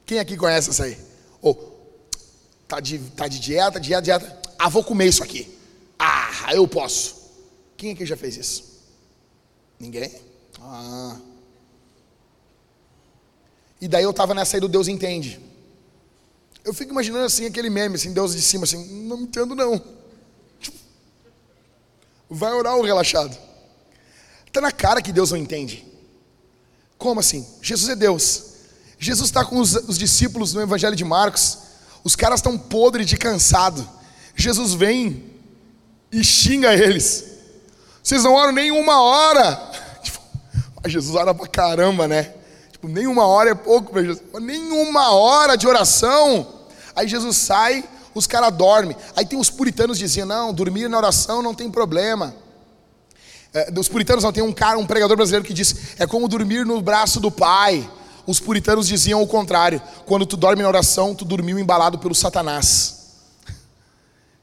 Quem 0.07 0.19
aqui 0.19 0.37
conhece 0.37 0.71
essa 0.71 0.85
aí? 0.85 0.97
Ou, 1.41 1.53
oh, 1.53 2.17
tá, 2.67 2.81
de, 2.81 2.99
tá 2.99 3.29
de 3.29 3.39
dieta, 3.39 3.79
dieta, 3.79 4.03
dieta. 4.03 4.43
Ah, 4.59 4.69
vou 4.69 4.83
comer 4.83 5.07
isso 5.07 5.23
aqui. 5.23 5.57
Ah, 5.99 6.55
eu 6.55 6.67
posso. 6.67 7.17
Quem 7.77 7.93
aqui 7.93 8.07
já 8.07 8.17
fez 8.17 8.37
isso? 8.37 8.78
Ninguém? 9.79 10.13
Ah. 10.61 11.17
E 13.81 13.87
daí 13.87 14.03
eu 14.03 14.11
estava 14.11 14.35
nessa 14.35 14.57
aí 14.57 14.61
do 14.61 14.69
Deus 14.69 14.89
entende. 14.89 15.41
Eu 16.65 16.75
fico 16.75 16.91
imaginando 16.91 17.25
assim 17.25 17.47
aquele 17.47 17.71
meme, 17.71 17.95
assim, 17.95 18.13
Deus 18.13 18.35
de 18.35 18.43
cima, 18.43 18.65
assim, 18.65 19.05
não 19.05 19.23
entendo 19.23 19.55
não. 19.55 19.83
Vai 22.29 22.53
orar 22.53 22.77
o 22.77 22.83
relaxado. 22.83 23.37
Está 24.47 24.61
na 24.61 24.73
cara 24.73 25.01
que 25.01 25.13
Deus 25.13 25.31
não 25.31 25.39
entende. 25.39 25.87
Como 26.99 27.21
assim? 27.21 27.47
Jesus 27.63 27.89
é 27.89 27.97
Deus. 27.97 28.45
Jesus 28.99 29.29
está 29.29 29.45
com 29.45 29.61
os, 29.61 29.75
os, 29.75 29.97
discípulos 29.97 30.53
no 30.53 30.61
Evangelho 30.61 30.97
de 30.97 31.05
Marcos. 31.05 31.59
Os 32.03 32.17
caras 32.17 32.41
estão 32.41 32.59
podres 32.59 33.07
de 33.07 33.17
cansado. 33.17 33.89
Jesus 34.35 34.75
vem 34.75 35.33
e 36.11 36.25
xinga 36.25 36.75
eles. 36.75 37.38
Vocês 38.09 38.25
não 38.25 38.33
oram 38.33 38.53
nem 38.55 38.71
uma 38.71 39.03
hora. 39.03 39.71
Tipo, 40.03 40.19
Jesus 40.87 41.15
ora 41.15 41.35
pra 41.35 41.47
caramba, 41.47 42.09
né? 42.09 42.33
Tipo, 42.73 42.89
nem 42.89 43.07
uma 43.07 43.27
hora 43.27 43.51
é 43.51 43.55
pouco 43.55 43.93
para 43.93 44.03
Jesus. 44.03 44.23
Nem 44.41 44.73
uma 44.73 45.13
hora 45.13 45.59
de 45.59 45.69
oração. 45.69 46.47
Aí 46.97 47.07
Jesus 47.07 47.37
sai, 47.37 47.85
os 48.15 48.27
caras 48.27 48.51
dormem. 48.57 48.97
Aí 49.15 49.27
tem 49.27 49.39
os 49.39 49.51
puritanos 49.51 49.99
diziam: 49.99 50.27
não, 50.27 50.55
dormir 50.55 50.89
na 50.89 50.97
oração 50.97 51.43
não 51.43 51.53
tem 51.53 51.71
problema. 51.71 52.35
É, 53.53 53.71
dos 53.71 53.91
puritanos 53.91 54.25
não 54.25 54.33
tem 54.33 54.43
um 54.43 54.55
cara, 54.55 54.79
um 54.79 54.87
pregador 54.87 55.15
brasileiro 55.15 55.45
que 55.45 55.53
diz: 55.53 55.77
é 55.99 56.07
como 56.07 56.27
dormir 56.29 56.65
no 56.65 56.81
braço 56.81 57.21
do 57.21 57.31
pai. 57.31 57.87
Os 58.27 58.41
puritanos 58.41 58.89
diziam 58.89 59.21
o 59.21 59.27
contrário: 59.27 59.83
quando 60.07 60.25
tu 60.25 60.35
dorme 60.35 60.63
na 60.63 60.69
oração, 60.69 61.15
tu 61.15 61.27
dormiu 61.27 61.59
embalado 61.59 61.99
pelo 61.99 62.15
Satanás. 62.15 62.97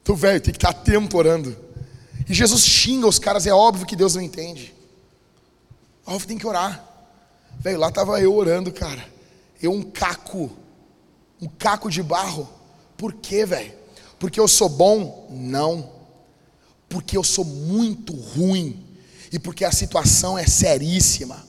Então, 0.04 0.14
velho, 0.14 0.40
tem 0.40 0.52
que 0.52 0.56
estar 0.56 0.72
tempo 0.72 1.18
orando. 1.18 1.66
E 2.28 2.34
Jesus 2.34 2.64
xinga 2.64 3.06
os 3.06 3.18
caras, 3.18 3.46
é 3.46 3.52
óbvio 3.52 3.86
que 3.86 3.96
Deus 3.96 4.14
não 4.14 4.22
entende. 4.22 4.74
Óbvio 6.04 6.28
tem 6.28 6.38
que 6.38 6.46
orar. 6.46 6.84
Velho, 7.58 7.78
lá 7.78 7.88
estava 7.88 8.20
eu 8.20 8.34
orando, 8.34 8.72
cara. 8.72 9.06
Eu 9.60 9.72
um 9.72 9.82
caco, 9.82 10.50
um 11.40 11.48
caco 11.48 11.90
de 11.90 12.02
barro. 12.02 12.48
Por 12.96 13.14
quê, 13.14 13.46
velho? 13.46 13.72
Porque 14.18 14.40
eu 14.40 14.48
sou 14.48 14.68
bom? 14.68 15.28
Não. 15.30 15.90
Porque 16.88 17.16
eu 17.16 17.24
sou 17.24 17.44
muito 17.44 18.14
ruim. 18.14 18.84
E 19.32 19.38
porque 19.38 19.64
a 19.64 19.72
situação 19.72 20.38
é 20.38 20.46
seríssima. 20.46 21.44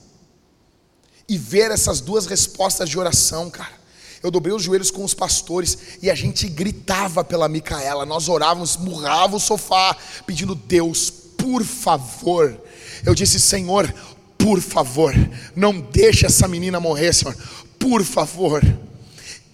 E 1.27 1.37
ver 1.37 1.71
essas 1.71 2.01
duas 2.01 2.25
respostas 2.25 2.89
de 2.89 2.97
oração, 2.97 3.49
cara. 3.49 3.76
Eu 4.21 4.31
dobrei 4.31 4.53
os 4.53 4.63
joelhos 4.63 4.91
com 4.91 5.03
os 5.03 5.13
pastores 5.13 5.77
e 6.01 6.09
a 6.09 6.15
gente 6.15 6.47
gritava 6.47 7.23
pela 7.23 7.47
Micaela. 7.47 8.05
Nós 8.05 8.27
orávamos, 8.29 8.77
murrava 8.77 9.35
o 9.35 9.39
sofá, 9.39 9.95
pedindo: 10.25 10.55
Deus, 10.55 11.09
por 11.09 11.63
favor. 11.63 12.59
Eu 13.05 13.13
disse, 13.13 13.39
Senhor, 13.39 13.93
por 14.37 14.61
favor, 14.61 15.13
não 15.55 15.79
deixe 15.79 16.25
essa 16.25 16.47
menina 16.47 16.79
morrer, 16.79 17.13
Senhor. 17.13 17.35
Por 17.77 18.03
favor, 18.03 18.63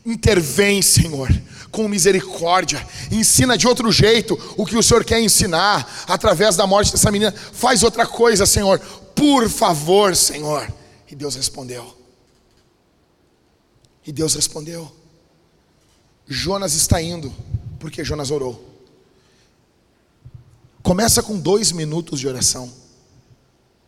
intervém, 0.06 0.82
Senhor 0.82 1.30
com 1.74 1.88
misericórdia, 1.88 2.88
ensina 3.12 3.58
de 3.58 3.68
outro 3.68 3.92
jeito 3.92 4.40
o 4.56 4.64
que 4.64 4.78
o 4.78 4.84
Senhor 4.84 5.04
quer 5.04 5.20
ensinar 5.20 6.06
através 6.08 6.56
da 6.56 6.68
morte 6.68 6.92
dessa 6.92 7.12
menina. 7.12 7.34
Faz 7.34 7.82
outra 7.82 8.06
coisa, 8.06 8.46
Senhor, 8.46 8.80
por 9.16 9.50
favor, 9.50 10.16
Senhor. 10.16 10.72
E 11.10 11.16
Deus 11.16 11.36
respondeu. 11.36 12.03
E 14.06 14.12
Deus 14.12 14.34
respondeu. 14.34 14.92
Jonas 16.28 16.74
está 16.74 17.02
indo, 17.02 17.34
porque 17.80 18.04
Jonas 18.04 18.32
orou. 18.32 18.74
Começa 20.82 21.24
com 21.24 21.40
dois 21.40 21.72
minutos 21.72 22.20
de 22.20 22.28
oração. 22.28 22.72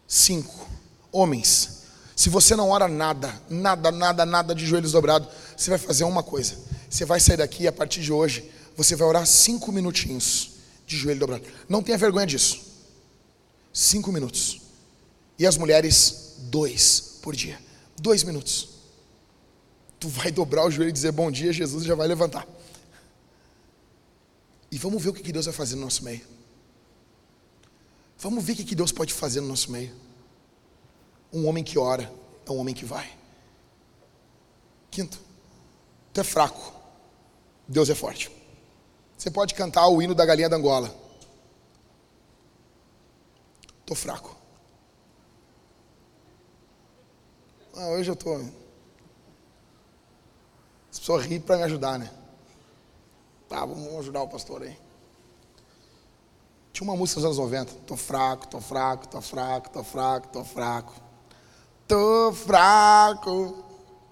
Cinco. 0.08 0.70
Homens, 1.12 1.84
se 2.16 2.30
você 2.30 2.56
não 2.56 2.70
ora 2.70 2.88
nada, 2.88 3.42
nada, 3.50 3.92
nada, 3.92 4.26
nada 4.26 4.56
de 4.56 4.66
joelhos 4.66 4.94
dobrados, 4.94 5.30
você 5.56 5.70
vai 5.70 5.80
fazer 5.80 6.04
uma 6.04 6.24
coisa. 6.24 6.56
Você 6.90 7.04
vai 7.06 7.20
sair 7.20 7.38
daqui 7.38 7.64
e 7.64 7.68
a 7.68 7.72
partir 7.72 8.02
de 8.02 8.12
hoje, 8.12 8.50
você 8.78 8.96
vai 8.96 9.08
orar 9.08 9.26
cinco 9.26 9.72
minutinhos 9.72 10.52
de 10.88 10.96
joelho 10.98 11.20
dobrado. 11.20 11.46
Não 11.68 11.82
tenha 11.84 11.98
vergonha 11.98 12.26
disso. 12.26 12.62
Cinco 13.74 14.12
minutos. 14.12 14.62
E 15.38 15.46
as 15.46 15.58
mulheres, 15.58 16.36
dois 16.38 17.20
por 17.22 17.36
dia. 17.36 17.60
Dois 17.98 18.24
minutos. 18.24 18.74
Tu 20.06 20.10
vai 20.10 20.32
dobrar 20.32 20.64
o 20.64 20.69
joelho 20.69 20.90
e 20.90 20.91
dizer 20.91 21.11
bom 21.11 21.32
dia, 21.32 21.52
Jesus 21.52 21.84
já 21.84 21.95
vai 21.95 22.07
levantar. 22.07 22.48
E 24.69 24.77
vamos 24.77 25.02
ver 25.02 25.10
o 25.10 25.14
que 25.14 25.32
Deus 25.32 25.45
vai 25.45 25.53
fazer 25.56 25.73
no 25.73 25.82
nosso 25.82 26.03
meio. 26.03 26.22
Vamos 28.19 28.44
ver 28.44 28.53
o 28.53 28.56
que 28.57 28.76
Deus 28.76 28.91
pode 28.91 29.11
fazer 29.11 29.41
no 29.41 29.48
nosso 29.48 29.72
meio. 29.72 29.91
Um 31.34 31.48
homem 31.48 31.64
que 31.64 31.80
ora 31.80 32.14
é 32.45 32.52
um 32.52 32.57
homem 32.57 32.76
que 32.76 32.86
vai. 32.86 33.18
Quinto, 34.91 35.19
tu 36.14 36.22
é 36.22 36.23
fraco. 36.23 36.72
Deus 37.68 37.90
é 37.90 37.95
forte. 37.95 38.30
Você 39.18 39.32
pode 39.32 39.56
cantar 39.56 39.88
o 39.88 40.03
hino 40.03 40.14
da 40.14 40.23
galinha 40.23 40.48
da 40.48 40.56
Angola. 40.56 40.95
Estou 43.80 43.98
fraco. 43.98 44.38
Ah, 47.73 47.88
hoje 47.88 48.11
eu 48.11 48.14
estou. 48.14 48.65
As 50.96 51.00
pessoas 51.00 51.26
riem 51.26 51.42
para 51.42 51.58
me 51.58 51.64
ajudar, 51.64 52.00
né? 52.00 52.10
Tá, 53.50 53.66
vamos 53.66 54.00
ajudar 54.00 54.22
o 54.22 54.30
pastor 54.30 54.62
aí. 54.62 54.78
Tinha 56.72 56.90
uma 56.90 56.96
música 56.96 57.20
dos 57.20 57.26
anos 57.26 57.38
90. 57.38 57.74
Tô 57.86 57.98
fraco, 57.98 58.48
tô 58.48 58.62
fraco, 58.62 59.06
tô 59.06 59.22
fraco, 59.22 59.70
tô 59.70 59.84
fraco, 59.84 60.28
tô 60.30 60.46
fraco. 60.46 60.94
Tô 61.86 62.32
fraco. 62.32 63.66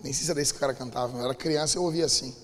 Nem 0.03 0.11
sei 0.11 0.25
se 0.25 0.31
era 0.31 0.41
isso 0.41 0.51
que 0.51 0.57
o 0.57 0.59
cara 0.59 0.73
cantava. 0.73 1.17
Eu 1.17 1.23
era 1.23 1.33
criança 1.33 1.77
eu 1.77 1.83
ouvia 1.83 2.03
assim. 2.03 2.35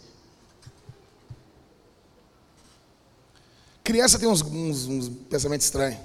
Criança 3.83 4.17
tem 4.17 4.29
uns, 4.29 4.41
uns, 4.41 4.85
uns 4.85 5.09
pensamentos 5.29 5.65
estranhos. 5.65 5.99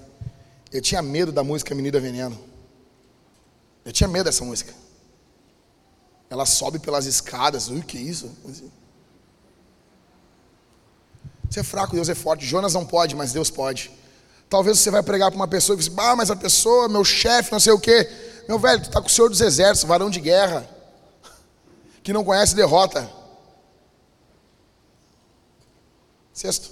Eu 0.72 0.82
tinha 0.82 1.00
medo 1.00 1.30
da 1.30 1.44
música 1.44 1.72
Menina 1.72 2.00
Veneno. 2.00 2.36
Eu 3.84 3.92
tinha 3.92 4.08
medo 4.08 4.24
dessa 4.24 4.44
música. 4.44 4.74
Ela 6.30 6.46
sobe 6.46 6.78
pelas 6.78 7.06
escadas. 7.06 7.68
Ui, 7.68 7.82
que 7.82 7.98
isso? 7.98 8.30
Você 11.48 11.60
é 11.60 11.62
fraco, 11.62 11.94
Deus 11.94 12.08
é 12.08 12.14
forte. 12.14 12.44
Jonas 12.44 12.74
não 12.74 12.84
pode, 12.84 13.14
mas 13.14 13.32
Deus 13.32 13.50
pode. 13.50 13.90
Talvez 14.48 14.78
você 14.78 14.90
vai 14.90 15.02
pregar 15.02 15.30
para 15.30 15.36
uma 15.36 15.48
pessoa 15.48 15.78
e 15.78 15.92
ah, 15.98 16.16
mas 16.16 16.30
a 16.30 16.36
pessoa, 16.36 16.88
meu 16.88 17.04
chefe, 17.04 17.52
não 17.52 17.60
sei 17.60 17.72
o 17.72 17.78
quê. 17.78 18.10
Meu 18.48 18.58
velho, 18.58 18.82
tu 18.82 18.88
está 18.88 19.00
com 19.00 19.06
o 19.06 19.10
Senhor 19.10 19.28
dos 19.28 19.40
Exércitos, 19.40 19.88
varão 19.88 20.10
de 20.10 20.20
guerra, 20.20 20.68
que 22.02 22.12
não 22.12 22.24
conhece 22.24 22.54
derrota. 22.54 23.10
Sexto. 26.32 26.70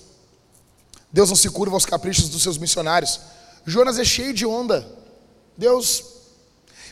Deus 1.13 1.29
não 1.29 1.37
se 1.37 1.49
curva 1.51 1.77
aos 1.77 1.87
caprichos 1.87 2.29
dos 2.29 2.43
seus 2.43 2.59
missionários. 2.59 3.21
Jonas 3.65 3.99
é 3.99 4.05
cheio 4.05 4.35
de 4.35 4.45
onda. 4.45 4.87
Deus. 5.57 6.12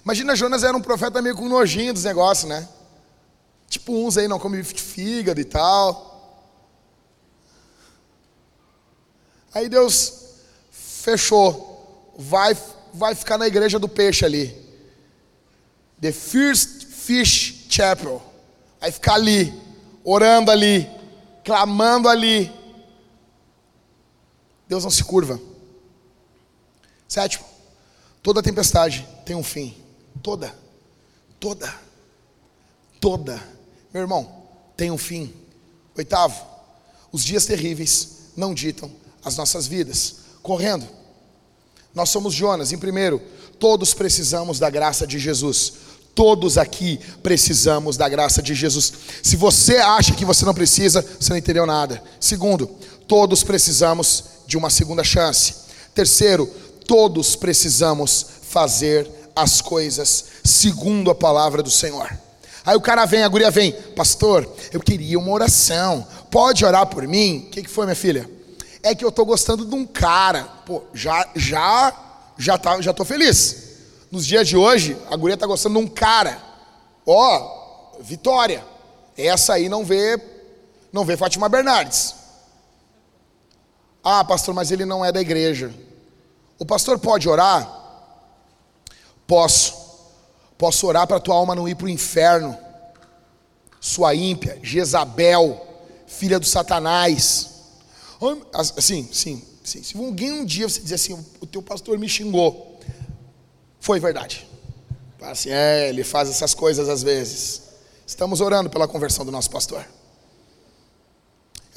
Imagina, 0.04 0.36
Jonas 0.36 0.62
era 0.62 0.76
um 0.76 0.80
profeta 0.80 1.20
meio 1.20 1.36
com 1.36 1.48
nojinho 1.48 1.92
dos 1.92 2.04
negócios, 2.04 2.48
né? 2.48 2.68
Tipo 3.68 3.92
uns 3.92 4.16
aí 4.16 4.26
não 4.26 4.38
come 4.38 4.62
fígado 4.62 5.40
e 5.40 5.44
tal. 5.44 6.08
Aí 9.52 9.68
Deus 9.68 10.12
fechou. 10.70 12.12
Vai, 12.18 12.56
vai 12.92 13.14
ficar 13.14 13.38
na 13.38 13.46
igreja 13.46 13.78
do 13.78 13.88
peixe 13.88 14.24
ali. 14.24 14.56
The 16.00 16.12
First 16.12 16.86
Fish 16.86 17.66
Chapel. 17.68 18.22
Vai 18.80 18.90
ficar 18.90 19.14
ali, 19.14 19.52
orando 20.04 20.50
ali, 20.50 20.88
clamando 21.44 22.08
ali 22.08 22.60
Deus 24.70 24.84
não 24.84 24.90
se 24.90 25.02
curva. 25.02 25.40
Sétimo, 27.08 27.44
toda 28.22 28.40
tempestade 28.40 29.04
tem 29.26 29.34
um 29.34 29.42
fim. 29.42 29.74
Toda, 30.22 30.54
toda, 31.38 31.74
toda. 33.00 33.42
Meu 33.92 34.02
irmão, 34.02 34.30
tem 34.76 34.90
um 34.90 34.98
fim. 34.98 35.32
Oitavo, 35.96 36.44
os 37.10 37.24
dias 37.24 37.46
terríveis 37.46 38.30
não 38.36 38.54
ditam 38.54 38.90
as 39.24 39.36
nossas 39.36 39.66
vidas. 39.66 40.16
Correndo, 40.42 40.86
nós 41.94 42.10
somos 42.10 42.34
Jonas. 42.34 42.72
Em 42.72 42.78
primeiro, 42.78 43.20
todos 43.58 43.94
precisamos 43.94 44.58
da 44.58 44.70
graça 44.70 45.06
de 45.06 45.18
Jesus. 45.18 45.72
Todos 46.14 46.58
aqui 46.58 46.98
precisamos 47.22 47.96
da 47.96 48.08
graça 48.08 48.42
de 48.42 48.54
Jesus. 48.54 48.92
Se 49.22 49.36
você 49.36 49.76
acha 49.76 50.14
que 50.14 50.24
você 50.24 50.44
não 50.44 50.54
precisa, 50.54 51.02
você 51.02 51.30
não 51.30 51.36
entendeu 51.36 51.64
nada. 51.64 52.02
Segundo, 52.18 52.66
todos 53.06 53.42
precisamos 53.42 54.24
de 54.46 54.56
uma 54.56 54.70
segunda 54.70 55.04
chance. 55.04 55.54
Terceiro, 55.94 56.46
todos 56.86 57.36
precisamos 57.36 58.26
fazer 58.42 59.19
as 59.34 59.60
coisas 59.60 60.24
segundo 60.44 61.10
a 61.10 61.14
palavra 61.14 61.62
do 61.62 61.70
Senhor. 61.70 62.10
Aí 62.64 62.76
o 62.76 62.80
cara 62.80 63.04
vem, 63.06 63.22
a 63.22 63.28
guria 63.28 63.50
vem, 63.50 63.72
pastor, 63.72 64.48
eu 64.72 64.80
queria 64.80 65.18
uma 65.18 65.32
oração. 65.32 66.06
Pode 66.30 66.64
orar 66.64 66.86
por 66.86 67.06
mim? 67.06 67.46
O 67.46 67.50
que, 67.50 67.62
que 67.62 67.70
foi, 67.70 67.86
minha 67.86 67.96
filha? 67.96 68.30
É 68.82 68.94
que 68.94 69.04
eu 69.04 69.10
tô 69.10 69.24
gostando 69.24 69.64
de 69.64 69.74
um 69.74 69.86
cara. 69.86 70.44
Pô, 70.66 70.82
já, 70.92 71.26
já, 71.34 71.92
já 72.38 72.58
tá, 72.58 72.80
já 72.80 72.92
tô 72.92 73.04
feliz. 73.04 73.70
Nos 74.10 74.26
dias 74.26 74.46
de 74.46 74.56
hoje, 74.56 74.96
a 75.10 75.16
guria 75.16 75.36
tá 75.36 75.46
gostando 75.46 75.78
de 75.78 75.84
um 75.84 75.88
cara. 75.88 76.40
Ó, 77.06 77.98
vitória. 78.00 78.64
Essa 79.16 79.54
aí 79.54 79.68
não 79.68 79.84
vê, 79.84 80.20
não 80.92 81.04
vê 81.04 81.16
Fátima 81.16 81.48
Bernardes. 81.48 82.14
Ah, 84.02 84.24
pastor, 84.24 84.54
mas 84.54 84.70
ele 84.70 84.84
não 84.84 85.04
é 85.04 85.12
da 85.12 85.20
igreja. 85.20 85.72
O 86.58 86.64
pastor 86.64 86.98
pode 86.98 87.28
orar? 87.28 87.79
Posso. 89.30 89.74
Posso 90.58 90.88
orar 90.88 91.06
para 91.06 91.18
a 91.18 91.20
tua 91.20 91.36
alma 91.36 91.54
não 91.54 91.68
ir 91.68 91.76
para 91.76 91.86
o 91.86 91.88
inferno. 91.88 92.58
Sua 93.80 94.12
ímpia, 94.12 94.58
Jezabel, 94.60 95.64
filha 96.04 96.40
do 96.40 96.44
Satanás. 96.44 97.48
Assim, 98.52 99.08
sim, 99.12 99.40
sim. 99.62 99.84
Se 99.84 99.96
alguém 99.96 100.32
um 100.32 100.44
dia 100.44 100.68
você 100.68 100.80
dizer 100.80 100.96
assim, 100.96 101.24
o 101.40 101.46
teu 101.46 101.62
pastor 101.62 101.96
me 101.96 102.08
xingou, 102.08 102.80
foi 103.78 104.00
verdade. 104.00 104.48
Assim, 105.22 105.50
é, 105.50 105.88
ele 105.88 106.02
faz 106.02 106.28
essas 106.28 106.52
coisas 106.52 106.88
às 106.88 107.04
vezes. 107.04 107.62
Estamos 108.04 108.40
orando 108.40 108.68
pela 108.68 108.88
conversão 108.88 109.24
do 109.24 109.30
nosso 109.30 109.48
pastor. 109.48 109.86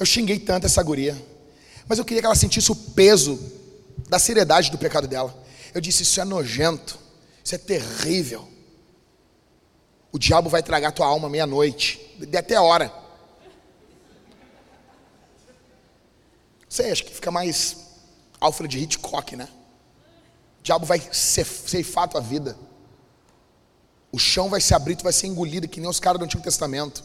Eu 0.00 0.04
xinguei 0.04 0.40
tanto 0.40 0.66
essa 0.66 0.82
guria. 0.82 1.16
Mas 1.86 2.00
eu 2.00 2.04
queria 2.04 2.20
que 2.20 2.26
ela 2.26 2.34
sentisse 2.34 2.72
o 2.72 2.74
peso 2.74 3.38
da 4.08 4.18
seriedade 4.18 4.72
do 4.72 4.76
pecado 4.76 5.06
dela. 5.06 5.32
Eu 5.72 5.80
disse: 5.80 6.02
Isso 6.02 6.20
é 6.20 6.24
nojento, 6.24 7.03
isso 7.44 7.54
é 7.54 7.58
terrível. 7.58 8.48
O 10.10 10.18
diabo 10.18 10.48
vai 10.48 10.62
tragar 10.62 10.92
tua 10.92 11.06
alma 11.06 11.28
meia-noite, 11.28 12.00
de 12.18 12.36
até 12.36 12.58
hora. 12.58 12.90
Sei, 16.68 16.90
acho 16.90 17.04
que 17.04 17.14
fica 17.14 17.30
mais 17.30 17.76
Alfred 18.40 18.78
Hitchcock, 18.78 19.36
né? 19.36 19.48
O 20.60 20.62
diabo 20.62 20.86
vai 20.86 21.00
ceifar 21.12 22.08
tua 22.08 22.20
vida. 22.20 22.56
O 24.10 24.18
chão 24.18 24.48
vai 24.48 24.60
se 24.60 24.74
abrir, 24.74 24.96
tu 24.96 25.04
vai 25.04 25.12
ser 25.12 25.26
engolido, 25.26 25.68
que 25.68 25.80
nem 25.80 25.90
os 25.90 26.00
caras 26.00 26.18
do 26.18 26.24
Antigo 26.24 26.42
Testamento. 26.42 27.04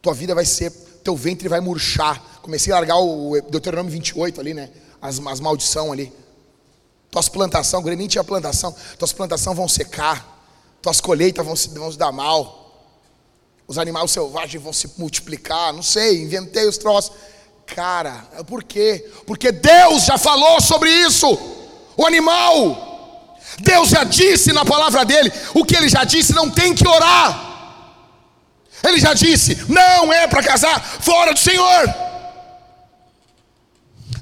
Tua 0.00 0.14
vida 0.14 0.34
vai 0.34 0.44
ser 0.44 0.70
teu 1.02 1.14
ventre 1.14 1.48
vai 1.48 1.60
murchar. 1.60 2.40
Comecei 2.42 2.72
a 2.72 2.76
largar 2.76 2.96
o 2.98 3.40
Deuteronômio 3.42 3.92
28 3.92 4.40
ali, 4.40 4.54
né? 4.54 4.70
As, 5.00 5.20
as 5.24 5.40
maldição 5.40 5.92
ali. 5.92 6.12
Tuas 7.12 7.28
plantações, 7.28 7.84
nem 7.84 8.08
tinha 8.08 8.24
plantação, 8.24 8.74
tuas 8.98 9.12
plantações 9.12 9.54
vão 9.54 9.68
secar, 9.68 10.26
tuas 10.80 10.98
colheitas 10.98 11.44
vão 11.44 11.54
se, 11.54 11.68
vão 11.68 11.92
se 11.92 11.98
dar 11.98 12.10
mal, 12.10 12.88
os 13.68 13.76
animais 13.76 14.10
selvagens 14.10 14.62
vão 14.62 14.72
se 14.72 14.90
multiplicar, 14.96 15.74
não 15.74 15.82
sei, 15.82 16.22
inventei 16.22 16.66
os 16.66 16.78
troços. 16.78 17.12
Cara, 17.66 18.26
por 18.46 18.64
quê? 18.64 19.10
Porque 19.26 19.52
Deus 19.52 20.04
já 20.04 20.16
falou 20.16 20.58
sobre 20.62 20.90
isso. 20.90 21.28
o 21.98 22.06
animal. 22.06 23.36
Deus 23.58 23.90
já 23.90 24.04
disse 24.04 24.50
na 24.50 24.64
palavra 24.64 25.04
dele, 25.04 25.30
o 25.52 25.66
que 25.66 25.76
ele 25.76 25.90
já 25.90 26.04
disse, 26.04 26.34
não 26.34 26.48
tem 26.50 26.74
que 26.74 26.88
orar. 26.88 27.50
Ele 28.82 28.98
já 28.98 29.12
disse, 29.12 29.66
não 29.68 30.10
é 30.10 30.26
para 30.26 30.42
casar 30.42 30.82
fora 30.82 31.34
do 31.34 31.38
Senhor. 31.38 32.11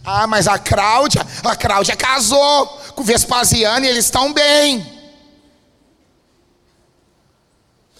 Ah, 0.04 0.26
mas 0.26 0.48
a 0.48 0.58
Cláudia, 0.58 1.26
a 1.44 1.56
Cláudia 1.56 1.94
casou 1.94 2.66
com 2.94 3.02
Vespasiano 3.02 3.84
e 3.84 3.88
eles 3.88 4.06
estão 4.06 4.32
bem. 4.32 5.00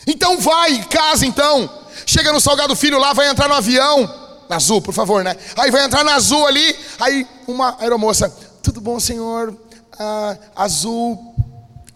Então 0.06 0.38
vai, 0.38 0.82
casa 0.84 1.26
então. 1.26 1.68
Chega 2.06 2.32
no 2.32 2.40
Salgado 2.40 2.74
Filho 2.74 2.98
lá, 2.98 3.12
vai 3.12 3.28
entrar 3.28 3.48
no 3.48 3.54
avião. 3.54 4.18
Na 4.48 4.56
Azul, 4.56 4.80
por 4.80 4.92
favor, 4.92 5.22
né? 5.22 5.36
Aí 5.56 5.70
vai 5.70 5.84
entrar 5.84 6.02
na 6.02 6.14
Azul 6.14 6.46
ali. 6.46 6.76
Aí 6.98 7.26
uma 7.46 7.76
aeromoça, 7.80 8.28
tudo 8.62 8.80
bom, 8.80 8.98
senhor? 8.98 9.56
Ah, 9.98 10.36
azul, 10.56 11.34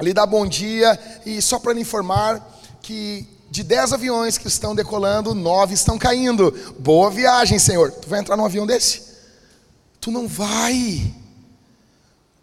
lhe 0.01 0.13
dá 0.13 0.27
bom 0.27 0.47
dia. 0.47 0.99
E 1.25 1.41
só 1.41 1.59
para 1.59 1.73
lhe 1.73 1.81
informar 1.81 2.41
que 2.83 3.27
de 3.51 3.63
dez 3.63 3.93
aviões 3.93 4.37
que 4.37 4.49
estão 4.49 4.75
decolando, 4.75 5.35
nove 5.35 5.75
estão 5.75 5.97
caindo. 5.97 6.53
Boa 6.79 7.11
viagem, 7.11 7.59
senhor. 7.59 7.91
Tu 7.93 8.09
vai 8.09 8.21
entrar 8.21 8.37
num 8.37 8.45
avião 8.45 8.67
desse? 8.67 9.14
Tu 10.05 10.11
não 10.11 10.29
vai. 10.29 11.15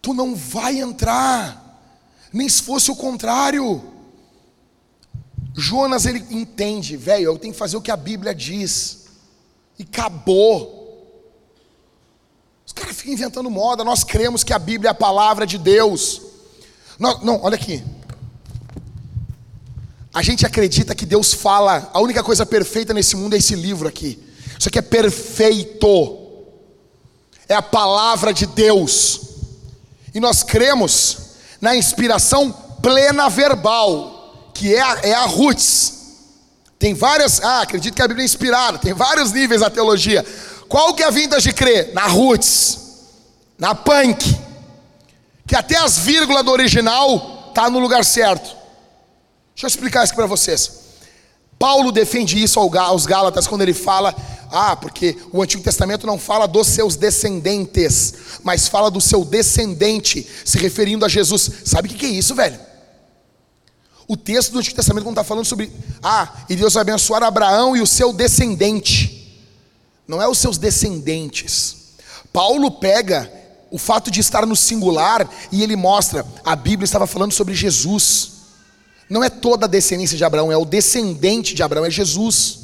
Tu 0.01 0.15
não 0.15 0.35
vai 0.35 0.79
entrar. 0.79 1.79
Nem 2.33 2.49
se 2.49 2.63
fosse 2.63 2.89
o 2.89 2.95
contrário. 2.95 3.83
Jonas 5.55 6.07
ele 6.07 6.25
entende, 6.31 6.97
velho, 6.97 7.25
eu 7.25 7.37
tenho 7.37 7.53
que 7.53 7.59
fazer 7.59 7.77
o 7.77 7.81
que 7.81 7.91
a 7.91 7.95
Bíblia 7.95 8.33
diz. 8.33 9.05
E 9.77 9.83
acabou. 9.83 11.05
Os 12.65 12.73
caras 12.73 12.95
ficam 12.95 13.13
inventando 13.13 13.47
moda, 13.47 13.83
nós 13.83 14.03
cremos 14.03 14.43
que 14.43 14.53
a 14.53 14.57
Bíblia 14.57 14.89
é 14.89 14.91
a 14.93 14.95
palavra 14.95 15.45
de 15.45 15.59
Deus. 15.59 16.19
Não, 16.97 17.23
não, 17.23 17.43
olha 17.43 17.57
aqui. 17.57 17.83
A 20.11 20.23
gente 20.23 20.47
acredita 20.47 20.95
que 20.95 21.05
Deus 21.05 21.31
fala, 21.31 21.91
a 21.93 22.01
única 22.01 22.23
coisa 22.23 22.43
perfeita 22.43 22.91
nesse 22.91 23.15
mundo 23.15 23.35
é 23.35 23.37
esse 23.37 23.53
livro 23.53 23.87
aqui. 23.87 24.17
Isso 24.57 24.67
aqui 24.67 24.79
é 24.79 24.81
perfeito. 24.81 26.20
É 27.51 27.53
a 27.53 27.61
palavra 27.61 28.33
de 28.33 28.45
Deus. 28.45 29.19
E 30.13 30.21
nós 30.21 30.41
cremos 30.41 31.17
na 31.59 31.75
inspiração 31.75 32.49
plena 32.81 33.27
verbal 33.29 34.51
que 34.53 34.73
é 34.73 34.81
a, 34.81 34.99
é 35.03 35.13
a 35.13 35.25
roots. 35.25 35.99
Tem 36.79 36.93
várias, 36.93 37.43
ah, 37.43 37.59
acredito 37.59 37.93
que 37.93 38.01
a 38.01 38.07
Bíblia 38.07 38.23
é 38.23 38.25
inspirada, 38.25 38.77
tem 38.77 38.93
vários 38.93 39.33
níveis 39.33 39.59
na 39.59 39.69
teologia. 39.69 40.25
Qual 40.69 40.93
que 40.93 41.03
é 41.03 41.07
a 41.07 41.11
vinda 41.11 41.41
de 41.41 41.51
crer? 41.51 41.93
Na 41.93 42.07
roots, 42.07 42.79
na 43.59 43.75
punk, 43.75 44.33
que 45.45 45.53
até 45.53 45.75
as 45.75 45.97
vírgulas 45.97 46.45
do 46.45 46.51
original 46.51 47.51
tá 47.53 47.69
no 47.69 47.79
lugar 47.79 48.05
certo. 48.05 48.55
Deixa 49.53 49.65
eu 49.65 49.67
explicar 49.67 50.05
isso 50.05 50.15
para 50.15 50.25
vocês. 50.25 50.71
Paulo 51.59 51.91
defende 51.91 52.41
isso 52.41 52.57
aos 52.61 53.05
Gálatas 53.05 53.45
quando 53.45 53.61
ele 53.61 53.73
fala, 53.73 54.15
ah, 54.51 54.75
porque 54.75 55.17
o 55.31 55.41
Antigo 55.41 55.63
Testamento 55.63 56.05
não 56.05 56.17
fala 56.17 56.47
dos 56.47 56.67
seus 56.67 56.95
descendentes, 56.95 58.13
mas 58.43 58.67
fala 58.67 58.91
do 58.91 58.99
seu 58.99 59.23
descendente, 59.23 60.27
se 60.43 60.57
referindo 60.57 61.05
a 61.05 61.09
Jesus. 61.09 61.49
Sabe 61.65 61.87
o 61.87 61.91
que 61.93 62.05
é 62.05 62.09
isso, 62.09 62.35
velho? 62.35 62.59
O 64.07 64.17
texto 64.17 64.51
do 64.51 64.59
Antigo 64.59 64.75
Testamento, 64.75 65.05
quando 65.05 65.13
está 65.13 65.23
falando 65.23 65.45
sobre, 65.45 65.71
ah, 66.03 66.43
e 66.49 66.55
Deus 66.55 66.73
vai 66.73 66.81
abençoar 66.81 67.23
Abraão 67.23 67.77
e 67.77 67.81
o 67.81 67.87
seu 67.87 68.11
descendente, 68.11 69.41
não 70.05 70.21
é 70.21 70.27
os 70.27 70.37
seus 70.37 70.57
descendentes. 70.57 71.77
Paulo 72.33 72.71
pega 72.71 73.31
o 73.71 73.77
fato 73.77 74.11
de 74.11 74.19
estar 74.19 74.45
no 74.45 74.55
singular 74.55 75.29
e 75.49 75.63
ele 75.63 75.77
mostra, 75.77 76.25
a 76.43 76.55
Bíblia 76.57 76.83
estava 76.83 77.07
falando 77.07 77.31
sobre 77.31 77.55
Jesus. 77.55 78.31
Não 79.09 79.23
é 79.23 79.29
toda 79.29 79.65
a 79.65 79.69
descendência 79.69 80.17
de 80.17 80.25
Abraão, 80.25 80.51
é 80.51 80.57
o 80.57 80.65
descendente 80.65 81.55
de 81.55 81.63
Abraão, 81.63 81.85
é 81.85 81.89
Jesus. 81.89 82.60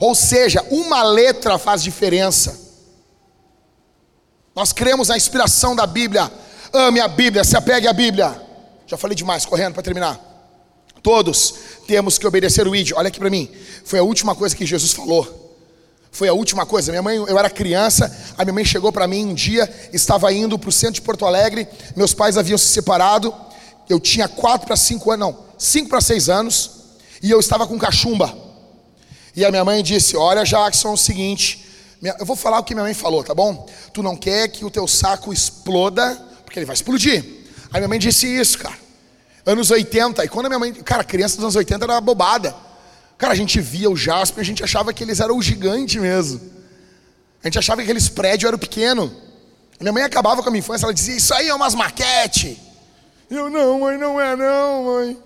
Ou 0.00 0.14
seja, 0.14 0.64
uma 0.70 1.02
letra 1.02 1.58
faz 1.58 1.82
diferença. 1.82 2.60
Nós 4.54 4.72
cremos 4.72 5.08
na 5.08 5.16
inspiração 5.16 5.74
da 5.74 5.86
Bíblia. 5.86 6.30
Ame 6.72 7.00
a 7.00 7.08
Bíblia, 7.08 7.44
se 7.44 7.56
apegue 7.56 7.88
à 7.88 7.92
Bíblia. 7.92 8.40
Já 8.86 8.96
falei 8.96 9.14
demais, 9.14 9.44
correndo 9.44 9.74
para 9.74 9.82
terminar. 9.82 10.20
Todos 11.02 11.54
temos 11.86 12.18
que 12.18 12.26
obedecer 12.26 12.66
o 12.66 12.74
ídio. 12.74 12.96
Olha 12.96 13.08
aqui 13.08 13.18
para 13.18 13.30
mim. 13.30 13.50
Foi 13.84 13.98
a 13.98 14.02
última 14.02 14.34
coisa 14.34 14.56
que 14.56 14.64
Jesus 14.64 14.92
falou. 14.92 15.44
Foi 16.14 16.28
a 16.28 16.32
última 16.32 16.64
coisa. 16.64 16.92
Minha 16.92 17.02
mãe, 17.02 17.16
eu 17.16 17.38
era 17.38 17.50
criança, 17.50 18.10
a 18.38 18.44
minha 18.44 18.54
mãe 18.54 18.64
chegou 18.64 18.92
para 18.92 19.08
mim 19.08 19.26
um 19.26 19.34
dia, 19.34 19.68
estava 19.92 20.32
indo 20.32 20.56
para 20.56 20.68
o 20.68 20.72
centro 20.72 20.94
de 20.94 21.02
Porto 21.02 21.26
Alegre, 21.26 21.66
meus 21.96 22.14
pais 22.14 22.38
haviam 22.38 22.56
se 22.56 22.68
separado, 22.68 23.34
eu 23.90 23.98
tinha 23.98 24.28
quatro 24.28 24.64
para 24.64 24.76
cinco 24.76 25.10
anos, 25.10 25.26
não, 25.26 25.44
cinco 25.58 25.88
para 25.88 26.00
seis 26.00 26.28
anos, 26.28 26.70
e 27.20 27.32
eu 27.32 27.40
estava 27.40 27.66
com 27.66 27.76
cachumba. 27.76 28.43
E 29.36 29.44
a 29.44 29.50
minha 29.50 29.64
mãe 29.64 29.82
disse: 29.82 30.16
Olha, 30.16 30.44
Jackson, 30.44 30.88
é 30.88 30.92
o 30.92 30.96
seguinte, 30.96 31.64
eu 32.18 32.26
vou 32.26 32.36
falar 32.36 32.58
o 32.58 32.64
que 32.64 32.74
minha 32.74 32.84
mãe 32.84 32.94
falou, 32.94 33.24
tá 33.24 33.34
bom? 33.34 33.66
Tu 33.92 34.02
não 34.02 34.16
quer 34.16 34.48
que 34.48 34.64
o 34.64 34.70
teu 34.70 34.86
saco 34.86 35.32
exploda, 35.32 36.14
porque 36.44 36.58
ele 36.58 36.66
vai 36.66 36.74
explodir. 36.74 37.24
Aí 37.72 37.80
minha 37.80 37.88
mãe 37.88 37.98
disse 37.98 38.26
isso, 38.26 38.58
cara. 38.58 38.76
Anos 39.46 39.70
80. 39.70 40.24
E 40.24 40.28
quando 40.28 40.46
a 40.46 40.48
minha 40.48 40.58
mãe. 40.58 40.72
Cara, 40.72 41.02
criança 41.02 41.36
dos 41.36 41.44
anos 41.44 41.56
80 41.56 41.84
era 41.84 42.00
bobada. 42.00 42.54
Cara, 43.16 43.32
a 43.32 43.36
gente 43.36 43.60
via 43.60 43.90
o 43.90 43.96
Jasper, 43.96 44.40
a 44.40 44.44
gente 44.44 44.62
achava 44.62 44.92
que 44.92 45.02
eles 45.02 45.20
eram 45.20 45.36
o 45.36 45.42
gigante 45.42 45.98
mesmo. 45.98 46.40
A 47.42 47.46
gente 47.46 47.58
achava 47.58 47.78
que 47.78 47.84
aqueles 47.84 48.08
prédios 48.08 48.48
eram 48.48 48.58
pequenos. 48.58 49.10
Minha 49.80 49.92
mãe 49.92 50.02
acabava 50.02 50.42
com 50.42 50.48
a 50.48 50.52
minha 50.52 50.60
infância, 50.60 50.86
ela 50.86 50.94
dizia: 50.94 51.16
Isso 51.16 51.32
aí 51.34 51.48
é 51.48 51.54
umas 51.54 51.74
maquete. 51.74 52.60
Eu, 53.30 53.48
não, 53.48 53.80
mãe, 53.80 53.96
não 53.96 54.20
é, 54.20 54.36
não, 54.36 54.84
mãe. 54.84 55.18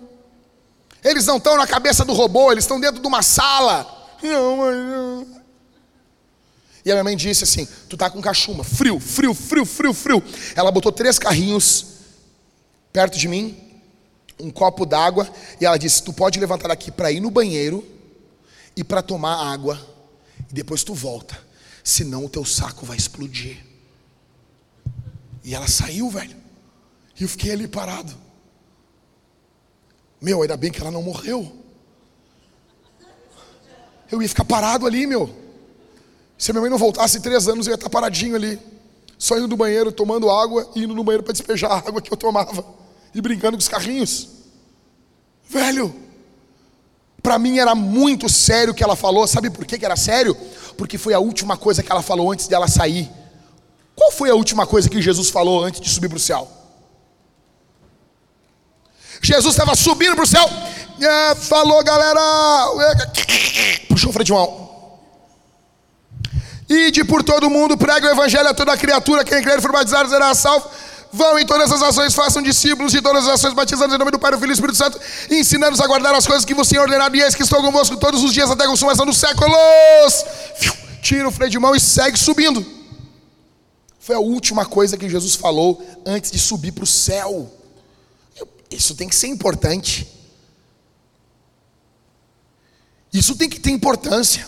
Eles 1.03 1.25
não 1.25 1.37
estão 1.37 1.57
na 1.57 1.67
cabeça 1.67 2.03
do 2.05 2.13
robô, 2.13 2.51
eles 2.51 2.63
estão 2.63 2.79
dentro 2.79 3.01
de 3.01 3.07
uma 3.07 3.21
sala. 3.21 3.98
Não, 4.21 4.57
mãe, 4.57 4.75
não. 4.75 5.41
E 6.83 6.91
a 6.91 6.95
minha 6.95 7.03
mãe 7.03 7.15
disse 7.15 7.43
assim: 7.43 7.67
Tu 7.87 7.97
tá 7.97 8.09
com 8.09 8.21
cachumba, 8.21 8.63
frio, 8.63 8.99
frio, 8.99 9.33
frio, 9.33 9.65
frio, 9.65 9.93
frio. 9.93 10.23
Ela 10.55 10.71
botou 10.71 10.91
três 10.91 11.19
carrinhos 11.19 11.85
perto 12.91 13.17
de 13.17 13.27
mim, 13.27 13.57
um 14.39 14.49
copo 14.49 14.85
d'água, 14.85 15.29
e 15.59 15.65
ela 15.65 15.77
disse: 15.77 16.03
Tu 16.03 16.13
pode 16.13 16.39
levantar 16.39 16.69
daqui 16.69 16.91
para 16.91 17.11
ir 17.11 17.19
no 17.19 17.29
banheiro 17.29 17.85
e 18.75 18.83
para 18.83 19.01
tomar 19.01 19.51
água, 19.51 19.79
e 20.49 20.53
depois 20.53 20.83
tu 20.83 20.93
volta, 20.93 21.37
senão 21.83 22.25
o 22.25 22.29
teu 22.29 22.45
saco 22.45 22.85
vai 22.85 22.97
explodir. 22.97 23.63
E 25.43 25.53
ela 25.53 25.67
saiu, 25.67 26.09
velho, 26.09 26.35
e 27.19 27.23
eu 27.23 27.29
fiquei 27.29 27.51
ali 27.51 27.67
parado. 27.67 28.15
Meu, 30.21 30.41
ainda 30.41 30.57
bem 30.57 30.71
que 30.71 30.81
ela 30.81 30.91
não 30.91 31.01
morreu. 31.01 31.58
Eu 34.11 34.21
ia 34.21 34.29
ficar 34.29 34.45
parado 34.45 34.85
ali, 34.85 35.05
meu. 35.05 35.29
Se 36.37 36.51
a 36.51 36.53
minha 36.53 36.61
mãe 36.61 36.69
não 36.69 36.77
voltasse 36.77 37.19
três 37.19 37.47
anos, 37.47 37.67
eu 37.67 37.71
ia 37.71 37.75
estar 37.75 37.89
paradinho 37.89 38.35
ali, 38.35 38.59
só 39.17 39.37
indo 39.37 39.47
do 39.47 39.57
banheiro, 39.57 39.91
tomando 39.91 40.29
água 40.29 40.69
e 40.75 40.83
indo 40.83 40.95
no 40.95 41.03
banheiro 41.03 41.23
para 41.23 41.33
despejar 41.33 41.71
a 41.71 41.77
água 41.77 42.01
que 42.01 42.11
eu 42.11 42.17
tomava 42.17 42.63
e 43.13 43.21
brincando 43.21 43.57
com 43.57 43.61
os 43.61 43.67
carrinhos. 43.67 44.29
Velho, 45.47 45.93
para 47.21 47.37
mim 47.37 47.59
era 47.59 47.75
muito 47.75 48.29
sério 48.29 48.71
o 48.71 48.75
que 48.75 48.83
ela 48.83 48.95
falou. 48.95 49.27
Sabe 49.27 49.49
por 49.49 49.65
que 49.65 49.83
era 49.83 49.95
sério? 49.95 50.35
Porque 50.77 50.97
foi 50.97 51.13
a 51.13 51.19
última 51.19 51.57
coisa 51.57 51.83
que 51.83 51.91
ela 51.91 52.01
falou 52.01 52.31
antes 52.31 52.47
dela 52.47 52.67
sair. 52.67 53.09
Qual 53.95 54.11
foi 54.11 54.29
a 54.29 54.35
última 54.35 54.65
coisa 54.65 54.89
que 54.89 55.01
Jesus 55.01 55.29
falou 55.29 55.63
antes 55.63 55.81
de 55.81 55.89
subir 55.89 56.07
para 56.07 56.17
o 56.17 56.19
céu? 56.19 56.49
Jesus 59.21 59.53
estava 59.53 59.75
subindo 59.75 60.15
para 60.15 60.23
o 60.23 60.27
céu. 60.27 60.47
É, 61.01 61.35
falou, 61.35 61.83
galera. 61.83 62.21
Puxou 63.87 64.09
o 64.09 64.13
freio 64.13 64.25
de 64.25 64.33
mão. 64.33 64.69
Ide 66.69 67.03
por 67.03 67.23
todo 67.23 67.49
mundo, 67.49 67.75
prega 67.77 68.07
o 68.07 68.11
evangelho 68.11 68.47
a 68.47 68.53
toda 68.53 68.77
criatura. 68.77 69.23
Quem 69.23 69.41
crer 69.41 69.57
e 69.57 69.61
for 69.61 69.71
batizado 69.71 70.09
será 70.09 70.35
salvo. 70.35 70.69
Vão 71.11 71.39
em 71.39 71.45
todas 71.45 71.71
as 71.71 71.81
ações, 71.81 72.13
façam 72.13 72.39
discípulos 72.39 72.91
de 72.91 73.01
todas 73.01 73.27
as 73.27 73.33
ações, 73.33 73.55
batizando 73.55 73.95
em 73.95 73.97
nome 73.97 74.11
do 74.11 74.19
Pai, 74.19 74.29
do 74.29 74.37
Filho 74.37 74.51
e 74.51 74.53
do 74.53 74.53
Espírito 74.53 74.77
Santo, 74.77 74.99
ensinando-os 75.31 75.81
a 75.81 75.87
guardar 75.87 76.13
as 76.13 76.27
coisas 76.27 76.45
que 76.45 76.53
você 76.53 76.75
tem 76.75 76.79
ordenado, 76.79 77.15
e 77.15 77.21
eis 77.21 77.33
que 77.33 77.41
estou 77.41 77.59
convosco 77.63 77.97
todos 77.97 78.23
os 78.23 78.31
dias 78.31 78.51
até 78.51 78.65
a 78.65 78.67
consumação 78.67 79.07
dos 79.07 79.17
séculos. 79.17 79.51
Tira 81.01 81.27
o 81.27 81.31
freio 81.31 81.49
de 81.49 81.57
mão 81.57 81.73
e 81.75 81.79
segue 81.79 82.15
subindo. 82.15 82.63
Foi 83.99 84.15
a 84.15 84.19
última 84.19 84.67
coisa 84.67 84.97
que 84.97 85.09
Jesus 85.09 85.33
falou 85.33 85.83
antes 86.05 86.29
de 86.29 86.37
subir 86.37 86.73
para 86.73 86.83
o 86.83 86.87
céu. 86.87 87.51
Isso 88.69 88.93
tem 88.93 89.09
que 89.09 89.15
ser 89.15 89.27
importante. 89.27 90.18
Isso 93.11 93.35
tem 93.35 93.49
que 93.49 93.59
ter 93.59 93.71
importância. 93.71 94.47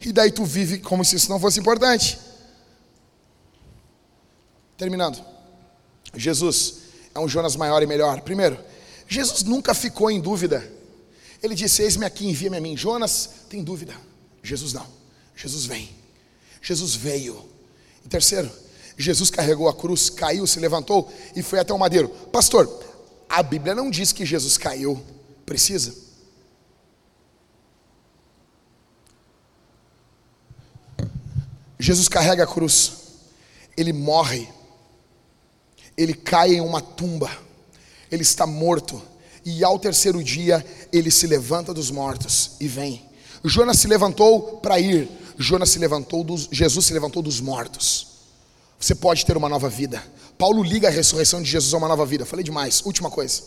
E 0.00 0.12
daí 0.12 0.30
tu 0.30 0.44
vive 0.44 0.78
como 0.78 1.04
se 1.04 1.16
isso 1.16 1.28
não 1.28 1.40
fosse 1.40 1.58
importante. 1.58 2.18
Terminando. 4.76 5.22
Jesus 6.14 6.74
é 7.14 7.18
um 7.18 7.28
Jonas 7.28 7.56
maior 7.56 7.82
e 7.82 7.86
melhor. 7.86 8.20
Primeiro, 8.20 8.58
Jesus 9.08 9.42
nunca 9.42 9.74
ficou 9.74 10.10
em 10.10 10.20
dúvida. 10.20 10.70
Ele 11.42 11.54
disse: 11.54 11.82
Eis-me 11.82 12.06
aqui, 12.06 12.26
envia-me 12.26 12.56
a 12.56 12.60
mim. 12.60 12.76
Jonas 12.76 13.30
tem 13.48 13.62
dúvida. 13.62 13.94
Jesus 14.42 14.72
não. 14.72 14.86
Jesus 15.34 15.66
vem. 15.66 15.90
Jesus 16.62 16.94
veio. 16.94 17.44
E 18.04 18.08
terceiro, 18.08 18.50
Jesus 18.96 19.30
carregou 19.30 19.68
a 19.68 19.74
cruz, 19.74 20.10
caiu, 20.10 20.46
se 20.46 20.58
levantou 20.60 21.12
e 21.34 21.42
foi 21.42 21.58
até 21.58 21.72
o 21.72 21.78
madeiro. 21.78 22.08
Pastor, 22.08 22.68
a 23.28 23.42
Bíblia 23.42 23.74
não 23.74 23.90
diz 23.90 24.12
que 24.12 24.24
Jesus 24.24 24.56
caiu. 24.56 25.02
Precisa? 25.48 25.94
Jesus 31.78 32.06
carrega 32.06 32.44
a 32.44 32.46
cruz, 32.46 32.92
ele 33.74 33.94
morre, 33.94 34.46
ele 35.96 36.12
cai 36.12 36.56
em 36.56 36.60
uma 36.60 36.82
tumba, 36.82 37.30
ele 38.10 38.20
está 38.20 38.46
morto, 38.46 39.00
e 39.42 39.64
ao 39.64 39.78
terceiro 39.78 40.22
dia 40.22 40.62
ele 40.92 41.10
se 41.10 41.26
levanta 41.26 41.72
dos 41.72 41.90
mortos 41.90 42.56
e 42.60 42.68
vem. 42.68 43.08
Jonas 43.42 43.78
se 43.78 43.88
levantou 43.88 44.58
para 44.58 44.78
ir, 44.78 45.08
Jonas 45.38 45.70
se 45.70 45.78
levantou 45.78 46.22
dos, 46.22 46.46
Jesus 46.52 46.84
se 46.84 46.92
levantou 46.92 47.22
dos 47.22 47.40
mortos. 47.40 48.06
Você 48.78 48.94
pode 48.94 49.24
ter 49.24 49.34
uma 49.34 49.48
nova 49.48 49.70
vida. 49.70 50.04
Paulo 50.36 50.62
liga 50.62 50.88
a 50.88 50.90
ressurreição 50.90 51.40
de 51.40 51.50
Jesus 51.50 51.72
a 51.72 51.78
uma 51.78 51.88
nova 51.88 52.04
vida. 52.04 52.26
Falei 52.26 52.44
demais. 52.44 52.82
Última 52.84 53.10
coisa. 53.10 53.42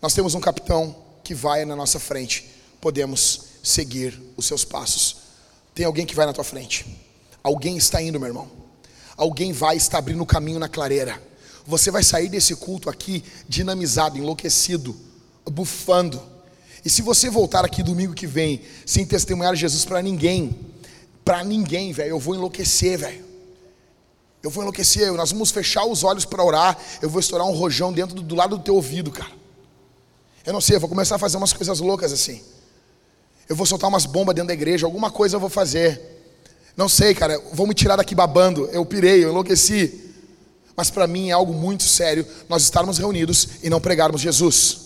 Nós 0.00 0.14
temos 0.14 0.34
um 0.34 0.40
capitão 0.40 1.03
que 1.24 1.34
vai 1.34 1.64
na 1.64 1.74
nossa 1.74 1.98
frente. 1.98 2.48
Podemos 2.80 3.40
seguir 3.62 4.20
os 4.36 4.44
seus 4.44 4.64
passos. 4.64 5.16
Tem 5.74 5.86
alguém 5.86 6.06
que 6.06 6.14
vai 6.14 6.26
na 6.26 6.32
tua 6.32 6.44
frente. 6.44 6.86
Alguém 7.42 7.76
está 7.76 8.00
indo, 8.00 8.20
meu 8.20 8.28
irmão. 8.28 8.48
Alguém 9.16 9.52
vai 9.52 9.76
estar 9.76 9.98
abrindo 9.98 10.22
o 10.22 10.26
caminho 10.26 10.58
na 10.58 10.68
clareira. 10.68 11.20
Você 11.66 11.90
vai 11.90 12.04
sair 12.04 12.28
desse 12.28 12.54
culto 12.54 12.90
aqui 12.90 13.24
dinamizado, 13.48 14.18
enlouquecido, 14.18 14.94
bufando. 15.50 16.22
E 16.84 16.90
se 16.90 17.00
você 17.00 17.30
voltar 17.30 17.64
aqui 17.64 17.82
domingo 17.82 18.12
que 18.12 18.26
vem 18.26 18.60
sem 18.84 19.06
testemunhar 19.06 19.56
Jesus 19.56 19.84
para 19.84 20.02
ninguém, 20.02 20.54
para 21.24 21.42
ninguém, 21.42 21.92
velho, 21.92 22.10
eu 22.10 22.20
vou 22.20 22.34
enlouquecer, 22.34 22.98
velho. 22.98 23.24
Eu 24.42 24.50
vou 24.50 24.62
enlouquecer, 24.62 25.10
nós 25.14 25.32
vamos 25.32 25.50
fechar 25.50 25.86
os 25.86 26.04
olhos 26.04 26.26
para 26.26 26.44
orar, 26.44 26.78
eu 27.00 27.08
vou 27.08 27.18
estourar 27.18 27.46
um 27.46 27.52
rojão 27.52 27.90
dentro 27.90 28.14
do, 28.14 28.20
do 28.20 28.34
lado 28.34 28.58
do 28.58 28.62
teu 28.62 28.74
ouvido, 28.74 29.10
cara. 29.10 29.32
Eu 30.44 30.52
não 30.52 30.60
sei, 30.60 30.76
eu 30.76 30.80
vou 30.80 30.88
começar 30.88 31.16
a 31.16 31.18
fazer 31.18 31.36
umas 31.36 31.52
coisas 31.52 31.80
loucas 31.80 32.12
assim. 32.12 32.42
Eu 33.48 33.56
vou 33.56 33.66
soltar 33.66 33.88
umas 33.88 34.06
bombas 34.06 34.34
dentro 34.34 34.48
da 34.48 34.54
igreja, 34.54 34.86
alguma 34.86 35.10
coisa 35.10 35.36
eu 35.36 35.40
vou 35.40 35.48
fazer. 35.48 36.00
Não 36.76 36.88
sei, 36.88 37.14
cara, 37.14 37.40
vou 37.52 37.66
me 37.66 37.74
tirar 37.74 37.96
daqui 37.96 38.14
babando. 38.14 38.66
Eu 38.66 38.84
pirei, 38.84 39.24
eu 39.24 39.30
enlouqueci. 39.30 40.12
Mas 40.76 40.90
para 40.90 41.06
mim 41.06 41.30
é 41.30 41.32
algo 41.32 41.52
muito 41.52 41.84
sério 41.84 42.26
nós 42.48 42.62
estarmos 42.62 42.98
reunidos 42.98 43.48
e 43.62 43.70
não 43.70 43.80
pregarmos 43.80 44.20
Jesus. 44.20 44.80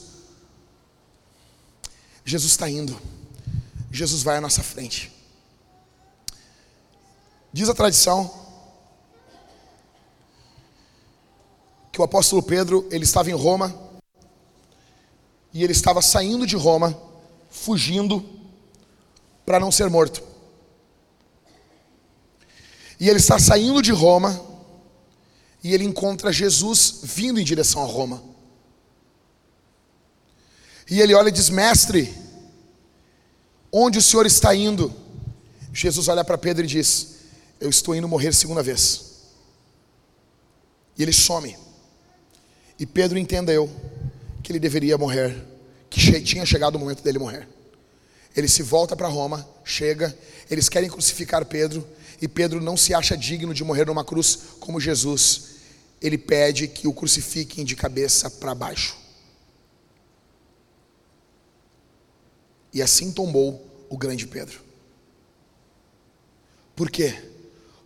Jesus 2.24 2.52
está 2.52 2.68
indo. 2.68 3.00
Jesus 3.90 4.22
vai 4.22 4.36
à 4.36 4.40
nossa 4.40 4.62
frente. 4.62 5.10
Diz 7.52 7.68
a 7.68 7.74
tradição 7.74 8.30
que 11.90 12.00
o 12.00 12.04
apóstolo 12.04 12.42
Pedro, 12.42 12.86
ele 12.90 13.04
estava 13.04 13.30
em 13.30 13.34
Roma, 13.34 13.74
e 15.58 15.64
ele 15.64 15.72
estava 15.72 16.00
saindo 16.00 16.46
de 16.46 16.54
Roma, 16.54 16.96
fugindo 17.50 18.24
para 19.44 19.58
não 19.58 19.72
ser 19.72 19.90
morto. 19.90 20.22
E 23.00 23.08
ele 23.08 23.18
está 23.18 23.40
saindo 23.40 23.82
de 23.82 23.90
Roma, 23.90 24.40
e 25.60 25.74
ele 25.74 25.82
encontra 25.82 26.32
Jesus 26.32 27.00
vindo 27.02 27.40
em 27.40 27.44
direção 27.44 27.82
a 27.82 27.86
Roma. 27.86 28.22
E 30.88 31.00
ele 31.00 31.12
olha 31.12 31.28
e 31.28 31.32
diz: 31.32 31.50
Mestre, 31.50 32.14
onde 33.72 33.98
o 33.98 34.02
senhor 34.02 34.26
está 34.26 34.54
indo? 34.54 34.94
Jesus 35.72 36.06
olha 36.06 36.22
para 36.22 36.38
Pedro 36.38 36.64
e 36.64 36.68
diz: 36.68 37.16
Eu 37.58 37.68
estou 37.68 37.96
indo 37.96 38.06
morrer 38.06 38.32
segunda 38.32 38.62
vez. 38.62 39.24
E 40.96 41.02
ele 41.02 41.12
some. 41.12 41.58
E 42.78 42.86
Pedro 42.86 43.18
entendeu 43.18 43.68
que 44.48 44.52
ele 44.52 44.58
deveria 44.58 44.96
morrer, 44.96 45.44
que 45.90 46.22
tinha 46.22 46.46
chegado 46.46 46.76
o 46.76 46.78
momento 46.78 47.02
dele 47.02 47.18
morrer. 47.18 47.46
Ele 48.34 48.48
se 48.48 48.62
volta 48.62 48.96
para 48.96 49.06
Roma, 49.06 49.46
chega, 49.62 50.16
eles 50.50 50.70
querem 50.70 50.88
crucificar 50.88 51.44
Pedro, 51.44 51.86
e 52.18 52.26
Pedro 52.26 52.58
não 52.58 52.74
se 52.74 52.94
acha 52.94 53.14
digno 53.14 53.52
de 53.52 53.62
morrer 53.62 53.84
numa 53.84 54.02
cruz 54.02 54.38
como 54.58 54.80
Jesus. 54.80 55.48
Ele 56.00 56.16
pede 56.16 56.66
que 56.66 56.88
o 56.88 56.94
crucifiquem 56.94 57.62
de 57.62 57.76
cabeça 57.76 58.30
para 58.30 58.54
baixo. 58.54 58.96
E 62.72 62.80
assim 62.80 63.12
tombou 63.12 63.86
o 63.90 63.98
grande 63.98 64.26
Pedro. 64.26 64.62
Por 66.74 66.90
quê? 66.90 67.22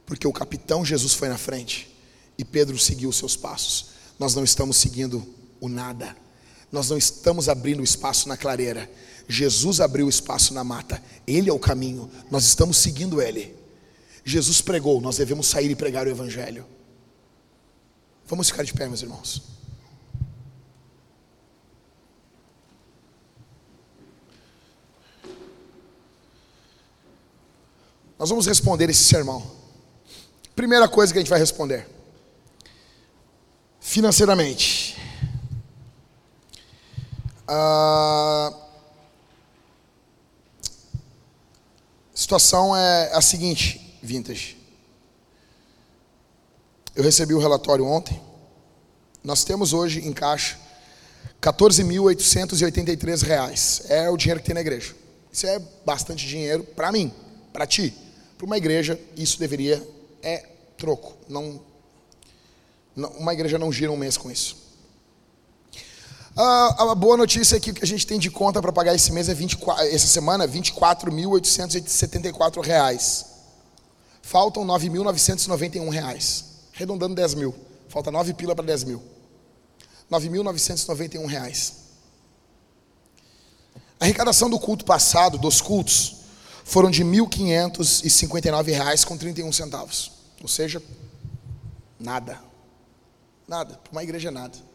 Porque 0.07 0.29
o 0.29 0.33
capitão 0.33 0.85
Jesus 0.85 1.13
foi 1.13 1.29
na 1.29 1.39
frente 1.39 1.93
e 2.39 2.45
Pedro 2.45 2.79
seguiu 2.79 3.09
os 3.09 3.17
seus 3.17 3.35
passos 3.35 3.91
nós 4.17 4.37
não 4.37 4.45
estamos 4.45 4.77
seguindo 4.77 5.27
o 5.61 5.69
nada. 5.69 6.22
Nós 6.73 6.89
não 6.89 6.97
estamos 6.97 7.51
abrindo 7.51 7.85
espaço 7.85 8.27
na 8.27 8.37
clareira. 8.37 8.91
Jesus 9.29 9.79
abriu 9.79 10.09
espaço 10.09 10.55
na 10.55 10.65
mata. 10.65 11.03
Ele 11.27 11.51
é 11.51 11.53
o 11.53 11.59
caminho. 11.59 12.11
Nós 12.31 12.45
estamos 12.45 12.79
seguindo 12.79 13.21
ele. 13.21 13.55
Jesus 14.25 14.63
pregou, 14.63 15.01
nós 15.01 15.19
devemos 15.19 15.47
sair 15.47 15.71
e 15.71 15.77
pregar 15.77 16.07
o 16.07 16.11
evangelho. 16.11 16.65
Vamos 18.27 18.49
ficar 18.49 18.63
de 18.63 18.73
pé, 18.73 18.89
meus 18.89 19.03
irmãos. 19.03 19.43
Nós 28.19 28.31
vamos 28.31 28.47
responder 28.47 28.89
esse 28.89 29.03
sermão. 29.03 29.45
Primeira 30.55 30.89
coisa 30.89 31.13
que 31.13 31.19
a 31.19 31.23
gente 31.23 31.31
vai 31.31 31.41
responder 31.41 31.87
financeiramente. 33.81 34.82
A 37.47 38.53
situação 42.15 42.77
é 42.77 43.13
a 43.13 43.21
seguinte, 43.21 43.99
Vintage. 44.03 44.57
Eu 46.95 47.03
recebi 47.03 47.35
o 47.35 47.39
relatório 47.39 47.85
ontem. 47.85 48.21
Nós 49.25 49.45
temos 49.45 49.73
hoje 49.73 50.07
em 50.07 50.13
caixa 50.13 50.59
14.883 51.41 53.23
reais. 53.23 53.83
É 53.89 54.09
o 54.09 54.17
dinheiro 54.17 54.41
que 54.41 54.47
tem 54.47 54.55
na 54.55 54.61
igreja. 54.61 54.95
Isso 55.33 55.47
é 55.47 55.59
bastante 55.85 56.27
dinheiro 56.27 56.63
para 56.63 56.93
mim, 56.93 57.13
para 57.53 57.67
ti. 57.67 57.95
Para 58.37 58.47
uma 58.47 58.57
igreja, 58.57 59.01
isso 59.17 59.39
deveria 59.39 59.83
é 60.23 60.47
troco, 60.77 61.17
não 61.29 61.61
uma 62.95 63.33
igreja 63.33 63.59
não 63.59 63.73
gira 63.73 63.91
um 63.91 63.97
mês 63.97 64.17
com 64.17 64.31
isso. 64.31 64.62
A, 66.35 66.93
a 66.93 66.95
boa 66.95 67.15
notícia 67.17 67.57
é 67.57 67.61
que 67.61 67.71
o 67.71 67.75
que 67.75 67.85
a 67.85 67.87
gente 67.87 68.07
tem 68.07 68.19
de 68.19 68.31
conta 68.31 68.63
para 68.63 68.73
pagar 68.73 68.95
esse 68.95 69.13
mês 69.13 69.29
é 69.29 69.35
24, 69.35 69.85
essa 69.85 70.07
semana, 70.07 70.49
24.874 70.49 72.63
reais. 72.63 73.27
Faltam 74.23 74.65
9.991 74.65 75.91
reais. 75.91 76.47
Arredondando 76.75 77.15
10 77.15 77.35
mil. 77.35 77.55
Falta 77.89 78.11
9 78.11 78.33
pila 78.33 78.55
para 78.55 78.65
10 78.65 78.85
mil. 78.85 79.03
9.991 80.11 81.27
reais. 81.27 81.83
A 84.01 84.05
arrecadação 84.05 84.49
do 84.49 84.59
culto 84.59 84.87
passado, 84.87 85.37
dos 85.37 85.61
cultos, 85.61 86.17
foram 86.65 86.91
de 86.91 87.03
R$ 87.03 87.11
1.559 87.11 89.05
com 89.05 89.19
31 89.19 89.53
centavos. 89.53 90.13
Ou 90.41 90.49
seja, 90.49 90.83
nada. 92.01 92.41
Nada. 93.47 93.77
Para 93.77 93.93
uma 93.93 94.03
igreja 94.03 94.31
nada. 94.31 94.72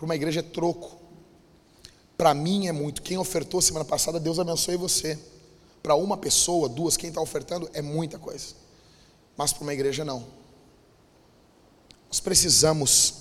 Para 0.00 0.06
uma 0.06 0.16
igreja 0.16 0.40
é 0.40 0.42
troco. 0.42 0.96
Para 2.16 2.32
mim 2.32 2.66
é 2.66 2.72
muito. 2.72 3.02
Quem 3.02 3.18
ofertou 3.18 3.60
semana 3.60 3.84
passada, 3.84 4.18
Deus 4.18 4.38
abençoe 4.38 4.74
você. 4.74 5.18
Para 5.82 5.94
uma 5.94 6.16
pessoa, 6.16 6.70
duas, 6.70 6.96
quem 6.96 7.10
está 7.10 7.20
ofertando 7.20 7.68
é 7.74 7.82
muita 7.82 8.18
coisa. 8.18 8.54
Mas 9.36 9.52
para 9.52 9.62
uma 9.62 9.74
igreja 9.74 10.02
não. 10.02 10.24
Nós 12.08 12.18
precisamos 12.18 13.14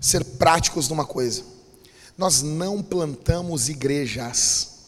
ser 0.00 0.24
práticos 0.24 0.88
numa 0.88 1.06
coisa. 1.06 1.44
Nós 2.16 2.42
não 2.42 2.82
plantamos 2.82 3.68
igrejas 3.68 4.78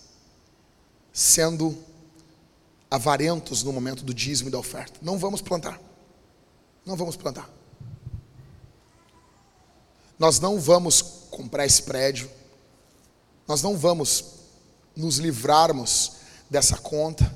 sendo 1.12 1.78
avarentos 2.90 3.62
no 3.62 3.72
momento 3.72 4.02
do 4.02 4.12
dízimo 4.12 4.48
e 4.48 4.52
da 4.52 4.58
oferta. 4.58 4.98
Não 5.00 5.16
vamos 5.16 5.40
plantar. 5.40 5.80
Não 6.84 6.96
vamos 6.96 7.14
plantar. 7.14 7.59
Nós 10.20 10.38
não 10.38 10.60
vamos 10.60 11.00
comprar 11.30 11.64
esse 11.64 11.82
prédio, 11.82 12.30
nós 13.48 13.62
não 13.62 13.74
vamos 13.74 14.22
nos 14.94 15.16
livrarmos 15.16 16.12
dessa 16.50 16.76
conta, 16.76 17.34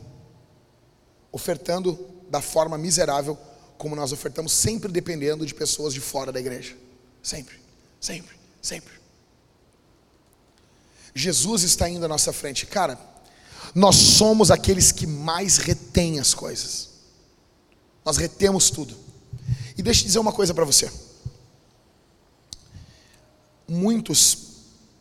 ofertando 1.33 1.99
da 2.29 2.43
forma 2.43 2.77
miserável 2.77 3.39
como 3.79 3.97
nós 3.97 4.13
ofertamos, 4.13 4.53
sempre 4.53 4.93
dependendo 4.93 5.47
de 5.47 5.55
pessoas 5.55 5.95
de 5.95 6.01
fora 6.01 6.31
da 6.31 6.39
igreja. 6.39 6.77
Sempre, 7.23 7.59
sempre, 7.99 8.37
sempre. 8.61 8.93
Jesus 11.15 11.63
está 11.63 11.89
indo 11.89 12.05
à 12.05 12.09
nossa 12.09 12.35
frente. 12.35 12.67
Cara, 12.67 12.99
nós 13.75 13.97
somos 13.97 14.51
aqueles 14.51 14.93
que 14.93 15.07
mais 15.07 15.57
retêm 15.57 16.21
as 16.21 16.35
coisas. 16.35 16.91
Nós 18.05 18.19
retemos 18.19 18.69
tudo. 18.69 18.95
E 19.75 19.83
deixa 19.83 20.03
eu 20.03 20.07
dizer 20.07 20.19
uma 20.19 20.33
coisa 20.33 20.53
para 20.53 20.67
você. 20.67 20.91
Muitos 23.69 24.39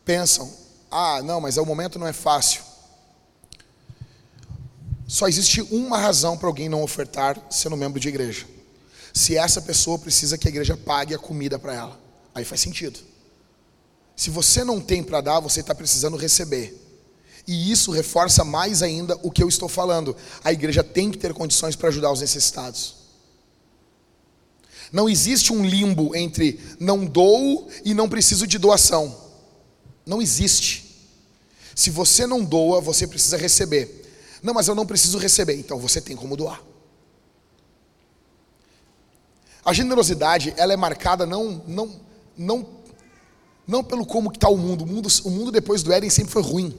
pensam: 0.04 0.50
ah, 0.90 1.22
não, 1.22 1.40
mas 1.40 1.56
o 1.56 1.64
momento 1.64 1.98
não 1.98 2.06
é 2.06 2.12
fácil. 2.12 2.62
Só 5.06 5.28
existe 5.28 5.60
uma 5.62 5.98
razão 5.98 6.36
para 6.36 6.48
alguém 6.48 6.68
não 6.68 6.82
ofertar 6.82 7.40
sendo 7.50 7.76
membro 7.76 8.00
de 8.00 8.08
igreja. 8.08 8.46
Se 9.12 9.36
essa 9.36 9.60
pessoa 9.60 9.98
precisa 9.98 10.38
que 10.38 10.48
a 10.48 10.50
igreja 10.50 10.76
pague 10.76 11.14
a 11.14 11.18
comida 11.18 11.58
para 11.58 11.74
ela. 11.74 12.00
Aí 12.34 12.44
faz 12.44 12.60
sentido. 12.60 12.98
Se 14.16 14.30
você 14.30 14.64
não 14.64 14.80
tem 14.80 15.02
para 15.02 15.20
dar, 15.20 15.40
você 15.40 15.60
está 15.60 15.74
precisando 15.74 16.16
receber. 16.16 16.80
E 17.46 17.70
isso 17.70 17.90
reforça 17.90 18.42
mais 18.42 18.82
ainda 18.82 19.18
o 19.22 19.30
que 19.30 19.42
eu 19.42 19.48
estou 19.48 19.68
falando. 19.68 20.16
A 20.42 20.52
igreja 20.52 20.82
tem 20.82 21.10
que 21.10 21.18
ter 21.18 21.34
condições 21.34 21.76
para 21.76 21.88
ajudar 21.88 22.10
os 22.10 22.20
necessitados. 22.20 23.03
Não 24.94 25.08
existe 25.08 25.52
um 25.52 25.66
limbo 25.66 26.14
entre 26.14 26.60
não 26.78 27.04
dou 27.04 27.68
e 27.84 27.92
não 27.92 28.08
preciso 28.08 28.46
de 28.46 28.58
doação. 28.58 29.12
Não 30.06 30.22
existe. 30.22 30.84
Se 31.74 31.90
você 31.90 32.28
não 32.28 32.44
doa, 32.44 32.80
você 32.80 33.04
precisa 33.04 33.36
receber. 33.36 34.08
Não, 34.40 34.54
mas 34.54 34.68
eu 34.68 34.74
não 34.74 34.86
preciso 34.86 35.18
receber. 35.18 35.56
Então 35.56 35.80
você 35.80 36.00
tem 36.00 36.14
como 36.14 36.36
doar. 36.36 36.62
A 39.64 39.72
generosidade, 39.72 40.54
ela 40.56 40.72
é 40.72 40.76
marcada 40.76 41.26
não, 41.26 41.60
não, 41.66 42.00
não, 42.38 42.68
não 43.66 43.82
pelo 43.82 44.06
como 44.06 44.30
está 44.30 44.48
o 44.48 44.56
mundo. 44.56 44.84
O 44.84 44.86
mundo. 44.86 45.08
O 45.24 45.30
mundo 45.30 45.50
depois 45.50 45.82
do 45.82 45.92
Éden 45.92 46.08
sempre 46.08 46.32
foi 46.32 46.42
ruim. 46.42 46.72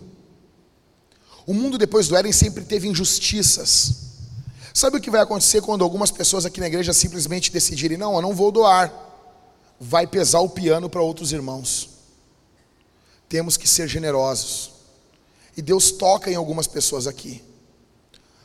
O 1.45 1.53
mundo 1.53 1.77
depois 1.77 2.07
do 2.07 2.15
Éden 2.15 2.31
sempre 2.31 2.63
teve 2.63 2.87
injustiças. 2.87 4.04
Sabe 4.75 4.97
o 4.97 5.01
que 5.01 5.09
vai 5.09 5.21
acontecer 5.21 5.61
quando 5.61 5.85
algumas 5.85 6.11
pessoas 6.11 6.45
aqui 6.45 6.59
na 6.59 6.67
igreja 6.67 6.91
simplesmente 6.91 7.49
decidirem: 7.49 7.97
não, 7.97 8.13
eu 8.13 8.21
não 8.21 8.35
vou 8.35 8.51
doar? 8.51 8.93
Vai 9.79 10.05
pesar 10.05 10.41
o 10.41 10.49
piano 10.49 10.89
para 10.89 11.01
outros 11.01 11.31
irmãos. 11.31 11.91
Temos 13.29 13.55
que 13.55 13.69
ser 13.69 13.87
generosos. 13.87 14.73
E 15.55 15.61
Deus 15.61 15.91
toca 15.93 16.29
em 16.29 16.35
algumas 16.35 16.67
pessoas 16.67 17.07
aqui 17.07 17.41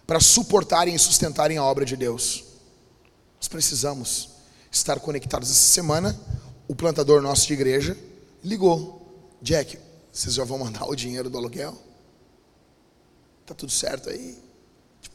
para 0.07 0.21
suportarem 0.21 0.95
e 0.95 0.99
sustentarem 1.01 1.59
a 1.59 1.65
obra 1.65 1.85
de 1.85 1.97
Deus. 1.97 2.45
Nós 3.37 3.49
precisamos 3.49 4.29
estar 4.71 5.01
conectados. 5.01 5.51
Essa 5.51 5.73
semana, 5.73 6.17
o 6.69 6.77
plantador 6.77 7.21
nosso 7.21 7.49
de 7.49 7.55
igreja 7.55 7.99
ligou: 8.45 9.05
Jack, 9.43 9.77
vocês 10.13 10.35
já 10.35 10.45
vão 10.45 10.59
mandar 10.59 10.85
o 10.87 10.95
dinheiro 10.95 11.29
do 11.29 11.37
aluguel? 11.37 11.77
Tá 13.45 13.53
tudo 13.53 13.73
certo 13.73 14.11
aí? 14.11 14.50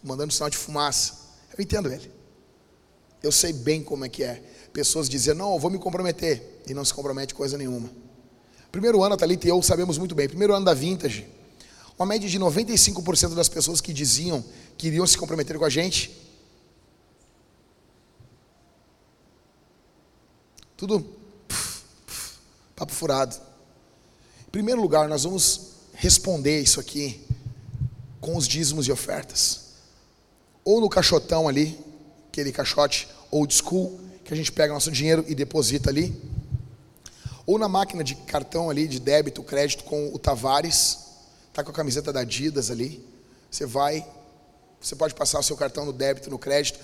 Mandando 0.06 0.32
sinal 0.32 0.50
de 0.50 0.56
fumaça. 0.58 1.14
Eu 1.58 1.64
entendo 1.64 1.92
ele. 1.92 2.12
Eu 3.24 3.32
sei 3.32 3.52
bem 3.52 3.84
como 3.84 4.06
é 4.06 4.10
que 4.10 4.24
é. 4.24 4.42
Pessoas 4.72 5.10
dizem, 5.10 5.34
não, 5.34 5.54
eu 5.54 5.60
vou 5.60 5.72
me 5.72 5.80
comprometer. 5.80 6.62
E 6.68 6.74
não 6.74 6.86
se 6.86 6.94
compromete 6.94 7.34
coisa 7.34 7.58
nenhuma. 7.58 7.90
Primeiro 8.72 9.04
ano, 9.04 9.16
a 9.16 9.18
Thalita 9.18 9.48
e 9.48 9.50
eu 9.50 9.62
sabemos 9.64 9.98
muito 9.98 10.14
bem. 10.14 10.28
Primeiro 10.28 10.54
ano 10.54 10.64
da 10.64 10.74
Vintage. 10.74 11.28
Uma 11.98 12.06
média 12.06 12.30
de 12.30 12.40
95% 12.40 13.34
das 13.34 13.50
pessoas 13.50 13.82
que 13.82 13.92
diziam 13.92 14.44
que 14.78 14.88
iriam 14.88 15.08
se 15.08 15.18
comprometer 15.18 15.58
com 15.58 15.66
a 15.66 15.70
gente. 15.70 16.24
Tudo 20.78 21.00
puf, 21.48 21.84
puf, 22.06 22.34
papo 22.76 22.94
furado. 22.94 23.36
Em 24.46 24.52
primeiro 24.52 24.82
lugar, 24.82 25.08
nós 25.08 25.24
vamos 25.24 25.72
responder 25.94 26.62
isso 26.62 26.80
aqui 26.80 27.26
com 28.20 28.36
os 28.36 28.48
dízimos 28.48 28.88
e 28.88 28.92
ofertas. 28.92 29.65
Ou 30.66 30.82
no 30.82 30.90
caixotão 30.90 31.48
ali, 31.48 31.80
aquele 32.28 32.52
caixote 32.52 33.08
old 33.30 33.54
school, 33.54 34.00
que 34.24 34.34
a 34.34 34.36
gente 34.36 34.52
pega 34.52 34.74
nosso 34.74 34.92
dinheiro 34.92 35.24
e 35.28 35.36
deposita 35.36 35.92
ali. 35.92 36.20
Ou 37.46 37.60
na 37.60 37.70
máquina 37.70 38.04
de 38.04 38.16
cartão 38.16 38.72
ali, 38.72 38.88
de 38.88 39.00
débito, 39.00 39.44
crédito 39.44 39.84
com 39.84 40.12
o 40.12 40.18
Tavares, 40.18 40.98
tá 41.54 41.64
com 41.64 41.70
a 41.70 41.74
camiseta 41.74 42.12
da 42.12 42.22
Adidas 42.22 42.72
ali. 42.72 43.06
Você 43.52 43.68
vai, 43.68 44.04
você 44.82 44.96
pode 44.96 45.14
passar 45.14 45.40
o 45.40 45.44
seu 45.44 45.56
cartão 45.56 45.86
no 45.86 45.94
débito, 45.94 46.32
no 46.32 46.40
crédito. 46.40 46.80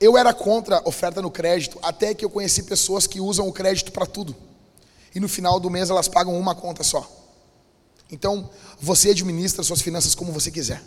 Eu 0.00 0.18
era 0.18 0.34
contra 0.34 0.82
oferta 0.84 1.22
no 1.22 1.30
crédito, 1.30 1.78
até 1.82 2.12
que 2.12 2.24
eu 2.24 2.30
conheci 2.30 2.64
pessoas 2.64 3.06
que 3.06 3.20
usam 3.20 3.46
o 3.46 3.52
crédito 3.52 3.92
para 3.92 4.06
tudo. 4.06 4.34
E 5.14 5.20
no 5.20 5.28
final 5.28 5.60
do 5.60 5.70
mês 5.70 5.88
elas 5.88 6.08
pagam 6.08 6.36
uma 6.36 6.56
conta 6.56 6.82
só. 6.82 7.08
Então, 8.10 8.50
você 8.80 9.10
administra 9.10 9.62
suas 9.62 9.80
finanças 9.80 10.16
como 10.16 10.32
você 10.32 10.50
quiser. 10.50 10.82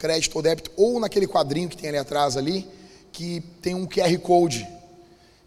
Crédito 0.00 0.34
ou 0.34 0.42
débito, 0.42 0.70
ou 0.78 0.98
naquele 0.98 1.26
quadrinho 1.26 1.68
que 1.68 1.76
tem 1.76 1.90
ali 1.90 1.98
atrás 1.98 2.34
ali, 2.34 2.66
que 3.12 3.42
tem 3.60 3.74
um 3.74 3.86
QR 3.86 4.18
Code, 4.18 4.66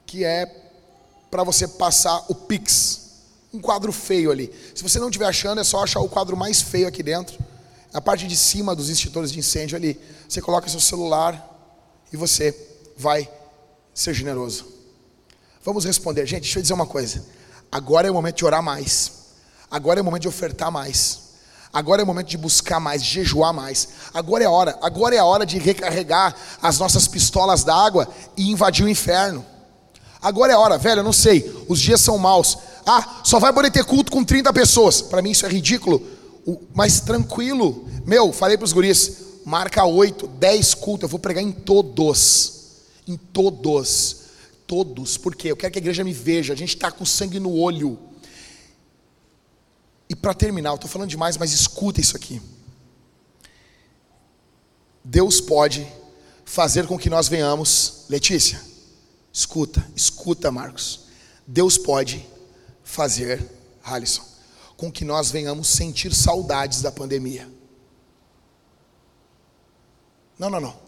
que 0.06 0.24
é 0.24 0.46
para 1.32 1.44
você 1.44 1.68
passar 1.68 2.24
o 2.30 2.36
Pix. 2.36 3.02
Um 3.52 3.60
quadro 3.60 3.92
feio 3.92 4.30
ali. 4.30 4.54
Se 4.76 4.84
você 4.84 5.00
não 5.00 5.08
estiver 5.08 5.26
achando, 5.26 5.60
é 5.60 5.64
só 5.64 5.84
achar 5.84 6.00
o 6.02 6.08
quadro 6.08 6.38
mais 6.38 6.62
feio 6.62 6.88
aqui 6.88 7.02
dentro. 7.02 7.36
Na 7.92 8.00
parte 8.00 8.28
de 8.28 8.38
cima 8.38 8.76
dos 8.76 8.90
extintores 8.90 9.32
de 9.32 9.40
incêndio 9.40 9.76
ali. 9.76 10.00
Você 10.30 10.40
coloca 10.40 10.70
seu 10.70 10.80
celular 10.80 11.50
e 12.12 12.18
você 12.18 12.56
vai 12.96 13.28
ser 13.92 14.14
generoso. 14.14 14.68
Vamos 15.64 15.84
responder. 15.84 16.28
Gente, 16.28 16.44
deixa 16.44 16.60
eu 16.60 16.62
dizer 16.62 16.76
uma 16.76 16.86
coisa. 16.86 17.26
Agora 17.72 18.08
é 18.08 18.12
o 18.12 18.14
momento 18.14 18.36
de 18.36 18.46
orar 18.46 18.62
mais. 18.62 19.12
Agora 19.72 20.00
é 20.00 20.02
o 20.04 20.06
momento 20.06 20.22
de 20.22 20.28
ofertar 20.28 20.72
mais. 20.72 21.23
Agora 21.74 22.02
é 22.02 22.04
o 22.04 22.08
momento 22.08 22.28
de 22.28 22.38
buscar 22.38 22.80
mais, 22.80 23.04
jejuar 23.04 23.52
mais. 23.52 23.90
Agora 24.14 24.44
é 24.44 24.48
a 24.48 24.52
hora. 24.52 24.78
Agora 24.80 25.16
é 25.16 25.18
a 25.18 25.26
hora 25.26 25.44
de 25.44 25.58
recarregar 25.58 26.36
as 26.62 26.78
nossas 26.78 27.08
pistolas 27.08 27.64
d'água 27.64 28.08
e 28.38 28.52
invadir 28.52 28.86
o 28.86 28.90
inferno. 28.90 29.44
Agora 30.22 30.54
é 30.54 30.56
a 30.56 30.60
hora, 30.60 30.78
velho, 30.78 31.00
eu 31.00 31.04
não 31.04 31.12
sei. 31.12 31.66
Os 31.68 31.82
dias 31.82 32.00
são 32.00 32.20
maus. 32.20 32.60
Ah, 32.86 33.22
só 33.24 33.40
vai 33.40 33.52
poder 33.52 33.72
ter 33.72 33.84
culto 33.86 34.12
com 34.12 34.24
30 34.24 34.54
pessoas. 34.54 35.02
Para 35.02 35.24
mim 35.24 35.32
isso 35.32 35.48
é 35.48 35.50
ridículo. 35.50 36.06
Mas 36.76 37.00
tranquilo. 37.00 37.88
Meu, 38.06 38.32
falei 38.32 38.56
para 38.56 38.66
os 38.66 38.74
guris, 38.74 39.18
marca 39.44 39.84
8, 39.84 40.28
10 40.28 40.76
cultos, 40.76 41.04
eu 41.04 41.10
vou 41.10 41.20
pregar 41.20 41.44
em 41.44 41.52
todos. 41.52 42.54
Em 43.08 43.18
todos. 43.18 44.18
Todos. 44.68 45.18
Por 45.18 45.36
quê? 45.36 45.52
Eu 45.52 45.58
quero 45.58 45.74
que 45.74 45.80
a 45.80 45.82
igreja 45.82 46.04
me 46.04 46.14
veja. 46.14 46.54
A 46.54 46.56
gente 46.56 46.76
está 46.76 46.92
com 46.92 47.04
sangue 47.04 47.40
no 47.40 47.52
olho. 47.58 47.98
E 50.14 50.16
para 50.16 50.36
terminar, 50.36 50.76
estou 50.76 50.88
falando 50.88 51.10
demais, 51.10 51.38
mas 51.38 51.54
escuta 51.54 52.00
isso 52.00 52.16
aqui. 52.16 52.40
Deus 55.04 55.42
pode 55.42 55.92
fazer 56.46 56.86
com 56.86 57.00
que 57.00 57.10
nós 57.10 57.28
venhamos, 57.28 58.06
Letícia, 58.08 58.62
escuta, 59.34 59.84
escuta, 59.96 60.52
Marcos. 60.52 61.08
Deus 61.48 61.80
pode 61.80 62.24
fazer, 62.84 63.44
Alisson, 63.84 64.22
com 64.78 64.92
que 64.92 65.04
nós 65.04 65.32
venhamos 65.32 65.68
sentir 65.68 66.14
saudades 66.14 66.84
da 66.84 66.92
pandemia. 66.92 67.50
Não, 70.38 70.48
não, 70.48 70.62
não. 70.62 70.80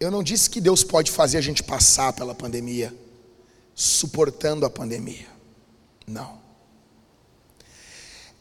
Eu 0.00 0.10
não 0.10 0.20
disse 0.20 0.50
que 0.50 0.60
Deus 0.60 0.82
pode 0.82 1.12
fazer 1.12 1.38
a 1.38 1.40
gente 1.40 1.62
passar 1.62 2.12
pela 2.12 2.34
pandemia, 2.34 2.92
suportando 3.72 4.66
a 4.66 4.70
pandemia. 4.70 5.28
Não 6.08 6.41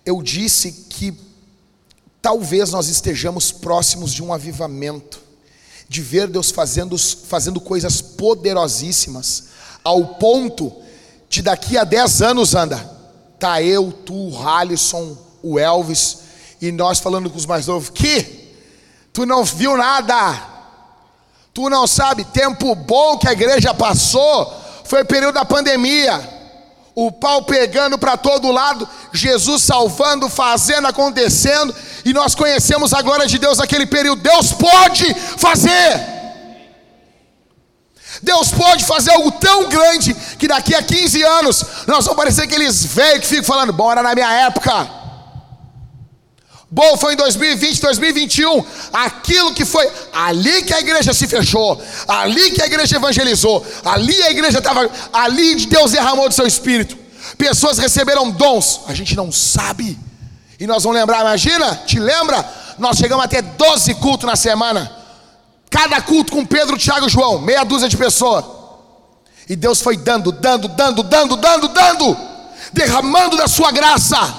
eu 0.05 0.21
disse 0.21 0.71
que 0.89 1.13
talvez 2.21 2.71
nós 2.71 2.87
estejamos 2.87 3.51
próximos 3.51 4.13
de 4.13 4.23
um 4.23 4.33
avivamento, 4.33 5.19
de 5.87 6.01
ver 6.01 6.27
Deus 6.27 6.51
fazendo, 6.51 6.97
fazendo 6.97 7.59
coisas 7.59 8.01
poderosíssimas, 8.01 9.45
ao 9.83 10.15
ponto 10.15 10.73
de 11.29 11.41
daqui 11.41 11.77
a 11.77 11.83
10 11.83 12.21
anos, 12.21 12.55
anda, 12.55 12.77
tá 13.39 13.61
eu, 13.61 13.91
tu, 13.91 14.13
o 14.13 14.47
Alisson, 14.47 15.17
o 15.41 15.57
Elvis, 15.57 16.19
e 16.61 16.71
nós 16.71 16.99
falando 16.99 17.29
com 17.29 17.37
os 17.37 17.45
mais 17.45 17.67
novos, 17.67 17.89
que? 17.89 18.41
Tu 19.11 19.25
não 19.25 19.43
viu 19.43 19.75
nada, 19.75 20.39
tu 21.53 21.69
não 21.69 21.87
sabe, 21.87 22.23
tempo 22.25 22.73
bom 22.75 23.17
que 23.17 23.27
a 23.27 23.33
igreja 23.33 23.73
passou, 23.73 24.53
foi 24.85 25.01
o 25.01 25.05
período 25.05 25.35
da 25.35 25.43
pandemia, 25.43 26.40
o 26.95 27.11
pau 27.11 27.43
pegando 27.43 27.97
para 27.97 28.18
todo 28.18 28.51
lado, 28.51 28.88
Jesus 29.13 29.63
salvando, 29.63 30.30
fazendo, 30.30 30.88
acontecendo, 30.88 31.73
e 32.03 32.13
nós 32.13 32.35
conhecemos 32.35 32.93
a 32.93 33.01
glória 33.01 33.27
de 33.27 33.38
Deus 33.38 33.57
naquele 33.57 33.85
período. 33.85 34.22
Deus 34.22 34.51
pode 34.51 35.13
fazer. 35.38 36.22
Deus 38.22 38.49
pode 38.49 38.85
fazer 38.85 39.11
algo 39.11 39.31
tão 39.31 39.69
grande 39.69 40.13
que 40.38 40.47
daqui 40.47 40.76
a 40.76 40.84
15 40.84 41.23
anos 41.23 41.65
nós 41.88 42.05
vamos 42.05 42.18
parecer 42.18 42.43
aqueles 42.43 42.85
velhos 42.85 43.22
que 43.22 43.27
ficam 43.27 43.45
falando, 43.45 43.73
bom, 43.73 43.91
era 43.91 44.03
na 44.03 44.13
minha 44.13 44.31
época. 44.45 45.00
Bom, 46.73 46.95
foi 46.95 47.15
em 47.15 47.18
2020, 47.18 47.81
2021, 47.81 48.64
aquilo 48.93 49.53
que 49.53 49.65
foi, 49.65 49.91
ali 50.14 50.64
que 50.64 50.73
a 50.73 50.80
igreja 50.80 51.14
se 51.14 51.27
fechou, 51.27 51.81
ali 52.07 52.52
que 52.52 52.61
a 52.61 52.65
igreja 52.65 52.95
evangelizou, 52.95 53.65
ali 53.84 54.23
a 54.23 54.31
igreja 54.31 54.60
estava, 54.60 54.89
ali 55.11 55.65
Deus 55.65 55.91
derramou 55.91 56.30
do 56.30 56.34
seu 56.34 56.48
espírito, 56.48 56.98
pessoas 57.38 57.77
receberam 57.77 58.31
dons, 58.31 58.84
a 58.88 58.93
gente 58.93 59.18
não 59.18 59.30
sabe, 59.34 59.99
e 60.57 60.65
nós 60.65 60.84
vamos 60.84 60.98
lembrar, 60.98 61.19
imagina, 61.19 61.76
te 61.85 61.99
lembra? 61.99 62.49
Nós 62.80 62.95
chegamos 62.95 63.26
a 63.26 63.27
ter 63.27 63.41
12 63.41 63.95
cultos 63.95 64.26
na 64.26 64.38
semana, 64.38 64.89
cada 65.69 66.02
culto 66.02 66.31
com 66.31 66.45
Pedro, 66.45 66.77
Tiago 66.77 67.07
e 67.07 67.10
João, 67.10 67.39
meia 67.39 67.65
dúzia 67.65 67.89
de 67.89 67.98
pessoas. 67.98 68.45
E 69.49 69.57
Deus 69.57 69.81
foi 69.81 69.98
dando, 69.98 70.31
dando, 70.31 70.69
dando, 70.69 71.03
dando, 71.03 71.35
dando, 71.35 71.68
dando, 71.68 72.18
derramando 72.72 73.35
da 73.35 73.49
sua 73.49 73.72
graça. 73.72 74.35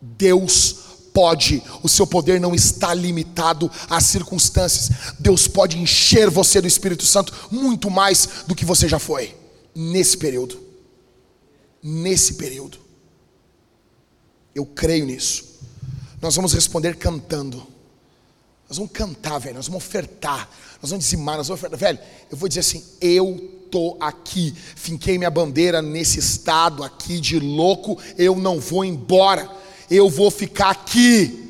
Deus 0.00 0.83
pode, 1.14 1.62
o 1.80 1.88
seu 1.88 2.04
poder 2.04 2.40
não 2.40 2.52
está 2.52 2.92
limitado 2.92 3.70
às 3.88 4.04
circunstâncias. 4.04 5.14
Deus 5.20 5.46
pode 5.46 5.78
encher 5.78 6.28
você 6.28 6.60
do 6.60 6.66
Espírito 6.66 7.06
Santo 7.06 7.32
muito 7.52 7.88
mais 7.88 8.28
do 8.48 8.54
que 8.54 8.64
você 8.64 8.88
já 8.88 8.98
foi 8.98 9.34
nesse 9.72 10.18
período. 10.18 10.60
Nesse 11.80 12.34
período. 12.34 12.78
Eu 14.52 14.66
creio 14.66 15.06
nisso. 15.06 15.60
Nós 16.20 16.34
vamos 16.34 16.52
responder 16.52 16.96
cantando. 16.96 17.64
Nós 18.68 18.78
vamos 18.78 18.92
cantar, 18.92 19.38
velho. 19.38 19.56
Nós 19.56 19.68
vamos 19.68 19.84
ofertar. 19.84 20.50
Nós 20.82 20.90
vamos 20.90 21.04
dizimar. 21.04 21.36
Nós 21.36 21.46
vamos 21.46 21.60
ofertar. 21.60 21.78
Velho, 21.78 21.98
eu 22.30 22.36
vou 22.36 22.48
dizer 22.48 22.60
assim: 22.60 22.82
eu 23.00 23.52
estou 23.64 23.96
aqui. 24.00 24.52
Finquei 24.74 25.16
minha 25.16 25.30
bandeira 25.30 25.80
nesse 25.80 26.18
estado 26.18 26.82
aqui 26.82 27.20
de 27.20 27.38
louco. 27.38 28.00
Eu 28.16 28.34
não 28.34 28.58
vou 28.58 28.84
embora. 28.84 29.63
Eu 29.94 30.10
vou 30.10 30.28
ficar 30.28 30.70
aqui. 30.70 31.40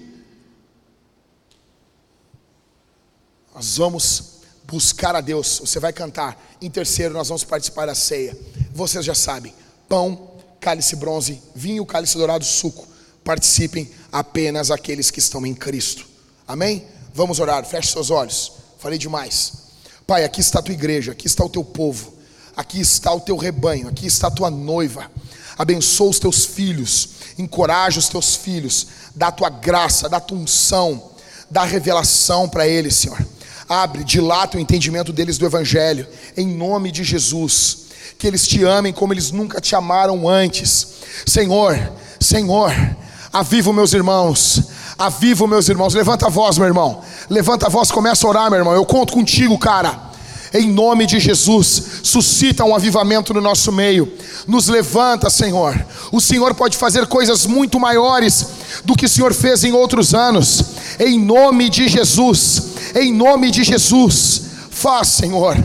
Nós 3.55 3.79
vamos 3.79 4.41
buscar 4.65 5.17
a 5.17 5.23
Deus. 5.23 5.61
Você 5.61 5.81
vai 5.81 5.95
cantar. 5.95 6.39
Em 6.61 6.69
terceiro, 6.69 7.15
nós 7.15 7.29
vamos 7.29 7.43
participar 7.43 7.87
da 7.87 7.95
ceia. 7.95 8.37
Vocês 8.71 9.03
já 9.03 9.15
sabem: 9.15 9.55
pão, 9.89 10.31
cálice 10.61 10.95
bronze, 10.95 11.41
vinho, 11.55 11.87
cálice 11.87 12.19
dourado, 12.19 12.45
suco. 12.45 12.87
Participem 13.25 13.91
apenas 14.13 14.71
aqueles 14.71 15.11
que 15.11 15.21
estão 15.21 15.47
em 15.47 15.55
Cristo. 15.55 16.07
Amém? 16.47 16.87
Vamos 17.15 17.41
orar. 17.41 17.65
Feche 17.65 17.93
seus 17.93 18.11
olhos. 18.11 18.53
Falei 18.79 18.99
demais. 18.99 19.55
Pai, 20.07 20.23
aqui 20.23 20.43
está 20.43 20.59
a 20.59 20.63
tua 20.63 20.75
igreja, 20.75 21.13
aqui 21.13 21.27
está 21.27 21.43
o 21.43 21.49
teu 21.49 21.65
povo, 21.65 22.13
aqui 22.55 22.79
está 22.79 23.11
o 23.11 23.21
teu 23.21 23.39
rebanho, 23.39 23.89
aqui 23.89 24.07
está 24.07 24.27
a 24.27 24.31
tua 24.31 24.51
noiva. 24.51 25.11
Abençoa 25.57 26.11
os 26.11 26.19
teus 26.19 26.45
filhos, 26.45 27.11
encoraja 27.39 27.99
os 27.99 28.09
teus 28.09 28.35
filhos, 28.35 28.87
dá 29.15 29.29
a 29.29 29.33
tua 29.33 29.49
graça, 29.49 30.09
dá 30.09 30.17
a 30.17 30.21
tua 30.21 30.39
unção, 30.39 31.11
dá 31.51 31.65
revelação 31.65 32.49
para 32.49 32.67
eles, 32.67 32.97
Senhor. 32.97 33.25
Abre, 33.69 34.05
dilata 34.05 34.57
o 34.57 34.61
entendimento 34.61 35.13
deles 35.13 35.39
do 35.39 35.47
Evangelho, 35.47 36.07
em 36.37 36.47
nome 36.47 36.91
de 36.91 37.05
Jesus. 37.05 37.85
Que 38.19 38.27
eles 38.27 38.47
te 38.47 38.63
amem 38.65 38.93
como 38.93 39.13
eles 39.13 39.31
nunca 39.31 39.61
te 39.61 39.75
amaram 39.75 40.29
antes. 40.29 40.87
Senhor, 41.27 41.93
Senhor, 42.21 42.73
aviva 43.33 43.73
meus 43.73 43.93
irmãos, 43.93 44.63
aviva 44.99 45.47
meus 45.47 45.69
irmãos. 45.69 45.95
Levanta 45.95 46.27
a 46.27 46.31
voz, 46.31 46.59
meu 46.59 46.67
irmão. 46.67 47.03
Levanta 47.31 47.67
a 47.67 47.71
voz, 47.71 47.91
começa 47.91 48.27
a 48.27 48.31
orar, 48.31 48.51
meu 48.51 48.59
irmão. 48.59 48.75
Eu 48.75 48.85
conto 48.85 49.13
contigo, 49.13 49.59
cara. 49.59 50.14
Em 50.55 50.71
nome 50.71 51.05
de 51.05 51.19
Jesus, 51.19 51.83
suscita 52.05 52.65
um 52.65 52.77
avivamento 52.77 53.35
no 53.35 53.41
nosso 53.41 53.73
meio. 53.73 54.11
Nos 54.47 54.69
levanta, 54.69 55.29
Senhor. 55.29 55.85
O 56.13 56.21
Senhor 56.21 56.55
pode 56.55 56.77
fazer 56.77 57.07
coisas 57.07 57.45
muito 57.45 57.81
maiores 57.81 58.47
do 58.85 58.95
que 58.95 59.07
o 59.07 59.09
Senhor 59.09 59.35
fez 59.35 59.65
em 59.65 59.73
outros 59.73 60.15
anos. 60.15 60.63
Em 61.01 61.19
nome 61.19 61.69
de 61.69 61.89
Jesus. 61.89 62.63
Em 62.95 63.13
nome 63.13 63.51
de 63.51 63.65
Jesus. 63.65 64.43
Faz, 64.71 65.09
Senhor 65.09 65.57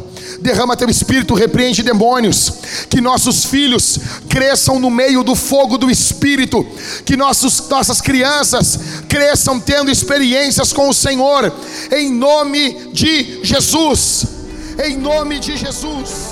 derrama 0.41 0.77
teu 0.77 0.89
espírito, 0.89 1.33
repreende 1.33 1.83
demônios, 1.83 2.53
que 2.89 3.01
nossos 3.01 3.43
filhos 3.43 3.99
cresçam 4.29 4.79
no 4.79 4.89
meio 4.89 5.23
do 5.23 5.35
fogo 5.35 5.77
do 5.77 5.89
espírito, 5.89 6.65
que 7.03 7.17
nossos, 7.17 7.67
nossas 7.67 7.99
crianças 7.99 8.79
cresçam 9.09 9.59
tendo 9.59 9.91
experiências 9.91 10.71
com 10.71 10.87
o 10.87 10.93
Senhor, 10.93 11.51
em 11.91 12.09
nome 12.09 12.89
de 12.93 13.43
Jesus, 13.43 14.38
em 14.81 14.97
nome 14.97 15.39
de 15.39 15.57
Jesus. 15.57 16.28